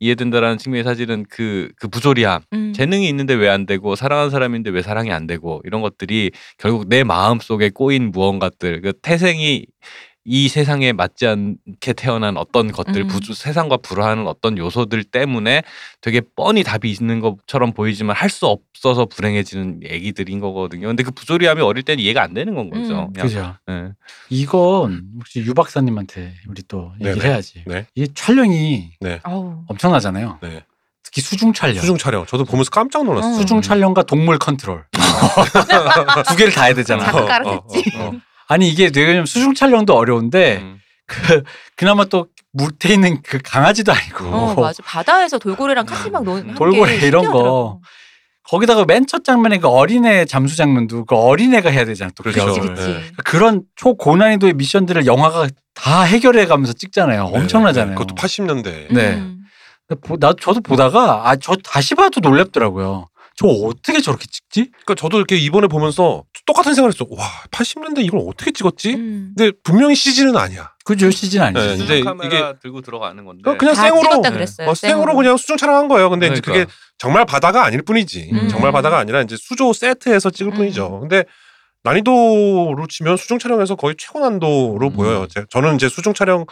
이해된다라는 0.00 0.58
측면의 0.58 0.84
사실은 0.84 1.24
그, 1.28 1.70
그 1.76 1.88
부조리함, 1.88 2.42
음. 2.52 2.72
재능이 2.72 3.08
있는데 3.08 3.34
왜 3.34 3.48
안 3.48 3.66
되고 3.66 3.96
사랑하는 3.96 4.30
사람인데 4.30 4.70
왜 4.70 4.82
사랑이 4.82 5.10
안 5.12 5.26
되고 5.26 5.60
이런 5.64 5.80
것들이 5.82 6.30
결국 6.58 6.88
내 6.88 7.02
마음 7.04 7.40
속에 7.40 7.70
꼬인 7.70 8.10
무언가들, 8.12 8.82
그 8.82 8.92
태생이 9.02 9.66
이 10.30 10.48
세상에 10.48 10.92
맞지 10.92 11.26
않게 11.26 11.94
태어난 11.94 12.36
어떤 12.36 12.70
것들, 12.70 13.00
음. 13.00 13.06
부주, 13.08 13.32
세상과 13.32 13.78
불화하는 13.78 14.26
어떤 14.26 14.58
요소들 14.58 15.02
때문에 15.04 15.62
되게 16.02 16.20
뻔히 16.36 16.62
답이 16.62 16.90
있는 16.90 17.20
것처럼 17.20 17.72
보이지만 17.72 18.14
할 18.14 18.28
수 18.28 18.46
없어서 18.46 19.06
불행해지는 19.06 19.80
얘기들인 19.90 20.38
거거든요. 20.38 20.86
근데 20.88 21.02
그 21.02 21.10
부조리함이 21.12 21.62
어릴 21.62 21.82
때는 21.82 22.04
이해가 22.04 22.22
안 22.22 22.34
되는 22.34 22.54
건 22.54 22.68
거죠. 22.68 23.08
음. 23.08 23.12
그죠. 23.14 23.56
예. 23.70 23.88
이건 24.28 25.04
혹시 25.18 25.40
유 25.40 25.54
박사님한테 25.54 26.34
우리 26.46 26.62
또 26.68 26.92
얘기를 27.00 27.16
네네. 27.18 27.28
해야지. 27.30 27.64
네. 27.66 27.86
이게 27.94 28.06
촬영이 28.14 28.90
어우. 29.24 29.64
엄청나잖아요. 29.66 30.40
네. 30.42 30.62
특히 31.02 31.22
수중 31.22 31.54
촬영. 31.54 31.76
수중 31.76 31.96
촬영. 31.96 32.26
저도 32.26 32.44
보면서 32.44 32.68
깜짝 32.70 33.02
놀랐어요. 33.04 33.32
어. 33.32 33.34
수중 33.38 33.62
촬영과 33.62 34.02
동물 34.02 34.38
컨트롤 34.38 34.84
두 36.28 36.36
개를 36.36 36.52
다 36.52 36.64
해야 36.64 36.74
되잖아. 36.74 37.10
어. 37.10 37.18
어, 37.18 37.54
어, 37.54 37.66
어. 37.96 38.12
아니 38.48 38.68
이게 38.68 38.90
되게 38.90 39.24
수중 39.26 39.54
촬영도 39.54 39.94
어려운데 39.94 40.58
음. 40.62 40.80
그 41.06 41.42
그나마 41.76 42.04
또 42.06 42.26
물태 42.52 42.92
있는 42.92 43.20
그 43.22 43.38
강아지도 43.42 43.92
아니고 43.92 44.24
어 44.26 44.54
맞아 44.60 44.82
바다에서 44.84 45.38
돌고래랑 45.38 45.86
같이 45.86 46.10
막 46.10 46.24
노는 46.24 46.54
돌고래 46.54 46.98
게 46.98 47.06
이런 47.06 47.24
신기하더라고. 47.24 47.82
거기다가 48.44 48.84
맨 48.86 49.06
첫 49.06 49.24
장면에 49.24 49.58
그 49.58 49.68
어린애 49.68 50.24
잠수 50.24 50.56
장면도 50.56 51.04
그 51.04 51.14
어린애가 51.14 51.68
해야 51.70 51.84
되잖아. 51.84 52.10
또 52.16 52.22
그렇죠. 52.22 52.46
그치. 52.46 52.60
그치 52.60 52.82
네. 52.86 53.02
그런 53.24 53.62
초고난이도의 53.76 54.54
미션들을 54.54 55.04
영화가 55.06 55.48
다 55.74 56.02
해결해 56.02 56.46
가면서 56.46 56.72
찍잖아요. 56.72 57.24
엄청나잖아요. 57.24 57.90
네, 57.90 57.94
그것도 57.94 58.14
80년대. 58.14 58.92
네. 58.94 59.14
음. 59.16 59.44
보- 60.02 60.16
나 60.18 60.32
저도 60.40 60.60
보다가 60.62 61.28
아 61.30 61.36
저 61.36 61.56
다시 61.56 61.94
봐도 61.94 62.20
놀랍더라고요. 62.20 63.08
저 63.38 63.46
어떻게 63.46 64.00
저렇게 64.00 64.26
찍지? 64.26 64.70
그러니까 64.72 64.96
저도 64.96 65.16
이렇게 65.18 65.36
이번에 65.36 65.68
보면서 65.68 66.24
똑같은 66.44 66.74
생각을 66.74 66.92
했어. 66.92 67.06
와, 67.08 67.24
80년대 67.52 68.04
이걸 68.04 68.20
어떻게 68.26 68.50
찍었지? 68.50 68.94
음. 68.94 69.32
근데 69.36 69.56
분명히 69.62 69.94
CG는 69.94 70.36
아니야. 70.36 70.72
그죠 70.84 71.08
시즌 71.10 71.42
아니지. 71.42 71.66
네, 71.66 71.74
이제 71.84 72.00
카메라 72.02 72.54
들고 72.58 72.80
들어가는 72.80 73.24
건데. 73.24 73.42
그냥 73.44 73.58
그냥 73.58 73.74
다 73.74 73.82
생으로 73.82 74.22
네. 74.22 74.64
어, 74.66 74.74
생으로 74.74 75.14
그냥 75.14 75.36
수중 75.36 75.56
촬영한 75.56 75.86
거예요. 75.86 76.10
근데 76.10 76.26
이제 76.26 76.40
그러니까. 76.40 76.64
그게 76.64 76.78
정말 76.96 77.26
바다가 77.26 77.64
아닐 77.64 77.82
뿐이지. 77.82 78.30
음. 78.32 78.48
정말 78.48 78.72
바다가 78.72 78.98
아니라 78.98 79.22
이제 79.22 79.36
수조 79.38 79.72
세트에서 79.72 80.30
찍을 80.30 80.54
음. 80.54 80.56
뿐이죠. 80.56 80.98
근데 81.00 81.24
난이도로 81.84 82.86
치면 82.88 83.18
수중 83.18 83.38
촬영에서 83.38 83.76
거의 83.76 83.94
최고 83.96 84.18
난도로 84.18 84.88
음. 84.88 84.92
보여요. 84.94 85.26
제- 85.28 85.44
저는 85.50 85.76
이제 85.76 85.88
수중 85.88 86.12
촬영을 86.14 86.44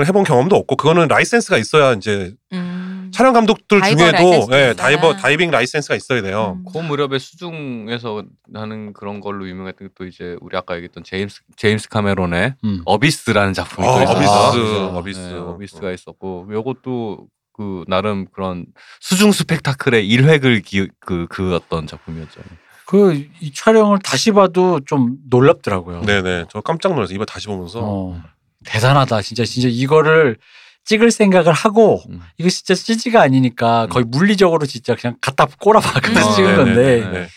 해본 0.00 0.24
경험도 0.24 0.56
없고 0.56 0.76
그거는 0.76 1.08
라이센스가 1.08 1.58
있어야 1.58 1.92
이제 1.92 2.32
음. 2.52 2.73
촬영 3.14 3.32
감독들 3.32 3.80
중에도 3.82 4.48
예. 4.52 4.74
다이버 4.76 5.14
다이빙 5.14 5.50
라이센스가 5.50 5.94
있어야 5.94 6.20
돼요. 6.22 6.58
음. 6.58 6.64
그 6.72 6.78
무렵에 6.78 7.18
수중에서 7.18 8.24
하는 8.54 8.92
그런 8.92 9.20
걸로 9.20 9.48
유명했던 9.48 9.88
게 9.88 9.94
또 9.96 10.04
이제 10.06 10.36
우리 10.40 10.56
아까 10.56 10.74
얘기했던 10.76 11.04
제임스 11.04 11.42
제임스 11.56 11.88
카메론의 11.88 12.54
음. 12.64 12.82
어비스라는 12.84 13.52
작품이 13.52 13.86
아, 13.86 14.04
또 14.04 14.20
있었어요. 14.20 14.20
어비스, 14.20 14.60
그죠. 14.60 14.86
어비스. 14.98 15.18
네, 15.20 15.34
어비스가 15.38 15.92
있었고 15.92 16.48
요것도 16.52 17.26
그 17.56 17.84
나름 17.86 18.26
그런 18.32 18.66
수중 19.00 19.30
스펙타클의 19.30 20.08
일획을 20.08 20.62
기, 20.62 20.88
그 21.00 21.26
그었던 21.28 21.86
작품이었죠. 21.86 22.40
그 22.86 23.14
이 23.40 23.52
촬영을 23.54 23.98
다시 24.00 24.32
봐도 24.32 24.80
좀 24.84 25.16
놀랍더라고요. 25.30 26.02
네네. 26.02 26.46
저 26.50 26.60
깜짝 26.60 26.94
놀랐어요. 26.94 27.14
이번 27.14 27.26
다시 27.26 27.46
보면서. 27.46 27.80
어, 27.82 28.20
대단하다. 28.66 29.22
진짜 29.22 29.44
진짜 29.44 29.68
이거를 29.70 30.36
찍을 30.84 31.10
생각을 31.10 31.52
하고 31.52 32.02
음. 32.10 32.20
이거 32.38 32.48
진짜 32.50 32.74
CG가 32.74 33.22
아니니까 33.22 33.86
거의 33.90 34.04
물리적으로 34.04 34.66
진짜 34.66 34.94
그냥 34.94 35.16
갖다 35.20 35.46
꼬라봐 35.60 36.00
그래서 36.00 36.30
음. 36.30 36.34
찍은 36.36 36.50
네, 36.50 36.56
건데 36.56 36.74
네, 36.74 37.00
네. 37.00 37.10
네. 37.20 37.28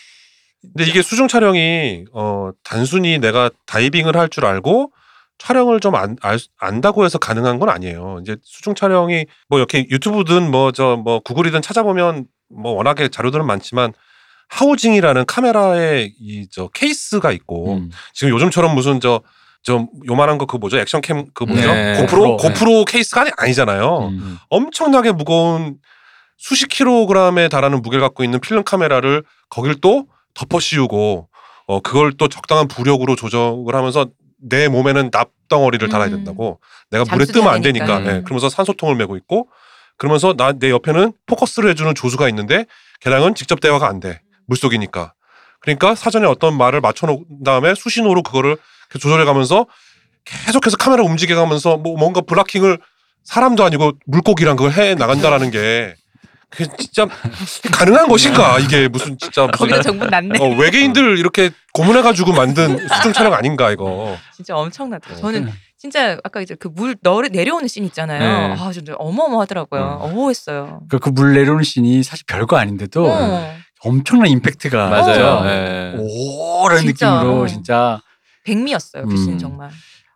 근데 0.60 0.90
이게 0.90 1.02
수중 1.02 1.28
촬영이 1.28 2.06
어 2.12 2.50
단순히 2.64 3.18
내가 3.18 3.50
다이빙을 3.66 4.16
할 4.16 4.28
줄 4.28 4.44
알고 4.44 4.92
촬영을 5.38 5.78
좀 5.78 5.94
안, 5.94 6.16
알, 6.20 6.36
안다고 6.58 7.04
해서 7.04 7.16
가능한 7.18 7.60
건 7.60 7.68
아니에요. 7.68 8.18
이제 8.22 8.36
수중 8.42 8.74
촬영이 8.74 9.26
뭐 9.48 9.60
이렇게 9.60 9.86
유튜브든 9.88 10.50
뭐 10.50 10.72
저뭐 10.72 11.20
구글이든 11.20 11.62
찾아보면 11.62 12.26
뭐 12.50 12.72
워낙에 12.72 13.08
자료들은 13.08 13.46
많지만 13.46 13.92
하우징이라는 14.48 15.26
카메라의 15.26 16.12
이 16.18 16.48
저 16.50 16.68
케이스가 16.68 17.30
있고 17.32 17.74
음. 17.76 17.90
지금 18.14 18.32
요즘처럼 18.34 18.74
무슨 18.74 18.98
저 19.00 19.20
좀 19.62 19.88
요만한 20.08 20.38
거그 20.38 20.56
뭐죠 20.56 20.78
액션캠 20.78 21.26
그 21.34 21.44
뭐죠 21.44 21.72
네. 21.72 21.94
고프로 22.00 22.36
고프로, 22.36 22.36
고프로 22.36 22.84
케이스가 22.84 23.22
아니, 23.22 23.30
아니잖아요. 23.36 24.08
음. 24.08 24.38
엄청나게 24.48 25.12
무거운 25.12 25.76
수십 26.36 26.68
킬로그램에 26.68 27.48
달하는 27.48 27.82
무게를 27.82 28.00
갖고 28.00 28.22
있는 28.24 28.40
필름 28.40 28.62
카메라를 28.62 29.24
거길 29.50 29.80
또 29.80 30.06
덮어 30.34 30.60
씌우고 30.60 31.28
어 31.66 31.80
그걸 31.80 32.12
또 32.12 32.28
적당한 32.28 32.68
부력으로 32.68 33.16
조정을 33.16 33.74
하면서 33.74 34.06
내 34.40 34.68
몸에는 34.68 35.10
납덩어리를 35.12 35.86
달아야 35.88 36.08
음. 36.08 36.12
된다고 36.12 36.60
내가 36.90 37.04
물에 37.12 37.24
뜨면 37.26 37.48
안 37.52 37.60
되니까. 37.60 37.86
되니까 37.86 37.98
네, 38.12 38.18
음. 38.18 38.24
그러면서 38.24 38.48
산소통을 38.48 38.94
메고 38.94 39.16
있고 39.16 39.48
그러면서 39.96 40.34
나 40.34 40.52
내 40.52 40.70
옆에는 40.70 41.12
포커스를 41.26 41.68
해주는 41.70 41.92
조수가 41.94 42.28
있는데 42.28 42.64
걔랑은 43.00 43.34
직접 43.34 43.60
대화가 43.60 43.88
안 43.88 43.98
돼 44.00 44.20
물속이니까 44.46 45.12
그러니까 45.60 45.96
사전에 45.96 46.26
어떤 46.26 46.56
말을 46.56 46.80
맞춰놓은 46.80 47.24
다음에 47.44 47.74
수신호로 47.74 48.22
그거를 48.22 48.56
조절해가면서 48.98 49.66
계속해서 50.24 50.76
카메라 50.76 51.02
움직여가면서 51.04 51.76
뭐 51.78 51.96
뭔가 51.96 52.20
블락킹을 52.20 52.78
사람도 53.24 53.64
아니고 53.64 53.92
물고기랑 54.06 54.56
그걸 54.56 54.72
해 54.72 54.94
나간다라는 54.94 55.50
게 55.50 55.94
그게 56.50 56.64
진짜 56.78 57.06
가능한 57.72 58.08
것인가 58.08 58.58
이게 58.58 58.88
무슨 58.88 59.18
진짜 59.18 59.46
무슨 59.58 59.82
정문 59.82 60.08
났네. 60.08 60.38
어, 60.42 60.48
외계인들 60.56 61.18
이렇게 61.18 61.50
고문해가지고 61.74 62.32
만든 62.32 62.78
수중 62.88 63.12
촬영 63.12 63.34
아닌가 63.34 63.70
이거 63.70 64.16
진짜 64.34 64.56
엄청나다. 64.56 65.12
어. 65.12 65.16
저는 65.16 65.52
진짜 65.76 66.18
아까 66.24 66.40
이제 66.40 66.54
그 66.54 66.68
물 66.74 66.96
내려오는 67.30 67.68
씬 67.68 67.84
있잖아요. 67.84 68.54
네. 68.54 68.56
아 68.62 68.72
진짜 68.72 68.94
어마어마하더라고요. 68.98 70.00
음. 70.04 70.18
어마했어요. 70.18 70.80
그물 71.02 71.34
내려오는 71.34 71.62
씬이 71.62 72.02
사실 72.02 72.24
별거 72.26 72.56
아닌데도 72.56 73.06
어, 73.06 73.54
엄청난 73.80 74.28
임팩트가 74.30 74.88
맞아요. 74.88 75.42
네. 75.42 75.94
오라는 75.98 76.82
진짜. 76.82 77.10
느낌으로 77.14 77.42
어. 77.42 77.46
진짜 77.46 78.00
백미였어요. 78.48 79.06
그씬 79.06 79.32
음. 79.34 79.38
정말. 79.38 79.70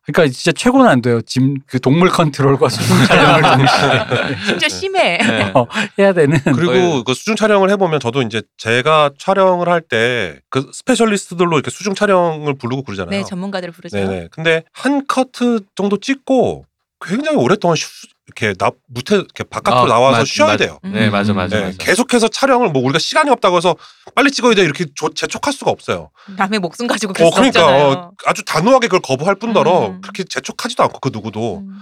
그러니까 0.04 0.32
진짜 0.34 0.50
최고는 0.50 0.88
안 0.88 1.00
돼요. 1.00 1.20
짐 1.22 1.54
그 1.66 1.78
동물 1.78 2.08
컨트롤과 2.10 2.68
수중 2.68 2.96
촬영을 3.06 3.42
동시에 3.56 4.36
진짜 4.46 4.68
심해. 4.68 5.18
네. 5.18 5.52
해야 5.98 6.12
되는 6.12 6.36
그리고 6.42 6.72
거의- 6.72 7.04
그 7.06 7.14
수중 7.14 7.36
촬영을 7.36 7.70
해보면 7.70 8.00
저도 8.00 8.22
이제 8.22 8.42
제가 8.56 9.10
촬영을 9.18 9.68
할 9.68 9.80
때 9.88 10.40
그 10.50 10.68
specialist들로 10.72 11.56
이렇게 11.56 11.70
수중 11.70 11.94
촬영을 11.94 12.54
부르고 12.54 12.82
그러잖아요. 12.82 13.10
네 13.10 13.24
전문가들을 13.24 13.72
부르죠. 13.72 13.96
네네. 13.96 14.28
근데 14.32 14.64
한 14.72 15.06
커트 15.06 15.60
정도 15.76 15.98
찍고 15.98 16.66
굉장히 17.00 17.36
오랫동안 17.38 17.76
슈- 17.76 18.08
이렇게 18.34 18.54
나 18.54 18.70
무태 18.88 19.16
이렇게 19.16 19.44
바깥으로 19.44 19.92
아, 19.92 19.96
나와서 19.96 20.18
맞- 20.18 20.26
쉬어야 20.26 20.52
맞- 20.52 20.56
돼요. 20.56 20.78
네 20.82 21.10
맞아 21.10 21.32
맞아 21.32 21.56
네, 21.58 21.64
맞아. 21.66 21.76
계속해서 21.78 22.28
촬영을 22.28 22.70
뭐 22.70 22.82
우리가 22.82 22.98
시간이 22.98 23.30
없다고 23.30 23.56
해서 23.58 23.76
빨리 24.14 24.30
찍어야 24.30 24.54
돼 24.54 24.62
이렇게 24.62 24.86
조- 24.94 25.12
재촉할 25.12 25.52
수가 25.52 25.70
없어요. 25.70 26.10
남의 26.36 26.58
목숨 26.60 26.86
가지고 26.86 27.12
어수 27.12 27.30
그러니까 27.34 27.62
없잖아요. 27.64 27.86
어, 27.92 28.10
아주 28.26 28.44
단호하게 28.44 28.88
그걸 28.88 29.00
거부할 29.00 29.36
뿐더러 29.36 29.88
음. 29.88 30.00
그렇게 30.00 30.24
재촉하지도 30.24 30.82
않고 30.84 30.98
그 31.00 31.10
누구도. 31.12 31.58
음. 31.58 31.78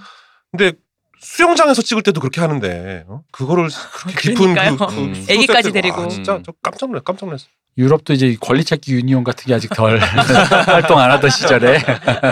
근데 0.50 0.72
수영장에서 1.20 1.82
찍을 1.82 2.02
때도 2.02 2.20
그렇게 2.20 2.40
하는데 2.40 3.04
어? 3.06 3.22
그거를 3.30 3.68
그렇게 3.92 4.30
깊은 4.32 4.54
그. 4.54 4.86
그 4.86 5.00
음. 5.00 5.26
애기까지 5.28 5.70
데리고. 5.72 6.02
아, 6.02 6.08
진짜 6.08 6.40
저 6.44 6.52
깜짝 6.62 6.86
놀랐 6.88 7.04
깜짝 7.04 7.26
놀랐어. 7.26 7.44
유럽도 7.78 8.12
이제 8.12 8.36
권리찾기 8.40 8.92
유니온 8.92 9.24
같은 9.24 9.46
게 9.46 9.54
아직 9.54 9.70
덜 9.70 9.98
활동 10.66 10.98
안 10.98 11.10
하던 11.12 11.30
시절에 11.30 11.78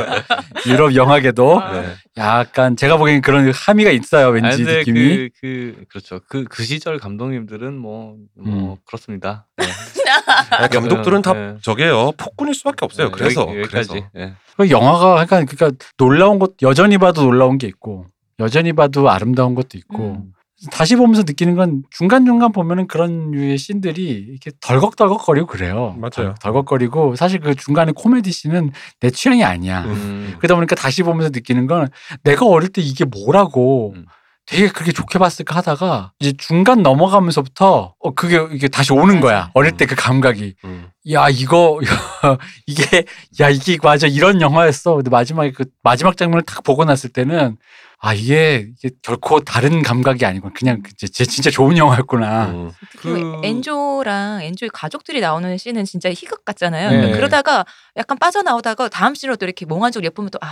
유럽 0.66 0.94
영화계도 0.94 1.60
아. 1.60 1.80
네. 1.80 1.94
약간 2.16 2.76
제가 2.76 2.96
보기엔 2.96 3.20
그런 3.20 3.50
함의가 3.52 3.90
있어요. 3.90 4.28
아니, 4.28 4.42
왠지 4.42 4.64
근데 4.64 4.78
느낌이. 4.78 5.16
그, 5.16 5.30
그 5.40 5.84
그렇죠. 5.88 6.20
그그 6.28 6.64
시절 6.64 6.98
감독님들은 6.98 7.78
뭐, 7.78 8.16
뭐 8.34 8.72
음. 8.72 8.76
그렇습니다. 8.84 9.46
네. 9.56 9.66
아니, 10.50 10.68
감독들은 10.68 11.22
다 11.22 11.32
네. 11.32 11.56
저게요 11.62 12.12
폭군일 12.16 12.54
수밖에 12.54 12.84
없어요. 12.84 13.08
네, 13.08 13.12
그래서 13.14 13.42
여기, 13.42 13.60
여기까지. 13.60 13.88
그래서. 13.88 14.08
네. 14.14 14.34
그 14.56 14.70
영화가 14.70 15.20
약간 15.20 15.46
그러니까 15.46 15.84
놀라운 15.96 16.38
것 16.40 16.54
여전히 16.62 16.98
봐도 16.98 17.22
놀라운 17.22 17.58
게 17.58 17.68
있고 17.68 18.06
여전히 18.40 18.72
봐도 18.72 19.08
아름다운 19.08 19.54
것도 19.54 19.78
있고 19.78 20.16
음. 20.16 20.32
다시 20.72 20.96
보면서 20.96 21.22
느끼는 21.22 21.54
건 21.54 21.82
중간 21.90 22.24
중간 22.26 22.50
보면은 22.50 22.88
그런 22.88 23.30
류의 23.30 23.58
씬들이 23.58 24.02
이렇게 24.28 24.50
덜컥덜컥거리고 24.60 25.46
그래요. 25.46 25.94
맞아요. 25.98 26.10
덜- 26.10 26.34
덜컥거리고 26.40 27.14
사실 27.16 27.38
그 27.40 27.54
중간에 27.54 27.92
코미디 27.94 28.32
씬은 28.32 28.72
내 29.00 29.10
취향이 29.10 29.44
아니야. 29.44 29.82
음. 29.84 29.90
음. 29.90 30.34
그러다 30.38 30.56
보니까 30.56 30.74
다시 30.74 31.02
보면서 31.04 31.30
느끼는 31.32 31.66
건 31.68 31.88
내가 32.24 32.44
어릴 32.46 32.70
때 32.70 32.82
이게 32.82 33.04
뭐라고 33.04 33.92
음. 33.96 34.06
되게 34.46 34.66
그렇게 34.68 34.92
좋게 34.92 35.18
봤을까 35.18 35.54
하다가 35.56 36.12
이제 36.20 36.32
중간 36.38 36.82
넘어가면서부터 36.82 37.94
어 38.00 38.14
그게 38.14 38.38
이게 38.50 38.66
다시 38.66 38.92
오는 38.94 39.20
거야. 39.20 39.50
어릴 39.54 39.72
때 39.76 39.84
그 39.86 39.94
감각이. 39.94 40.54
음. 40.64 40.88
야 41.12 41.28
이거 41.28 41.78
이게 42.66 43.04
야 43.40 43.48
이게 43.50 43.76
맞아 43.82 44.06
이런 44.06 44.40
영화였어. 44.40 44.96
근데 44.96 45.10
마지막에 45.10 45.52
그 45.52 45.66
마지막 45.82 46.16
장면을 46.16 46.42
딱 46.42 46.62
보고 46.64 46.84
났을 46.84 47.10
때는 47.10 47.58
아 48.00 48.14
이게, 48.14 48.68
이게 48.78 48.94
결코 49.02 49.40
다른 49.40 49.82
감각이 49.82 50.24
아니고 50.24 50.50
그냥 50.54 50.82
진짜 50.96 51.50
좋은 51.50 51.76
영화였구나. 51.76 52.46
음. 52.50 52.70
그 52.98 53.12
그- 53.14 53.40
엔조랑 53.44 54.42
엔조의 54.42 54.70
가족들이 54.72 55.20
나오는 55.20 55.56
씬은 55.58 55.84
진짜 55.84 56.08
희극 56.10 56.44
같잖아요. 56.44 56.90
네. 56.90 56.96
그러니까 56.96 57.16
그러다가 57.16 57.64
약간 57.96 58.16
빠져나오다가 58.18 58.88
다음 58.88 59.14
씬으로 59.14 59.36
또 59.36 59.46
이렇게 59.46 59.66
몽환 59.66 59.90
쪽 59.92 60.04
예쁘면 60.04 60.30
또 60.30 60.38
아 60.42 60.46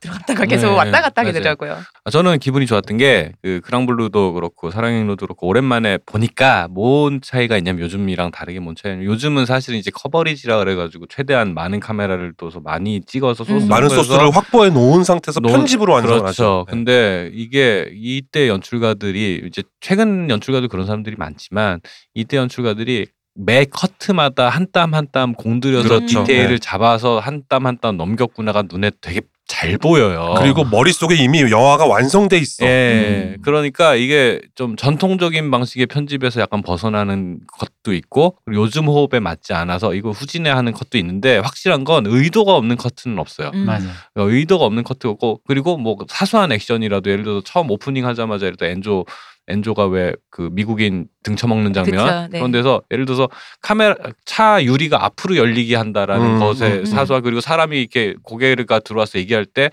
들어갔다가 0.00 0.44
계속 0.46 0.68
네, 0.70 0.74
왔다 0.76 1.00
갔다 1.02 1.22
하게 1.22 1.30
맞아요. 1.32 1.32
되더라고요. 1.34 1.78
아, 2.04 2.10
저는 2.10 2.38
기분이 2.38 2.66
좋았던 2.66 2.96
게 2.98 3.32
그 3.42 3.60
그랑블루도 3.64 4.32
그렇고 4.32 4.70
사랑행로도 4.70 5.26
그렇고 5.26 5.46
오랜만에 5.46 5.98
보니까 6.06 6.68
뭔 6.70 7.20
차이가 7.20 7.56
있냐면 7.56 7.82
요즘이랑 7.82 8.30
다르게 8.30 8.60
뭔 8.60 8.74
차이냐면 8.76 9.04
요즘은 9.06 9.46
사실은 9.46 9.78
이제 9.78 9.90
커버리지라 9.94 10.58
그래가지고 10.58 11.06
최대한 11.08 11.54
많은 11.54 11.80
카메라를 11.80 12.32
둬서 12.36 12.60
많이 12.60 13.00
찍어서 13.00 13.44
소스 13.44 13.64
음. 13.64 13.68
많은 13.68 13.88
소스를 13.88 14.30
확보해 14.34 14.70
놓은 14.70 15.04
상태에서 15.04 15.40
놓은- 15.40 15.50
편집으로 15.52 15.92
완성하죠. 15.94 16.22
그렇죠. 16.22 16.64
네. 16.68 16.70
근데 16.72 17.30
이게 17.32 17.90
이때 17.94 18.48
연출가들이 18.48 19.42
이제 19.46 19.62
최근 19.80 20.28
연출가도 20.30 20.68
그런 20.68 20.86
사람들이 20.86 21.16
많지만 21.16 21.80
이때 22.14 22.36
연출가들이 22.36 23.06
매 23.40 23.64
커트마다 23.66 24.48
한 24.48 24.66
땀 24.72 24.94
한 24.94 25.06
땀 25.12 25.32
공들여서 25.34 25.88
그렇죠. 25.88 26.24
디테일을 26.24 26.48
네. 26.50 26.58
잡아서 26.58 27.18
한 27.20 27.42
땀 27.48 27.66
한 27.66 27.78
땀 27.80 27.96
넘겼구나가 27.96 28.64
눈에 28.70 28.90
되게 29.00 29.20
잘 29.48 29.78
보여요. 29.78 30.34
그리고 30.38 30.62
머릿속에 30.64 31.16
이미 31.16 31.40
영화가 31.40 31.86
완성돼 31.86 32.36
있어. 32.38 32.66
예. 32.66 33.34
음. 33.36 33.42
그러니까 33.42 33.94
이게 33.96 34.40
좀 34.54 34.76
전통적인 34.76 35.50
방식의 35.50 35.86
편집에서 35.86 36.40
약간 36.40 36.62
벗어나는 36.62 37.40
것도 37.58 37.94
있고 37.94 38.36
그리고 38.44 38.62
요즘 38.62 38.86
호흡에 38.86 39.20
맞지 39.20 39.54
않아서 39.54 39.94
이거 39.94 40.10
후진해 40.10 40.50
하는 40.50 40.72
컷도 40.72 40.98
있는데 40.98 41.38
확실한 41.38 41.84
건 41.84 42.04
의도가 42.06 42.54
없는 42.54 42.76
커트는 42.76 43.18
없어요. 43.18 43.50
음. 43.54 43.64
맞아. 43.64 43.88
그러니까 44.14 44.36
의도가 44.36 44.66
없는 44.66 44.84
커트고 44.84 45.40
그리고 45.46 45.78
뭐 45.78 45.96
사소한 46.08 46.52
액션이라도 46.52 47.10
예를 47.10 47.24
들어서 47.24 47.40
처음 47.44 47.70
오프닝 47.70 48.06
하자마자 48.06 48.46
예를 48.46 48.56
들어 48.58 48.70
엔조 48.70 49.06
엔조가 49.48 49.86
왜 49.86 50.12
그 50.30 50.48
미국인 50.52 51.08
등쳐먹는 51.24 51.72
장면 51.72 52.04
그쵸, 52.06 52.28
네. 52.30 52.38
그런 52.38 52.52
데서 52.52 52.80
예를 52.92 53.06
들어서 53.06 53.28
카메라 53.60 53.96
차 54.24 54.62
유리가 54.62 55.04
앞으로 55.04 55.36
열리게 55.36 55.74
한다라는 55.74 56.34
음, 56.36 56.38
것에 56.38 56.78
음. 56.78 56.84
사소한 56.84 57.24
그리고 57.24 57.40
사람이 57.40 57.76
이렇게 57.76 58.14
고개가 58.22 58.78
들어와서 58.80 59.18
얘기할 59.18 59.44
때 59.44 59.70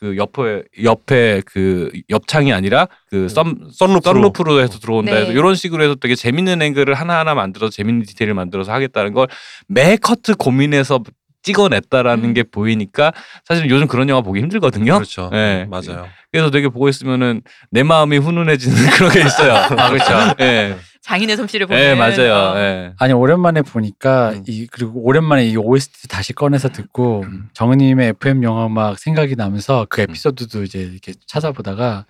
그 0.00 0.16
옆에 0.16 0.62
옆에 0.84 1.42
그 1.44 1.90
옆창이 2.08 2.52
아니라 2.52 2.86
그 3.10 3.28
썸, 3.28 3.68
썬루프로. 3.72 4.00
썬루프로 4.14 4.60
해서 4.60 4.78
들어온다 4.78 5.12
네. 5.12 5.22
해서 5.22 5.32
이런 5.32 5.56
식으로 5.56 5.82
해서 5.82 5.96
되게 5.96 6.14
재밌는 6.14 6.62
앵글을 6.62 6.94
하나하나 6.94 7.34
만들어서 7.34 7.72
재밌는 7.72 8.04
디테일을 8.06 8.32
만들어서 8.34 8.72
하겠다는 8.72 9.12
걸 9.12 9.26
매 9.66 9.96
커트 9.96 10.36
고민해서 10.36 11.00
찍어냈다라는 11.42 12.24
음. 12.24 12.34
게 12.34 12.42
보이니까 12.44 13.12
사실 13.44 13.68
요즘 13.70 13.86
그런 13.86 14.08
영화 14.08 14.20
보기 14.20 14.40
힘들거든요. 14.40 14.94
그렇죠. 14.94 15.30
네. 15.32 15.66
맞아요. 15.68 16.06
그래서 16.30 16.50
되게 16.50 16.68
보고 16.68 16.88
있으면은 16.88 17.42
내 17.70 17.82
마음이 17.82 18.18
훈훈해지는 18.18 18.76
그런 18.92 19.10
게 19.12 19.20
있어요. 19.20 19.54
아, 19.54 19.90
그렇죠. 19.90 20.34
예. 20.40 20.76
장인의 21.02 21.36
솜씨를 21.38 21.66
보면 21.66 21.82
예, 21.82 21.94
맞아요. 21.94 22.34
어. 22.34 22.58
예. 22.58 22.92
아니 22.98 23.12
오랜만에 23.14 23.62
보니까 23.62 24.30
음. 24.32 24.44
이 24.46 24.66
그리고 24.70 25.00
오랜만에 25.02 25.46
이 25.46 25.56
OST 25.56 26.08
다시 26.08 26.34
꺼내서 26.34 26.68
듣고 26.68 27.22
음. 27.22 27.48
정은님의 27.54 28.08
FM 28.20 28.42
영화 28.42 28.66
음악 28.66 28.98
생각이 28.98 29.36
나면서 29.36 29.86
그 29.88 30.02
에피소드도 30.02 30.64
이제 30.64 30.80
이렇게 30.80 31.14
찾아보다가 31.26 32.04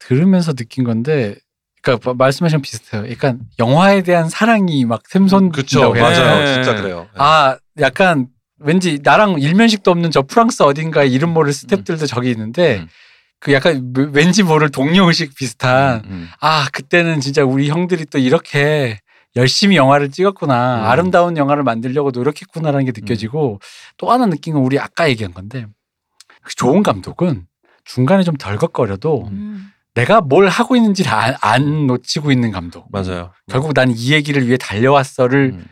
들으면서 0.00 0.52
느낀 0.54 0.82
건데 0.84 1.36
그러니까 1.82 2.10
마- 2.10 2.24
말씀하신 2.24 2.60
비슷해요. 2.60 3.08
약간 3.10 3.40
영화에 3.60 4.02
대한 4.02 4.28
사랑이 4.28 4.84
막 4.84 5.02
샘솟는다고 5.08 5.52
그렇죠. 5.52 5.94
해야 5.96 6.02
맞아요. 6.02 6.38
네. 6.44 6.54
진짜 6.54 6.74
그래요. 6.74 7.02
네. 7.12 7.18
아 7.18 7.56
약간 7.80 8.26
왠지 8.58 8.98
나랑 9.04 9.38
일면식도 9.38 9.92
없는 9.92 10.10
저 10.10 10.22
프랑스 10.22 10.64
어딘가에 10.64 11.06
이름 11.06 11.30
모를 11.30 11.52
스탭들도 11.52 12.08
저기 12.08 12.30
있는데 12.32 12.78
음. 12.78 12.88
그 13.40 13.52
약간 13.52 13.92
왠지 14.12 14.42
모를 14.42 14.70
동료 14.70 15.04
의식 15.06 15.34
비슷한 15.34 16.02
음. 16.06 16.28
아 16.40 16.66
그때는 16.72 17.20
진짜 17.20 17.44
우리 17.44 17.68
형들이 17.68 18.04
또 18.06 18.18
이렇게 18.18 18.98
열심히 19.36 19.76
영화를 19.76 20.10
찍었구나 20.10 20.80
음. 20.80 20.84
아름다운 20.86 21.36
영화를 21.36 21.62
만들려고 21.62 22.10
노력했구나라는 22.10 22.84
게 22.86 22.92
느껴지고 22.94 23.60
또 23.96 24.10
하나 24.10 24.26
느낀 24.26 24.54
건 24.54 24.62
우리 24.64 24.78
아까 24.78 25.08
얘기한 25.08 25.32
건데 25.32 25.66
그 26.42 26.54
좋은 26.56 26.82
감독은 26.82 27.46
중간에 27.84 28.22
좀 28.24 28.36
덜컥거려도 28.36 29.28
음. 29.30 29.70
내가 29.94 30.20
뭘 30.20 30.48
하고 30.48 30.76
있는지를 30.76 31.10
안, 31.12 31.34
안 31.40 31.86
놓치고 31.86 32.30
있는 32.32 32.50
감독 32.50 32.86
맞아요. 32.90 33.32
결국 33.48 33.72
난 33.74 33.90
이 33.90 34.12
얘기를 34.12 34.46
위해 34.46 34.56
달려왔어를 34.56 35.52
음. 35.54 35.64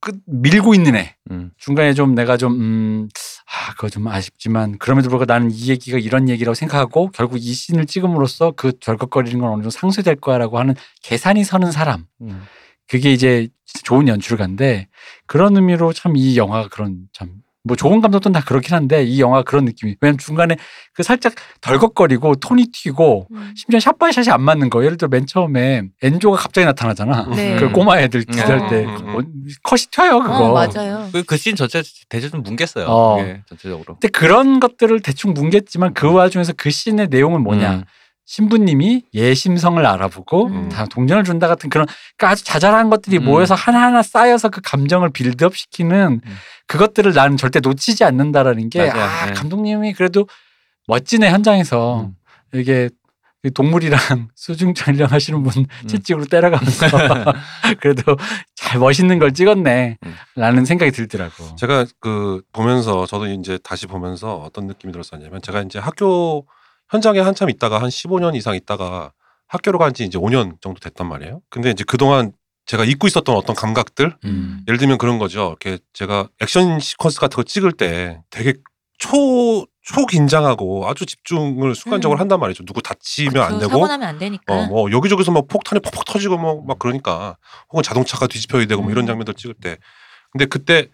끝 0.00 0.16
밀고 0.26 0.74
있는 0.74 0.94
애 0.96 1.16
음. 1.30 1.50
중간에 1.56 1.94
좀 1.94 2.14
내가 2.14 2.36
좀, 2.36 2.52
음, 2.52 3.08
아, 3.46 3.72
그거 3.74 3.88
좀 3.88 4.06
아쉽지만, 4.08 4.78
그럼에도 4.78 5.08
불구하고 5.08 5.30
나는 5.32 5.50
이 5.50 5.68
얘기가 5.70 5.98
이런 5.98 6.28
얘기라고 6.28 6.54
생각하고, 6.54 7.10
결국 7.12 7.38
이 7.38 7.52
씬을 7.52 7.86
찍음으로써 7.86 8.52
그 8.52 8.72
덜컥거리는 8.78 9.38
건 9.40 9.48
어느 9.50 9.62
정도 9.62 9.70
상쇄될 9.70 10.16
거야라고 10.16 10.58
하는 10.58 10.74
계산이 11.02 11.44
서는 11.44 11.72
사람. 11.72 12.04
음. 12.22 12.42
그게 12.88 13.12
이제 13.12 13.48
좋은 13.84 14.06
연출가인데, 14.08 14.88
그런 15.26 15.56
의미로 15.56 15.92
참 15.92 16.14
이 16.16 16.36
영화가 16.36 16.68
그런 16.68 17.08
참, 17.12 17.30
뭐 17.66 17.76
좋은 17.76 18.00
감독도 18.00 18.32
다 18.32 18.42
그렇긴 18.44 18.74
한데, 18.74 19.04
이 19.04 19.20
영화가 19.20 19.42
그런 19.42 19.64
느낌이. 19.64 19.96
왜냐면 20.00 20.18
중간에 20.18 20.56
그 20.94 21.02
살짝 21.02 21.34
덜컥거리고, 21.60 22.36
톤이 22.36 22.66
튀고, 22.72 23.28
음. 23.30 23.52
심지어 23.56 23.80
샷바이 23.80 24.12
샷이 24.12 24.30
안 24.30 24.42
맞는 24.42 24.70
거. 24.70 24.84
예를 24.84 24.96
들어 24.96 25.08
맨 25.08 25.26
처음에 25.26 25.82
엔조가 26.02 26.36
갑자기 26.36 26.64
나타나잖아. 26.64 27.28
네. 27.34 27.56
그 27.60 27.70
꼬마 27.72 27.98
애들 28.00 28.22
기다릴 28.22 28.68
때. 28.68 28.84
음, 28.84 28.88
음, 28.88 28.96
음. 28.96 29.12
뭐 29.12 29.22
컷이 29.62 29.82
튀어요, 29.90 30.20
그거. 30.20 30.50
어, 30.50 30.52
맞아요. 30.52 31.08
그, 31.12 31.22
그씬 31.24 31.56
전체 31.56 31.82
대체 32.08 32.30
좀 32.30 32.42
뭉갰어요. 32.42 32.84
어. 32.86 33.16
그게 33.16 33.40
전체적으로. 33.48 33.98
근데 33.98 34.08
그런 34.08 34.60
것들을 34.60 35.00
대충 35.00 35.34
뭉갰지만 35.34 35.94
그 35.94 36.10
와중에서 36.10 36.52
그 36.56 36.70
씬의 36.70 37.08
내용은 37.08 37.42
뭐냐. 37.42 37.84
음. 38.26 38.28
신부님이 38.28 39.02
예심성을 39.14 39.84
알아보고 39.84 40.46
음. 40.46 40.68
다 40.68 40.84
동전을 40.86 41.24
준다 41.24 41.46
같은 41.46 41.70
그런 41.70 41.86
그러니까 42.16 42.32
아주 42.32 42.44
자잘한 42.44 42.90
것들이 42.90 43.18
음. 43.18 43.24
모여서 43.24 43.54
하나하나 43.54 44.02
쌓여서 44.02 44.48
그 44.48 44.60
감정을 44.60 45.10
빌드업 45.10 45.56
시키는 45.56 46.20
음. 46.24 46.36
그것들을 46.66 47.12
나는 47.14 47.36
절대 47.36 47.60
놓치지 47.60 48.04
않는다라는 48.04 48.68
게 48.68 48.86
맞아요. 48.88 49.02
아, 49.02 49.26
네. 49.26 49.32
감독님이 49.32 49.92
그래도 49.92 50.26
멋지네 50.88 51.30
현장에서 51.30 52.02
음. 52.02 52.16
이게 52.52 52.90
그 53.42 53.52
동물이랑 53.52 53.98
수중 54.34 54.74
촬영하시는 54.74 55.42
분 55.44 55.52
음. 55.62 55.86
채찍으로 55.86 56.24
때려가면서 56.24 56.88
그래도 57.80 58.16
잘 58.56 58.80
멋있는 58.80 59.20
걸 59.20 59.32
찍었네 59.32 59.98
음. 60.04 60.14
라는 60.34 60.64
생각이 60.64 60.90
들더라고. 60.90 61.54
제가 61.54 61.86
그 62.00 62.42
보면서 62.52 63.06
저도 63.06 63.28
이제 63.28 63.56
다시 63.62 63.86
보면서 63.86 64.36
어떤 64.36 64.66
느낌이 64.66 64.92
들었었냐면 64.92 65.40
제가 65.42 65.62
이제 65.62 65.78
학교 65.78 66.44
현장에 66.90 67.20
한참 67.20 67.50
있다가 67.50 67.80
한 67.80 67.88
15년 67.88 68.34
이상 68.36 68.54
있다가 68.54 69.12
학교로 69.48 69.78
간 69.78 69.92
지 69.92 70.04
이제 70.04 70.18
5년 70.18 70.60
정도 70.60 70.80
됐단 70.80 71.06
말이에요. 71.08 71.40
근데 71.50 71.70
이제 71.70 71.84
그동안 71.84 72.32
제가 72.66 72.84
잊고 72.84 73.06
있었던 73.06 73.34
어떤 73.36 73.54
감각들 73.54 74.16
음. 74.24 74.64
예를 74.66 74.78
들면 74.78 74.98
그런 74.98 75.18
거죠. 75.18 75.54
이렇게 75.60 75.78
제가 75.92 76.28
액션 76.40 76.78
시퀀스 76.78 77.20
같은 77.20 77.36
거 77.36 77.42
찍을 77.44 77.72
때 77.72 78.20
되게 78.30 78.54
초 78.98 79.66
초 79.88 80.04
긴장하고 80.04 80.88
아주 80.88 81.06
집중을 81.06 81.76
순간적으로 81.76 82.18
음. 82.18 82.20
한단 82.22 82.40
말이죠. 82.40 82.64
누구 82.64 82.82
다치면 82.82 83.36
안 83.40 83.48
그쵸, 83.50 83.60
되고 83.60 83.70
사고 83.70 83.86
나면 83.86 84.08
안 84.08 84.18
되니까. 84.18 84.52
어, 84.52 84.66
뭐 84.66 84.90
여기저기서 84.90 85.30
막 85.30 85.46
폭탄이 85.46 85.78
퍽퍽 85.80 86.04
터지고 86.04 86.38
뭐 86.38 86.64
막 86.66 86.80
그러니까 86.80 87.36
혹은 87.70 87.84
자동차가 87.84 88.26
뒤집혀야 88.26 88.66
되고 88.66 88.82
뭐 88.82 88.90
이런 88.90 89.04
음. 89.04 89.06
장면들 89.06 89.34
찍을 89.34 89.54
때 89.62 89.78
근데 90.32 90.46
그때 90.46 90.88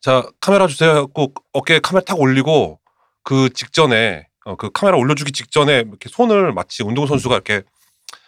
자 0.00 0.26
카메라 0.40 0.66
주세요 0.66 0.92
하고 0.94 1.34
어깨에 1.52 1.80
카메라 1.80 2.02
탁 2.06 2.18
올리고 2.18 2.80
그 3.22 3.50
직전에 3.50 4.26
어, 4.48 4.56
그 4.56 4.70
카메라 4.72 4.96
올려주기 4.96 5.32
직전에 5.32 5.84
이렇게 5.86 6.08
손을 6.08 6.52
마치 6.54 6.82
운동 6.82 7.06
선수가 7.06 7.34
이렇게 7.34 7.62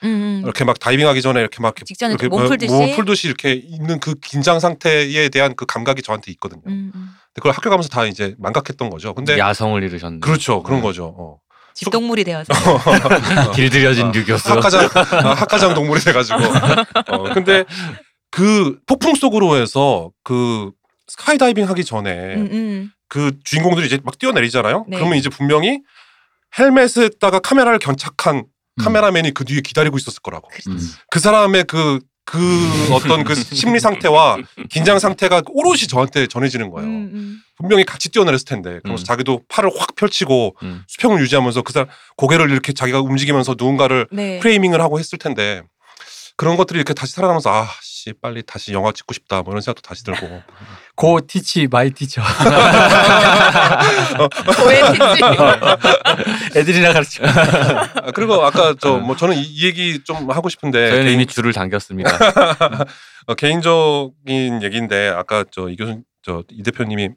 음, 0.03 0.09
음. 0.09 0.41
이렇게 0.45 0.65
막 0.65 0.79
다이빙하기 0.79 1.23
전에 1.23 1.41
이렇게 1.41 1.63
막 1.63 1.69
이렇게 1.69 1.87
직전에 1.87 2.13
이렇게 2.13 2.29
몸 2.29 2.47
풀듯이. 2.47 2.71
몸 2.71 2.95
풀듯이 2.95 3.27
이렇게 3.27 3.55
있는 3.55 3.99
그 4.01 4.15
긴장 4.21 4.61
상태에 4.61 5.31
대한 5.31 5.57
그 5.57 5.65
감각이 5.65 6.03
저한테 6.03 6.31
있거든요. 6.33 6.61
음, 6.67 6.93
음. 6.95 7.01
근데 7.03 7.37
그걸 7.37 7.53
학교 7.53 7.71
가면서 7.71 7.89
다 7.89 8.05
이제 8.05 8.35
망각했던 8.39 8.91
거죠. 8.91 9.15
근데 9.15 9.39
야성을 9.39 9.83
잃으셨네. 9.83 10.19
그렇죠 10.21 10.63
그런 10.63 10.81
네. 10.81 10.87
거죠. 10.87 11.15
어. 11.19 11.39
집동물이 11.73 12.25
되어서. 12.25 12.53
길들여진 13.55 14.09
어, 14.09 14.13
유교수. 14.15 14.51
학과장 14.51 14.89
아, 14.93 15.35
학과장 15.35 15.73
동물이 15.73 16.01
돼가지고. 16.03 16.39
어, 17.09 17.33
근데 17.33 17.65
그 18.31 18.79
폭풍 18.87 19.15
속으로 19.15 19.57
해서 19.57 20.11
그 20.23 20.73
스카이다이빙 21.07 21.67
하기 21.71 21.85
전에 21.85 22.35
음, 22.35 22.49
음. 22.53 22.91
그 23.09 23.33
주인공들이 23.45 23.87
이제 23.87 23.99
막 24.05 24.19
뛰어내리잖아요. 24.19 24.85
네. 24.89 24.97
그러면 24.97 25.17
이제 25.17 25.29
분명히 25.29 25.81
헬멧에다가 26.59 27.41
카메라를 27.41 27.79
견착한 27.79 28.37
음. 28.37 28.85
카메라맨이 28.85 29.33
그 29.35 29.45
뒤에 29.45 29.61
기다리고 29.61 29.97
있었을 29.97 30.21
거라고. 30.23 30.49
그렇지. 30.49 30.71
음. 30.71 30.79
그 31.11 31.21
사람의 31.21 31.65
그, 31.65 32.01
그 32.25 32.39
어떤 32.93 33.25
그 33.25 33.35
심리 33.35 33.81
상태와 33.81 34.39
긴장 34.69 34.99
상태가 34.99 35.43
오롯이 35.47 35.89
저한테 35.89 36.27
전해지는 36.27 36.71
거예요. 36.71 36.89
음, 36.89 37.11
음. 37.13 37.43
분명히 37.57 37.85
같이 37.85 38.09
뛰어내렸을 38.09 38.45
텐데. 38.45 38.79
그러면서 38.83 39.03
음. 39.03 39.05
자기도 39.05 39.43
팔을 39.49 39.71
확 39.77 39.95
펼치고 39.97 40.57
음. 40.63 40.85
수평을 40.87 41.21
유지하면서 41.23 41.63
그 41.63 41.73
사람 41.73 41.89
고개를 42.17 42.51
이렇게 42.51 42.73
자기가 42.73 43.01
움직이면서 43.01 43.57
누군가를 43.59 44.07
네. 44.13 44.39
framing을 44.39 44.81
하고 44.81 44.99
했을 44.99 45.19
텐데 45.19 45.63
그런 46.37 46.57
것들이 46.57 46.79
이렇게 46.79 46.95
다시 46.95 47.15
살아나면서 47.15 47.51
아, 47.51 47.69
씨, 48.01 48.15
빨리 48.23 48.43
다시 48.43 48.73
영화 48.73 48.93
찍고 48.93 49.13
싶다. 49.13 49.43
뭐 49.43 49.53
이런 49.53 49.61
생각도 49.61 49.83
다시 49.87 50.03
들고. 50.05 50.41
Go 50.97 51.21
teach 51.27 51.67
my 51.71 51.91
teacher. 51.91 52.23
Go 54.57 54.81
ahead 54.93 55.06
teach. 55.06 55.23
애들이나 56.59 56.93
가르쳐. 56.95 57.23
아, 57.25 58.11
그리고 58.15 58.43
아까 58.45 58.75
저 58.81 58.99
뭐 59.01 59.17
저는 59.17 59.37
이, 59.37 59.43
이 59.43 59.67
얘기 59.67 60.03
좀 60.05 60.31
하고 60.31 60.49
싶은데 60.49 60.89
저희는 60.89 61.05
개인, 61.07 61.15
이미 61.15 61.27
줄을 61.27 61.53
당겼습니다. 61.53 62.11
어, 63.27 63.35
개인적인 63.35 64.63
얘기인데 64.63 65.09
아까 65.09 65.45
저 65.51 65.69
이 65.69 65.77
교수 65.77 66.01
저 66.23 66.43
이 66.51 66.63
대표님이 66.63 67.11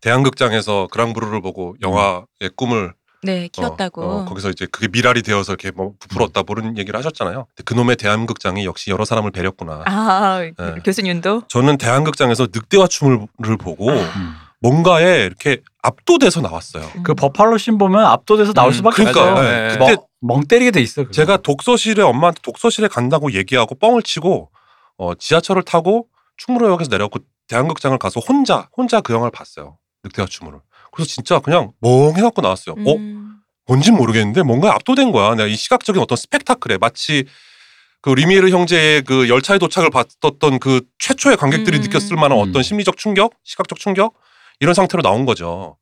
대한극장에서 0.00 0.88
그랑브루를 0.90 1.42
보고 1.42 1.74
영화의 1.82 2.50
꿈을 2.56 2.94
네, 3.22 3.44
어, 3.44 3.48
키웠다고. 3.52 4.02
어, 4.02 4.24
거기서 4.24 4.50
이제 4.50 4.66
그게 4.70 4.88
미랄이 4.88 5.22
되어서 5.22 5.52
이렇게 5.52 5.70
뭐 5.70 5.92
부풀었다 5.98 6.42
모르는 6.42 6.78
얘기를 6.78 6.98
하셨잖아요. 6.98 7.46
그놈의 7.64 7.96
대한극장이 7.96 8.64
역시 8.64 8.90
여러 8.90 9.04
사람을 9.04 9.30
배렸구나. 9.30 9.82
아, 9.86 10.40
네. 10.40 10.74
교수님도? 10.84 11.42
저는 11.48 11.78
대한극장에서 11.78 12.48
늑대와 12.52 12.86
춤을 12.86 13.28
보고 13.58 13.90
음. 13.90 14.34
뭔가에 14.60 15.24
이렇게 15.24 15.62
압도돼서 15.82 16.40
나왔어요. 16.40 16.86
그 17.02 17.14
버팔로 17.14 17.56
신 17.58 17.78
보면 17.78 18.04
압도돼서 18.04 18.52
나올 18.52 18.70
음, 18.70 18.72
수밖에. 18.72 19.02
없어요. 19.06 19.34
네. 19.42 19.68
그때 19.68 19.78
멍, 19.78 19.96
멍 20.20 20.44
때리게 20.46 20.70
돼 20.70 20.80
있어. 20.80 21.10
제가 21.10 21.38
독서실에 21.38 22.02
엄마한테 22.02 22.40
독서실에 22.42 22.88
간다고 22.88 23.32
얘기하고 23.32 23.74
뻥을 23.74 24.02
치고 24.02 24.50
어, 24.98 25.14
지하철을 25.14 25.62
타고 25.62 26.06
충무로역에서 26.36 26.90
내려갖고 26.90 27.20
대한극장을 27.48 27.96
가서 27.98 28.20
혼자 28.20 28.68
혼자 28.76 29.00
그 29.00 29.12
영화를 29.12 29.30
봤어요. 29.30 29.78
늑대와 30.04 30.26
춤을. 30.28 30.52
그래서 31.00 31.10
진짜 31.10 31.38
그냥 31.40 31.72
멍해갖고 31.80 32.42
나왔어요. 32.42 32.74
어? 32.86 32.94
음. 32.94 33.36
뭔진 33.66 33.94
모르겠는데 33.94 34.42
뭔가 34.42 34.74
압도된 34.74 35.12
거야. 35.12 35.34
내가 35.34 35.46
이 35.48 35.56
시각적인 35.56 36.00
어떤 36.02 36.16
스펙타클에 36.16 36.78
마치 36.78 37.24
그 38.02 38.10
리미에르 38.10 38.48
형제의 38.50 39.02
그 39.02 39.28
열차의 39.28 39.58
도착을 39.58 39.90
봤던 39.90 40.58
그 40.58 40.82
최초의 40.98 41.36
관객들이 41.36 41.78
음. 41.78 41.82
느꼈을 41.82 42.16
만한 42.16 42.38
음. 42.38 42.48
어떤 42.48 42.62
심리적 42.62 42.96
충격, 42.96 43.32
시각적 43.44 43.78
충격 43.78 44.14
이런 44.58 44.74
상태로 44.74 45.02
나온 45.02 45.24
거죠. 45.24 45.76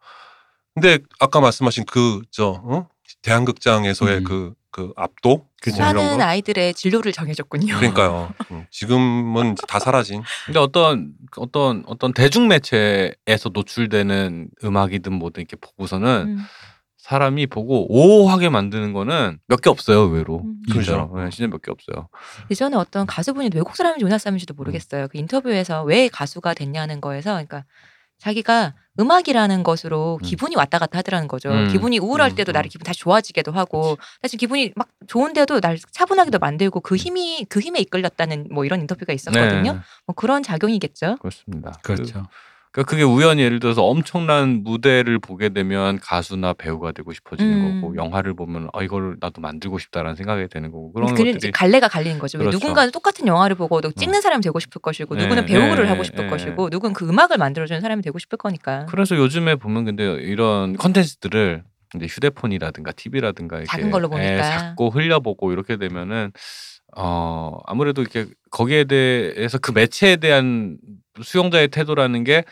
근데 0.75 0.99
아까 1.19 1.41
말씀하신 1.41 1.85
그 1.87 2.23
저 2.31 2.61
어? 2.65 2.89
대한극장에서의 3.23 4.19
음. 4.19 4.25
그, 4.25 4.55
그 4.71 4.93
압도 4.97 5.48
이런 5.67 5.77
사는 5.77 6.19
거. 6.19 6.25
아이들의 6.25 6.75
진로를 6.75 7.13
정해줬군요. 7.13 7.77
그러니까요. 7.79 8.33
음, 8.53 8.67
지금은 8.71 9.57
다 9.67 9.79
사라진. 9.79 10.23
근데 10.47 10.59
어떤 10.61 11.13
어떤 11.37 11.83
어떤 11.87 12.13
대중 12.13 12.49
매체에서 12.49 13.51
노출되는 13.53 14.49
음악이든 14.65 15.13
뭐든 15.13 15.41
이렇게 15.43 15.57
보고서는 15.57 16.09
음. 16.39 16.39
사람이 16.99 17.47
보고 17.47 17.87
오하게 17.91 18.51
만드는 18.51 18.93
거는 18.93 19.39
몇 19.47 19.61
개 19.63 19.71
없어요, 19.71 20.01
의외로. 20.01 20.43
음. 20.45 20.61
그렇죠. 20.71 21.11
네, 21.17 21.31
진짜 21.31 21.49
몇 21.49 21.61
개 21.63 21.71
없어요. 21.71 22.09
예전에 22.51 22.77
어떤 22.77 23.07
가수분이 23.07 23.51
외국 23.55 23.75
사람인지 23.77 24.05
우리나라 24.05 24.19
사람인지도 24.19 24.55
모르겠어요. 24.55 25.09
그 25.09 25.17
인터뷰에서 25.19 25.83
왜 25.85 26.09
가수가 26.09 26.55
됐냐는 26.55 27.01
거에서, 27.01 27.31
그러니까 27.33 27.65
자기가 28.19 28.75
음악이라는 29.01 29.63
것으로 29.63 30.19
음. 30.21 30.25
기분이 30.25 30.57
왔다 30.57 30.79
갔다 30.79 30.99
하더라는 30.99 31.29
거죠. 31.29 31.51
음. 31.51 31.69
기분이 31.69 31.99
우울할 31.99 32.33
음, 32.33 32.35
때도 32.35 32.51
음. 32.51 32.55
나를 32.55 32.69
기분 32.69 32.85
다시 32.85 33.01
좋아지게도 33.01 33.53
하고, 33.53 33.97
사실 34.23 34.39
기분이 34.39 34.73
막 34.75 34.89
좋은데도 35.07 35.61
날 35.61 35.79
차분하게도 35.93 36.39
만들고 36.41 36.81
그 36.81 36.97
힘이 36.97 37.47
그 37.49 37.61
힘에 37.61 37.79
이끌렸다는 37.81 38.49
뭐 38.51 38.65
이런 38.65 38.81
인터뷰가 38.81 39.13
있었거든요. 39.13 39.73
네, 39.73 39.79
뭐 40.07 40.15
그런 40.15 40.43
작용이겠죠. 40.43 41.17
그렇습니다. 41.21 41.79
그렇죠. 41.83 42.23
그, 42.23 42.29
그게 42.85 43.03
우연히 43.03 43.43
예를 43.43 43.61
들어서 43.61 43.85
엄청난 43.85 44.63
무대를 44.63 45.19
보게 45.19 45.49
되면 45.49 45.99
가수나 45.99 46.53
배우가 46.53 46.93
되고 46.93 47.13
싶어지는 47.13 47.53
음. 47.53 47.81
거고 47.81 47.97
영화를 47.97 48.35
보면 48.35 48.69
아 48.73 48.83
이걸 48.83 49.17
나도 49.21 49.41
만들고 49.41 49.79
싶다라는 49.79 50.17
생각이 50.17 50.49
되는 50.49 50.71
거고 50.71 50.93
그런 50.93 51.15
것들이 51.15 51.51
갈래가 51.51 51.89
갈리는 51.89 52.19
거죠. 52.19 52.39
왜 52.39 52.45
그렇죠. 52.45 52.57
누군가는 52.57 52.91
똑같은 52.93 53.27
영화를 53.27 53.57
보고도 53.57 53.93
찍는 53.93 54.21
사람이 54.21 54.43
되고 54.43 54.59
싶을 54.59 54.81
것이고, 54.81 55.17
네, 55.17 55.23
누구는 55.23 55.47
배우를 55.47 55.85
네, 55.85 55.89
하고 55.91 56.03
싶을 56.03 56.25
네. 56.25 56.31
것이고, 56.31 56.69
누구는 56.71 56.95
그 56.95 57.09
음악을 57.09 57.39
만들어주는 57.39 57.81
사람이 57.81 58.03
되고 58.03 58.19
싶을 58.19 58.39
거니까. 58.39 58.87
그래서 58.87 59.17
요즘에 59.17 59.57
보면 59.57 59.85
근데 59.85 60.05
이런 60.05 60.77
컨텐츠들을 60.77 61.65
이제 61.97 62.07
휴대폰이라든가 62.07 62.93
TV라든가 62.93 63.57
이렇게 63.57 63.71
작은 63.71 63.91
걸로 63.91 64.09
보니까. 64.09 64.33
예, 64.33 64.41
작고 64.41 64.91
흘려보고 64.91 65.53
이렇게 65.53 65.77
되면은 65.77 66.33
어 66.97 67.59
아무래도 67.67 68.03
이렇게 68.03 68.27
거기에 68.51 68.85
대해서 68.85 69.59
그 69.59 69.73
매체에 69.73 70.17
대한 70.17 70.79
수용자의 71.23 71.69
태도라는 71.69 72.25
게 72.25 72.45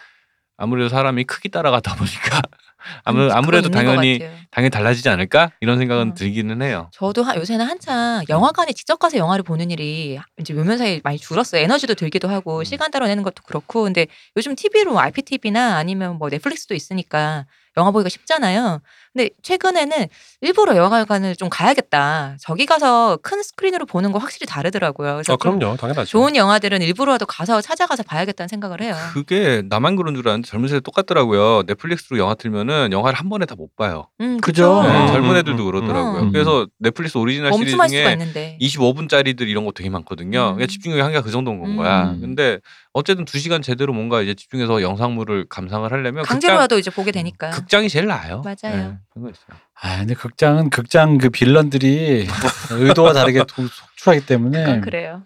아무래도 0.56 0.88
사람이 0.88 1.24
크기 1.24 1.48
따라가다 1.48 1.96
보니까 1.96 2.40
아무, 3.04 3.24
음, 3.24 3.30
아무래도 3.32 3.68
당연히. 3.68 4.20
당연히 4.50 4.70
달라지지 4.70 5.08
않을까 5.08 5.50
이런 5.60 5.76
생각은 5.78 6.10
어. 6.12 6.14
들기는 6.14 6.62
해요. 6.62 6.88
저도 6.92 7.22
한, 7.22 7.36
요새는 7.36 7.66
한창 7.66 8.24
영화관에 8.28 8.72
직접 8.72 8.98
가서 8.98 9.18
영화를 9.18 9.42
보는 9.42 9.70
일이 9.70 10.18
이제 10.38 10.54
묘면 10.54 10.78
사이에 10.78 11.00
많이 11.04 11.18
줄었어요. 11.18 11.60
에너지도 11.62 11.94
들기도 11.94 12.28
하고 12.28 12.60
음. 12.60 12.64
시간 12.64 12.90
따로 12.90 13.06
내는 13.06 13.22
것도 13.22 13.42
그렇고. 13.42 13.82
근데 13.82 14.06
요즘 14.36 14.54
TV로 14.54 14.98
IPTV나 14.98 15.76
아니면 15.76 16.16
뭐 16.16 16.30
넷플릭스도 16.30 16.74
있으니까 16.74 17.44
영화 17.76 17.90
보기가 17.90 18.08
쉽잖아요. 18.08 18.80
근데 19.16 19.30
최근에는 19.42 20.08
일부러 20.42 20.76
영화관을 20.76 21.36
좀 21.36 21.48
가야겠다. 21.48 22.36
저기 22.38 22.66
가서 22.66 23.16
큰 23.22 23.42
스크린으로 23.42 23.86
보는 23.86 24.12
거 24.12 24.18
확실히 24.18 24.46
다르더라고요. 24.46 25.14
그래서 25.14 25.32
아, 25.32 25.36
좀 25.40 25.58
그럼요. 25.58 25.76
당연하죠. 25.78 26.10
좋은 26.10 26.36
영화들은 26.36 26.82
일부러라도 26.82 27.24
가서 27.24 27.62
찾아가서 27.62 28.02
봐야겠다는 28.02 28.46
생각을 28.48 28.82
해요. 28.82 28.94
그게 29.14 29.62
나만 29.70 29.96
그런 29.96 30.14
줄 30.14 30.28
알았는데 30.28 30.46
젊은 30.46 30.68
세대 30.68 30.80
똑같더라고요. 30.80 31.62
넷플릭스로 31.66 32.18
영화 32.18 32.34
틀면은 32.34 32.92
영화를 32.92 33.18
한 33.18 33.30
번에 33.30 33.44
다 33.46 33.56
못 33.56 33.74
봐요. 33.74 34.08
음, 34.20 34.38
그죠. 34.42 34.82
네, 34.82 34.88
음, 34.90 35.06
젊은 35.06 35.30
음, 35.30 35.36
애들도 35.36 35.62
음, 35.62 35.64
그러더라고요. 35.64 36.22
음. 36.24 36.32
그래서 36.32 36.66
넷플릭스 36.78 37.16
오리지널 37.16 37.54
시리즈 37.54 37.74
중에 37.88 38.12
있는데. 38.12 38.58
25분짜리들 38.60 39.48
이런 39.48 39.64
거 39.64 39.72
되게 39.72 39.88
많거든요. 39.88 40.40
음. 40.50 40.54
그러니까 40.56 40.66
집중력이 40.66 41.00
한계가 41.00 41.22
그 41.22 41.30
정도인 41.30 41.58
건 41.58 41.76
거야. 41.78 42.10
음. 42.10 42.20
근데 42.20 42.58
어쨌든 42.92 43.24
2시간 43.24 43.62
제대로 43.62 43.94
뭔가 43.94 44.20
이제 44.20 44.34
집중해서 44.34 44.82
영상물을 44.82 45.46
감상을 45.48 45.90
하려면 45.90 46.24
강제로라도 46.24 46.78
이제 46.78 46.90
보게 46.90 47.12
되니까. 47.12 47.46
극장, 47.48 47.62
극장이 47.62 47.88
제일 47.88 48.06
나아요. 48.08 48.42
맞아요. 48.44 48.76
네, 48.76 48.94
그런 49.16 49.24
거 49.24 49.30
있어요. 49.30 49.58
아 49.80 49.98
근데 49.98 50.14
극장은 50.14 50.68
극장 50.70 51.16
그 51.18 51.30
빌런들이 51.30 52.26
의도와 52.70 53.14
다르게 53.14 53.44
도- 53.44 53.66
속출하기 53.66 54.26
때문에 54.26 54.62
그건 54.64 54.80
그래요. 54.82 55.22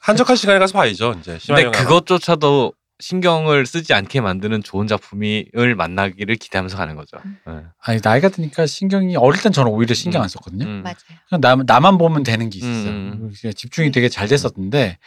한적한 0.00 0.34
시간에 0.36 0.58
가서 0.58 0.72
봐야죠. 0.72 1.14
이제 1.20 1.38
근데. 1.46 1.70
그것조차도 1.70 2.72
신경을 2.98 3.64
쓰지 3.66 3.94
않게 3.94 4.20
만드는 4.20 4.62
좋은 4.62 4.86
작품을 4.86 5.74
만나기를 5.76 6.36
기대하면서 6.36 6.76
가는 6.76 6.96
거죠. 6.96 7.18
네. 7.46 7.62
아니 7.82 8.00
나이가 8.02 8.28
드니까 8.28 8.66
신경이 8.66 9.16
어릴 9.16 9.40
땐 9.40 9.52
저는 9.52 9.70
오히려 9.70 9.94
신경 9.94 10.22
안 10.22 10.28
썼거든요. 10.28 10.66
음. 10.66 10.82
맞아요. 10.82 10.96
그냥 11.28 11.40
남, 11.40 11.62
나만 11.66 11.96
보면 11.98 12.24
되는 12.24 12.50
게 12.50 12.58
있었어요. 12.58 12.90
음. 12.90 13.32
그냥 13.40 13.54
집중이 13.54 13.90
되게 13.90 14.08
잘 14.08 14.26
됐었는데 14.28 14.98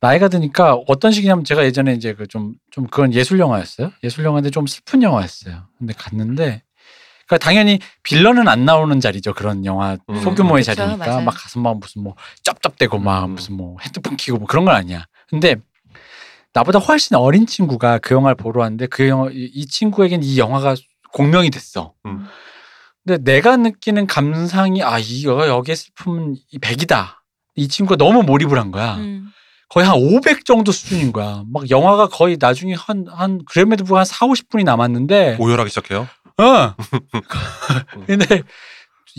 나이가 0.00 0.28
드니까 0.28 0.74
어떤 0.88 1.12
식이냐면 1.12 1.44
제가 1.44 1.64
예전에 1.64 1.92
이제 1.92 2.14
그 2.14 2.26
좀좀 2.26 2.86
그건 2.90 3.12
예술 3.12 3.38
영화였어요. 3.38 3.92
예술 4.02 4.24
영화인데 4.24 4.50
좀 4.50 4.66
슬픈 4.66 5.02
영화였어요. 5.02 5.66
근데 5.78 5.92
갔는데 5.96 6.62
그러니까 7.30 7.44
당연히 7.44 7.78
빌런은 8.02 8.48
안 8.48 8.64
나오는 8.64 8.98
자리죠. 8.98 9.34
그런 9.34 9.64
영화 9.64 9.96
음. 10.08 10.16
소규모의 10.16 10.64
그쵸, 10.64 10.74
자리니까 10.74 11.06
맞아요. 11.06 11.24
막 11.24 11.30
가서 11.30 11.60
막 11.60 11.78
무슨 11.78 12.02
뭐 12.02 12.16
쩝쩝대고 12.42 12.98
막 12.98 13.26
음. 13.26 13.30
무슨 13.34 13.56
뭐 13.56 13.76
핸드폰 13.80 14.16
키고 14.16 14.38
뭐 14.38 14.48
그런 14.48 14.64
건 14.64 14.74
아니야. 14.74 15.06
근데 15.28 15.54
나보다 16.52 16.80
훨씬 16.80 17.14
어린 17.14 17.46
친구가 17.46 17.98
그 17.98 18.14
영화를 18.14 18.34
보러 18.34 18.62
왔는데 18.62 18.88
그 18.88 19.08
영화 19.08 19.30
이, 19.30 19.48
이 19.54 19.66
친구에겐 19.66 20.24
이 20.24 20.38
영화가 20.38 20.74
공명이 21.12 21.50
됐어. 21.50 21.94
음. 22.06 22.26
근데 23.04 23.22
내가 23.22 23.56
느끼는 23.56 24.08
감상이 24.08 24.82
아 24.82 24.98
이거 24.98 25.46
여기에 25.46 25.76
슬픔은 25.76 26.34
이 26.50 26.58
100이다. 26.58 27.18
이 27.54 27.68
친구가 27.68 27.96
너무 27.96 28.24
몰입을 28.24 28.58
한 28.58 28.72
거야. 28.72 28.96
음. 28.96 29.30
거의 29.68 29.86
한 29.86 29.94
500 29.96 30.44
정도 30.44 30.72
수준인 30.72 31.12
거야. 31.12 31.44
막 31.48 31.70
영화가 31.70 32.08
거의 32.08 32.36
나중에 32.40 32.74
한, 32.74 33.06
한, 33.08 33.40
그럼에도 33.44 33.84
불구하고 33.84 34.00
한 34.00 34.04
4, 34.04 34.26
50분이 34.26 34.64
남았는데, 34.64 35.36
오열하기 35.38 35.70
시작해요. 35.70 36.08
어! 36.38 36.74
근데 38.06 38.42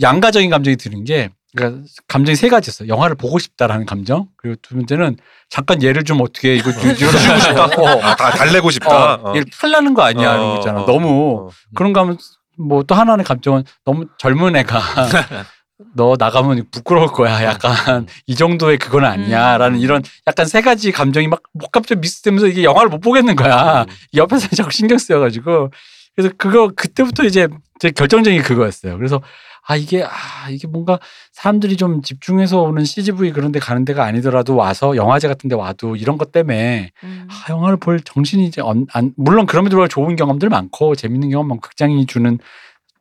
양가적인 0.00 0.50
감정이 0.50 0.76
드는 0.76 1.04
게, 1.04 1.30
그러니까 1.54 1.84
감정이 2.08 2.34
세 2.36 2.48
가지였어. 2.48 2.88
영화를 2.88 3.14
보고 3.16 3.38
싶다라는 3.38 3.84
감정. 3.84 4.28
그리고 4.36 4.56
두 4.62 4.74
번째는 4.74 5.16
잠깐 5.50 5.82
얘를 5.82 6.02
좀 6.04 6.20
어떻게 6.22 6.54
이거 6.56 6.72
좀 6.72 6.82
이러고 6.96 7.18
싶다. 7.18 7.64
어, 7.64 8.00
아, 8.02 8.16
다 8.16 8.30
달래고 8.30 8.70
싶다. 8.70 9.14
어, 9.16 9.30
얘를 9.34 9.44
탈라는 9.60 9.92
거 9.94 10.02
아니야. 10.02 10.34
이런 10.34 10.54
거 10.54 10.58
있잖아. 10.60 10.82
어, 10.82 10.86
너무. 10.86 11.48
어. 11.48 11.50
그런가 11.74 12.00
하면 12.02 12.16
뭐또 12.58 12.94
하나의 12.94 13.24
감정은 13.24 13.64
너무 13.84 14.06
젊은 14.18 14.56
애가 14.56 14.80
너 15.94 16.14
나가면 16.18 16.66
부끄러울 16.70 17.08
거야. 17.08 17.44
약간 17.44 18.06
이 18.26 18.34
정도의 18.34 18.78
그건 18.78 19.04
아니야. 19.04 19.56
음. 19.56 19.58
라는 19.58 19.78
이런 19.80 20.02
약간 20.26 20.46
세 20.46 20.62
가지 20.62 20.90
감정이 20.92 21.28
막 21.28 21.42
복합적 21.58 21.98
미스되면서 21.98 22.46
이게 22.46 22.62
영화를 22.64 22.88
못 22.88 23.00
보겠는 23.00 23.36
거야. 23.36 23.82
음. 23.82 23.86
옆에서 24.14 24.48
자꾸 24.56 24.70
신경 24.70 24.96
쓰여가지고. 24.96 25.70
그래서 26.14 26.32
그거 26.36 26.68
그때부터 26.74 27.24
이제 27.24 27.48
제 27.80 27.90
결정적인 27.90 28.42
그거였어요. 28.42 28.96
그래서 28.96 29.20
아 29.66 29.76
이게 29.76 30.02
아 30.04 30.48
이게 30.50 30.66
뭔가 30.66 30.98
사람들이 31.32 31.76
좀 31.76 32.02
집중해서 32.02 32.62
오는 32.62 32.84
CGV 32.84 33.32
그런 33.32 33.52
데 33.52 33.60
가는 33.60 33.84
데가 33.84 34.04
아니더라도 34.04 34.56
와서 34.56 34.96
영화제 34.96 35.28
같은 35.28 35.48
데 35.48 35.54
와도 35.54 35.96
이런 35.96 36.18
것 36.18 36.32
때문에 36.32 36.90
음. 37.04 37.28
아, 37.30 37.50
영화를 37.50 37.76
볼 37.78 38.00
정신이 38.00 38.46
이제 38.46 38.60
안, 38.64 38.86
안- 38.92 39.12
물론 39.16 39.46
그럼에도 39.46 39.76
불구하고 39.76 39.88
좋은 39.88 40.16
경험들 40.16 40.48
많고 40.48 40.94
재밌는 40.96 41.30
경험 41.30 41.48
많고 41.48 41.60
극장이 41.60 42.06
주는 42.06 42.38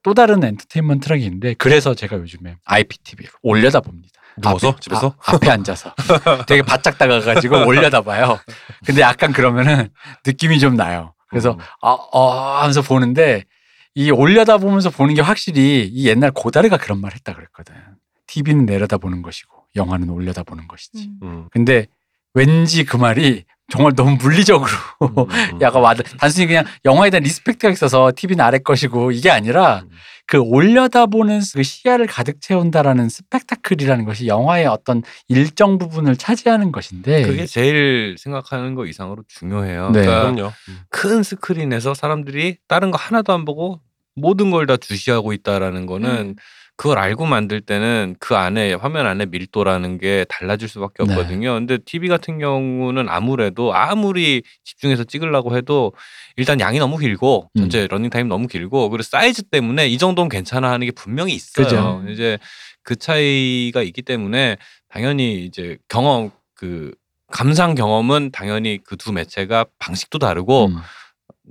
또 0.04 0.14
다른 0.14 0.44
엔터테인먼트라는 0.44 1.20
게 1.20 1.26
있는데 1.26 1.54
그래서 1.56 1.94
제가 1.96 2.18
요즘에 2.18 2.58
IPTV를 2.66 3.32
올려다 3.44 3.82
봅니다. 3.82 4.10
누워서 4.42 4.70
앞에, 4.70 4.80
집에서 4.80 5.14
아, 5.26 5.36
앞에 5.36 5.50
앉아서 5.50 5.94
되게 6.48 6.62
바짝 6.62 6.98
다가가지고 6.98 7.66
올려다 7.68 8.02
봐요. 8.02 8.40
근데 8.86 9.02
약간 9.02 9.32
그러면은 9.34 9.90
느낌이 10.26 10.60
좀 10.60 10.76
나요. 10.76 11.14
그래서 11.32 11.54
음. 11.54 11.60
어, 11.82 11.92
어 12.12 12.58
하면서 12.60 12.82
보는데 12.82 13.46
이 13.96 14.12
올려다 14.12 14.58
보면서 14.58 14.90
보는 14.90 15.16
게 15.16 15.22
확실히 15.22 15.88
이 15.92 16.08
옛날 16.08 16.32
고다르가 16.32 16.78
그런 16.78 17.02
말 17.02 17.14
했다 17.14 17.34
그랬거든. 17.34 17.74
TV는 18.28 18.66
내려다 18.66 18.98
보는 18.98 19.22
것이고 19.22 19.52
영화는 19.76 20.10
올려다 20.10 20.44
보는 20.44 20.68
것이지. 20.68 21.10
음. 21.24 21.28
음. 21.28 21.48
근데 21.52 21.88
왠지 22.34 22.84
그 22.84 22.98
말이 22.98 23.46
정말 23.72 23.94
너무 23.96 24.18
물리적으로 24.22 24.70
음. 25.02 25.26
약간 25.62 25.82
와드 25.82 26.04
단순히 26.18 26.48
그냥 26.48 26.66
영화에 26.86 27.10
대한 27.10 27.24
respect가 27.24 27.72
있어서 27.74 28.12
TV는 28.16 28.44
아래 28.44 28.60
것이고 28.60 29.12
이게 29.12 29.32
아니라 29.32 29.84
음. 29.84 29.90
그 30.28 30.38
올려다보는 30.38 31.42
그 31.54 31.64
시야를 31.64 32.08
가득 32.08 32.40
채운다라는 32.42 33.10
스펙타클이라는 33.10 34.06
것이 34.06 34.28
영화의 34.28 34.66
어떤 34.68 35.04
일정 35.28 35.78
부분을 35.78 36.16
차지하는 36.16 36.72
것인데 36.72 37.24
그게 37.24 37.46
제일 37.46 38.16
생각하는 38.18 38.76
거 38.76 38.86
이상으로 38.86 39.24
중요해요. 39.28 39.90
네. 39.92 40.02
그러니까 40.02 40.32
그럼요. 40.32 40.54
큰 40.90 41.24
스크린에서 41.24 41.94
사람들이 41.94 42.58
다른 42.68 42.92
거 42.92 42.98
하나도 42.98 43.34
안 43.34 43.44
보고 43.46 43.82
모든 44.16 44.52
걸 44.52 44.66
다 44.68 44.78
주시하고 44.78 45.34
있다라는 45.34 45.86
거는 45.86 46.10
음. 46.10 46.36
그걸 46.82 46.98
알고 46.98 47.28
만들 47.28 47.62
때는 47.62 48.16
그 48.20 48.36
안에 48.36 48.74
화면 48.74 49.06
안에 49.06 49.28
밀도라는 49.28 50.00
게 50.00 50.26
달라질 50.28 50.68
수밖에 50.68 51.04
네. 51.04 51.14
없거든요. 51.14 51.54
근데 51.54 51.78
TV 51.78 52.10
같은 52.10 52.40
경우는 52.40 53.08
아무래도 53.08 53.72
아무리 53.76 54.42
집중해서 54.64 55.04
찍으려고 55.04 55.56
해도 55.56 55.94
일단 56.38 56.60
양이 56.60 56.80
너무 56.80 56.98
길고 56.98 57.52
음. 57.56 57.60
전체 57.60 57.86
러닝 57.86 58.10
타임 58.10 58.28
너무 58.28 58.48
길고 58.48 58.90
그리고 58.90 59.04
사이즈 59.04 59.44
때문에 59.44 59.90
이 59.90 60.00
정도는 60.00 60.28
괜찮아 60.28 60.72
하는 60.72 60.88
게 60.88 60.92
분명히 60.92 61.36
있어요. 61.36 61.66
그죠. 61.66 62.04
이제 62.10 62.40
그 62.82 62.96
차이가 62.96 63.84
있기 63.84 64.02
때문에 64.02 64.58
당연히 64.90 65.46
이제 65.46 65.78
경험 65.88 66.32
그 66.56 66.96
감상 67.32 67.76
경험은 67.76 68.32
당연히 68.32 68.80
그 68.84 68.96
두 68.98 69.12
매체가 69.12 69.68
방식도 69.78 70.18
다르고 70.18 70.66
음. 70.66 70.78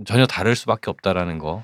전혀 0.07 0.27
다를 0.27 0.57
수밖에 0.57 0.91
없다라는 0.91 1.39
거. 1.39 1.63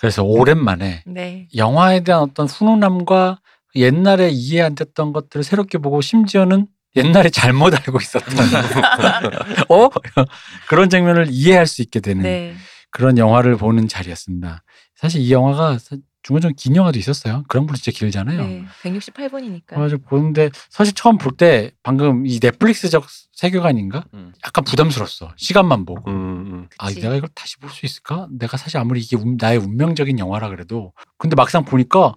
그래서 0.00 0.22
오랜만에 0.22 1.02
네. 1.06 1.48
영화에 1.54 2.00
대한 2.00 2.22
어떤 2.22 2.46
훈훈함과 2.46 3.40
옛날에 3.74 4.30
이해 4.30 4.62
안 4.62 4.74
됐던 4.74 5.12
것들을 5.12 5.44
새롭게 5.44 5.78
보고 5.78 6.00
심지어는 6.00 6.66
옛날에 6.96 7.30
잘못 7.30 7.74
알고 7.74 7.98
있었던 8.00 8.36
어 9.70 9.88
그런 10.68 10.90
장면을 10.90 11.28
이해할 11.30 11.66
수 11.66 11.80
있게 11.80 12.00
되는 12.00 12.22
네. 12.22 12.54
그런 12.90 13.16
영화를 13.16 13.56
보는 13.56 13.88
자리였습니다. 13.88 14.62
사실 14.94 15.22
이 15.22 15.32
영화가 15.32 15.78
중간중간 16.22 16.54
긴 16.56 16.76
영화도 16.76 16.98
있었어요. 16.98 17.42
그런 17.48 17.66
분이 17.66 17.78
진짜 17.80 17.96
길잖아요. 17.98 18.44
네. 18.46 18.64
168분이니까. 18.82 19.74
그래서 19.74 19.96
보는데 19.98 20.50
사실 20.70 20.94
처음 20.94 21.18
볼 21.18 21.36
때 21.36 21.72
방금 21.82 22.26
이 22.26 22.38
넷플릭스적 22.40 23.06
세계관인가 23.32 24.04
음. 24.14 24.32
약간 24.46 24.64
부담스러웠어. 24.64 25.32
시간만 25.36 25.84
보고. 25.84 26.08
음, 26.10 26.14
음. 26.14 26.68
아, 26.78 26.88
그치. 26.88 27.00
내가 27.00 27.16
이걸 27.16 27.28
다시 27.34 27.56
볼 27.58 27.70
수 27.70 27.84
있을까? 27.86 28.28
내가 28.30 28.56
사실 28.56 28.78
아무리 28.78 29.00
이게 29.00 29.16
운- 29.16 29.36
나의 29.40 29.58
운명적인 29.58 30.18
영화라 30.18 30.48
그래도 30.50 30.92
근데 31.18 31.34
막상 31.34 31.64
보니까 31.64 32.14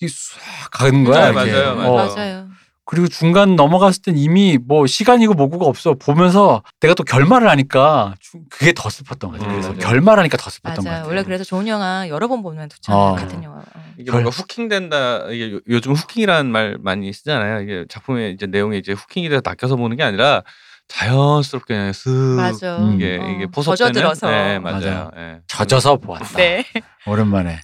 이게 0.00 0.12
싹 0.12 0.70
가는 0.70 1.04
거야. 1.04 1.32
네, 1.32 1.42
이게. 1.42 1.52
맞아요, 1.52 1.76
맞아요. 1.76 1.90
어, 1.90 1.96
맞아요. 2.14 2.48
그리고 2.90 3.06
중간 3.06 3.54
넘어갔을 3.54 4.00
땐 4.00 4.16
이미 4.16 4.56
뭐 4.56 4.86
시간이고 4.86 5.34
뭐고가 5.34 5.66
없어. 5.66 5.92
보면서 5.92 6.62
내가 6.80 6.94
또 6.94 7.04
결말을 7.04 7.46
하니까 7.50 8.14
주- 8.18 8.40
그게 8.48 8.72
더 8.74 8.88
슬펐던 8.88 9.30
거지. 9.32 9.44
음, 9.44 9.50
그래서 9.50 9.68
맞아요. 9.72 9.80
결말하니까 9.80 10.38
더 10.38 10.48
슬펐던 10.48 10.84
맞아요. 10.84 11.02
거지. 11.02 11.08
원래 11.10 11.22
그래서 11.22 11.44
좋은 11.44 11.68
영화 11.68 12.08
여러 12.08 12.28
번 12.28 12.42
보면 12.42 12.70
좋잖아요. 12.70 13.02
어. 13.02 13.14
같은 13.14 13.44
영화. 13.44 13.58
어. 13.58 13.92
이게 13.98 14.10
별- 14.10 14.22
뭔가 14.22 14.30
후킹된다. 14.30 15.26
이게 15.30 15.52
요- 15.52 15.60
요즘 15.68 15.92
후킹이라는 15.92 16.50
말 16.50 16.78
많이 16.80 17.12
쓰잖아요. 17.12 17.60
이게 17.60 17.84
작품의 17.90 18.32
이제 18.32 18.46
내용이 18.46 18.78
이제 18.78 18.92
후킹이 18.94 19.28
돼서 19.28 19.42
낚여서 19.44 19.76
보는 19.76 19.98
게 19.98 20.02
아니라 20.02 20.42
자연스럽게 20.88 21.74
그냥 21.74 21.90
쓱. 21.92 22.78
음. 22.80 22.94
이게 22.94 23.18
어, 23.20 23.28
이게 23.28 23.46
포섭되는. 23.46 23.92
젖어들어서. 23.92 24.30
네, 24.30 24.58
맞아요. 24.58 24.80
맞아요. 24.80 25.10
예. 25.16 25.40
젖어서 25.46 25.96
보았다. 25.96 26.36
네. 26.36 26.64
오랜만에. 27.06 27.60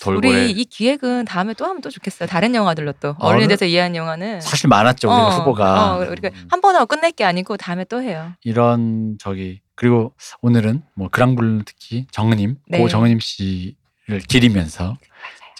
돌고래. 0.00 0.28
우리 0.28 0.50
이 0.50 0.64
기획은 0.64 1.24
다음에 1.26 1.54
또 1.54 1.64
하면 1.66 1.80
또 1.82 1.90
좋겠어요. 1.90 2.26
다른 2.28 2.54
영화들로 2.54 2.92
또 3.00 3.14
어른- 3.18 3.34
어른에 3.36 3.46
대해서 3.46 3.64
이해한 3.66 3.94
영화는 3.94 4.40
사실 4.40 4.68
많았죠. 4.68 5.08
우리가 5.08 5.26
어, 5.26 5.30
후보가. 5.38 5.94
어, 5.96 5.98
우리가 6.10 6.30
한번 6.50 6.74
하고 6.76 6.86
끝낼 6.86 7.12
게 7.12 7.24
아니고 7.24 7.56
다음에 7.56 7.84
또 7.84 8.02
해요. 8.02 8.32
이런 8.42 9.16
저기 9.20 9.60
그리고 9.74 10.14
오늘은 10.40 10.82
뭐 10.94 11.08
그랑블루 11.08 11.62
특히 11.66 12.06
정은임 12.10 12.56
네. 12.68 12.78
고 12.78 12.88
정은임 12.88 13.20
씨를 13.20 14.18
기리면서 14.28 14.96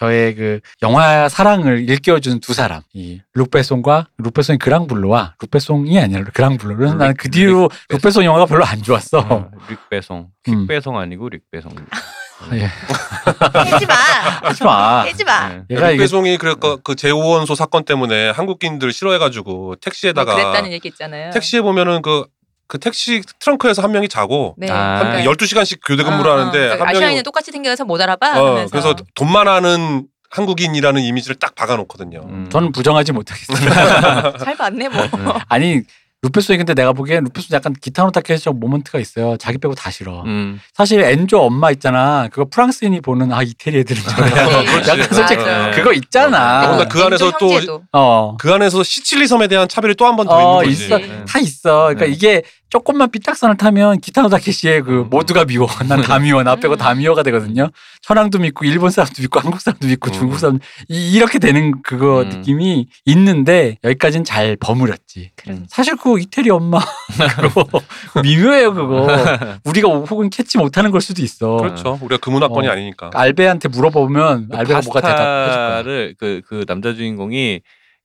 저의 0.02 0.34
그 0.34 0.58
영화 0.82 1.28
사랑을 1.28 1.88
일깨워주는 1.88 2.40
두 2.40 2.54
사람 2.54 2.82
이 2.92 3.20
뤽 3.34 3.57
베송과 3.57 4.08
뤽 4.18 4.31
베송의 4.31 4.58
그랑블루와 4.58 5.36
뤽 5.40 5.61
베송이 5.61 5.96
아니라 6.00 6.24
그랑블루는 6.34 6.86
뤽- 6.88 6.96
나는 6.96 7.14
그 7.16 7.30
뒤로 7.30 7.62
뤽- 7.62 7.70
뤽 7.88 8.02
베송 8.02 8.24
영화가 8.24 8.46
별로 8.46 8.64
안 8.64 8.82
좋았어. 8.82 9.20
어, 9.20 9.50
음. 9.52 10.28
퀵배송 10.44 10.98
아니고 10.98 11.28
뤽배송. 11.28 11.70
예. 12.54 12.64
하지 12.64 13.86
마. 13.86 13.94
하지 14.42 14.64
마. 14.64 15.02
하지 15.04 15.22
마. 15.22 15.48
네. 15.50 15.62
얘가 15.70 15.90
이게 15.90 15.98
베송이 16.02 16.36
그러니까 16.36 16.78
그 16.82 16.96
제5원소 16.96 17.54
사건 17.54 17.84
때문에 17.84 18.30
한국인들 18.30 18.92
싫어해가지고 18.92 19.52
뭐 19.56 19.76
택시에다가 19.80 20.34
그랬다는 20.34 20.72
얘기 20.72 20.88
있잖아요. 20.88 21.30
택시에 21.30 21.60
보면은 21.60 22.02
그, 22.02 22.24
그 22.72 22.78
택시 22.78 23.20
트렁크에서 23.38 23.82
한 23.82 23.92
명이 23.92 24.08
자고 24.08 24.54
네. 24.56 24.70
아. 24.70 25.00
한 25.00 25.10
그러니까 25.10 25.30
12시간씩 25.30 25.80
교대 25.86 26.02
근무를 26.02 26.30
어, 26.30 26.34
어. 26.34 26.38
하는데 26.38 26.58
그러니까 26.58 26.86
한 26.86 26.92
명이 26.94 26.96
아시아인은 27.04 27.22
똑같이 27.22 27.52
생겨서 27.52 27.84
못 27.84 28.00
알아봐. 28.00 28.40
어, 28.40 28.46
하면서. 28.52 28.70
그래서 28.70 28.96
돈만 29.14 29.46
하는 29.46 30.06
한국인이라는 30.30 31.02
이미지를 31.02 31.36
딱 31.36 31.54
박아놓거든요. 31.54 32.20
음. 32.26 32.48
저는 32.50 32.72
부정하지 32.72 33.12
못하겠습니다. 33.12 34.38
잘 34.42 34.56
봤네 34.56 34.88
뭐. 34.88 35.02
아니 35.50 35.82
루페송이 36.24 36.56
근데 36.56 36.72
내가 36.74 36.92
보기엔 36.92 37.24
루페송 37.24 37.48
약간 37.54 37.74
기타노 37.78 38.12
타케시적 38.12 38.56
모먼트가 38.56 39.00
있어요. 39.00 39.36
자기 39.38 39.58
빼고 39.58 39.74
다 39.74 39.90
싫어. 39.90 40.22
음. 40.24 40.60
사실 40.72 41.02
엔조 41.02 41.38
엄마 41.42 41.72
있잖아. 41.72 42.28
그거 42.30 42.46
프랑스인이 42.48 43.00
보는 43.00 43.32
아 43.32 43.42
이태리 43.42 43.80
애들은 43.80 44.02
저래. 44.04 44.30
그렇지. 44.30 44.88
약간 44.88 45.08
솔직히 45.12 45.42
맞아. 45.42 45.70
그거 45.72 45.92
있잖아. 45.92 46.62
더군다나 46.62 46.88
그 46.88 47.02
안에서 47.02 47.24
인조 47.26 47.66
또. 47.66 47.82
어. 47.92 48.36
그 48.38 48.52
안에서 48.54 48.84
시칠리 48.84 49.26
섬에 49.26 49.48
대한 49.48 49.66
차별이 49.68 49.96
또 49.96 50.06
한 50.06 50.14
번더 50.16 50.32
어, 50.58 50.62
있는 50.62 50.74
거지. 50.76 50.84
있어. 50.84 50.98
네. 50.98 51.24
다 51.26 51.38
있어. 51.40 51.78
그러니까 51.88 52.04
네. 52.06 52.12
이게 52.12 52.42
조금만 52.72 53.10
삐딱선을 53.10 53.58
타면 53.58 54.00
기타노 54.00 54.30
다케시의 54.30 54.80
그 54.82 55.00
음. 55.02 55.10
모두가 55.10 55.44
미워. 55.44 55.66
난 55.86 56.00
다 56.00 56.18
미워. 56.18 56.42
나 56.42 56.56
빼고 56.56 56.76
다 56.76 56.94
미워가 56.94 57.22
되거든요. 57.24 57.68
천황도 58.00 58.38
믿고 58.38 58.64
일본 58.64 58.90
사람도 58.90 59.20
믿고 59.20 59.40
한국 59.40 59.60
사람도 59.60 59.88
믿고 59.88 60.08
음. 60.10 60.12
중국 60.12 60.38
사람 60.38 60.58
이, 60.88 61.12
이렇게 61.12 61.38
되는 61.38 61.82
그거 61.82 62.22
음. 62.22 62.30
느낌이 62.30 62.86
있는데 63.04 63.76
여기까지는 63.84 64.24
잘 64.24 64.56
버무렸지. 64.56 65.32
그럼. 65.36 65.66
사실 65.68 65.96
그 65.96 66.18
이태리 66.18 66.48
엄마 66.48 66.80
그거 67.42 67.66
미묘해요 68.22 68.72
그거. 68.72 69.06
우리가 69.64 69.88
혹은 69.90 70.30
캐치 70.30 70.56
못하는 70.56 70.90
걸 70.90 71.02
수도 71.02 71.20
있어. 71.20 71.58
그렇죠. 71.58 71.98
우리가 72.00 72.20
그 72.22 72.30
문화권이 72.30 72.68
어. 72.68 72.72
아니니까. 72.72 73.10
알베한테 73.12 73.68
물어보면 73.68 74.48
그 74.48 74.56
알베가 74.56 74.80
뭐가 74.82 75.00
대답해줄 75.02 75.54
거야. 75.84 76.12
그, 76.18 76.40
그 76.48 76.64
남자 76.64 76.94
주인공이 76.94 77.60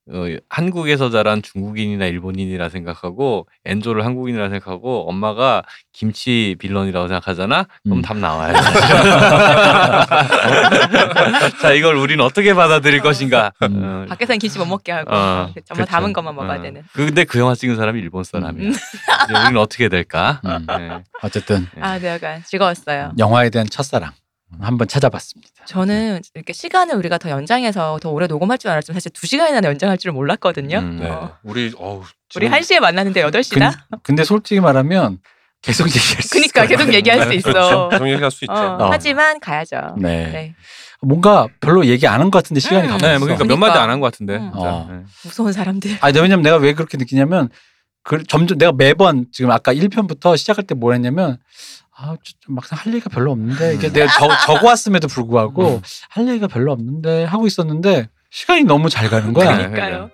어, 0.09 0.25
한국에서 0.49 1.09
자란 1.09 1.41
중국인이나 1.41 2.05
일본인이라 2.05 2.69
생각하고 2.69 3.47
엔조를 3.65 4.05
한국인이라 4.05 4.49
생각하고 4.49 5.07
엄마가 5.09 5.63
김치 5.93 6.55
빌런이라고 6.59 7.07
생각하잖아. 7.07 7.65
그럼 7.84 7.99
음. 7.99 8.01
답 8.01 8.17
나와요. 8.17 8.53
자 11.61 11.71
이걸 11.73 11.95
우리는 11.95 12.23
어떻게 12.23 12.53
받아들일 12.53 13.01
것인가. 13.01 13.51
음. 13.63 13.84
어, 13.84 14.05
밖에서는 14.09 14.39
김치 14.39 14.59
못 14.59 14.65
먹게 14.65 14.91
하고 14.91 15.13
어, 15.13 15.49
정말 15.65 15.85
그쵸. 15.85 15.85
담은 15.85 16.13
것만 16.13 16.35
먹어야 16.35 16.59
어. 16.59 16.61
되는. 16.61 16.84
그- 16.93 17.05
근데 17.07 17.23
그 17.23 17.39
영화 17.39 17.55
찍은 17.55 17.75
사람이 17.75 17.99
일본 17.99 18.23
사람이야. 18.23 18.69
음. 18.69 18.71
이제 19.25 19.34
우리는 19.34 19.57
어떻게 19.57 19.89
될까? 19.89 20.41
음. 20.45 20.65
네. 20.67 21.03
어쨌든 21.23 21.67
아, 21.81 21.97
네, 21.99 22.07
약간 22.09 22.43
즐거웠어요. 22.45 23.13
영화에 23.17 23.49
대한 23.49 23.67
첫사랑 23.69 24.11
한번 24.61 24.88
찾아봤습니다. 24.88 25.65
저는 25.65 26.22
이렇게 26.34 26.53
시간을 26.53 26.95
우리가 26.95 27.18
더 27.18 27.30
연장해서 27.30 27.99
더 28.02 28.10
오래 28.11 28.28
녹음할 28.28 28.57
줄 28.57 28.72
알았지만 28.72 28.95
사실 28.95 29.11
두 29.11 29.28
시간이나 29.28 29.61
연장할 29.68 29.98
줄은 29.98 30.14
몰랐거든요. 30.15 30.80
음. 30.80 30.98
네. 31.02 31.10
어. 31.10 31.38
우리 31.44 31.74
어우 31.78 32.03
우리 32.36 32.48
한 32.48 32.64
시에 32.64 32.80
만났는데 32.80 33.22
여덟 33.22 33.44
시다. 33.44 33.72
근, 33.90 33.99
근데 34.03 34.24
솔직히 34.24 34.60
말하면 34.61 35.19
계속 35.61 35.88
얘기할 35.88 36.22
수 36.24 36.30
그니까 36.30 36.64
있어요. 36.64 36.78
계속 36.78 36.94
얘기할 36.94 37.24
수 37.28 37.34
있어. 37.34 37.49
그렇죠. 37.52 37.90
그런 37.91 38.10
얘기할 38.10 38.32
수 38.32 38.45
있죠. 38.45 38.53
어, 38.53 38.78
어. 38.86 38.90
하지만 38.91 39.40
가야죠. 39.40 39.95
네. 39.98 40.32
네. 40.32 40.56
뭔가 41.02 41.48
별로 41.60 41.86
얘기 41.86 42.07
안 42.07 42.22
한 42.22 42.32
것 42.32 42.40
같은데 42.44 42.60
시간이 42.60 42.88
음. 42.88 42.91
가고 42.98 43.02
네, 43.06 43.18
그러니까 43.19 43.44
몇 43.44 43.48
그러니까. 43.56 43.68
마디 43.68 43.80
안 43.80 43.90
한 43.90 43.99
것 43.99 44.11
같은데. 44.11 44.38
음. 44.38 44.52
어. 44.56 44.88
네. 44.90 44.99
무서운 45.26 45.52
사람들. 45.52 45.98
아니 46.02 46.19
왜냐면 46.19 46.41
내가 46.44 46.56
왜 46.57 46.74
그렇게 46.74 46.98
느끼냐면 46.98 47.49
그 48.03 48.24
점점 48.24 48.57
내가 48.57 48.72
매번 48.72 49.26
지금 49.34 49.52
아까 49.52 49.74
1편부터 49.74 50.38
시작할 50.38 50.64
때 50.65 50.74
뭘 50.74 50.94
했냐면 50.95 51.38
아, 51.99 52.15
좀 52.24 52.56
막상 52.56 52.78
할 52.80 52.94
얘기가 52.94 53.10
별로 53.10 53.32
없는데 53.32 53.74
이게 53.74 53.91
내가 53.91 54.07
적, 54.07 54.30
적어왔음에도 54.45 55.07
불구하고 55.07 55.82
할 56.10 56.28
얘기가 56.28 56.48
별로 56.48 56.72
없는데 56.72 57.24
하고 57.24 57.48
있었는데 57.48 58.10
시간이 58.30 58.64
너무 58.64 58.90
잘 58.90 59.10
가는 59.10 59.34
거야. 59.34 59.57
네. 59.57 59.69
그러니까요. 59.69 60.10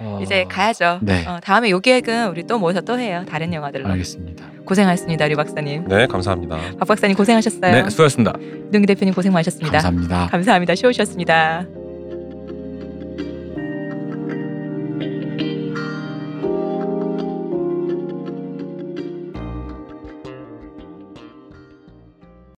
어, 0.00 0.20
이제 0.22 0.44
가야죠. 0.48 1.00
네. 1.02 1.26
어, 1.26 1.38
다음에 1.42 1.70
요 1.70 1.80
계획은 1.80 2.28
우리 2.28 2.46
또 2.46 2.58
모여서 2.58 2.80
또 2.80 2.98
해요. 2.98 3.24
다른 3.28 3.52
영화들로. 3.52 3.88
알겠습니다. 3.88 4.44
고생하셨습니다, 4.64 5.26
류 5.28 5.36
박사님. 5.36 5.88
네, 5.88 6.06
감사합니다. 6.06 6.56
박 6.78 6.88
박사님 6.88 7.16
고생하셨어요. 7.16 7.72
네, 7.72 7.90
수고하셨습니다. 7.90 8.32
이동기 8.68 8.86
대표님 8.86 9.12
고생 9.12 9.32
많으셨습니다. 9.32 9.72
감사합니다. 9.72 10.28
감사합니다. 10.28 10.74
쉬우셨습니다. 10.76 11.66